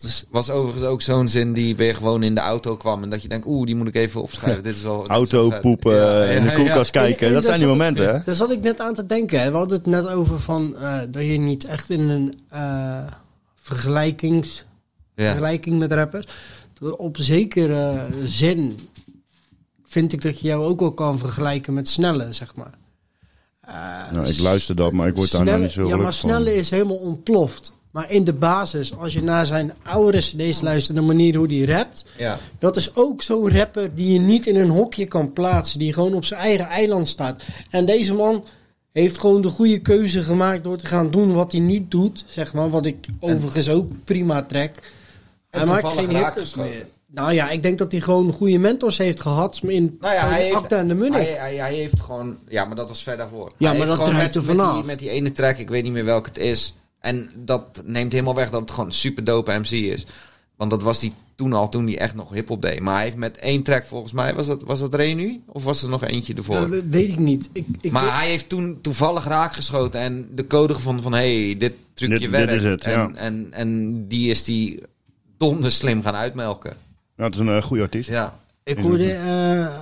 Dat 0.00 0.10
is, 0.10 0.24
Was 0.30 0.50
overigens 0.50 0.84
ook 0.84 1.02
zo'n 1.02 1.28
zin 1.28 1.52
die 1.52 1.76
weer 1.76 1.94
gewoon 1.94 2.22
in 2.22 2.34
de 2.34 2.40
auto 2.40 2.76
kwam. 2.76 3.02
En 3.02 3.10
dat 3.10 3.22
je 3.22 3.28
denkt, 3.28 3.46
oeh, 3.46 3.66
die 3.66 3.74
moet 3.74 3.88
ik 3.88 3.94
even 3.94 4.22
opschrijven. 4.22 4.62
Dit 4.62 4.76
is 4.76 4.82
wel, 4.82 4.94
dit 4.96 5.04
is 5.10 5.16
Auto, 5.16 5.50
poepen, 5.60 5.94
Ja, 5.96 6.22
in 6.24 6.44
ja, 6.44 6.50
de 6.50 6.56
koelkast 6.56 6.94
ja. 6.94 7.00
kijken. 7.00 7.20
En- 7.20 7.26
en 7.28 7.34
dat 7.34 7.44
zijn 7.44 7.58
die 7.58 7.68
momenten, 7.68 8.14
hè? 8.14 8.18
Daar 8.24 8.34
zat 8.34 8.50
ik 8.50 8.60
net 8.62 8.80
aan 8.80 8.94
te 8.94 9.06
denken. 9.06 9.40
Hè. 9.40 9.50
We 9.50 9.56
hadden 9.56 9.76
het 9.78 9.86
net 9.86 10.06
over 10.08 10.40
van, 10.40 10.76
eh, 10.76 10.98
dat 11.08 11.22
je 11.26 11.38
niet 11.38 11.64
echt 11.64 11.90
in 11.90 12.00
een 12.08 12.38
eh, 12.48 13.06
vergelijkings, 13.60 14.64
Ja. 15.14 15.24
vergelijking 15.26 15.78
met 15.78 15.92
rappers. 15.92 16.26
Op 16.96 17.16
zekere 17.20 18.06
zin 18.24 18.78
vind 19.86 20.12
ik 20.12 20.22
dat 20.22 20.40
je 20.40 20.46
jou 20.46 20.64
ook 20.64 20.80
wel 20.80 20.92
kan 20.92 21.18
vergelijken 21.18 21.74
met 21.74 21.88
Snelle, 21.88 22.32
zeg 22.32 22.54
maar. 22.56 22.70
Nou, 24.12 24.28
ik 24.28 24.38
luister 24.38 24.76
dat, 24.76 24.92
maar 24.92 25.08
ik 25.08 25.16
word 25.16 25.30
daar 25.30 25.44
nou 25.44 25.60
niet 25.60 25.70
zo 25.70 25.80
Ja, 25.80 25.86
maar 25.88 25.96
gelukkig 25.96 26.20
van. 26.20 26.30
Snelle 26.30 26.54
is 26.54 26.70
helemaal 26.70 26.96
ontploft. 26.96 27.72
Maar 27.90 28.10
in 28.10 28.24
de 28.24 28.32
basis, 28.32 28.96
als 28.96 29.12
je 29.12 29.22
naar 29.22 29.46
zijn 29.46 29.72
oude 29.82 30.18
cd's 30.18 30.60
luistert, 30.60 30.96
de 30.96 31.02
manier 31.02 31.36
hoe 31.36 31.54
hij 31.54 31.64
rapt... 31.64 32.04
Ja. 32.18 32.38
Dat 32.58 32.76
is 32.76 32.96
ook 32.96 33.22
zo'n 33.22 33.50
rapper 33.50 33.94
die 33.94 34.12
je 34.12 34.18
niet 34.18 34.46
in 34.46 34.56
een 34.56 34.70
hokje 34.70 35.06
kan 35.06 35.32
plaatsen. 35.32 35.78
Die 35.78 35.92
gewoon 35.92 36.14
op 36.14 36.24
zijn 36.24 36.40
eigen 36.40 36.66
eiland 36.66 37.08
staat. 37.08 37.42
En 37.70 37.86
deze 37.86 38.14
man 38.14 38.44
heeft 38.92 39.18
gewoon 39.18 39.42
de 39.42 39.48
goede 39.48 39.80
keuze 39.80 40.22
gemaakt 40.22 40.64
door 40.64 40.76
te 40.76 40.86
gaan 40.86 41.10
doen 41.10 41.32
wat 41.32 41.52
hij 41.52 41.60
nu 41.60 41.86
doet. 41.88 42.24
Zeg 42.26 42.54
maar, 42.54 42.70
wat 42.70 42.86
ik 42.86 43.06
overigens 43.20 43.68
ook 43.68 43.90
prima 44.04 44.42
trek. 44.42 44.92
Hij 45.50 45.66
maakt 45.66 45.86
geen 45.86 46.08
hip 46.08 46.20
raakgeschoten. 46.20 46.70
meer. 46.70 46.86
Nou 47.14 47.32
ja, 47.32 47.50
ik 47.50 47.62
denk 47.62 47.78
dat 47.78 47.92
hij 47.92 48.00
gewoon 48.00 48.32
goede 48.32 48.58
mentors 48.58 48.98
heeft 48.98 49.20
gehad 49.20 49.60
in 49.62 49.96
Nou 50.00 50.14
ja, 50.14 50.28
hij 50.28 50.42
heeft, 50.42 50.54
Acta 50.56 50.76
en 50.78 50.88
de 50.88 50.94
Munnik. 50.94 51.20
hij, 51.20 51.32
hij, 51.32 51.54
hij 51.56 51.74
heeft 51.74 52.00
gewoon... 52.00 52.36
Ja, 52.48 52.64
maar 52.64 52.76
dat 52.76 52.88
was 52.88 53.02
ver 53.02 53.16
daarvoor. 53.16 53.52
Ja, 53.56 53.68
Hij 53.68 53.78
maar 53.78 53.86
dat 53.86 53.96
gewoon 53.96 54.10
draait 54.12 54.34
met, 54.34 54.36
er 54.36 54.42
met, 54.54 54.56
vanaf. 54.56 54.74
die, 54.74 54.84
met 54.84 54.98
die 54.98 55.10
ene 55.10 55.32
track, 55.32 55.56
ik 55.58 55.68
weet 55.68 55.82
niet 55.82 55.92
meer 55.92 56.04
welke 56.04 56.28
het 56.28 56.38
is. 56.38 56.74
En 57.00 57.30
dat 57.36 57.82
neemt 57.84 58.12
helemaal 58.12 58.34
weg 58.34 58.50
dat 58.50 58.60
het 58.60 58.70
gewoon 58.70 58.86
een 58.86 58.92
super 58.92 59.24
dope 59.24 59.52
MC 59.58 59.70
is. 59.70 60.06
Want 60.56 60.70
dat 60.70 60.82
was 60.82 61.00
die 61.00 61.12
toen 61.34 61.52
al, 61.52 61.68
toen 61.68 61.86
hij 61.86 61.98
echt 61.98 62.14
nog 62.14 62.32
hip-hop 62.32 62.62
deed. 62.62 62.80
Maar 62.80 62.94
hij 62.94 63.04
heeft 63.04 63.16
met 63.16 63.36
één 63.38 63.62
track 63.62 63.84
volgens 63.84 64.12
mij, 64.12 64.34
was 64.34 64.46
dat, 64.46 64.62
was 64.62 64.80
dat 64.80 64.94
Renu? 64.94 65.42
Of 65.46 65.64
was 65.64 65.82
er 65.82 65.88
nog 65.88 66.04
eentje 66.04 66.34
ervoor? 66.34 66.68
We- 66.70 66.86
weet 66.88 67.08
ik 67.08 67.18
niet. 67.18 67.50
Ik, 67.52 67.66
ik 67.80 67.92
maar 67.92 68.18
hij 68.18 68.28
heeft 68.28 68.48
toen 68.48 68.78
toevallig 68.80 69.24
raakgeschoten 69.26 70.00
en 70.00 70.28
de 70.34 70.46
code 70.46 70.74
gevonden 70.74 71.02
van... 71.02 71.12
hé, 71.12 71.44
hey, 71.46 71.56
dit 71.56 71.72
trucje 71.94 72.18
Dit- 72.18 72.30
werkt. 72.30 72.48
dit 72.50 72.56
is 72.60 72.64
het, 72.66 72.84
en, 72.84 72.92
ja. 72.92 73.10
en, 73.14 73.46
en 73.50 74.04
die 74.08 74.30
is 74.30 74.44
die 74.44 74.82
donder 75.36 75.70
slim 75.72 76.02
gaan 76.02 76.14
uitmelken. 76.14 76.76
Ja, 77.16 77.24
het 77.24 77.34
is 77.34 77.40
een 77.40 77.48
eh, 77.48 77.62
goede 77.62 77.82
artiest. 77.82 78.08
Ja. 78.08 78.40
Ik 78.64 78.78
hoorde. 78.78 79.12
eh, 79.12 79.80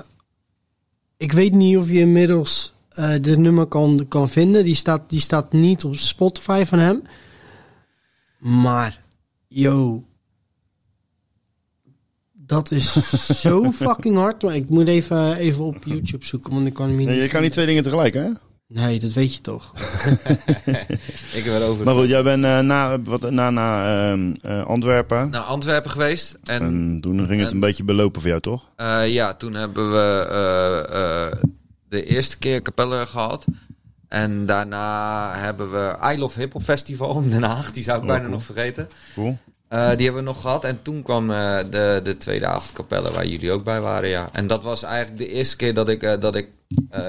ik 1.17 1.33
weet 1.33 1.53
niet 1.53 1.77
of 1.77 1.89
je 1.89 1.99
inmiddels 1.99 2.73
eh 2.89 3.15
dit 3.21 3.39
nummer 3.39 3.67
kan, 3.67 4.07
kan 4.09 4.29
vinden. 4.29 4.65
Die 4.65 4.75
staat, 4.75 5.11
die 5.11 5.21
staat 5.21 5.53
niet 5.53 5.85
op 5.85 5.97
Spotify 5.97 6.65
van 6.67 6.79
hem. 6.79 7.03
Maar, 8.39 9.01
yo. 9.49 10.05
Dat 12.33 12.71
is 12.71 12.93
zo 13.41 13.71
fucking 13.87 14.17
hard. 14.17 14.43
Maar 14.43 14.55
ik 14.55 14.69
moet 14.69 14.87
even, 14.87 15.37
even 15.37 15.65
op 15.65 15.85
YouTube 15.85 16.25
zoeken, 16.25 16.53
want 16.53 16.67
ik 16.67 16.75
kan 16.75 16.89
hem 16.89 16.97
niet. 16.97 17.07
Nee, 17.09 17.21
je 17.23 17.29
kan 17.29 17.43
niet 17.43 17.53
twee 17.53 17.67
dingen 17.67 17.83
tegelijk, 17.83 18.15
hè? 18.15 18.29
Nee, 18.73 18.99
dat 19.01 19.13
weet 19.13 19.35
je 19.35 19.41
toch. 19.41 19.73
Ik 21.39 21.45
heb 21.45 21.55
erover... 21.55 21.85
Maar 21.85 21.95
goed, 21.95 22.09
jij 22.09 22.23
bent 22.23 22.45
eh, 22.45 22.59
na, 22.59 23.01
wat, 23.03 23.31
na, 23.31 23.51
na 23.51 23.87
ehm, 24.13 24.35
eh, 24.41 24.65
Antwerpen. 24.65 25.31
naar 25.31 25.41
Antwerpen 25.41 25.91
geweest. 25.91 26.37
En 26.45 26.63
En 26.63 26.99
toen 27.01 27.27
ging 27.27 27.39
het 27.41 27.49
en- 27.49 27.55
een 27.55 27.61
beetje 27.61 27.85
belopen 27.85 28.21
voor 28.21 28.31
jou, 28.31 28.43
toch? 28.43 28.69
eh, 28.77 29.09
ja, 29.13 29.35
toen 29.35 29.55
hebben 29.55 29.91
we 29.93 30.27
eh, 30.31 31.27
eh, 31.27 31.33
de 31.89 32.05
eerste 32.05 32.39
keer 32.39 32.63
Capelle 32.63 33.07
gehad. 33.07 33.45
En 34.09 34.47
daarna 34.47 35.31
hebben 35.37 35.71
we 35.73 35.97
I 36.15 36.19
Love 36.19 36.41
Hip 36.41 36.53
Hop 36.53 36.63
Festival 36.63 37.21
in 37.23 37.31
Den 37.31 37.43
Haag. 37.43 37.73
Die 37.73 37.83
zou 37.85 37.97
ik 37.97 38.03
Oh, 38.03 38.09
bijna 38.09 38.23
cool. 38.25 38.35
nog 38.37 38.45
vergeten. 38.45 38.89
Cool. 39.15 39.39
Eh, 39.69 39.89
die 39.97 40.05
hebben 40.05 40.25
we 40.25 40.29
nog 40.31 40.41
gehad. 40.41 40.65
En 40.65 40.83
toen 40.83 41.03
kwam 41.03 41.31
eh, 41.31 41.59
de, 41.71 42.01
de 42.05 42.17
tweede 42.17 42.47
avond 42.47 42.73
Capelle, 42.73 43.11
waar 43.11 43.27
jullie 43.27 43.53
ook 43.53 43.65
bij 43.65 43.81
waren. 43.81 44.09
Ja. 44.09 44.29
En 44.33 44.47
dat 44.47 44.63
was 44.63 44.83
eigenlijk 44.83 45.19
de 45.19 45.29
eerste 45.29 45.57
keer 45.57 45.75
dat 45.75 45.89
ik, 45.89 46.17
dat 46.21 46.37
ik 46.37 46.49
eh, 46.91 47.03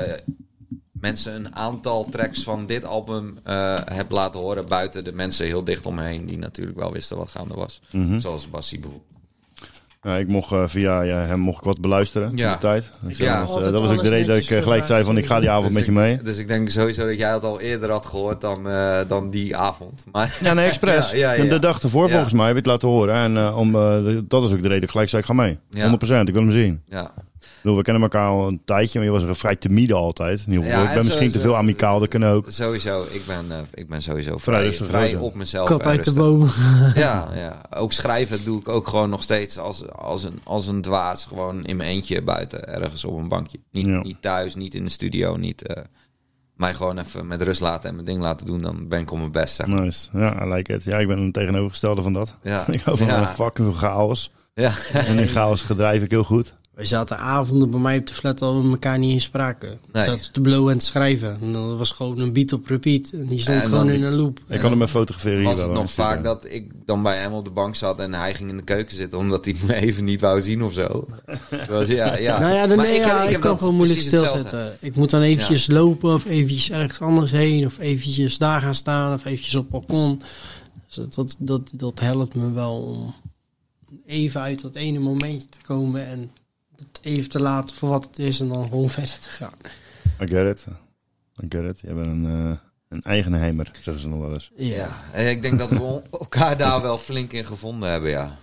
mensen 1.03 1.35
een 1.35 1.55
aantal 1.55 2.07
tracks 2.09 2.43
van 2.43 2.65
dit 2.65 2.85
album 2.85 3.37
eh, 3.43 3.79
heb 3.85 4.11
laten 4.11 4.39
horen. 4.39 4.67
Buiten 4.67 5.03
de 5.03 5.11
mensen 5.13 5.45
heel 5.45 5.63
dicht 5.63 5.85
om 5.85 5.95
me 5.95 6.01
heen, 6.03 6.25
die 6.25 6.37
natuurlijk 6.37 6.77
wel 6.77 6.91
wisten 6.91 7.17
wat 7.17 7.29
gaande 7.29 7.53
was. 7.53 7.81
Mhm. 7.91 8.19
Zoals 8.19 8.49
Bassie 8.49 8.79
bijvoorbeeld. 8.79 9.11
Ja, 10.03 10.17
ik 10.17 10.27
mocht 10.27 10.51
eh, 10.51 10.63
via 10.67 11.01
ja, 11.01 11.17
hem 11.17 11.39
mocht 11.39 11.57
ik 11.57 11.63
wat 11.63 11.81
beluisteren 11.81 12.31
Ja. 12.37 12.47
in 12.47 12.53
de 12.53 12.59
tijd. 12.59 12.91
Dus 13.01 13.17
Ja. 13.17 13.39
dat 13.39 13.47
was, 13.49 13.57
eh, 13.65 13.71
dat 13.71 13.81
was 13.81 13.91
ook 13.91 14.03
de 14.03 14.09
reden 14.09 14.27
dat 14.27 14.37
ik 14.49 14.63
gelijk 14.63 14.85
zei 14.85 15.03
van 15.03 15.17
ik 15.17 15.25
ga 15.25 15.39
die 15.39 15.49
avond 15.49 15.65
Dus 15.67 15.75
met 15.75 15.85
je 15.85 15.91
ik- 15.91 15.97
mee. 15.97 16.21
Dus 16.21 16.37
ik 16.37 16.47
denk 16.47 16.69
sowieso 16.69 17.05
dat 17.05 17.17
jij 17.17 17.33
het 17.33 17.43
al 17.43 17.59
eerder 17.59 17.89
had 17.91 18.05
gehoord 18.05 18.41
dan, 18.41 18.69
eh, 18.69 18.99
dan 19.07 19.29
die 19.29 19.57
avond. 19.57 20.05
Maar, 20.11 20.37
Ja, 20.41 20.53
nee, 20.53 20.65
expres. 20.67 21.11
Ja, 21.11 21.17
ja, 21.33 21.43
ja. 21.43 21.49
De 21.49 21.59
dag 21.59 21.81
ervoor 21.81 22.07
Ja. 22.07 22.11
volgens 22.13 22.33
mij 22.33 22.45
heb 22.45 22.53
je 22.55 22.61
het 22.61 22.69
laten 22.71 22.87
horen. 22.87 23.15
En 23.15 23.53
om, 23.53 23.71
dat 24.27 24.43
is 24.43 24.51
ook 24.51 24.61
de 24.61 24.67
reden 24.67 24.69
dat 24.69 24.83
ik 24.83 24.89
gelijk 24.89 25.09
zei 25.09 25.21
ik 25.21 25.27
ga 25.27 25.33
mee. 25.33 25.57
Ja. 25.69 25.83
100%, 25.83 26.27
ik 26.27 26.33
wil 26.33 26.43
hem 26.43 26.51
zien. 26.51 26.81
ja. 26.89 27.11
Bedoel, 27.63 27.77
we 27.77 27.83
kennen 27.83 28.03
elkaar 28.03 28.27
al 28.27 28.47
een 28.47 28.61
tijdje, 28.65 28.99
maar 28.99 29.07
je 29.07 29.13
was 29.13 29.23
er 29.23 29.35
vrij 29.35 29.55
timide 29.55 29.93
altijd. 29.93 30.43
In 30.47 30.51
ieder 30.53 30.63
geval. 30.65 30.79
Ja, 30.79 30.83
ik 30.87 30.89
ben 30.93 30.99
en 30.99 31.05
misschien 31.05 31.31
te 31.31 31.39
veel 31.39 31.55
amicaal, 31.57 31.99
dat 31.99 32.07
kan 32.07 32.25
ook. 32.25 32.45
Sowieso, 32.47 33.05
ik 33.11 33.25
ben, 33.25 33.45
eh, 33.49 33.57
ik 33.73 33.87
ben 33.87 34.01
sowieso 34.01 34.37
Vrij 34.37 34.55
vrij, 34.55 34.63
rustig 34.65 34.87
vrij 34.87 35.15
op 35.15 35.35
mezelf. 35.35 35.67
Kat 35.67 35.81
en 35.81 35.87
uit 35.87 36.03
de 36.03 36.13
boom. 36.13 36.49
Ja, 36.95 37.27
ja, 37.35 37.61
ook 37.69 37.91
schrijven 37.91 38.43
doe 38.43 38.59
ik 38.59 38.69
ook 38.69 38.87
gewoon 38.87 39.09
nog 39.09 39.23
steeds 39.23 39.57
als, 39.57 39.89
als, 39.91 40.23
een, 40.23 40.39
als 40.43 40.67
een 40.67 40.81
dwaas. 40.81 41.25
Gewoon 41.25 41.63
in 41.63 41.77
mijn 41.77 41.89
eentje 41.89 42.21
buiten, 42.21 42.67
ergens 42.67 43.05
op 43.05 43.17
een 43.17 43.27
bankje. 43.27 43.59
Niet, 43.71 43.85
Ja. 43.85 44.01
niet 44.01 44.21
thuis, 44.21 44.55
niet 44.55 44.75
in 44.75 44.83
de 44.83 44.91
studio, 44.91 45.35
niet... 45.37 45.67
eh, 45.67 45.83
mij 46.55 46.73
gewoon 46.73 46.97
even 46.97 47.27
met 47.27 47.41
rust 47.41 47.61
laten 47.61 47.89
en 47.89 47.95
mijn 47.95 48.07
ding 48.07 48.19
laten 48.19 48.45
doen. 48.45 48.61
Dan 48.61 48.87
ben 48.87 48.99
ik 48.99 49.11
op 49.11 49.17
mijn 49.17 49.31
best, 49.31 49.55
zeg 49.55 49.67
maar. 49.67 49.81
Nice. 49.81 50.09
Ja, 50.13 50.45
I 50.45 50.49
like 50.53 50.73
it. 50.73 50.83
Ja, 50.83 50.97
ik 50.97 51.07
ben 51.07 51.17
een 51.19 51.31
tegenovergestelde 51.31 52.01
van 52.01 52.13
dat. 52.13 52.35
Ja. 52.43 52.67
ik 52.71 52.81
hou 52.81 52.97
van 52.97 53.07
Ja. 53.07 53.21
een 53.21 53.27
fucking 53.27 53.67
veel 53.67 53.77
chaos. 53.89 54.31
Ja. 54.53 54.73
En 54.93 55.19
in 55.19 55.27
chaos 55.27 55.61
gedrijf 55.61 56.03
ik 56.03 56.11
heel 56.11 56.23
goed. 56.23 56.53
Wij 56.73 56.85
zaten 56.85 57.17
avonden 57.17 57.69
bij 57.69 57.79
mij 57.79 57.97
op 57.97 58.07
de 58.07 58.13
flat 58.13 58.41
al 58.41 58.61
met 58.61 58.71
elkaar 58.71 58.99
niet 58.99 59.11
in 59.11 59.21
spraken. 59.21 59.79
Nee. 59.91 60.05
Dat 60.05 60.33
te 60.33 60.41
blowen 60.41 60.71
en 60.71 60.77
te 60.77 60.85
schrijven. 60.85 61.37
En 61.41 61.53
dat 61.53 61.77
was 61.77 61.91
gewoon 61.91 62.19
een 62.19 62.33
beat 62.33 62.53
op 62.53 62.65
repeat. 62.67 63.09
En 63.09 63.25
die 63.25 63.39
stond 63.39 63.61
En 63.61 63.67
gewoon 63.67 63.89
in 63.89 64.03
een 64.03 64.13
loop. 64.13 64.39
Ik 64.47 64.59
kan 64.59 64.69
hem 64.69 64.79
met 64.79 64.89
fotograferen 64.89 65.37
hier 65.37 65.47
was 65.47 65.57
wel. 65.57 65.65
het 65.65 65.75
nog 65.75 65.91
vaak 65.91 66.23
dat 66.23 66.45
ik 66.45 66.71
dan 66.85 67.03
bij 67.03 67.17
hem 67.17 67.33
op 67.33 67.45
de 67.45 67.51
bank 67.51 67.75
zat 67.75 67.99
en 67.99 68.13
hij 68.13 68.33
ging 68.33 68.49
in 68.49 68.57
de 68.57 68.63
keuken 68.63 68.95
zitten 68.95 69.19
omdat 69.19 69.45
hij 69.45 69.55
me 69.67 69.75
even 69.75 70.03
niet 70.03 70.21
wou 70.21 70.41
zien 70.41 70.63
of 70.63 70.73
zo. 70.73 71.07
Dus 71.67 71.87
ja, 71.87 72.17
ja. 72.17 72.39
Nou 72.39 72.53
ja, 72.53 72.67
dan, 72.67 72.77
Maar 72.77 72.85
nee, 72.85 72.99
ja, 72.99 73.23
ik, 73.23 73.31
heb 73.31 73.41
kan 73.41 73.57
gewoon 73.57 73.75
moeilijk 73.75 74.01
stilzetten. 74.01 74.77
Ik 74.79 74.95
moet 74.95 75.09
dan 75.09 75.21
eventjes 75.21 75.67
lopen 75.67 76.13
of 76.13 76.25
eventjes 76.25 76.71
ergens 76.71 76.99
anders 76.99 77.31
heen. 77.31 77.65
Of 77.65 77.79
eventjes 77.79 78.37
daar 78.37 78.61
gaan 78.61 78.75
staan 78.75 79.13
of 79.13 79.25
eventjes 79.25 79.55
op 79.55 79.61
het 79.61 79.71
balkon. 79.71 80.21
Dus 80.87 81.05
dat, 81.15 81.35
dat, 81.39 81.71
dat 81.73 81.99
helpt 81.99 82.35
me 82.35 82.51
wel 82.51 82.81
om 82.81 83.15
even 84.05 84.41
uit 84.41 84.61
dat 84.61 84.75
ene 84.75 84.99
momentje 84.99 85.47
te 85.49 85.57
komen. 85.65 86.07
En 86.07 86.31
even 87.05 87.29
te 87.29 87.39
laten 87.39 87.75
voor 87.75 87.89
wat 87.89 88.03
het 88.03 88.19
is 88.19 88.39
en 88.39 88.47
dan 88.47 88.67
gewoon 88.67 88.89
verder 88.89 89.19
te 89.19 89.29
gaan. 89.29 89.57
I 90.21 90.27
get 90.27 90.47
it. 90.47 90.65
I 91.43 91.45
get 91.49 91.63
it. 91.63 91.79
Je 91.79 91.93
bent 91.93 92.07
een, 92.07 92.25
eh 92.25 92.57
een 92.93 93.01
eigenheimer, 93.01 93.71
zeggen 93.81 93.99
ze 93.99 94.07
nog 94.07 94.19
wel 94.19 94.33
eens. 94.33 94.51
Ja. 94.55 95.03
En 95.11 95.29
ik 95.29 95.41
denk 95.41 95.57
dat 95.57 95.69
we 95.69 96.01
elkaar 96.11 96.57
daar 96.57 96.81
wel 96.81 96.97
flink 96.97 97.33
in 97.33 97.45
gevonden 97.45 97.89
hebben, 97.89 98.09
ja. 98.09 98.37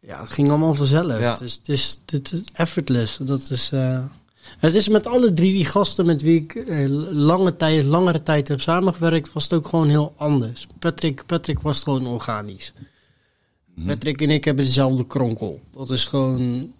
Ja, 0.00 0.20
het 0.20 0.30
ging 0.30 0.48
allemaal 0.48 0.74
vanzelf. 0.74 1.18
Ja. 1.18 1.30
Het, 1.30 1.40
is, 1.40 1.54
het, 1.54 1.68
is, 1.68 2.00
het 2.06 2.32
is 2.32 2.42
effortless. 2.52 3.16
Dat 3.16 3.50
is, 3.50 3.70
eh, 3.72 4.04
het 4.58 4.74
is 4.74 4.88
met 4.88 5.06
alle 5.06 5.34
drie 5.34 5.52
die 5.52 5.66
gasten 5.66 6.06
met 6.06 6.22
wie 6.22 6.40
ik 6.40 6.54
eh, 6.54 6.88
lange 7.10 7.56
tijd, 7.56 7.84
langere 7.84 8.22
tijd 8.22 8.48
heb 8.48 8.60
samengewerkt, 8.60 9.32
was 9.32 9.42
het 9.42 9.52
ook 9.52 9.68
gewoon 9.68 9.88
heel 9.88 10.14
anders. 10.16 10.66
Patrick, 10.78 11.26
Patrick 11.26 11.60
was 11.60 11.82
gewoon 11.82 12.06
organisch. 12.06 12.72
Patrick 13.86 14.20
en 14.20 14.30
ik 14.30 14.44
hebben 14.44 14.64
dezelfde 14.64 15.06
kronkel. 15.06 15.60
Dat 15.70 15.90
is 15.90 16.04
gewoon 16.04 16.72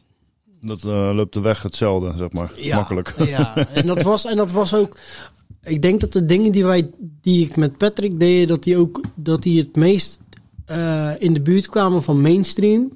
Dat 0.61 0.85
eh, 0.85 1.11
loopt 1.15 1.35
de 1.35 1.41
weg 1.41 1.63
hetzelfde, 1.63 2.13
zeg 2.17 2.33
maar. 2.33 2.53
Ja, 2.57 2.77
Makkelijk. 2.77 3.15
Ja, 3.27 3.57
en 3.75 3.87
dat, 3.87 4.03
was, 4.03 4.25
en 4.25 4.37
dat 4.37 4.53
was 4.53 4.75
ook. 4.75 4.99
Ik 5.63 5.83
denk 5.83 6.01
dat 6.01 6.13
de 6.13 6.27
dingen 6.27 6.53
die, 6.53 6.65
wij, 6.65 6.91
die 6.99 7.45
ik 7.45 7.57
met 7.57 7.77
Patrick 7.77 8.21
deed, 8.21 8.49
dat 8.49 8.63
die 8.63 8.77
ook 8.77 9.01
dat 9.15 9.43
die 9.43 9.61
het 9.61 9.77
meest 9.77 10.21
eh, 10.65 11.11
in 11.19 11.35
de 11.35 11.41
buurt 11.41 11.69
kwamen 11.69 12.03
van 12.03 12.21
mainstream. 12.21 12.93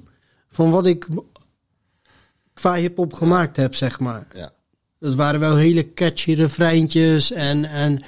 Van 0.51 0.71
wat 0.71 0.85
ik 0.85 1.07
qua 2.53 2.75
hip-hop 2.75 3.13
gemaakt 3.13 3.55
heb, 3.55 3.75
zeg 3.75 3.99
maar. 3.99 4.27
Ja. 4.33 4.51
Dat 4.99 5.15
waren 5.15 5.39
wel 5.39 5.55
hele 5.55 5.93
catchy 5.93 6.33
refreintjes. 6.33 7.31
En, 7.31 7.65
en 7.65 8.03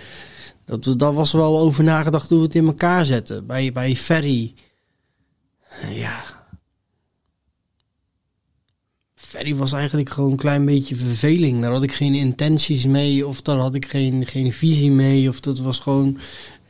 dat, 0.66 1.00
dat 1.00 1.14
was 1.14 1.32
wel 1.32 1.60
over 1.60 1.84
nagedacht 1.84 2.30
hoe 2.30 2.38
we 2.38 2.44
het 2.44 2.56
in 2.56 2.66
elkaar 2.66 3.06
zetten. 3.06 3.46
Bij, 3.46 3.72
bij 3.72 3.96
Ferry. 3.96 4.54
Ja. 5.90 6.24
Ferry 9.16 9.56
was 9.56 9.72
eigenlijk 9.74 10.10
gewoon 10.10 10.32
een 10.32 10.38
klein 10.38 10.66
beetje 10.66 10.96
verveling. 10.96 11.62
Daar 11.62 11.72
had 11.72 11.84
ik 11.84 11.94
geen 11.94 12.14
intenties 12.16 12.86
mee. 12.86 13.28
Of 13.28 13.42
daar 13.42 13.58
had 13.58 13.76
ik 13.76 13.86
geen, 13.86 14.26
geen 14.26 14.54
visie 14.54 14.92
mee. 14.92 15.30
Of 15.30 15.40
dat 15.40 15.60
was 15.60 15.80
gewoon... 15.80 16.18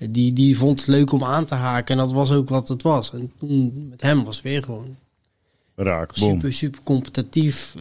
Die, 0.09 0.33
die 0.33 0.57
vond 0.57 0.79
het 0.79 0.87
leuk 0.87 1.11
om 1.11 1.23
aan 1.23 1.45
te 1.45 1.55
haken. 1.55 1.97
En 1.97 2.03
dat 2.05 2.11
was 2.13 2.31
ook 2.31 2.49
wat 2.49 2.67
het 2.67 2.81
was. 2.81 3.13
En 3.13 3.31
toen 3.39 3.87
met 3.89 4.01
hem 4.01 4.23
was 4.23 4.35
het 4.35 4.43
weer 4.45 4.63
gewoon 4.63 4.95
Raak, 5.75 6.19
boom. 6.19 6.33
super, 6.33 6.53
super 6.53 6.81
competitief. 6.83 7.75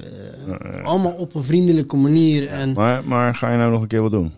eh, 0.61 0.85
allemaal 0.85 1.13
op 1.13 1.35
een 1.35 1.45
vriendelijke 1.45 1.97
manier. 1.97 2.49
En 2.49 2.73
Maar, 2.73 3.05
maar 3.05 3.35
ga 3.35 3.51
je 3.53 3.59
nou 3.59 3.71
nog 3.73 3.83
een 3.83 3.89
keer 3.89 4.03
wat 4.03 4.11
doen? 4.11 4.33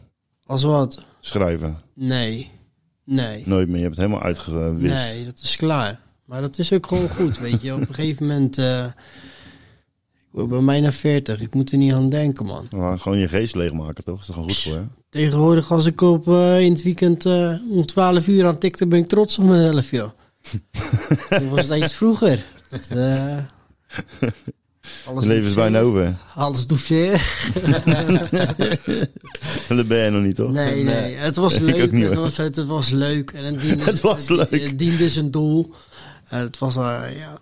als 0.46 0.62
wat? 0.62 1.02
Schrijven? 1.20 1.80
Nee. 1.94 2.50
Nee. 3.04 3.42
Nooit 3.46 3.68
meer. 3.68 3.76
Je 3.76 3.82
hebt 3.82 3.96
het 3.96 4.04
helemaal 4.06 4.26
uitgewist. 4.26 4.94
Nee, 5.12 5.24
dat 5.24 5.40
is 5.42 5.56
klaar. 5.56 6.00
Maar 6.32 6.40
dat 6.40 6.58
is 6.58 6.72
ook 6.72 6.86
gewoon 6.86 7.08
goed, 7.08 7.38
weet 7.38 7.62
je. 7.62 7.74
Op 7.74 7.80
een 7.80 7.94
gegeven 7.94 8.26
moment... 8.26 8.58
eh 8.58 8.84
ik 8.84 10.38
word 10.38 10.48
bij 10.48 10.60
mij 10.60 10.80
naar 10.80 10.92
40. 10.92 11.40
Ik 11.40 11.54
moet 11.54 11.72
er 11.72 11.78
niet 11.78 11.92
aan 11.92 12.08
denken, 12.08 12.46
man. 12.46 12.66
Maar 12.70 12.98
gewoon 12.98 13.18
je 13.18 13.28
geest 13.28 13.54
leegmaken, 13.54 14.04
toch? 14.04 14.20
Is 14.20 14.26
toch 14.26 14.34
gewoon 14.34 14.50
goed 14.50 14.62
voor 14.62 14.72
je? 14.72 14.82
Tegenwoordig 15.08 15.72
als 15.72 15.86
ik 15.86 16.00
op, 16.00 16.28
eh, 16.28 16.60
in 16.60 16.72
het 16.72 16.82
weekend 16.82 17.26
eh, 17.26 17.54
om 17.70 17.86
12 17.86 18.28
uur 18.28 18.46
aan 18.46 18.58
tikte, 18.58 18.86
ben 18.86 18.98
ik 18.98 19.06
trots 19.06 19.38
op 19.38 19.44
mezelf, 19.44 19.90
joh. 19.90 20.10
dat 21.28 21.42
was 21.42 21.68
het 21.68 21.84
iets 21.84 21.94
vroeger. 21.94 22.44
Dat, 22.68 22.86
eh, 22.88 23.38
alles 25.06 25.24
leven 25.24 25.48
is 25.48 25.54
bijna 25.54 25.80
over. 25.80 26.16
Alles 26.34 26.66
doet 26.66 26.80
zeer. 26.80 27.50
dat 29.68 29.88
ben 29.88 29.98
jij 29.98 30.10
nog 30.10 30.22
niet, 30.22 30.36
toch? 30.36 30.52
Nee, 30.52 30.82
nee. 30.82 31.14
Het 31.14 31.36
was 31.36 31.58
leuk. 31.70 31.92
het, 31.92 32.14
was, 32.14 32.36
het, 32.36 32.56
het 32.56 32.66
was 32.66 32.90
leuk. 32.90 33.30
En 33.30 33.44
het, 33.44 33.60
diende, 33.60 33.84
Het 33.84 34.00
was 34.00 34.28
leuk. 34.28 34.50
Het 34.50 34.78
diende 34.78 35.08
zijn 35.08 35.30
doel. 35.30 35.74
En 36.32 36.40
het 36.40 36.58
was, 36.58 36.76
eh, 36.76 37.16
ja... 37.16 37.38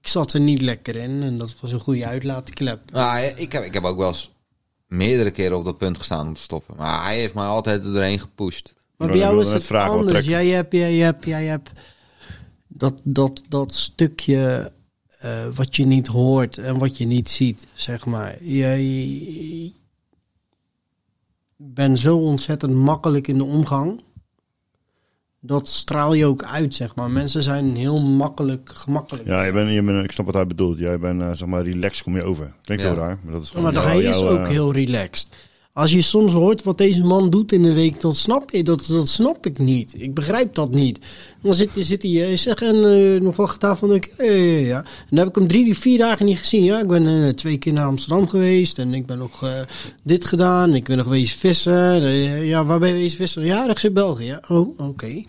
Ik 0.00 0.08
zat 0.08 0.32
er 0.32 0.40
niet 0.40 0.60
lekker 0.60 0.96
in. 0.96 1.22
En 1.22 1.38
dat 1.38 1.60
was 1.60 1.72
een 1.72 1.80
goede 1.80 2.06
uitlaatklep. 2.06 2.90
Nou, 2.90 3.18
ik 3.24 3.52
heb, 3.52 3.64
ik 3.64 3.74
heb 3.74 3.84
ook 3.84 3.98
wel 3.98 4.08
eens 4.08 4.30
meerdere 4.86 5.30
keren 5.30 5.56
op 5.56 5.64
dat 5.64 5.78
punt 5.78 5.98
gestaan 5.98 6.26
om 6.26 6.34
te 6.34 6.40
stoppen. 6.40 6.76
Maar 6.76 7.04
hij 7.04 7.18
heeft 7.18 7.34
mij 7.34 7.46
altijd 7.46 7.84
er 7.84 7.92
doorheen 7.92 8.20
gepusht. 8.20 8.74
Maar 8.96 9.08
bij 9.08 9.16
jou 9.16 9.40
is 9.40 9.52
het 9.52 9.70
anders. 9.70 10.26
Jij 10.26 10.46
hebt, 10.46 10.72
jij 10.72 10.94
hebt, 10.94 11.24
jij 11.24 11.44
hebt 11.44 11.70
dat, 12.66 13.00
dat, 13.04 13.42
dat 13.48 13.74
stukje 13.74 14.72
eh, 15.18 15.46
wat 15.54 15.76
je 15.76 15.84
niet 15.84 16.06
hoort 16.06 16.58
en 16.58 16.78
wat 16.78 16.96
je 16.96 17.06
niet 17.06 17.30
ziet, 17.30 17.66
zeg 17.74 18.06
maar. 18.06 18.42
Jij 18.42 19.72
bent 21.56 21.98
zo 21.98 22.16
ontzettend 22.16 22.74
makkelijk 22.74 23.28
in 23.28 23.36
de 23.36 23.44
omgang. 23.44 24.02
Dat 25.40 25.68
straal 25.68 26.12
je 26.14 26.26
ook 26.26 26.42
uit, 26.44 26.74
zeg 26.74 26.94
maar. 26.94 27.10
Mensen 27.10 27.42
zijn 27.42 27.76
heel 27.76 28.02
makkelijk, 28.02 28.70
gemakkelijk. 28.74 29.26
Ja, 29.26 29.42
je 29.42 29.52
bent, 29.52 29.70
je 29.70 29.82
bent, 29.82 30.04
ik 30.04 30.10
snap 30.12 30.26
wat 30.26 30.34
hij 30.34 30.46
bedoelt. 30.46 30.78
Jij 30.78 30.98
bent, 30.98 31.20
eh, 31.20 31.30
zeg 31.32 31.48
maar, 31.48 31.62
relaxed 31.62 32.02
kom 32.04 32.14
je 32.16 32.24
over. 32.24 32.52
Klinkt 32.62 32.82
Ja. 32.84 32.94
zo 32.94 33.00
raar, 33.00 33.18
maar 33.22 33.32
dat 33.32 33.42
is 33.42 33.50
Ja, 33.50 33.60
maar 33.60 33.72
jouw- 33.72 33.82
hij 33.86 34.02
is 34.02 34.18
jouw, 34.18 34.28
ook 34.28 34.38
eh, 34.38 34.48
heel 34.48 34.72
relaxed. 34.72 35.28
Als 35.78 35.92
je 35.92 36.02
soms 36.02 36.32
hoort 36.32 36.62
wat 36.62 36.78
deze 36.78 37.04
man 37.04 37.30
doet 37.30 37.52
in 37.52 37.62
de 37.62 37.72
week, 37.72 38.00
dat 38.00 38.16
snap 38.16 38.50
je. 38.50 38.62
Dat, 38.62 38.86
dat 38.86 39.08
snap 39.08 39.46
ik 39.46 39.58
niet. 39.58 39.94
Ik 39.96 40.14
begrijp 40.14 40.54
dat 40.54 40.70
niet. 40.70 40.98
Dan 41.40 41.54
zit, 41.54 41.70
zit 41.76 42.02
hij, 42.02 42.10
hij 42.10 42.36
zegt 42.36 42.62
en 42.62 42.84
eh, 42.84 43.20
nog 43.20 43.36
wat 43.36 43.50
gedaan 43.50 43.78
van, 43.78 43.94
ik, 43.94 44.12
ja, 44.18 44.24
ja, 44.24 44.58
ja. 44.58 44.78
En 44.78 45.06
dan 45.08 45.18
heb 45.18 45.28
ik 45.28 45.34
hem 45.34 45.46
drie, 45.46 45.78
vier 45.78 45.98
dagen 45.98 46.26
niet 46.26 46.38
gezien. 46.38 46.64
Ja, 46.64 46.80
ik 46.80 46.86
ben 46.86 47.06
eh, 47.06 47.28
twee 47.28 47.58
keer 47.58 47.72
naar 47.72 47.86
Amsterdam 47.86 48.28
geweest 48.28 48.78
en 48.78 48.94
ik 48.94 49.06
ben 49.06 49.18
nog 49.18 49.42
eh, 49.42 49.50
dit 50.02 50.24
gedaan. 50.24 50.74
Ik 50.74 50.84
ben 50.84 50.96
nog 50.96 51.06
geweest 51.06 51.38
vissen. 51.38 52.02
Eh, 52.02 52.48
ja, 52.48 52.64
waar 52.64 52.78
ben 52.78 52.88
je 52.88 52.94
geweest 52.94 53.16
vissen? 53.16 53.44
Ja, 53.44 53.62
ergens 53.62 53.84
in 53.84 53.92
België. 53.92 54.38
Oh, 54.48 54.78
oké. 54.78 55.24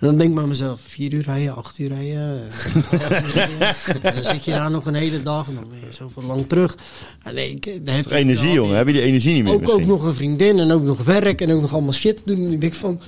En 0.00 0.06
dan 0.06 0.16
denk 0.16 0.28
ik 0.28 0.34
bij 0.34 0.46
mezelf, 0.46 0.80
vier 0.80 1.12
uur 1.12 1.22
rijden, 1.22 1.54
acht 1.56 1.78
uur 1.78 1.88
rijden. 1.88 2.40
eh, 2.90 3.88
en 4.02 4.14
dan 4.14 4.22
zit 4.22 4.44
je 4.44 4.50
daar 4.50 4.70
nog 4.70 4.86
een 4.86 4.94
hele 4.94 5.22
dag 5.22 5.48
en 5.48 5.54
dan 5.54 5.64
ben 5.70 5.78
je 5.88 5.94
zoveel 5.94 6.22
lang 6.22 6.48
terug. 6.48 6.76
En 7.22 7.34
nee, 7.34 7.50
ik, 7.50 7.80
heeft 7.84 8.10
Energie, 8.10 8.52
jongen. 8.52 8.76
Heb 8.76 8.86
je 8.86 8.92
die 8.92 9.02
energie 9.02 9.34
niet 9.34 9.44
meer 9.44 9.52
ook, 9.52 9.58
ook 9.58 9.66
misschien? 9.66 9.86
nog 9.88 10.04
een 10.04 10.14
vriendin 10.14 10.58
en 10.58 10.70
ook 10.70 10.82
nog 10.82 11.04
werk 11.04 11.40
en 11.40 11.52
ook 11.52 11.60
nog 11.60 11.72
allemaal 11.72 11.92
shit 11.92 12.22
doen. 12.26 12.36
En 12.46 12.52
ik 12.52 12.60
denk 12.60 12.74
van, 12.74 13.00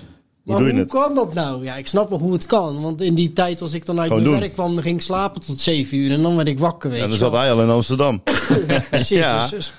maar 0.42 0.58
hoe 0.58 0.72
het? 0.72 0.88
kan 0.88 1.14
dat 1.14 1.34
nou? 1.34 1.64
Ja, 1.64 1.76
ik 1.76 1.86
snap 1.86 2.08
wel 2.08 2.18
hoe 2.18 2.32
het 2.32 2.46
kan. 2.46 2.80
Want 2.82 3.00
in 3.00 3.14
die 3.14 3.32
tijd 3.32 3.60
als 3.60 3.72
ik 3.72 3.86
dan 3.86 3.98
uit 3.98 4.06
Gewoon 4.06 4.22
mijn 4.22 4.32
doen. 4.32 4.42
werk 4.42 4.54
kwam, 4.54 4.74
dan 4.74 4.82
ging 4.82 4.96
ik 4.96 5.02
slapen 5.02 5.40
tot 5.40 5.60
zeven 5.60 5.96
uur. 5.98 6.10
En 6.12 6.22
dan 6.22 6.36
werd 6.36 6.48
ik 6.48 6.58
wakker, 6.58 6.90
weet 6.90 6.98
Ja, 6.98 7.06
dan 7.06 7.18
zat 7.18 7.32
hij 7.32 7.52
al 7.52 7.62
in 7.62 7.70
Amsterdam. 7.70 8.22
Precies, 8.90 9.18
Ja. 9.18 9.40
dus- 9.40 9.50
dus- 9.50 9.72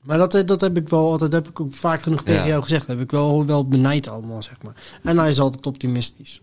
Maar 0.00 0.18
dat, 0.18 0.34
eh, 0.34 0.46
dat 0.46 0.60
heb 0.60 0.76
ik 0.76 0.88
wel, 0.88 1.18
dat 1.18 1.32
heb 1.32 1.48
ik 1.48 1.60
ook 1.60 1.74
vaak 1.74 2.02
genoeg 2.02 2.22
tegen 2.22 2.40
Ja. 2.42 2.46
jou 2.48 2.62
gezegd. 2.62 2.86
Dat 2.86 2.96
heb 2.96 3.04
ik 3.04 3.10
wel, 3.10 3.46
wel 3.46 3.68
benijd 3.68 4.08
allemaal, 4.08 4.42
zeg 4.42 4.62
maar. 4.62 4.74
En 5.02 5.18
hij 5.18 5.28
is 5.28 5.40
altijd 5.40 5.66
optimistisch. 5.66 6.40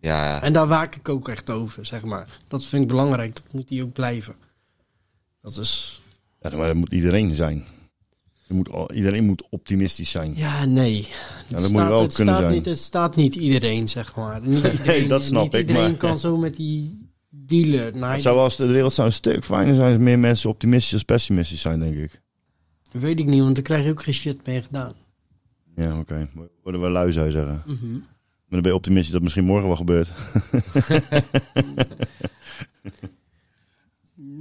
Ja, 0.00 0.24
ja. 0.24 0.42
En 0.42 0.52
daar 0.52 0.66
waak 0.66 0.94
ik 0.96 1.08
ook 1.08 1.28
echt 1.28 1.50
over, 1.50 1.86
zeg 1.86 2.04
maar. 2.04 2.38
Dat 2.48 2.66
vind 2.66 2.82
ik 2.82 2.88
belangrijk. 2.88 3.34
Dat 3.34 3.52
moet 3.52 3.68
hij 3.68 3.82
ook 3.82 3.92
blijven. 3.92 4.34
Dat 5.40 5.56
is... 5.56 6.02
Ja, 6.40 6.56
maar 6.56 6.66
dat 6.66 6.76
moet 6.76 6.92
iedereen 6.92 7.34
zijn. 7.34 7.64
Je 8.46 8.54
moet, 8.54 8.68
iedereen 8.94 9.24
moet 9.24 9.46
optimistisch 9.50 10.10
zijn. 10.10 10.32
Ja, 10.36 10.64
nee. 10.64 11.08
Ja, 11.48 11.58
dat 11.60 11.70
moet 11.70 11.80
je 11.82 11.88
wel 11.88 12.02
het 12.02 12.14
kunnen 12.14 12.34
staat 12.34 12.44
zijn. 12.44 12.56
Niet, 12.56 12.64
het 12.64 12.78
staat 12.78 13.16
niet 13.16 13.34
iedereen, 13.34 13.88
zeg 13.88 14.14
maar. 14.16 14.40
Niet 14.40 14.66
iedereen, 14.72 15.08
dat 15.08 15.22
snap 15.22 15.42
niet 15.42 15.54
ik, 15.54 15.60
Iedereen 15.60 15.82
maar- 15.90 15.98
kan 15.98 16.18
zo 16.18 16.36
met 16.36 16.56
die 16.56 16.99
Nee, 17.50 17.92
Het 17.92 18.22
zou 18.22 18.36
wel 18.36 18.44
eens, 18.44 18.56
de 18.56 18.66
wereld 18.66 18.92
zou 18.92 19.06
een 19.06 19.12
stuk 19.12 19.44
fijner 19.44 19.74
zijn 19.74 19.92
als 19.92 20.02
meer 20.02 20.18
mensen 20.18 20.50
optimistisch 20.50 20.92
als 20.92 21.02
pessimistisch 21.02 21.60
zijn, 21.60 21.80
denk 21.80 21.96
ik. 21.96 22.20
dat 22.92 23.02
weet 23.02 23.18
ik 23.18 23.26
niet, 23.26 23.40
want 23.42 23.54
dan 23.54 23.64
krijg 23.64 23.84
je 23.84 23.90
ook 23.90 24.02
geen 24.02 24.14
shit 24.14 24.46
mee 24.46 24.62
gedaan. 24.62 24.92
Ja, 25.76 25.98
oké. 25.98 26.28
Worden 26.62 26.80
we 26.80 26.88
lui, 26.88 27.12
zou 27.12 27.26
je 27.26 27.32
zeggen. 27.32 27.62
Mhm. 27.66 27.92
Maar 27.92 28.00
dan 28.48 28.60
ben 28.60 28.70
je 28.70 28.76
optimistisch 28.76 29.12
dat 29.12 29.22
misschien 29.22 29.44
morgen 29.44 29.66
wel 29.66 29.76
gebeurt. 29.76 30.10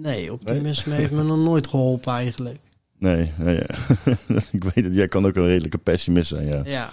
Nee, 0.01 0.33
optimisme 0.33 0.93
heeft 0.93 1.11
me 1.11 1.23
nog 1.23 1.37
nooit 1.37 1.67
geholpen 1.67 2.13
eigenlijk. 2.13 2.59
Nee, 2.97 3.31
nee 3.37 3.55
ja. 3.55 3.65
ik 4.51 4.63
weet 4.63 4.83
het. 4.85 4.93
Jij 4.93 5.07
kan 5.07 5.25
ook 5.25 5.35
een 5.35 5.45
redelijke 5.47 5.77
pessimist 5.77 6.27
zijn, 6.27 6.47
ja. 6.47 6.61
Ja. 6.65 6.89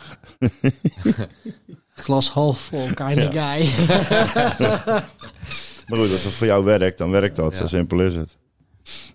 Glas 1.94 2.28
half 2.30 2.60
vol, 2.60 2.86
kind 2.94 3.26
of 3.26 3.32
guy. 3.32 3.70
Maar 5.86 5.98
goed, 5.98 6.10
als 6.10 6.24
het 6.24 6.32
voor 6.32 6.46
jou 6.46 6.64
werkt, 6.64 6.98
dan 6.98 7.10
werkt 7.10 7.36
dat. 7.36 7.52
Ja. 7.52 7.58
Zo 7.58 7.66
simpel 7.66 8.00
is 8.00 8.14
het. 8.14 8.36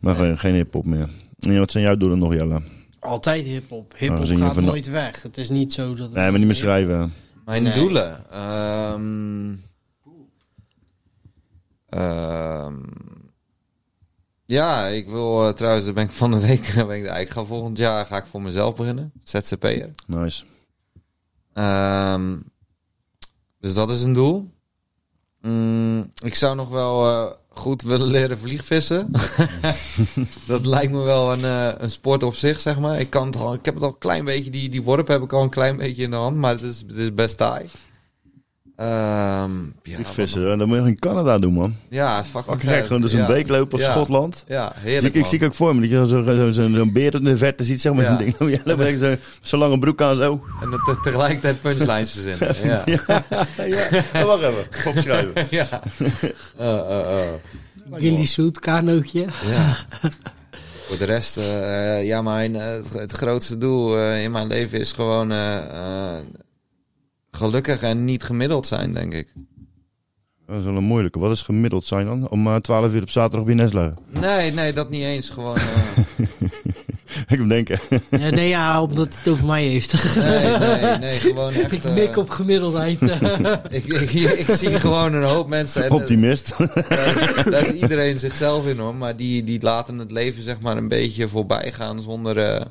Maar 0.01 0.15
geen, 0.15 0.37
geen 0.39 0.53
hip-hop 0.53 0.85
meer. 0.85 1.09
En 1.39 1.57
wat 1.59 1.71
zijn 1.71 1.83
jouw 1.83 1.95
doelen 1.97 2.19
nog, 2.19 2.33
Jelle? 2.33 2.61
Altijd 2.99 3.45
hip-hop. 3.45 3.93
Oh, 3.93 3.99
Hip-hop 3.99 4.25
gaat 4.37 4.59
nooit 4.61 4.89
weg. 4.89 5.21
Het 5.21 5.37
is 5.37 5.49
niet 5.49 5.73
zo 5.73 5.93
dat. 5.93 6.11
Nee, 6.11 6.29
maar 6.29 6.37
niet 6.39 6.47
meer 6.47 6.55
schrijven. 6.55 7.13
Mijn 7.45 7.63
Nee. 7.63 7.73
doelen. 7.73 8.31
Ehm, 8.31 9.53
ehm, 11.89 12.75
ja, 14.45 14.85
ik 14.87 15.09
wil 15.09 15.47
eh, 15.47 15.53
trouwens, 15.53 15.85
daar 15.85 15.93
ben 15.93 16.03
ik 16.05 16.11
van 16.11 16.31
de 16.31 16.39
week. 16.39 16.73
Ben 16.87 17.03
ik, 17.03 17.17
ik 17.19 17.29
ga 17.29 17.43
volgend 17.45 17.77
jaar 17.77 18.05
ga 18.05 18.17
ik 18.17 18.25
voor 18.25 18.41
mezelf 18.41 18.75
beginnen. 18.75 19.11
ZZP'er. 19.23 19.89
Nice. 20.07 20.43
Ehm, 21.53 22.37
dus 23.59 23.73
dat 23.73 23.89
is 23.89 24.03
een 24.03 24.13
doel. 24.13 24.49
Mm, 25.41 26.11
ik 26.23 26.35
zou 26.35 26.55
nog 26.55 26.69
wel 26.69 27.07
eh, 27.07 27.31
goed 27.49 27.81
willen 27.81 28.07
leren 28.07 28.39
vliegvissen. 28.39 29.11
dat 30.45 30.65
lijkt 30.65 30.91
me 30.91 30.99
wel 30.99 31.31
een, 31.31 31.45
eh, 31.45 31.71
een 31.77 31.91
sport 31.91 32.23
op 32.23 32.35
zich, 32.35 32.59
zeg 32.59 32.79
maar. 32.79 32.99
Ik, 32.99 33.09
kan 33.09 33.25
het 33.25 33.35
al, 33.35 33.53
ik 33.53 33.65
heb 33.65 33.73
het 33.73 33.83
al 33.83 33.89
een 33.89 33.97
klein 33.97 34.25
beetje, 34.25 34.51
die, 34.51 34.69
die 34.69 34.83
worp 34.83 35.07
heb 35.07 35.21
ik 35.21 35.33
al 35.33 35.43
een 35.43 35.49
klein 35.49 35.77
beetje 35.77 36.03
in 36.03 36.09
de 36.09 36.15
hand, 36.15 36.37
maar 36.37 36.51
het 36.51 36.61
is, 36.61 36.83
het 36.87 36.97
is 36.97 37.13
best 37.13 37.37
taai. 37.37 37.69
Ehm 38.75 39.51
ja, 39.83 39.97
Ik 39.97 40.07
vissen, 40.07 40.51
en 40.51 40.57
dat 40.57 40.67
moet 40.67 40.77
je 40.77 40.87
in 40.87 40.99
Canada 40.99 41.39
doen, 41.39 41.53
man. 41.53 41.75
Ja, 41.89 42.17
het 42.17 42.25
fucking 42.25 42.45
Fucking 42.55 42.71
gek, 42.73 42.85
gewoon 42.87 43.01
dus 43.01 43.13
een 43.13 43.19
Ja. 43.19 43.27
beek 43.27 43.47
lopen 43.47 43.73
op 43.73 43.79
Ja. 43.79 43.91
Schotland. 43.91 44.43
Ja, 44.47 44.71
heerlijk 44.75 45.15
ik, 45.15 45.21
ik 45.21 45.27
zie 45.27 45.39
ik 45.39 45.45
ook 45.45 45.53
voor 45.53 45.75
me, 45.75 45.81
dat 45.81 45.89
je 45.89 45.95
zo'n 45.95 46.07
zo, 46.07 46.51
zo, 46.51 46.69
zo, 46.71 46.91
beer 46.91 47.13
in 47.15 47.23
de 47.23 47.37
verte 47.37 47.63
ziet, 47.63 47.81
zeg 47.81 47.93
maar, 47.93 48.03
Ja. 48.03 48.09
zo'n 48.09 48.17
ding. 48.17 48.35
Ja, 48.57 48.59
dan 48.65 48.77
ben 48.77 48.87
ik 48.87 48.97
zo, 48.97 49.15
zo'n 49.41 49.59
lange 49.59 49.79
broek 49.79 50.01
aan, 50.01 50.15
zo. 50.15 50.43
En 50.61 50.69
dat 50.69 50.79
te- 50.85 50.99
tegelijkertijd 51.03 51.61
punchlines 51.61 52.11
verzinnen. 52.11 52.55
ja. 52.69 52.83
ja, 52.85 53.65
ja. 53.65 54.03
Oh, 54.15 54.23
wacht 54.25 54.43
even, 54.43 54.91
opschrijven. 54.91 55.47
ja. 55.57 55.67
Uh, 56.59 56.67
uh, 56.67 56.99
uh. 56.99 57.99
Gilly 57.99 58.25
Soet, 58.25 58.59
kanootje. 58.59 59.25
Ja. 59.49 59.77
Voor 60.87 60.97
de 60.97 61.05
rest, 61.05 61.37
eh, 61.37 62.05
ja, 62.05 62.21
mijn, 62.21 62.55
eh, 62.55 62.65
het, 62.67 62.93
het 62.93 63.11
grootste 63.11 63.57
doel 63.57 63.97
eh, 63.97 64.23
in 64.23 64.31
mijn 64.31 64.47
leven 64.47 64.79
is 64.79 64.91
gewoon 64.91 65.31
eh, 65.31 65.57
eh, 65.57 66.19
gelukkig 67.31 67.81
en 67.81 68.05
niet 68.05 68.23
gemiddeld 68.23 68.67
zijn, 68.67 68.93
denk 68.93 69.13
ik. 69.13 69.33
Dat 70.47 70.59
is 70.59 70.65
wel 70.65 70.75
een 70.75 70.83
moeilijke. 70.83 71.19
Wat 71.19 71.31
is 71.31 71.41
gemiddeld 71.41 71.85
zijn 71.85 72.05
dan? 72.05 72.29
Om 72.29 72.47
eh, 72.47 72.55
12 72.55 72.93
uur 72.93 73.01
op 73.01 73.09
zaterdag 73.09 73.41
op 73.41 73.47
je 73.47 73.53
nest 73.55 73.73
leggen. 73.73 73.97
Nee, 74.09 74.51
nee, 74.51 74.73
dat 74.73 74.89
niet 74.89 75.03
eens. 75.03 75.29
Gewoon. 75.29 75.55
eh, 75.55 75.63
ik 77.33 77.39
moet 77.39 77.49
denken. 77.49 77.79
Ja, 78.09 78.29
nee, 78.29 78.47
ja, 78.47 78.81
omdat 78.81 79.15
het 79.17 79.27
over 79.27 79.45
mij 79.45 79.63
heeft. 79.63 80.15
nee, 80.15 80.57
nee, 80.57 80.97
nee, 80.97 81.19
gewoon 81.19 81.53
echt. 81.63 81.71
ik 81.71 81.83
eh, 81.83 81.93
mik 81.93 82.17
op 82.17 82.29
gemiddeldheid. 82.29 83.01
ik, 83.69 83.85
ik, 83.85 84.11
ik 84.11 84.49
zie 84.51 84.79
gewoon 84.79 85.13
een 85.13 85.23
hoop 85.23 85.47
mensen. 85.47 85.83
en, 85.83 85.91
Optimist. 85.91 86.57
Daar, 86.57 87.43
daar 87.49 87.67
is 87.67 87.71
iedereen 87.81 88.19
zichzelf 88.19 88.67
in 88.67 88.77
hoor. 88.79 88.95
Maar 88.95 89.15
die, 89.15 89.43
die 89.43 89.61
laten 89.61 89.97
het 89.97 90.11
leven 90.11 90.43
zeg 90.43 90.59
maar 90.61 90.77
een 90.77 90.87
beetje 90.87 91.27
voorbij 91.27 91.71
gaan 91.71 92.01
zonder, 92.01 92.37
eh, 92.37 92.65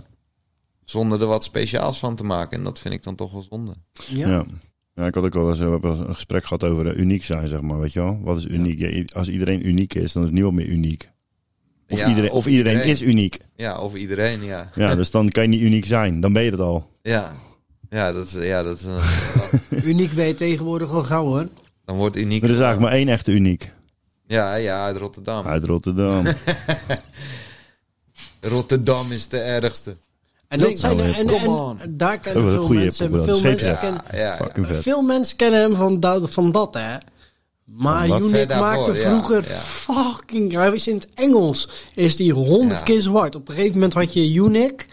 zonder 0.91 1.21
er 1.21 1.27
wat 1.27 1.45
speciaals 1.45 1.99
van 1.99 2.17
te 2.17 2.25
maken. 2.25 2.59
En 2.59 2.65
dat 2.65 2.79
vind 2.79 2.95
ik 2.95 3.03
dan 3.03 3.15
toch 3.15 3.33
wel 3.33 3.43
zonde. 3.43 3.75
Ja. 4.07 4.47
ja. 4.95 5.07
ik 5.07 5.15
had 5.15 5.25
ook 5.25 5.35
wel 5.35 5.49
eens, 5.49 5.59
eh, 5.59 5.65
we 5.65 5.71
hebben 5.71 5.91
wel 5.91 5.99
eens 5.99 6.09
een 6.09 6.15
gesprek 6.15 6.43
gehad 6.43 6.65
over 6.65 6.87
eh, 6.87 6.99
uniek 6.99 7.25
zijn, 7.25 7.49
zeg 7.49 7.61
maar. 7.61 7.81
Weet 7.81 7.93
je 7.93 8.01
wel? 8.01 8.21
Wat 8.23 8.37
is 8.37 8.45
uniek? 8.45 8.79
Ja, 8.79 9.05
als 9.13 9.29
iedereen 9.29 9.67
uniek 9.67 9.95
is, 9.95 10.13
dan 10.13 10.23
is 10.23 10.31
niemand 10.31 10.55
meer 10.55 10.67
uniek. 10.67 11.11
Of, 11.89 11.99
Ja, 11.99 12.09
iedereen, 12.09 12.31
of 12.31 12.47
iedereen, 12.47 12.83
is 12.83 13.03
uniek. 13.03 13.39
Ja, 13.57 13.81
of 13.81 13.95
iedereen, 13.95 14.43
ja. 14.43 14.71
Ja, 14.75 14.95
dus 15.01 15.11
dan 15.11 15.29
kan 15.29 15.43
je 15.43 15.49
niet 15.49 15.61
uniek 15.61 15.87
zijn. 15.87 16.21
Dan 16.21 16.33
ben 16.33 16.43
je 16.43 16.51
het 16.51 16.61
al. 16.61 16.91
Ja, 17.03 17.33
ja 17.91 18.13
dat 18.13 18.27
is... 18.27 18.33
Ja, 18.33 18.63
dat 18.63 18.79
is 18.79 18.87
Uniek 19.91 20.13
ben 20.13 20.27
je 20.27 20.35
tegenwoordig 20.35 20.91
al 20.91 21.03
gauw 21.03 21.25
hoor. 21.25 21.49
dan 21.85 21.97
wordt 21.97 22.17
uniek... 22.17 22.43
Er 22.43 22.51
is 22.51 22.59
eigenlijk 22.59 22.81
maar 22.81 22.93
één 22.93 23.09
echte 23.09 23.33
uniek. 23.33 23.73
Ja, 24.27 24.55
ja, 24.55 24.85
uit 24.85 24.97
Rotterdam. 24.97 25.47
Uit 25.47 25.65
Rotterdam. 25.65 26.27
Rotterdam 28.41 29.13
is 29.13 29.29
de 29.29 29.39
ergste. 29.39 29.97
En, 30.51 30.59
dat 30.59 30.79
zijn 30.79 30.99
en, 31.15 31.29
en 31.29 31.77
daar 31.91 32.19
kennen 32.19 32.51
veel 32.51 32.69
mensen. 32.69 33.25
Veel 33.25 33.41
mensen, 33.43 33.79
kennen, 33.79 34.03
Ja, 34.13 34.39
veel 34.71 35.03
mensen 35.03 35.37
kennen 35.37 35.61
hem 35.61 35.75
van, 35.77 36.01
dat- 36.01 36.31
van 36.31 36.53
dat 36.53 36.75
hè. 36.75 36.97
Maar? 37.65 38.07
Unique 38.21 38.47
maakte 38.59 38.95
vroeger 38.95 39.45
ja. 39.49 39.57
fucking... 39.59 40.53
Hij 40.53 40.71
was 40.71 40.87
in 40.89 40.95
het 40.95 41.09
Engels. 41.15 41.69
Is 41.95 42.17
die 42.17 42.33
honderd 42.33 42.79
Ja. 42.79 42.85
keer 42.85 43.01
zwart. 43.01 43.35
Op 43.35 43.49
een 43.49 43.55
gegeven 43.55 43.75
moment 43.75 43.95
had 43.95 44.13
je 44.13 44.33
Unique. 44.33 44.87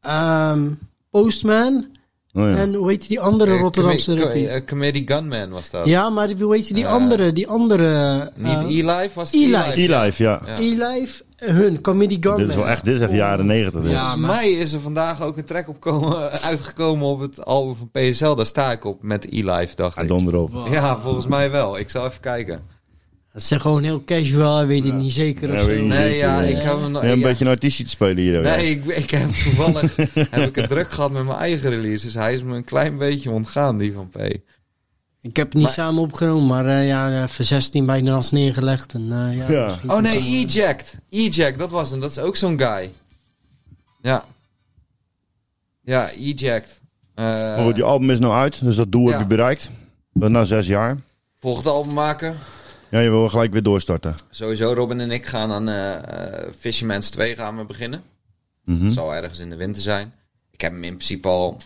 ehm, 0.00 0.70
Postman. 1.10 1.86
Oh, 2.34 2.42
ja. 2.48 2.56
En 2.56 2.74
hoe 2.74 2.90
heet 2.90 3.08
die 3.08 3.20
andere 3.20 3.54
Eh, 3.54 3.60
Rotterdamse 3.60 4.16
rapper? 4.16 4.48
eh, 4.48 4.64
Comedy 4.64 5.02
Gunman 5.06 5.50
was 5.50 5.70
dat. 5.70 5.86
Ja, 5.86 6.10
maar 6.10 6.26
die, 6.26 6.36
hoe 6.44 6.54
heet 6.54 6.64
die, 6.66 6.74
die 6.74 6.86
andere? 6.86 7.32
Die 7.32 7.48
andere... 7.48 8.30
Niet 8.34 8.52
eh, 8.52 8.78
E-Life, 8.78 9.10
was 9.14 9.30
het 9.32 9.40
E-Life. 9.40 9.72
E-Life, 9.96 10.22
ja. 10.22 10.40
Ja. 10.46 10.58
E-Life, 10.58 11.22
hun, 11.44 11.80
Comedy 11.80 12.16
Gunman. 12.20 12.36
Dit 12.40 12.48
is 12.48 12.54
wel 12.54 12.68
echt, 12.68 12.84
dit 12.84 12.94
is 12.94 13.00
echt 13.00 13.12
jaren 13.12 13.46
negentig. 13.46 13.90
Ja, 13.90 14.16
maar- 14.16 14.30
mij 14.36 14.50
is 14.50 14.72
er 14.72 14.80
vandaag 14.80 15.22
ook 15.22 15.36
een 15.36 15.44
track 15.44 15.68
op 15.68 15.80
komen, 15.80 16.30
uitgekomen 16.50 17.06
op 17.06 17.20
het 17.20 17.44
album 17.44 17.74
van 17.76 17.90
PSL. 17.90 18.34
Daar 18.34 18.46
sta 18.46 18.72
ik 18.72 18.84
op 18.84 19.02
met 19.02 19.24
E-Life, 19.30 19.74
dacht 19.74 19.98
ik. 20.02 20.08
donder 20.08 20.36
op. 20.36 20.68
Ja, 20.70 20.98
volgens 20.98 21.26
mij 21.26 21.50
wel. 21.50 21.78
Ik 21.78 21.90
zal 21.90 22.06
even 22.06 22.20
kijken. 22.20 22.62
Dat 23.32 23.42
is 23.42 23.50
gewoon 23.60 23.82
heel 23.82 24.04
casual, 24.04 24.66
weet 24.66 24.84
het 24.84 24.94
niet 24.94 25.12
zeker 25.12 25.48
Ja, 25.48 25.54
of 25.54 25.60
zo. 25.60 25.70
ik 25.70 25.82
Nee, 25.82 26.16
ja, 26.16 26.42
ik 26.42 26.56
heb 26.62 26.80
hem 26.80 26.90
nog... 26.90 27.02
Ja, 27.02 27.10
een 27.12 27.18
ja. 27.18 27.26
beetje 27.26 27.44
een 27.44 27.50
artiestje 27.50 27.84
te 27.84 27.90
spelen 27.90 28.16
hier. 28.16 28.40
Nee, 28.40 28.70
ik, 28.70 28.84
ik 28.84 29.10
heb 29.10 29.28
toevallig 29.28 29.96
heb 30.30 30.48
ik 30.48 30.54
het 30.56 30.68
druk 30.68 30.90
gehad 30.90 31.10
met 31.12 31.24
mijn 31.24 31.38
eigen 31.38 31.70
release. 31.70 32.04
Dus 32.04 32.14
hij 32.14 32.34
is 32.34 32.42
me 32.42 32.56
een 32.56 32.64
klein 32.64 32.98
beetje 32.98 33.30
ontgaan, 33.30 33.78
die 33.78 33.92
van 33.92 34.08
P. 34.08 34.18
Ik 35.22 35.36
heb 35.36 35.46
het 35.46 35.54
niet 35.54 35.62
Maar- 35.64 35.72
samen 35.72 36.02
opgenomen, 36.02 36.46
maar 36.46 36.66
eh, 36.66 36.86
ja, 36.86 37.22
even 37.22 37.44
16 37.44 37.86
bij 37.86 38.02
de 38.02 38.10
as 38.12 38.30
neergelegd. 38.30 38.94
En, 38.94 39.12
eh, 39.12 39.36
ja, 39.36 39.50
Ja. 39.50 39.78
Oh 39.86 40.00
nee, 40.00 40.18
Eject. 40.20 40.94
Eject, 41.08 41.58
dat 41.58 41.70
was 41.70 41.90
hem. 41.90 42.00
Dat 42.00 42.10
is 42.10 42.18
ook 42.18 42.36
zo'n 42.36 42.58
guy. 42.58 42.92
Ja. 44.02 44.24
Ja, 45.80 46.10
Eject. 46.10 46.80
Eh, 47.14 47.24
Maar 47.24 47.58
goed, 47.64 47.76
je 47.76 47.82
album 47.82 48.10
is 48.10 48.18
nou 48.18 48.32
uit, 48.34 48.64
dus 48.64 48.76
dat 48.76 48.92
doel 48.92 49.04
Ja. 49.06 49.10
heb 49.10 49.20
je 49.20 49.26
bereikt. 49.26 49.70
Dat 50.12 50.22
is 50.28 50.34
na 50.34 50.44
zes 50.44 50.66
jaar. 50.66 50.96
volgende 51.40 51.70
album 51.70 51.92
maken. 51.92 52.36
Ja, 52.90 52.98
je 53.00 53.10
wil 53.10 53.28
gelijk 53.28 53.52
weer 53.52 53.62
doorstarten. 53.62 54.16
Sowieso, 54.30 54.72
Robin 54.72 55.00
en 55.00 55.10
ik 55.10 55.26
gaan 55.26 55.52
aan 55.52 55.68
eh 55.68 55.94
eh, 55.94 56.52
Fisherman's 56.58 57.10
2 57.10 57.36
gaan 57.36 57.56
we 57.56 57.64
beginnen. 57.64 58.02
Mhm. 58.64 58.84
Het 58.84 58.92
zal 58.92 59.14
ergens 59.14 59.38
in 59.38 59.50
de 59.50 59.56
winter 59.56 59.82
zijn. 59.82 60.12
Ik 60.50 60.60
heb 60.60 60.72
hem 60.72 60.84
in 60.84 60.94
principe 60.94 61.28
al 61.28 61.56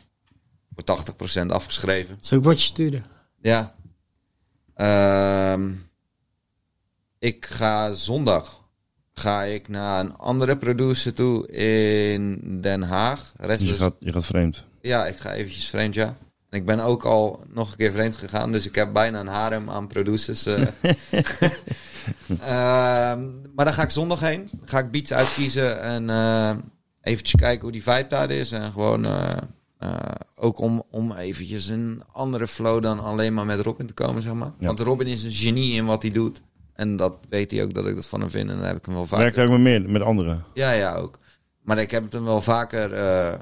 voor 0.75 0.85
80% 0.85 1.53
afgeschreven. 1.53 2.17
Zal 2.21 2.39
ik 2.39 2.45
wat 2.45 2.59
je 2.61 2.67
sturen? 2.67 3.05
Ja. 3.41 3.75
Ehm, 4.75 5.71
ik 7.19 7.47
ga 7.47 7.93
zondag 7.93 8.65
ga 9.15 9.43
ik 9.43 9.69
naar 9.69 10.01
een 10.01 10.17
andere 10.17 10.57
producer 10.57 11.15
toe 11.15 11.47
in 11.49 12.41
Den 12.61 12.83
Haag. 12.83 13.33
Dus 13.37 13.47
Restless. 13.47 13.73
je 13.73 13.77
gaat, 13.79 13.95
je 13.99 14.13
gaat 14.13 14.25
vreemd. 14.25 14.65
Ja, 14.81 15.07
ik 15.07 15.17
ga 15.17 15.33
eventjes 15.33 15.69
vreemd, 15.69 15.95
ja. 15.95 16.17
En 16.51 16.59
ik 16.59 16.67
ben 16.67 16.81
ook 16.81 17.05
al 17.05 17.45
nog 17.53 17.71
een 17.71 17.77
keer 17.77 17.93
vreemd 17.93 18.17
gegaan, 18.17 18.53
dus 18.53 18.67
ik 18.67 18.75
heb 18.75 18.93
bijna 18.93 19.21
een 19.21 19.27
harem 19.27 19.71
aan 19.71 19.87
producers. 19.87 20.47
eh. 20.47 20.67
Ehm, 22.41 23.21
maar 23.55 23.65
daar 23.65 23.73
ga 23.75 23.83
ik 23.83 23.91
zondag 23.91 24.21
heen. 24.21 24.51
Ga 24.65 24.79
ik 24.79 24.91
beats 24.91 25.13
uitkiezen 25.13 25.81
en 25.81 26.11
eh 26.11 26.55
eventjes 27.01 27.41
kijken 27.41 27.63
hoe 27.63 27.73
die 27.73 27.83
vibe 27.83 28.07
daar 28.09 28.31
is. 28.31 28.53
En 28.53 28.73
gewoon 28.73 29.05
eh, 29.79 29.91
ook 30.35 30.59
om, 30.59 30.83
om 30.91 31.13
eventjes 31.13 31.69
een 31.69 32.03
andere 32.13 32.49
flow 32.49 32.83
dan 32.83 33.01
alleen 33.01 33.35
maar 33.35 33.47
met 33.47 33.61
Robin 33.61 33.87
te 33.87 33.93
komen, 33.93 34.23
zeg 34.23 34.33
maar. 34.33 34.53
Ja. 34.59 34.67
Want 34.67 34.81
Robin 34.81 35.07
is 35.07 35.25
een 35.25 35.33
genie 35.33 35.75
in 35.75 35.85
wat 35.85 36.03
hij 36.03 36.11
doet. 36.11 36.43
En 36.73 36.97
dat 36.97 37.17
weet 37.29 37.51
hij 37.51 37.63
ook 37.63 37.75
dat 37.75 37.87
ik 37.87 37.95
dat 37.95 38.07
van 38.07 38.21
hem 38.21 38.31
vind. 38.31 38.51
En 38.51 38.57
dan 38.57 38.65
heb 38.67 38.77
ik 38.77 38.85
hem 38.85 38.95
wel 38.95 39.07
vaker... 39.07 39.25
Werkt 39.25 39.39
ook 39.39 39.51
met 39.51 39.61
meer, 39.61 39.91
met 39.91 40.03
anderen. 40.03 40.45
Ja, 40.55 40.71
ja, 40.73 40.95
ook. 40.95 41.19
Maar 41.63 41.79
ik 41.79 41.91
heb 41.91 42.03
het 42.03 42.13
hem 42.13 42.25
wel 42.25 42.41
vaker 42.41 42.93
eh, 42.93 43.33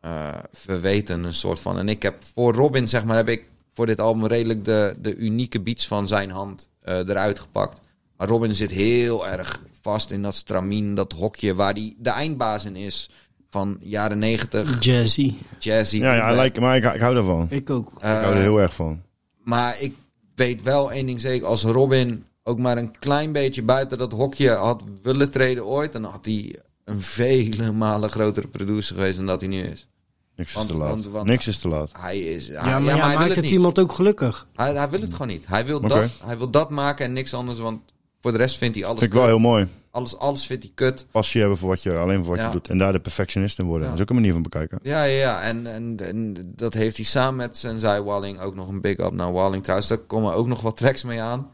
eh, 0.00 0.38
verweten, 0.52 1.24
een 1.24 1.34
soort 1.34 1.60
van. 1.60 1.78
En 1.78 1.88
ik 1.88 2.02
heb 2.02 2.24
voor 2.34 2.54
Robin, 2.54 2.88
zeg 2.88 3.04
maar, 3.04 3.16
heb 3.16 3.28
ik 3.28 3.44
voor 3.74 3.86
dit 3.86 4.00
album 4.00 4.26
redelijk 4.26 4.64
de, 4.64 4.96
de 4.98 5.16
unieke 5.16 5.60
beats 5.60 5.86
van 5.86 6.06
zijn 6.06 6.30
hand 6.30 6.68
eruit 6.80 7.38
gepakt. 7.38 7.80
Maar 8.16 8.28
Robin 8.28 8.54
zit 8.54 8.70
heel 8.70 9.26
erg 9.26 9.62
vast 9.80 10.10
in 10.10 10.22
dat 10.22 10.34
stramien, 10.34 10.94
dat 10.94 11.12
hokje 11.12 11.54
waar 11.54 11.72
hij 11.72 11.94
de 11.98 12.10
eindbaas 12.10 12.64
in 12.64 12.76
is. 12.76 13.10
Van 13.56 13.76
jaren 13.80 14.18
negentig, 14.18 14.84
Jazzy. 14.84 15.34
jazzy. 15.58 15.96
Ja, 15.96 16.14
ja, 16.14 16.32
lijkt, 16.34 16.60
maar 16.60 16.76
ik, 16.76 16.84
ik 16.94 17.00
hou 17.00 17.14
daarvan. 17.14 17.46
Ik 17.50 17.70
ook. 17.70 17.86
ik 17.96 18.02
hou 18.02 18.34
er 18.34 18.40
heel 18.40 18.60
erg 18.60 18.74
van. 18.74 19.02
Maar 19.44 19.80
ik 19.80 19.94
weet 20.34 20.62
wel 20.62 20.92
één 20.92 21.06
ding 21.06 21.20
zeker. 21.20 21.46
Als 21.46 21.62
Robin 21.62 22.26
ook 22.42 22.58
maar 22.58 22.76
een 22.76 22.98
klein 22.98 23.32
beetje 23.32 23.62
buiten 23.62 23.98
dat 23.98 24.12
hokje 24.12 24.50
had 24.50 24.84
willen 25.02 25.30
treden 25.30 25.64
ooit... 25.66 25.92
dan 25.92 26.04
had 26.04 26.24
hij 26.24 26.56
een 26.84 27.00
vele 27.00 27.72
malen 27.72 28.10
grotere 28.10 28.48
producer 28.48 28.94
geweest 28.94 29.16
dan 29.16 29.26
dat 29.26 29.40
hij 29.40 29.48
nu 29.50 29.62
is. 29.62 29.86
Niks 30.36 30.48
is 30.48 30.54
Want- 30.54 30.68
te 30.68 30.78
laat. 30.78 30.88
want- 30.88 31.06
want- 31.06 31.26
Niks 31.26 31.46
is 31.46 31.58
te 31.58 31.68
laat. 31.68 31.90
Hij 32.00 32.18
is... 32.18 32.46
Ja, 32.46 32.52
maar, 32.62 32.70
ja, 32.70 32.70
ja, 32.70 32.80
maar 32.80 32.92
hij 32.94 32.96
wil 33.08 33.08
maakt 33.08 33.24
het 33.26 33.34
het 33.34 33.44
niet. 33.44 33.52
iemand 33.52 33.78
ook 33.78 33.92
gelukkig? 33.92 34.46
Hij, 34.54 34.74
hij 34.74 34.90
wil 34.90 35.00
het 35.00 35.12
gewoon 35.12 35.28
niet. 35.28 35.46
Hij 35.46 35.66
wil, 35.66 35.80
dat, 35.80 36.10
hij 36.24 36.38
wil 36.38 36.50
dat 36.50 36.70
maken 36.70 37.04
en 37.04 37.12
niks 37.12 37.34
anders. 37.34 37.58
Want 37.58 37.80
voor 38.26 38.34
de 38.36 38.42
rest 38.42 38.58
vindt 38.58 38.76
hij 38.76 38.84
alles 38.84 38.98
Vind 38.98 39.12
ik 39.12 39.18
wel 39.18 39.26
heel 39.26 39.38
mooi. 39.38 39.68
Alles, 39.90 40.16
alles 40.18 40.46
vindt 40.46 40.62
hij 40.62 40.72
kut. 40.74 41.06
Passie 41.10 41.40
hebben 41.40 41.58
voor 41.58 41.68
wat 41.68 41.82
je, 41.82 41.96
alleen 41.96 42.24
voor 42.24 42.28
wat 42.28 42.38
Ja. 42.38 42.46
je 42.46 42.52
doet. 42.52 42.68
En 42.68 42.78
daar 42.78 42.92
de 42.92 43.00
perfectionist 43.00 43.58
in 43.58 43.64
worden. 43.64 43.82
Ja. 43.82 43.88
Dat 43.88 43.96
is 43.96 44.02
ook 44.02 44.08
een 44.08 44.14
manier 44.14 44.32
van 44.32 44.42
bekijken. 44.42 44.78
Ja, 44.82 45.04
ja, 45.04 45.18
ja. 45.18 45.42
En, 45.42 45.66
en, 45.66 45.96
en 45.96 46.34
dat 46.56 46.74
heeft 46.74 46.96
hij 46.96 47.04
samen 47.04 47.36
met 47.36 47.56
Sensei 47.56 48.02
Walling 48.02 48.40
ook 48.40 48.54
nog 48.54 48.68
een 48.68 48.80
big 48.80 48.98
up 48.98 49.12
naar 49.12 49.32
Walling. 49.32 49.62
Trouwens, 49.62 49.88
daar 49.88 49.98
komen 49.98 50.34
ook 50.34 50.46
nog 50.46 50.60
wat 50.60 50.76
tracks 50.76 51.04
mee 51.04 51.20
aan. 51.20 51.50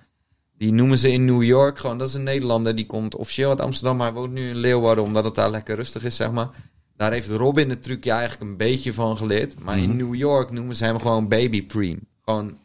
Die 0.59 0.73
noemen 0.73 0.99
ze 0.99 1.11
in 1.13 1.25
New 1.25 1.43
York. 1.43 1.79
Gewoon, 1.79 1.99
dat 1.99 2.09
is 2.09 2.15
een 2.15 2.23
Nederlander. 2.23 2.75
Die 2.75 2.87
komt 2.87 3.17
officieel 3.17 3.49
uit 3.51 3.61
Amsterdam, 3.61 3.97
maar 3.97 4.07
hij 4.07 4.17
woont 4.21 4.33
nu 4.33 4.49
in 4.49 4.57
Leeuwarden. 4.57 5.05
Omdat 5.05 5.25
het 5.25 5.35
daar 5.35 5.51
lekker 5.51 5.77
rustig 5.77 6.05
is, 6.05 6.17
zeg 6.17 6.31
maar. 6.31 6.49
Daar 6.97 7.13
heeft 7.13 7.29
Robin 7.29 7.71
het 7.71 7.83
trucje 7.83 8.11
eigenlijk 8.11 8.51
een 8.51 8.57
beetje 8.57 8.93
van 8.93 9.17
geleerd. 9.17 9.59
Maar 9.59 9.79
in 9.79 9.97
New 9.97 10.15
York 10.15 10.51
noemen 10.51 10.77
ze 10.77 10.85
hem 10.85 11.01
gewoon 11.01 11.29
Baby 11.29 11.67
Preem. 11.67 11.99
Gewoon 12.25 12.59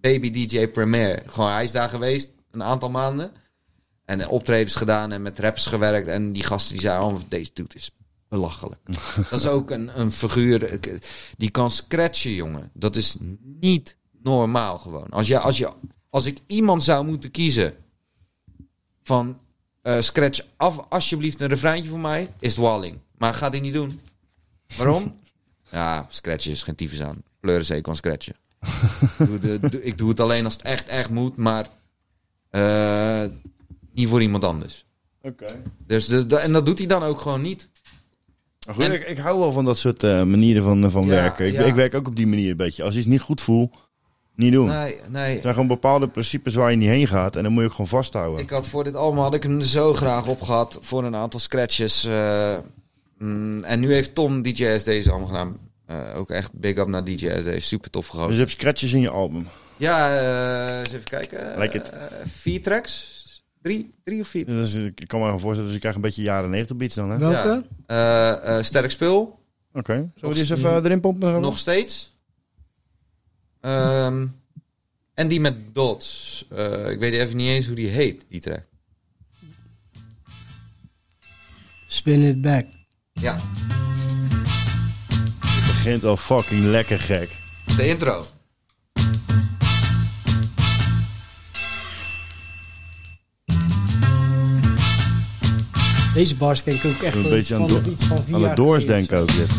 Baby 0.00 0.30
DJ 0.30 0.66
Premier. 0.66 1.22
Gewoon, 1.26 1.50
hij 1.50 1.64
is 1.64 1.72
daar 1.72 1.88
geweest 1.88 2.36
een 2.50 2.62
aantal 2.62 2.90
maanden. 2.90 3.32
En 4.04 4.28
optredens 4.28 4.74
gedaan 4.74 5.12
en 5.12 5.22
met 5.22 5.38
raps 5.38 5.66
gewerkt. 5.66 6.06
En 6.08 6.32
die 6.32 6.44
gasten 6.44 6.72
die 6.72 6.80
zeiden, 6.82 7.06
oh, 7.06 7.20
deze 7.28 7.50
dude 7.54 7.74
is 7.74 7.90
belachelijk. 8.28 8.80
dat 9.30 9.38
is 9.40 9.46
ook 9.46 9.70
een, 9.70 10.00
een 10.00 10.12
figuur, 10.12 10.78
die 11.36 11.50
kan 11.50 11.70
scratchen, 11.70 12.32
jongen. 12.34 12.70
Dat 12.74 12.96
is 12.96 13.16
niet 13.60 13.96
normaal 14.22 14.78
gewoon. 14.78 15.08
Als, 15.10 15.26
je, 15.26 15.38
als, 15.38 15.58
je, 15.58 15.70
als 16.10 16.24
ik 16.24 16.38
iemand 16.46 16.84
zou 16.84 17.04
moeten 17.04 17.30
kiezen 17.30 17.74
van 19.02 19.38
eh, 19.82 20.00
scratch 20.00 20.40
af 20.56 20.78
alsjeblieft 20.88 21.40
een 21.40 21.48
refreintje 21.48 21.90
voor 21.90 22.00
mij, 22.00 22.28
is 22.38 22.50
het 22.56 22.64
Walling. 22.64 22.98
Maar 23.18 23.34
gaat 23.34 23.52
hij 23.52 23.60
niet 23.60 23.72
doen. 23.72 24.00
Waarom? 24.76 25.14
Ja, 25.70 26.06
scratchen 26.08 26.50
is 26.50 26.62
geen 26.62 26.74
tyfus 26.74 27.02
aan. 27.02 27.22
Pleurisee 27.40 27.80
kan 27.80 27.96
scratchen. 27.96 28.34
Doe 29.18 29.38
de- 29.38 29.58
doe- 29.68 29.82
ik 29.84 29.98
doe 29.98 30.08
het 30.08 30.20
alleen 30.20 30.44
als 30.44 30.52
het 30.52 30.62
echt, 30.62 30.88
echt 30.88 31.10
moet, 31.10 31.36
maar 31.36 31.68
eh, 32.50 33.22
niet 33.92 34.08
voor 34.08 34.22
iemand 34.22 34.44
anders. 34.44 34.84
Oké. 35.22 35.46
Dus 35.86 36.06
de, 36.06 36.26
de- 36.26 36.36
en 36.38 36.52
dat 36.52 36.66
doet 36.66 36.78
hij 36.78 36.86
dan 36.86 37.02
ook 37.02 37.20
gewoon 37.20 37.42
niet. 37.42 37.68
En- 38.78 38.92
ik, 38.92 39.08
ik 39.08 39.18
hou 39.18 39.38
wel 39.38 39.52
van 39.52 39.64
dat 39.64 39.78
soort 39.78 40.02
eh, 40.02 40.22
manieren 40.22 40.62
van, 40.62 40.90
van 40.90 41.02
Ja, 41.04 41.08
werken. 41.10 41.46
Ik, 41.46 41.52
ja. 41.52 41.64
ik 41.64 41.74
werk 41.74 41.94
ook 41.94 42.06
op 42.08 42.16
die 42.16 42.26
manier 42.26 42.50
een 42.50 42.56
beetje. 42.56 42.82
Als 42.82 42.94
je 42.94 43.00
het 43.00 43.08
niet 43.08 43.20
goed 43.20 43.40
voelt, 43.40 43.74
niet 44.34 44.52
doen. 44.52 44.66
Nee, 44.68 45.00
nee. 45.08 45.34
Er 45.36 45.42
zijn 45.42 45.52
gewoon 45.54 45.68
bepaalde 45.68 46.08
principes 46.08 46.54
waar 46.54 46.70
je 46.70 46.76
niet 46.76 46.88
heen 46.88 47.06
gaat. 47.06 47.36
En 47.36 47.42
dan 47.42 47.52
moet 47.52 47.60
je 47.62 47.66
ook 47.68 47.74
gewoon 47.74 47.88
vasthouden. 47.88 48.42
Ik 48.42 48.50
had 48.50 48.66
voor 48.68 48.84
dit 48.84 48.94
album 48.96 49.18
had 49.20 49.34
ik 49.34 49.42
hem 49.42 49.60
zo 49.60 49.92
graag 49.94 50.26
op 50.26 50.42
gehad 50.42 50.78
voor 50.80 51.04
een 51.04 51.16
aantal 51.16 51.40
scratches. 51.40 52.04
eh, 52.04 52.58
mm, 53.18 53.64
en 53.64 53.80
nu 53.80 53.92
heeft 53.92 54.14
Tom 54.14 54.42
DJS 54.42 54.84
deze 54.84 55.10
allemaal 55.10 55.28
gedaan. 55.28 55.56
Eh, 55.86 56.16
ook 56.16 56.30
echt 56.30 56.52
big 56.52 56.76
up 56.76 56.86
naar 56.88 57.04
DJS. 57.04 57.68
Super 57.68 57.90
tof 57.90 58.02
Dus 58.02 58.10
gehouden. 58.10 58.36
je 58.36 58.42
hebt 58.42 58.54
scratches 58.54 58.92
in 58.92 59.00
je 59.00 59.10
album. 59.10 59.46
Ja, 59.78 60.18
eh, 60.18 60.78
eens 60.78 60.92
even 60.92 61.04
kijken. 61.04 61.58
Like 61.58 61.76
it. 61.76 61.90
Eh, 61.90 62.00
vier 62.24 62.62
tracks? 62.62 63.16
Drie? 63.62 63.94
Drie 64.04 64.20
of 64.20 64.28
vier? 64.28 64.46
Dus 64.46 64.74
ik 64.74 65.04
kan 65.06 65.20
me 65.20 65.30
voorstellen, 65.30 65.64
dus 65.64 65.74
ik 65.74 65.80
krijg 65.80 65.94
een 65.94 66.00
beetje 66.00 66.22
jaren 66.22 66.50
90 66.50 66.76
beats 66.76 66.94
dan, 66.94 67.10
hè? 67.10 67.14
Oké. 67.16 67.24
Welke? 67.28 67.64
Ja. 67.86 68.34
Eh, 68.36 68.56
eh, 68.58 68.64
sterk 68.64 68.90
spul. 68.90 69.36
Zullen 69.86 70.10
we 70.20 70.28
die 70.28 70.38
eens 70.38 70.50
even 70.50 70.70
eh, 70.70 70.84
erin 70.84 71.00
pompen? 71.00 71.40
Nog 71.40 71.58
steeds. 71.58 72.16
Ehm, 73.60 74.26
en 75.14 75.28
die 75.28 75.40
met 75.40 75.74
dots. 75.74 76.44
Eh, 76.50 76.90
ik 76.90 76.98
weet 76.98 77.12
even 77.12 77.36
niet 77.36 77.48
eens 77.48 77.66
hoe 77.66 77.74
die 77.74 77.88
heet, 77.88 78.24
die 78.28 78.40
track. 78.40 78.64
Spin 81.86 82.22
it 82.22 82.40
back. 82.40 82.66
Ja, 83.12 83.34
Het 85.40 85.66
begint 85.66 86.04
al 86.04 86.16
fucking 86.16 86.64
lekker 86.64 87.00
gek. 87.00 87.28
dat 87.28 87.38
is 87.66 87.76
de 87.76 87.86
intro. 87.88 88.26
Deze 96.18 96.36
bars 96.36 96.62
ken 96.62 96.74
ik 96.74 96.84
ook 96.84 97.02
echt 97.02 97.14
Een 97.16 97.28
beetje 97.28 97.54
aan, 97.54 97.68
van 97.68 97.82
do- 97.82 97.90
iets 97.90 98.04
van 98.04 98.24
vier 98.24 98.34
aan 98.34 98.40
jaar 98.40 98.54
de 98.56 98.62
doors 98.62 98.86
denken 98.86 99.18
ook 99.18 99.32
dit. 99.32 99.50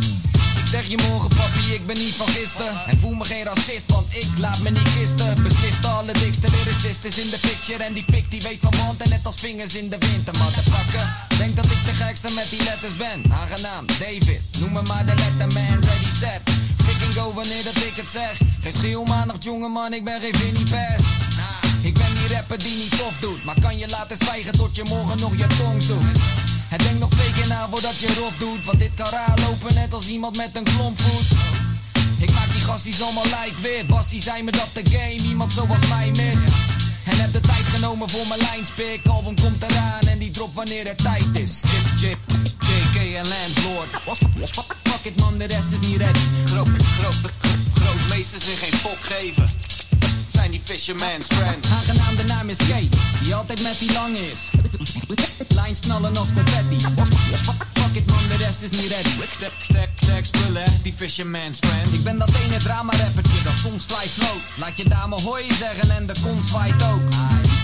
Ik 0.62 0.66
zeg 0.66 0.86
je 0.88 0.98
morgen 1.10 1.30
papi, 1.30 1.74
ik 1.74 1.86
ben 1.86 1.98
niet 1.98 2.16
van 2.22 2.28
gisteren. 2.28 2.74
En 2.88 2.98
voel 2.98 3.14
me 3.14 3.26
geen 3.26 3.44
racist, 3.44 3.86
want 3.88 4.08
ik 4.10 4.28
laat 4.38 4.60
me 4.60 4.70
niet 4.70 4.90
kisten. 5.00 5.44
Beslist 5.44 5.82
de 5.82 5.88
allerdikste 5.88 6.48
lyricist 6.56 7.04
is 7.06 7.18
in 7.18 7.30
de 7.30 7.40
picture. 7.42 7.84
En 7.84 7.94
die 7.94 8.06
pik 8.06 8.32
die 8.32 8.42
weet 8.42 8.60
van 8.62 8.74
mond 8.78 9.02
en 9.02 9.10
net 9.10 9.26
als 9.26 9.40
vingers 9.40 9.76
in 9.76 9.90
de 9.90 9.98
winter 10.00 10.34
Motherfucker, 10.38 11.06
denk 11.38 11.56
dat 11.56 11.66
ik 11.66 11.82
de 11.86 11.94
gekste 12.04 12.30
met 12.34 12.48
die 12.50 12.64
letters 12.64 12.96
ben. 12.98 13.20
Aangenaam, 13.42 13.86
David, 13.86 14.42
noem 14.60 14.72
me 14.72 14.82
maar 14.82 15.06
de 15.06 15.16
letterman 15.24 15.80
Ready, 15.90 16.12
set, 16.22 16.42
freaking 16.84 17.14
go 17.14 17.34
wanneer 17.34 17.64
dat 17.64 17.76
ik 17.76 17.96
het 18.02 18.10
zeg. 18.10 18.34
Geen 18.62 18.74
schreeuw 18.74 19.04
maandag 19.04 19.38
jongeman, 19.40 19.94
ik 19.94 20.04
ben 20.04 20.22
geen 20.22 20.36
Vinnie 20.36 20.70
Pers 20.74 21.04
Ik 21.82 21.94
ben 21.94 22.14
die 22.16 22.36
rapper 22.36 22.60
die 22.60 22.78
niet 22.78 22.98
tof 22.98 23.20
doet 23.20 23.44
Maar 23.44 23.60
kan 23.62 23.78
je 23.78 23.88
laten 23.88 24.18
zwijgen 24.18 24.52
tot 24.52 24.76
je 24.76 24.84
morgen 24.84 25.20
nog 25.20 25.38
je 25.38 25.48
tong 25.48 25.82
zoekt. 25.82 26.20
En 26.70 26.78
denk 26.78 27.00
nog 27.00 27.10
twee 27.10 27.32
keer 27.32 27.48
na 27.48 27.68
voordat 27.70 27.98
je 27.98 28.14
rof 28.20 28.38
doet 28.38 28.66
Want 28.66 28.80
dit 28.80 28.94
kan 28.94 29.10
raar 29.10 29.40
lopen 29.40 29.74
net 29.74 29.94
als 29.94 30.08
iemand 30.08 30.38
met 30.38 30.50
een 30.56 30.64
klompvoet 30.64 31.28
Ik 32.18 32.32
maak 32.32 32.52
die 32.52 32.62
gasties 32.62 33.02
allemaal 33.02 33.24
light 33.24 33.62
weer 33.62 33.86
Bassie 33.86 34.22
zei 34.22 34.44
me 34.44 34.52
dat 34.52 34.70
de 34.74 34.82
game 34.90 35.30
iemand 35.30 35.52
zoals 35.52 35.88
mij 35.88 36.12
mist. 36.12 36.44
En 37.06 37.20
heb 37.20 37.34
de 37.34 37.40
tijd 37.40 37.66
genomen 37.66 38.10
voor 38.10 38.28
mijn 38.28 38.40
lijnspik 38.40 39.08
Album 39.08 39.36
komt 39.36 39.64
eraan 39.64 40.08
en 40.08 40.18
die 40.18 40.32
drop 40.32 40.56
wanneer 40.56 40.88
het 40.88 40.98
tijd 40.98 41.36
is. 41.36 41.62
Chip, 41.66 41.86
chip, 41.98 42.18
JK 42.60 42.96
en 42.96 43.28
Landlord. 43.28 43.90
Fuck 44.84 45.04
it 45.04 45.20
man, 45.20 45.38
de 45.38 45.46
rest 45.46 45.72
is 45.72 45.80
niet 45.80 45.98
ready. 45.98 46.20
Groot, 46.46 46.68
groot, 47.00 47.32
groot 47.74 48.10
meesters 48.10 48.48
en 48.48 48.58
geen 48.58 48.74
fok 48.74 48.98
geven 49.00 49.50
zijn 50.40 50.52
die 50.52 50.62
fisherman's 50.64 51.26
friends. 51.26 51.68
Aangenaam, 51.72 52.16
de 52.16 52.24
naam 52.24 52.50
is 52.50 52.58
Kay, 52.58 52.90
die 53.24 53.36
altijd 53.36 53.62
met 53.62 53.80
die 53.80 53.94
lang 53.94 54.18
is. 54.18 54.40
Lijns 55.48 55.80
knallen 55.80 56.18
als 56.18 56.34
confetti. 56.34 56.78
Fuck 57.74 57.94
it 57.94 58.06
man, 58.06 58.28
de 58.28 58.38
rest 58.46 58.62
is 58.62 58.70
niet 58.70 58.92
ready. 58.92 59.10
Step, 59.36 59.52
step, 59.62 59.90
step, 60.02 60.26
spullen, 60.26 60.80
die 60.84 60.94
fisherman's 60.94 61.58
friends. 61.58 61.96
Ik 61.96 62.04
ben 62.04 62.18
dat 62.18 62.32
ene 62.44 62.58
drama 62.58 62.94
rappertje 62.96 63.42
dat 63.44 63.58
soms 63.58 63.86
vrij 63.86 64.08
float. 64.08 64.42
Laat 64.58 64.78
je 64.78 64.90
dame 64.90 65.22
hoi 65.22 65.44
zeggen 65.54 65.96
en 65.96 66.06
de 66.08 66.14
kont 66.24 66.44
zwaait 66.46 66.84
ook. 66.84 67.02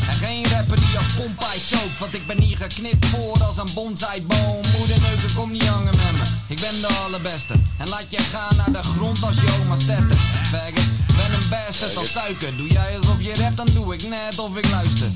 En 0.08 0.14
geen 0.14 0.46
rapper 0.50 0.76
die 0.76 0.98
als 0.98 1.08
Popeye 1.08 1.60
choke. 1.70 1.96
Want 2.00 2.14
ik 2.14 2.28
ben 2.28 2.42
hier 2.42 2.58
geknipt 2.58 3.06
voor 3.06 3.44
als 3.44 3.58
een 3.58 3.74
bonsaiboom. 3.74 4.62
Moederneuken, 4.78 5.34
kom 5.36 5.52
niet 5.52 5.68
hangen 5.68 5.96
met 5.96 6.12
me. 6.12 6.26
Ik 6.48 6.60
ben 6.60 6.82
de 6.82 6.88
allerbeste. 6.88 7.54
En 7.78 7.90
laat 7.90 8.10
je 8.10 8.20
gaan 8.20 8.56
naar 8.56 8.72
de 8.72 8.84
grond 8.84 9.24
als 9.24 9.36
je 9.36 9.60
oma 9.62 9.76
stetten. 9.76 10.18
Faggot, 10.52 10.95
ben 11.16 11.34
een 11.34 11.50
bastard 11.50 11.98
als 11.98 12.12
suiker. 12.12 12.58
Doe 12.58 12.68
jij 12.68 12.98
alsof 12.98 13.22
je 13.22 13.36
rapt, 13.36 13.58
dan 13.58 13.68
doe 13.74 13.94
ik 13.94 14.08
net 14.08 14.40
of 14.40 14.58
ik 14.58 14.70
luister. 14.70 15.08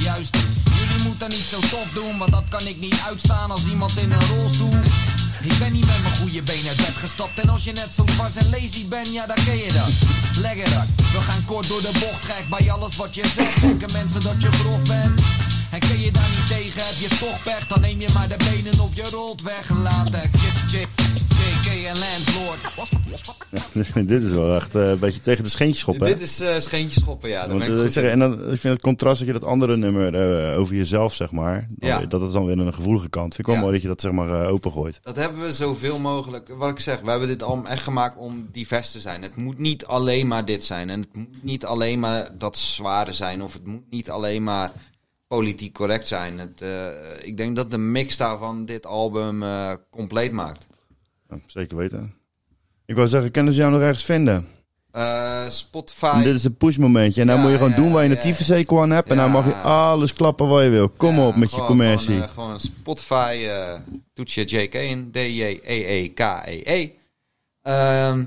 Juist, 0.00 0.36
jullie 0.78 1.02
moeten 1.04 1.28
niet 1.28 1.46
zo 1.50 1.60
tof 1.60 1.90
doen, 1.94 2.18
want 2.18 2.32
dat 2.32 2.44
kan 2.48 2.66
ik 2.66 2.80
niet 2.80 3.02
uitstaan 3.06 3.50
als 3.50 3.66
iemand 3.66 3.96
in 3.96 4.12
een 4.12 4.26
rolstoel. 4.26 4.74
Ik 5.42 5.58
ben 5.58 5.72
niet 5.72 5.86
met 5.86 6.02
mijn 6.02 6.16
goede 6.16 6.42
benen 6.42 6.68
uit 6.68 6.76
bed 6.76 6.96
gestapt 6.96 7.40
En 7.40 7.48
als 7.48 7.64
je 7.64 7.72
net 7.72 7.94
zo 7.94 8.04
dwars 8.04 8.36
en 8.36 8.50
lazy 8.50 8.88
bent, 8.88 9.12
ja 9.12 9.26
dan 9.26 9.36
ken 9.44 9.56
je 9.56 9.72
dat 9.72 9.90
Lekker 10.40 10.70
dat, 10.70 10.84
we 11.12 11.20
gaan 11.20 11.44
kort 11.44 11.68
door 11.68 11.80
de 11.80 11.90
bocht 11.92 12.24
Gek 12.24 12.48
bij 12.48 12.70
alles 12.72 12.96
wat 12.96 13.14
je 13.14 13.28
zegt, 13.36 13.60
denken 13.60 13.92
mensen 13.92 14.20
dat 14.20 14.42
je 14.42 14.52
grof 14.52 14.82
bent 14.82 15.20
En 15.72 15.78
ken 15.78 16.00
je 16.00 16.10
daar 16.12 16.28
niet 16.36 16.46
tegen, 16.48 16.82
heb 16.86 16.96
je 17.10 17.16
toch 17.20 17.42
pech 17.42 17.66
Dan 17.66 17.80
neem 17.80 18.00
je 18.00 18.08
maar 18.14 18.28
de 18.28 18.36
benen 18.50 18.80
of 18.80 18.94
je 18.96 19.08
rolt 19.10 19.42
weg 19.42 19.70
Later, 19.82 20.20
chip, 20.20 20.56
chip, 20.66 20.88
JK 21.28 21.84
en 21.84 21.96
Landlord 21.98 22.74
dit 24.08 24.22
is 24.22 24.30
wel 24.30 24.54
echt 24.54 24.74
eh, 24.74 24.88
een 24.88 24.98
beetje 24.98 25.20
tegen 25.20 25.44
de 25.44 25.50
scheentjes 25.50 25.78
schoppen. 25.80 26.06
hè? 26.06 26.12
Dit 26.12 26.22
is 26.22 26.40
eh 26.40 26.58
scheentjes 26.58 27.02
schoppen, 27.02 27.28
ja. 27.28 27.48
Want, 27.48 27.58
ben 27.58 27.72
ik 27.78 27.84
eh, 27.84 27.90
zeg, 27.90 28.10
en 28.10 28.18
dan, 28.18 28.32
ik 28.32 28.60
vind 28.60 28.74
het 28.74 28.80
contrast 28.82 29.18
dat 29.18 29.26
je 29.26 29.32
dat 29.32 29.44
andere 29.44 29.76
nummer 29.76 30.14
eh, 30.14 30.58
over 30.58 30.74
jezelf, 30.74 31.14
zeg 31.14 31.30
maar, 31.30 31.66
dan- 31.70 31.88
Ja. 31.88 32.06
dat 32.06 32.22
is 32.22 32.32
dan 32.32 32.44
weer 32.46 32.58
een 32.58 32.74
gevoelige 32.74 33.08
kant. 33.08 33.34
Vind 33.34 33.38
ik 33.38 33.46
wel 33.46 33.54
Ja. 33.54 33.60
mooi 33.60 33.72
dat 33.72 33.82
je 33.82 33.88
dat 33.88 34.00
zeg 34.00 34.12
maar 34.12 34.46
opengooit. 34.46 34.98
Dat 35.02 35.16
hebben 35.16 35.42
we 35.42 35.52
zoveel 35.52 35.98
mogelijk. 35.98 36.48
Wat 36.56 36.70
ik 36.70 36.78
zeg, 36.80 37.00
we 37.00 37.10
hebben 37.10 37.28
dit 37.28 37.42
allemaal 37.42 37.70
echt 37.70 37.82
gemaakt 37.82 38.16
om 38.16 38.48
divers 38.52 38.90
te 38.92 39.00
zijn. 39.00 39.22
Het 39.22 39.36
moet 39.36 39.58
niet 39.58 39.86
alleen 39.86 40.26
maar 40.26 40.44
dit 40.44 40.64
zijn. 40.64 40.90
En 40.90 41.00
het 41.00 41.16
moet 41.16 41.42
niet 41.42 41.64
alleen 41.64 42.00
maar 42.00 42.30
dat 42.38 42.58
zware 42.58 43.12
zijn. 43.12 43.42
Of 43.42 43.52
het 43.52 43.66
moet 43.66 43.90
niet 43.90 44.10
alleen 44.10 44.44
maar 44.44 44.72
politiek 45.26 45.74
correct 45.74 46.06
zijn. 46.06 46.38
Het, 46.38 46.60
eh, 46.60 46.86
ik 47.20 47.36
denk 47.36 47.56
dat 47.56 47.70
de 47.70 47.78
mix 47.78 48.16
daarvan 48.16 48.64
dit 48.64 48.86
album 48.86 49.42
eh, 49.42 49.72
compleet 49.90 50.32
maakt. 50.32 50.66
Ja, 51.28 51.38
zeker 51.46 51.76
weten. 51.76 52.14
Ik 52.84 52.94
wou 52.94 53.08
zeggen, 53.08 53.30
kunnen 53.30 53.52
ze 53.52 53.60
jou 53.60 53.72
nog 53.72 53.80
ergens 53.80 54.04
vinden? 54.04 54.48
Eh, 54.90 55.48
Spotify. 55.48 56.12
En 56.14 56.22
dit 56.22 56.34
is 56.34 56.44
een 56.44 56.56
push 56.56 56.76
momentje. 56.76 57.20
En 57.20 57.26
dan 57.26 57.36
Ja, 57.36 57.42
moet 57.42 57.50
je 57.50 57.56
gewoon 57.56 57.70
ja, 57.70 57.76
doen 57.76 57.92
waar 57.92 58.04
je 58.04 58.10
een 58.10 58.18
tyfushekel 58.18 58.82
aan 58.82 58.90
hebt. 58.90 59.10
En 59.10 59.16
dan 59.16 59.30
mag 59.30 59.46
je 59.46 59.54
alles 59.54 60.12
klappen 60.12 60.48
wat 60.48 60.62
je 60.62 60.68
wil. 60.68 60.88
Kom 60.88 61.18
op 61.18 61.36
met 61.36 61.50
je 61.50 61.64
commercie. 61.64 62.14
Gewoon, 62.14 62.28
gewoon 62.28 62.60
Spotify, 62.60 63.48
toets 64.12 64.34
je 64.34 64.44
JK 64.44 64.74
in. 64.74 65.10
D-J-E-E-K-E-E. 65.10 66.90
Ehm, 67.62 68.24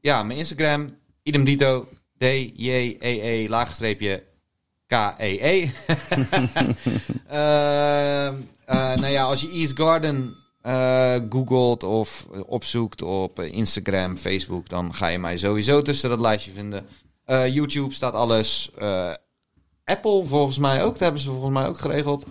ja, 0.00 0.22
mijn 0.22 0.38
Instagram, 0.38 0.96
idem 1.22 1.44
dito. 1.44 1.88
D-J-E-E, 2.18 3.48
laagstreepje, 3.48 4.22
K-E-E. 4.88 5.68
Ehm, 7.28 8.34
eh, 8.64 8.94
nou 8.94 9.06
ja, 9.06 9.22
als 9.22 9.40
je 9.40 9.50
East 9.50 9.78
Garden 9.78 10.34
eh, 10.60 11.14
googelt 11.30 11.82
of 11.82 12.26
opzoekt 12.46 13.02
op 13.02 13.38
eh, 13.38 13.52
Instagram, 13.52 14.16
Facebook, 14.16 14.68
dan 14.68 14.94
ga 14.94 15.06
je 15.06 15.18
mij 15.18 15.36
sowieso 15.36 15.82
tussen 15.82 16.10
dat 16.10 16.20
lijstje 16.20 16.52
vinden. 16.52 16.86
YouTube 17.52 17.94
staat 17.94 18.12
alles. 18.12 18.70
Apple 19.84 20.24
volgens 20.24 20.58
mij 20.58 20.84
ook. 20.84 20.90
Dat 20.90 21.00
hebben 21.00 21.20
ze 21.20 21.30
volgens 21.30 21.52
mij 21.52 21.66
ook 21.66 21.78
geregeld. 21.78 22.24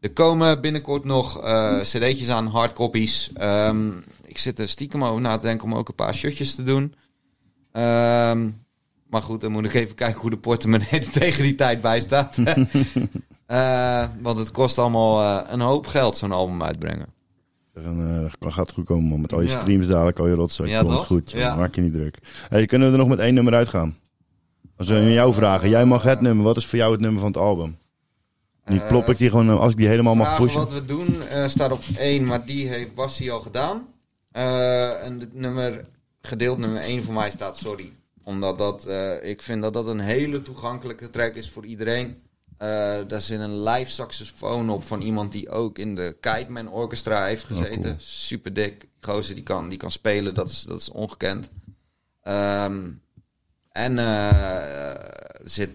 Er 0.00 0.12
komen 0.12 0.60
binnenkort 0.60 1.04
nog 1.04 1.40
cd'tjes 1.82 2.28
aan, 2.28 2.46
hardcopies. 2.46 3.30
Ehm 3.34 3.90
ik 4.38 4.38
zit 4.38 4.58
er 4.58 4.68
stiekem 4.68 5.04
over 5.04 5.20
na 5.20 5.36
te 5.36 5.46
denken 5.46 5.66
om 5.66 5.74
ook 5.74 5.88
een 5.88 5.94
paar 5.94 6.14
shirtjes 6.14 6.54
te 6.54 6.62
doen. 6.62 6.94
Ehm, 7.72 8.50
maar 9.10 9.22
goed, 9.22 9.40
dan 9.40 9.52
moet 9.52 9.64
ik 9.64 9.74
even 9.74 9.94
kijken 9.94 10.20
hoe 10.20 10.30
de 10.30 10.38
portemonnee 10.38 10.88
er 11.00 11.10
tegen 11.10 11.42
die 11.42 11.54
tijd 11.54 11.80
bij 11.80 12.00
staat. 12.00 12.36
Eh, 13.46 14.04
want 14.22 14.38
het 14.38 14.50
kost 14.50 14.78
allemaal 14.78 15.22
eh, 15.22 15.52
een 15.52 15.60
hoop 15.60 15.86
geld, 15.86 16.16
zo'n 16.16 16.32
album 16.32 16.62
uitbrengen. 16.62 17.06
En, 17.74 18.28
eh, 18.40 18.50
gaat 18.50 18.66
het 18.66 18.74
goed 18.74 18.84
komen, 18.84 19.08
man. 19.08 19.20
Met 19.20 19.32
al 19.32 19.40
je 19.40 19.48
Ja. 19.48 19.60
streams 19.60 19.86
dadelijk, 19.86 20.18
al 20.18 20.26
je 20.26 20.34
rotzooi. 20.34 20.70
Ja, 20.70 20.82
komt 20.82 21.00
goed. 21.00 21.30
Ja. 21.30 21.54
Maak 21.56 21.74
je 21.74 21.80
niet 21.80 21.92
druk. 21.92 22.18
Hey, 22.48 22.66
kunnen 22.66 22.86
we 22.86 22.92
er 22.92 22.98
nog 22.98 23.08
met 23.08 23.18
één 23.18 23.34
nummer 23.34 23.54
uitgaan? 23.54 23.96
Als 24.76 24.88
we 24.88 24.94
aan 24.94 25.10
jou 25.10 25.32
vragen, 25.32 25.68
jij 25.68 25.84
mag 25.84 26.02
het 26.02 26.20
nummer. 26.20 26.44
Wat 26.44 26.56
is 26.56 26.66
voor 26.66 26.78
jou 26.78 26.92
het 26.92 27.00
nummer 27.00 27.20
van 27.20 27.28
het 27.28 27.38
album? 27.40 27.78
Die 28.64 28.80
plop 28.80 29.08
ik 29.08 29.18
die 29.18 29.30
gewoon, 29.30 29.58
als 29.58 29.72
ik 29.72 29.78
die 29.78 29.88
helemaal 29.88 30.14
mag 30.14 30.36
pushen. 30.36 30.58
wat 30.58 30.72
we 30.72 30.84
doen 30.84 31.22
eh, 31.22 31.48
staat 31.48 31.72
op 31.72 31.82
één, 31.98 32.24
maar 32.24 32.44
die 32.44 32.68
heeft 32.68 32.94
Bassie 32.94 33.32
al 33.32 33.40
gedaan. 33.40 33.86
Eh, 34.30 35.04
en 35.04 35.20
het 35.20 35.34
nummer, 35.34 35.84
gedeeld 36.20 36.58
nummer 36.58 36.82
1 36.82 37.02
voor 37.02 37.14
mij 37.14 37.30
staat 37.30 37.56
Sorry. 37.56 37.92
Omdat 38.28 38.58
dat, 38.58 38.86
eh, 38.86 39.24
ik 39.24 39.42
vind 39.42 39.62
dat 39.62 39.72
dat 39.72 39.86
een 39.86 40.00
hele 40.00 40.42
toegankelijke 40.42 41.10
track 41.10 41.34
is 41.34 41.50
voor 41.50 41.64
iedereen. 41.64 42.22
Eh 42.56 43.00
daar 43.06 43.20
zit 43.20 43.40
een 43.40 43.62
live 43.62 43.90
saxofoon 43.90 44.70
op 44.70 44.84
van 44.84 45.00
iemand 45.00 45.32
die 45.32 45.48
ook 45.48 45.78
in 45.78 45.94
de 45.94 46.16
Kite 46.20 46.50
Man 46.50 46.70
Orchestra 46.70 47.24
heeft 47.24 47.44
gezeten. 47.44 47.78
Oh, 47.78 47.82
cool. 47.82 47.94
Super 47.98 48.52
dik. 48.52 48.88
Gozer 49.00 49.34
die 49.34 49.44
kan, 49.44 49.68
die 49.68 49.78
kan 49.78 49.90
spelen, 49.90 50.34
dat 50.34 50.48
is, 50.48 50.62
dat 50.62 50.80
is 50.80 50.90
ongekend. 50.90 51.50
Ehm, 52.22 52.90
en 53.72 53.98
eh, 53.98 55.40
er 55.40 55.40
zit 55.44 55.70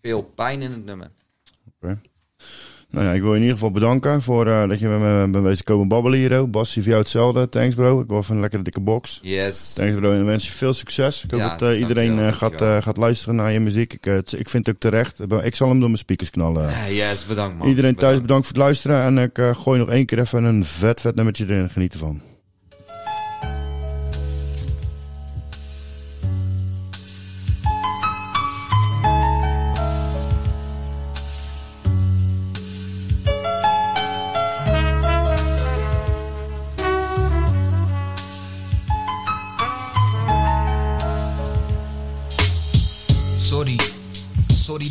veel 0.00 0.22
pijn 0.22 0.62
in 0.62 0.70
het 0.70 0.84
nummer. 0.84 1.10
Nou 2.92 3.06
ja, 3.06 3.12
ik 3.12 3.20
wil 3.20 3.30
je 3.30 3.36
in 3.36 3.42
ieder 3.42 3.56
geval 3.56 3.70
bedanken 3.70 4.22
voor 4.22 4.46
eh, 4.46 4.68
dat 4.68 4.78
je 4.78 4.88
met 4.88 4.98
me 5.00 5.28
bent 5.30 5.44
wezen 5.44 5.64
komen 5.64 5.88
babbelen 5.88 6.18
hier. 6.18 6.50
Bas, 6.50 6.72
voor 6.72 6.82
jou 6.82 6.98
hetzelfde. 6.98 7.48
Thanks 7.48 7.74
bro. 7.74 8.00
Ik 8.00 8.08
wil 8.08 8.18
even 8.18 8.34
een 8.34 8.40
lekkere 8.40 8.62
dikke 8.62 8.80
box. 8.80 9.18
Yes. 9.22 9.72
Thanks 9.72 9.94
bro. 9.94 10.12
En 10.12 10.24
wens 10.26 10.46
je 10.46 10.52
veel 10.52 10.74
succes. 10.74 11.24
Ik 11.24 11.30
hoop 11.30 11.40
Ja, 11.40 11.56
dat 11.56 11.70
eh, 11.70 11.78
iedereen 11.78 12.18
eh, 12.18 12.32
gaat, 12.32 12.82
gaat 12.82 12.96
luisteren 12.96 13.34
naar 13.34 13.52
je 13.52 13.60
muziek. 13.60 13.92
Ik, 13.92 14.06
ik 14.32 14.48
vind 14.48 14.66
het 14.66 14.74
ook 14.74 14.80
terecht. 14.80 15.18
Ik 15.42 15.54
zal 15.54 15.68
hem 15.68 15.78
door 15.78 15.88
mijn 15.88 15.98
speakers 15.98 16.30
knallen. 16.30 16.94
Yes, 16.94 17.26
bedankt 17.26 17.58
man. 17.58 17.68
Iedereen 17.68 17.94
thuis 17.94 18.20
Bedankt. 18.20 18.22
bedankt 18.22 18.46
voor 18.46 18.56
het 18.56 18.64
luisteren. 18.64 19.02
En 19.02 19.18
ik 19.18 19.56
gooi 19.56 19.78
nog 19.78 19.88
één 19.90 20.06
keer 20.06 20.18
even 20.18 20.44
een 20.44 20.64
vet, 20.64 21.00
vet 21.00 21.14
nummertje 21.14 21.44
erin. 21.44 21.68
Geniet 21.70 21.92
ervan. 21.92 22.20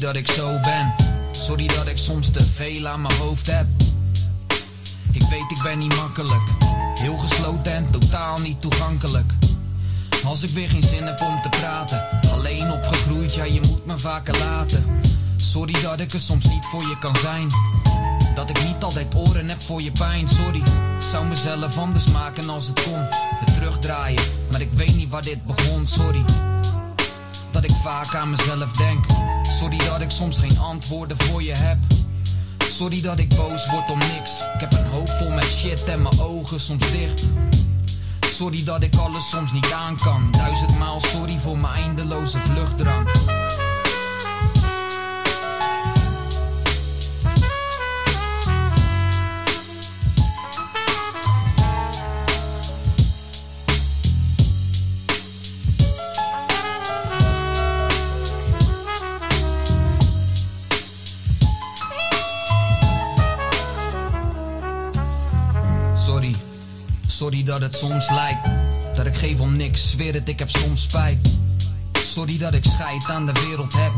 Dat 0.02 0.16
ik 0.16 0.32
zo 0.32 0.60
ben. 0.60 0.94
Sorry 1.32 1.68
dat 1.68 1.88
ik 1.88 1.98
soms 1.98 2.32
te 2.32 2.46
veel 2.46 2.88
aan 2.88 3.02
mijn 3.02 3.14
hoofd 3.14 3.48
heb. 3.48 3.66
Ik 5.12 5.22
weet, 5.22 5.52
ik 5.52 5.62
ben 5.64 5.78
niet 5.78 5.96
makkelijk. 5.96 6.42
Heel 6.96 7.18
gesloten 7.18 7.74
en 7.74 7.92
totaal 7.92 8.38
niet 8.38 8.62
toegankelijk. 8.62 9.34
Als 10.26 10.44
ik 10.44 10.50
weer 10.50 10.70
geen 10.70 10.84
zin 10.84 11.04
heb 11.04 11.22
om 11.22 11.42
te 11.42 11.50
praten. 11.50 12.22
Alleen 12.32 12.72
opgegroeid, 12.72 13.36
ja, 13.36 13.44
je 13.44 13.60
moet 13.68 13.86
me 13.86 13.98
vaker 13.98 14.38
laten. 14.38 14.86
Sorry 15.36 15.82
dat 15.82 16.00
ik 16.00 16.14
er 16.14 16.20
soms 16.20 16.46
niet 16.46 16.66
voor 16.66 16.82
je 16.82 16.98
kan 16.98 17.16
zijn. 17.16 17.48
Dat 18.36 18.50
ik 18.50 18.64
niet 18.64 18.84
altijd 18.84 19.16
oren 19.16 19.50
heb 19.50 19.62
voor 19.62 19.82
je 19.82 19.92
pijn, 19.92 20.28
sorry. 20.28 20.60
Ik 20.60 21.08
zou 21.12 21.26
mezelf 21.26 21.78
anders 21.78 22.06
maken 22.06 22.50
als 22.50 22.68
het 22.68 22.84
kon. 22.84 23.08
Het 23.16 23.54
terugdraaien, 23.54 24.22
maar 24.52 24.62
ik 24.62 24.72
weet 24.74 24.96
niet 24.96 25.10
waar 25.10 25.22
dit 25.22 25.46
begon, 25.46 25.88
sorry. 25.88 26.24
Dat 27.52 27.64
ik 27.64 27.76
vaak 27.84 28.16
aan 28.16 28.30
mezelf 28.30 28.72
denk. 28.72 29.06
Sorry 29.62 29.78
dat 29.78 30.02
ik 30.02 30.12
soms 30.12 30.38
geen 30.38 30.58
antwoorden 30.60 31.18
voor 31.18 31.44
je 31.44 31.52
heb. 31.52 31.78
Sorry 32.58 33.02
dat 33.02 33.20
ik 33.20 33.36
boos 33.36 33.70
word 33.70 33.90
om 33.92 33.98
niks. 33.98 34.32
Ik 34.54 34.60
heb 34.60 34.74
een 34.74 34.86
hoofd 34.86 35.12
vol 35.18 35.30
met 35.30 35.44
shit 35.44 35.84
en 35.84 36.02
mijn 36.02 36.20
ogen 36.20 36.60
soms 36.60 36.92
dicht. 36.92 37.24
Sorry 38.20 38.64
dat 38.64 38.84
ik 38.84 38.96
alles 38.96 39.30
soms 39.30 39.52
niet 39.52 39.72
aan 39.72 39.98
kan. 39.98 40.32
Duizendmaal 40.32 41.00
sorry 41.00 41.38
voor 41.38 41.58
mijn 41.58 41.74
eindeloze 41.74 42.40
vluchtdrang. 42.40 43.10
Sorry 67.42 67.60
dat 67.60 67.70
het 67.70 67.76
soms 67.76 68.10
lijkt 68.10 68.50
dat 68.96 69.06
ik 69.06 69.16
geef 69.16 69.40
om 69.40 69.56
niks. 69.56 69.90
Zweer 69.92 70.14
het, 70.14 70.28
ik 70.28 70.40
heb 70.40 70.50
soms 70.50 70.82
spijt. 70.82 71.40
Sorry 71.92 72.38
dat 72.38 72.54
ik 72.54 72.66
scheid 72.66 73.10
aan 73.10 73.26
de 73.26 73.32
wereld 73.48 73.74
heb. 73.74 73.92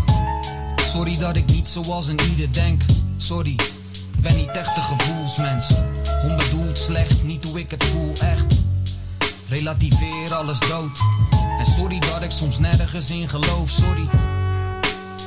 Sorry 0.75 1.17
dat 1.17 1.35
ik 1.35 1.45
niet 1.45 1.67
zoals 1.67 2.07
een 2.07 2.19
ieder 2.29 2.53
denk. 2.53 2.81
Sorry, 3.17 3.55
ben 4.17 4.35
niet 4.35 4.49
echt 4.49 4.77
een 4.77 4.83
gevoelsmens. 4.83 5.65
Onbedoeld 6.23 6.77
slecht, 6.77 7.23
niet 7.23 7.43
hoe 7.43 7.59
ik 7.59 7.71
het 7.71 7.83
voel, 7.83 8.13
echt. 8.19 8.63
Relativeer 9.49 10.33
alles 10.33 10.59
dood. 10.59 10.99
En 11.59 11.65
sorry 11.65 11.99
dat 11.99 12.23
ik 12.23 12.31
soms 12.31 12.59
nergens 12.59 13.09
in 13.09 13.29
geloof, 13.29 13.69
sorry. 13.69 14.07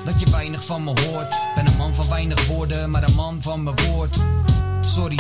Dat 0.05 0.21
je 0.21 0.31
weinig 0.31 0.65
van 0.65 0.85
me 0.85 0.93
hoort. 1.01 1.37
Ben 1.55 1.67
een 1.67 1.77
man 1.77 1.95
van 1.95 2.09
weinig 2.09 2.47
woorden, 2.47 2.91
maar 2.91 3.03
een 3.03 3.15
man 3.15 3.43
van 3.43 3.63
mijn 3.63 3.77
woord. 3.77 4.17
Sorry, 4.81 5.19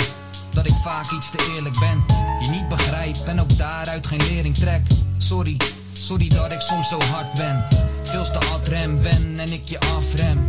dat 0.56 0.66
ik 0.66 0.74
vaak 0.82 1.10
iets 1.10 1.30
te 1.30 1.52
eerlijk 1.54 1.78
ben. 1.78 2.04
Je 2.40 2.48
niet 2.50 2.68
begrijpt 2.68 3.24
en 3.24 3.40
ook 3.40 3.56
daaruit 3.56 4.06
geen 4.06 4.22
lering 4.28 4.54
trek. 4.54 4.82
Sorry, 5.18 5.56
sorry 5.92 6.28
dat 6.28 6.52
ik 6.52 6.60
soms 6.60 6.88
zo 6.88 7.00
hard 7.00 7.34
ben. 7.34 7.66
Veel 8.04 8.24
te 8.24 8.38
adrem 8.38 9.02
ben 9.02 9.38
en 9.38 9.52
ik 9.52 9.68
je 9.68 9.80
afrem. 9.80 10.48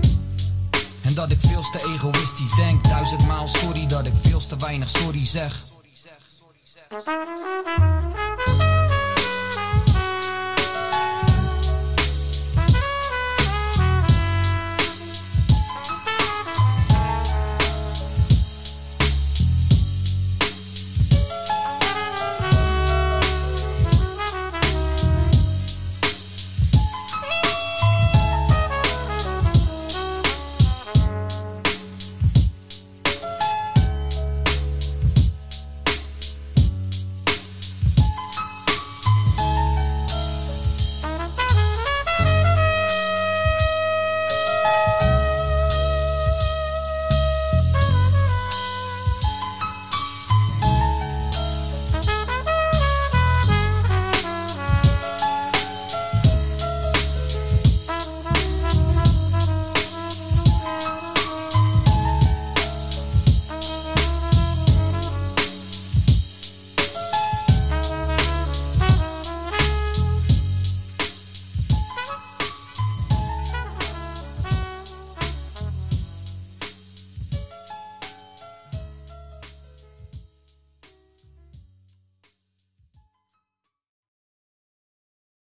En 1.02 1.14
dat 1.14 1.32
ik 1.32 1.40
veel 1.40 1.62
te 1.62 1.94
egoïstisch 1.94 2.56
denk. 2.56 2.84
Duizendmaal 2.84 3.48
sorry 3.48 3.88
dat 3.88 4.06
ik 4.06 4.14
veel 4.22 4.48
te 4.48 4.58
weinig 4.58 4.90
sorry 4.90 5.26
zeg. 5.26 5.64
Sorry, 5.70 5.90
zeg, 5.94 6.20
sorry, 6.40 6.60
zeg. 6.64 7.97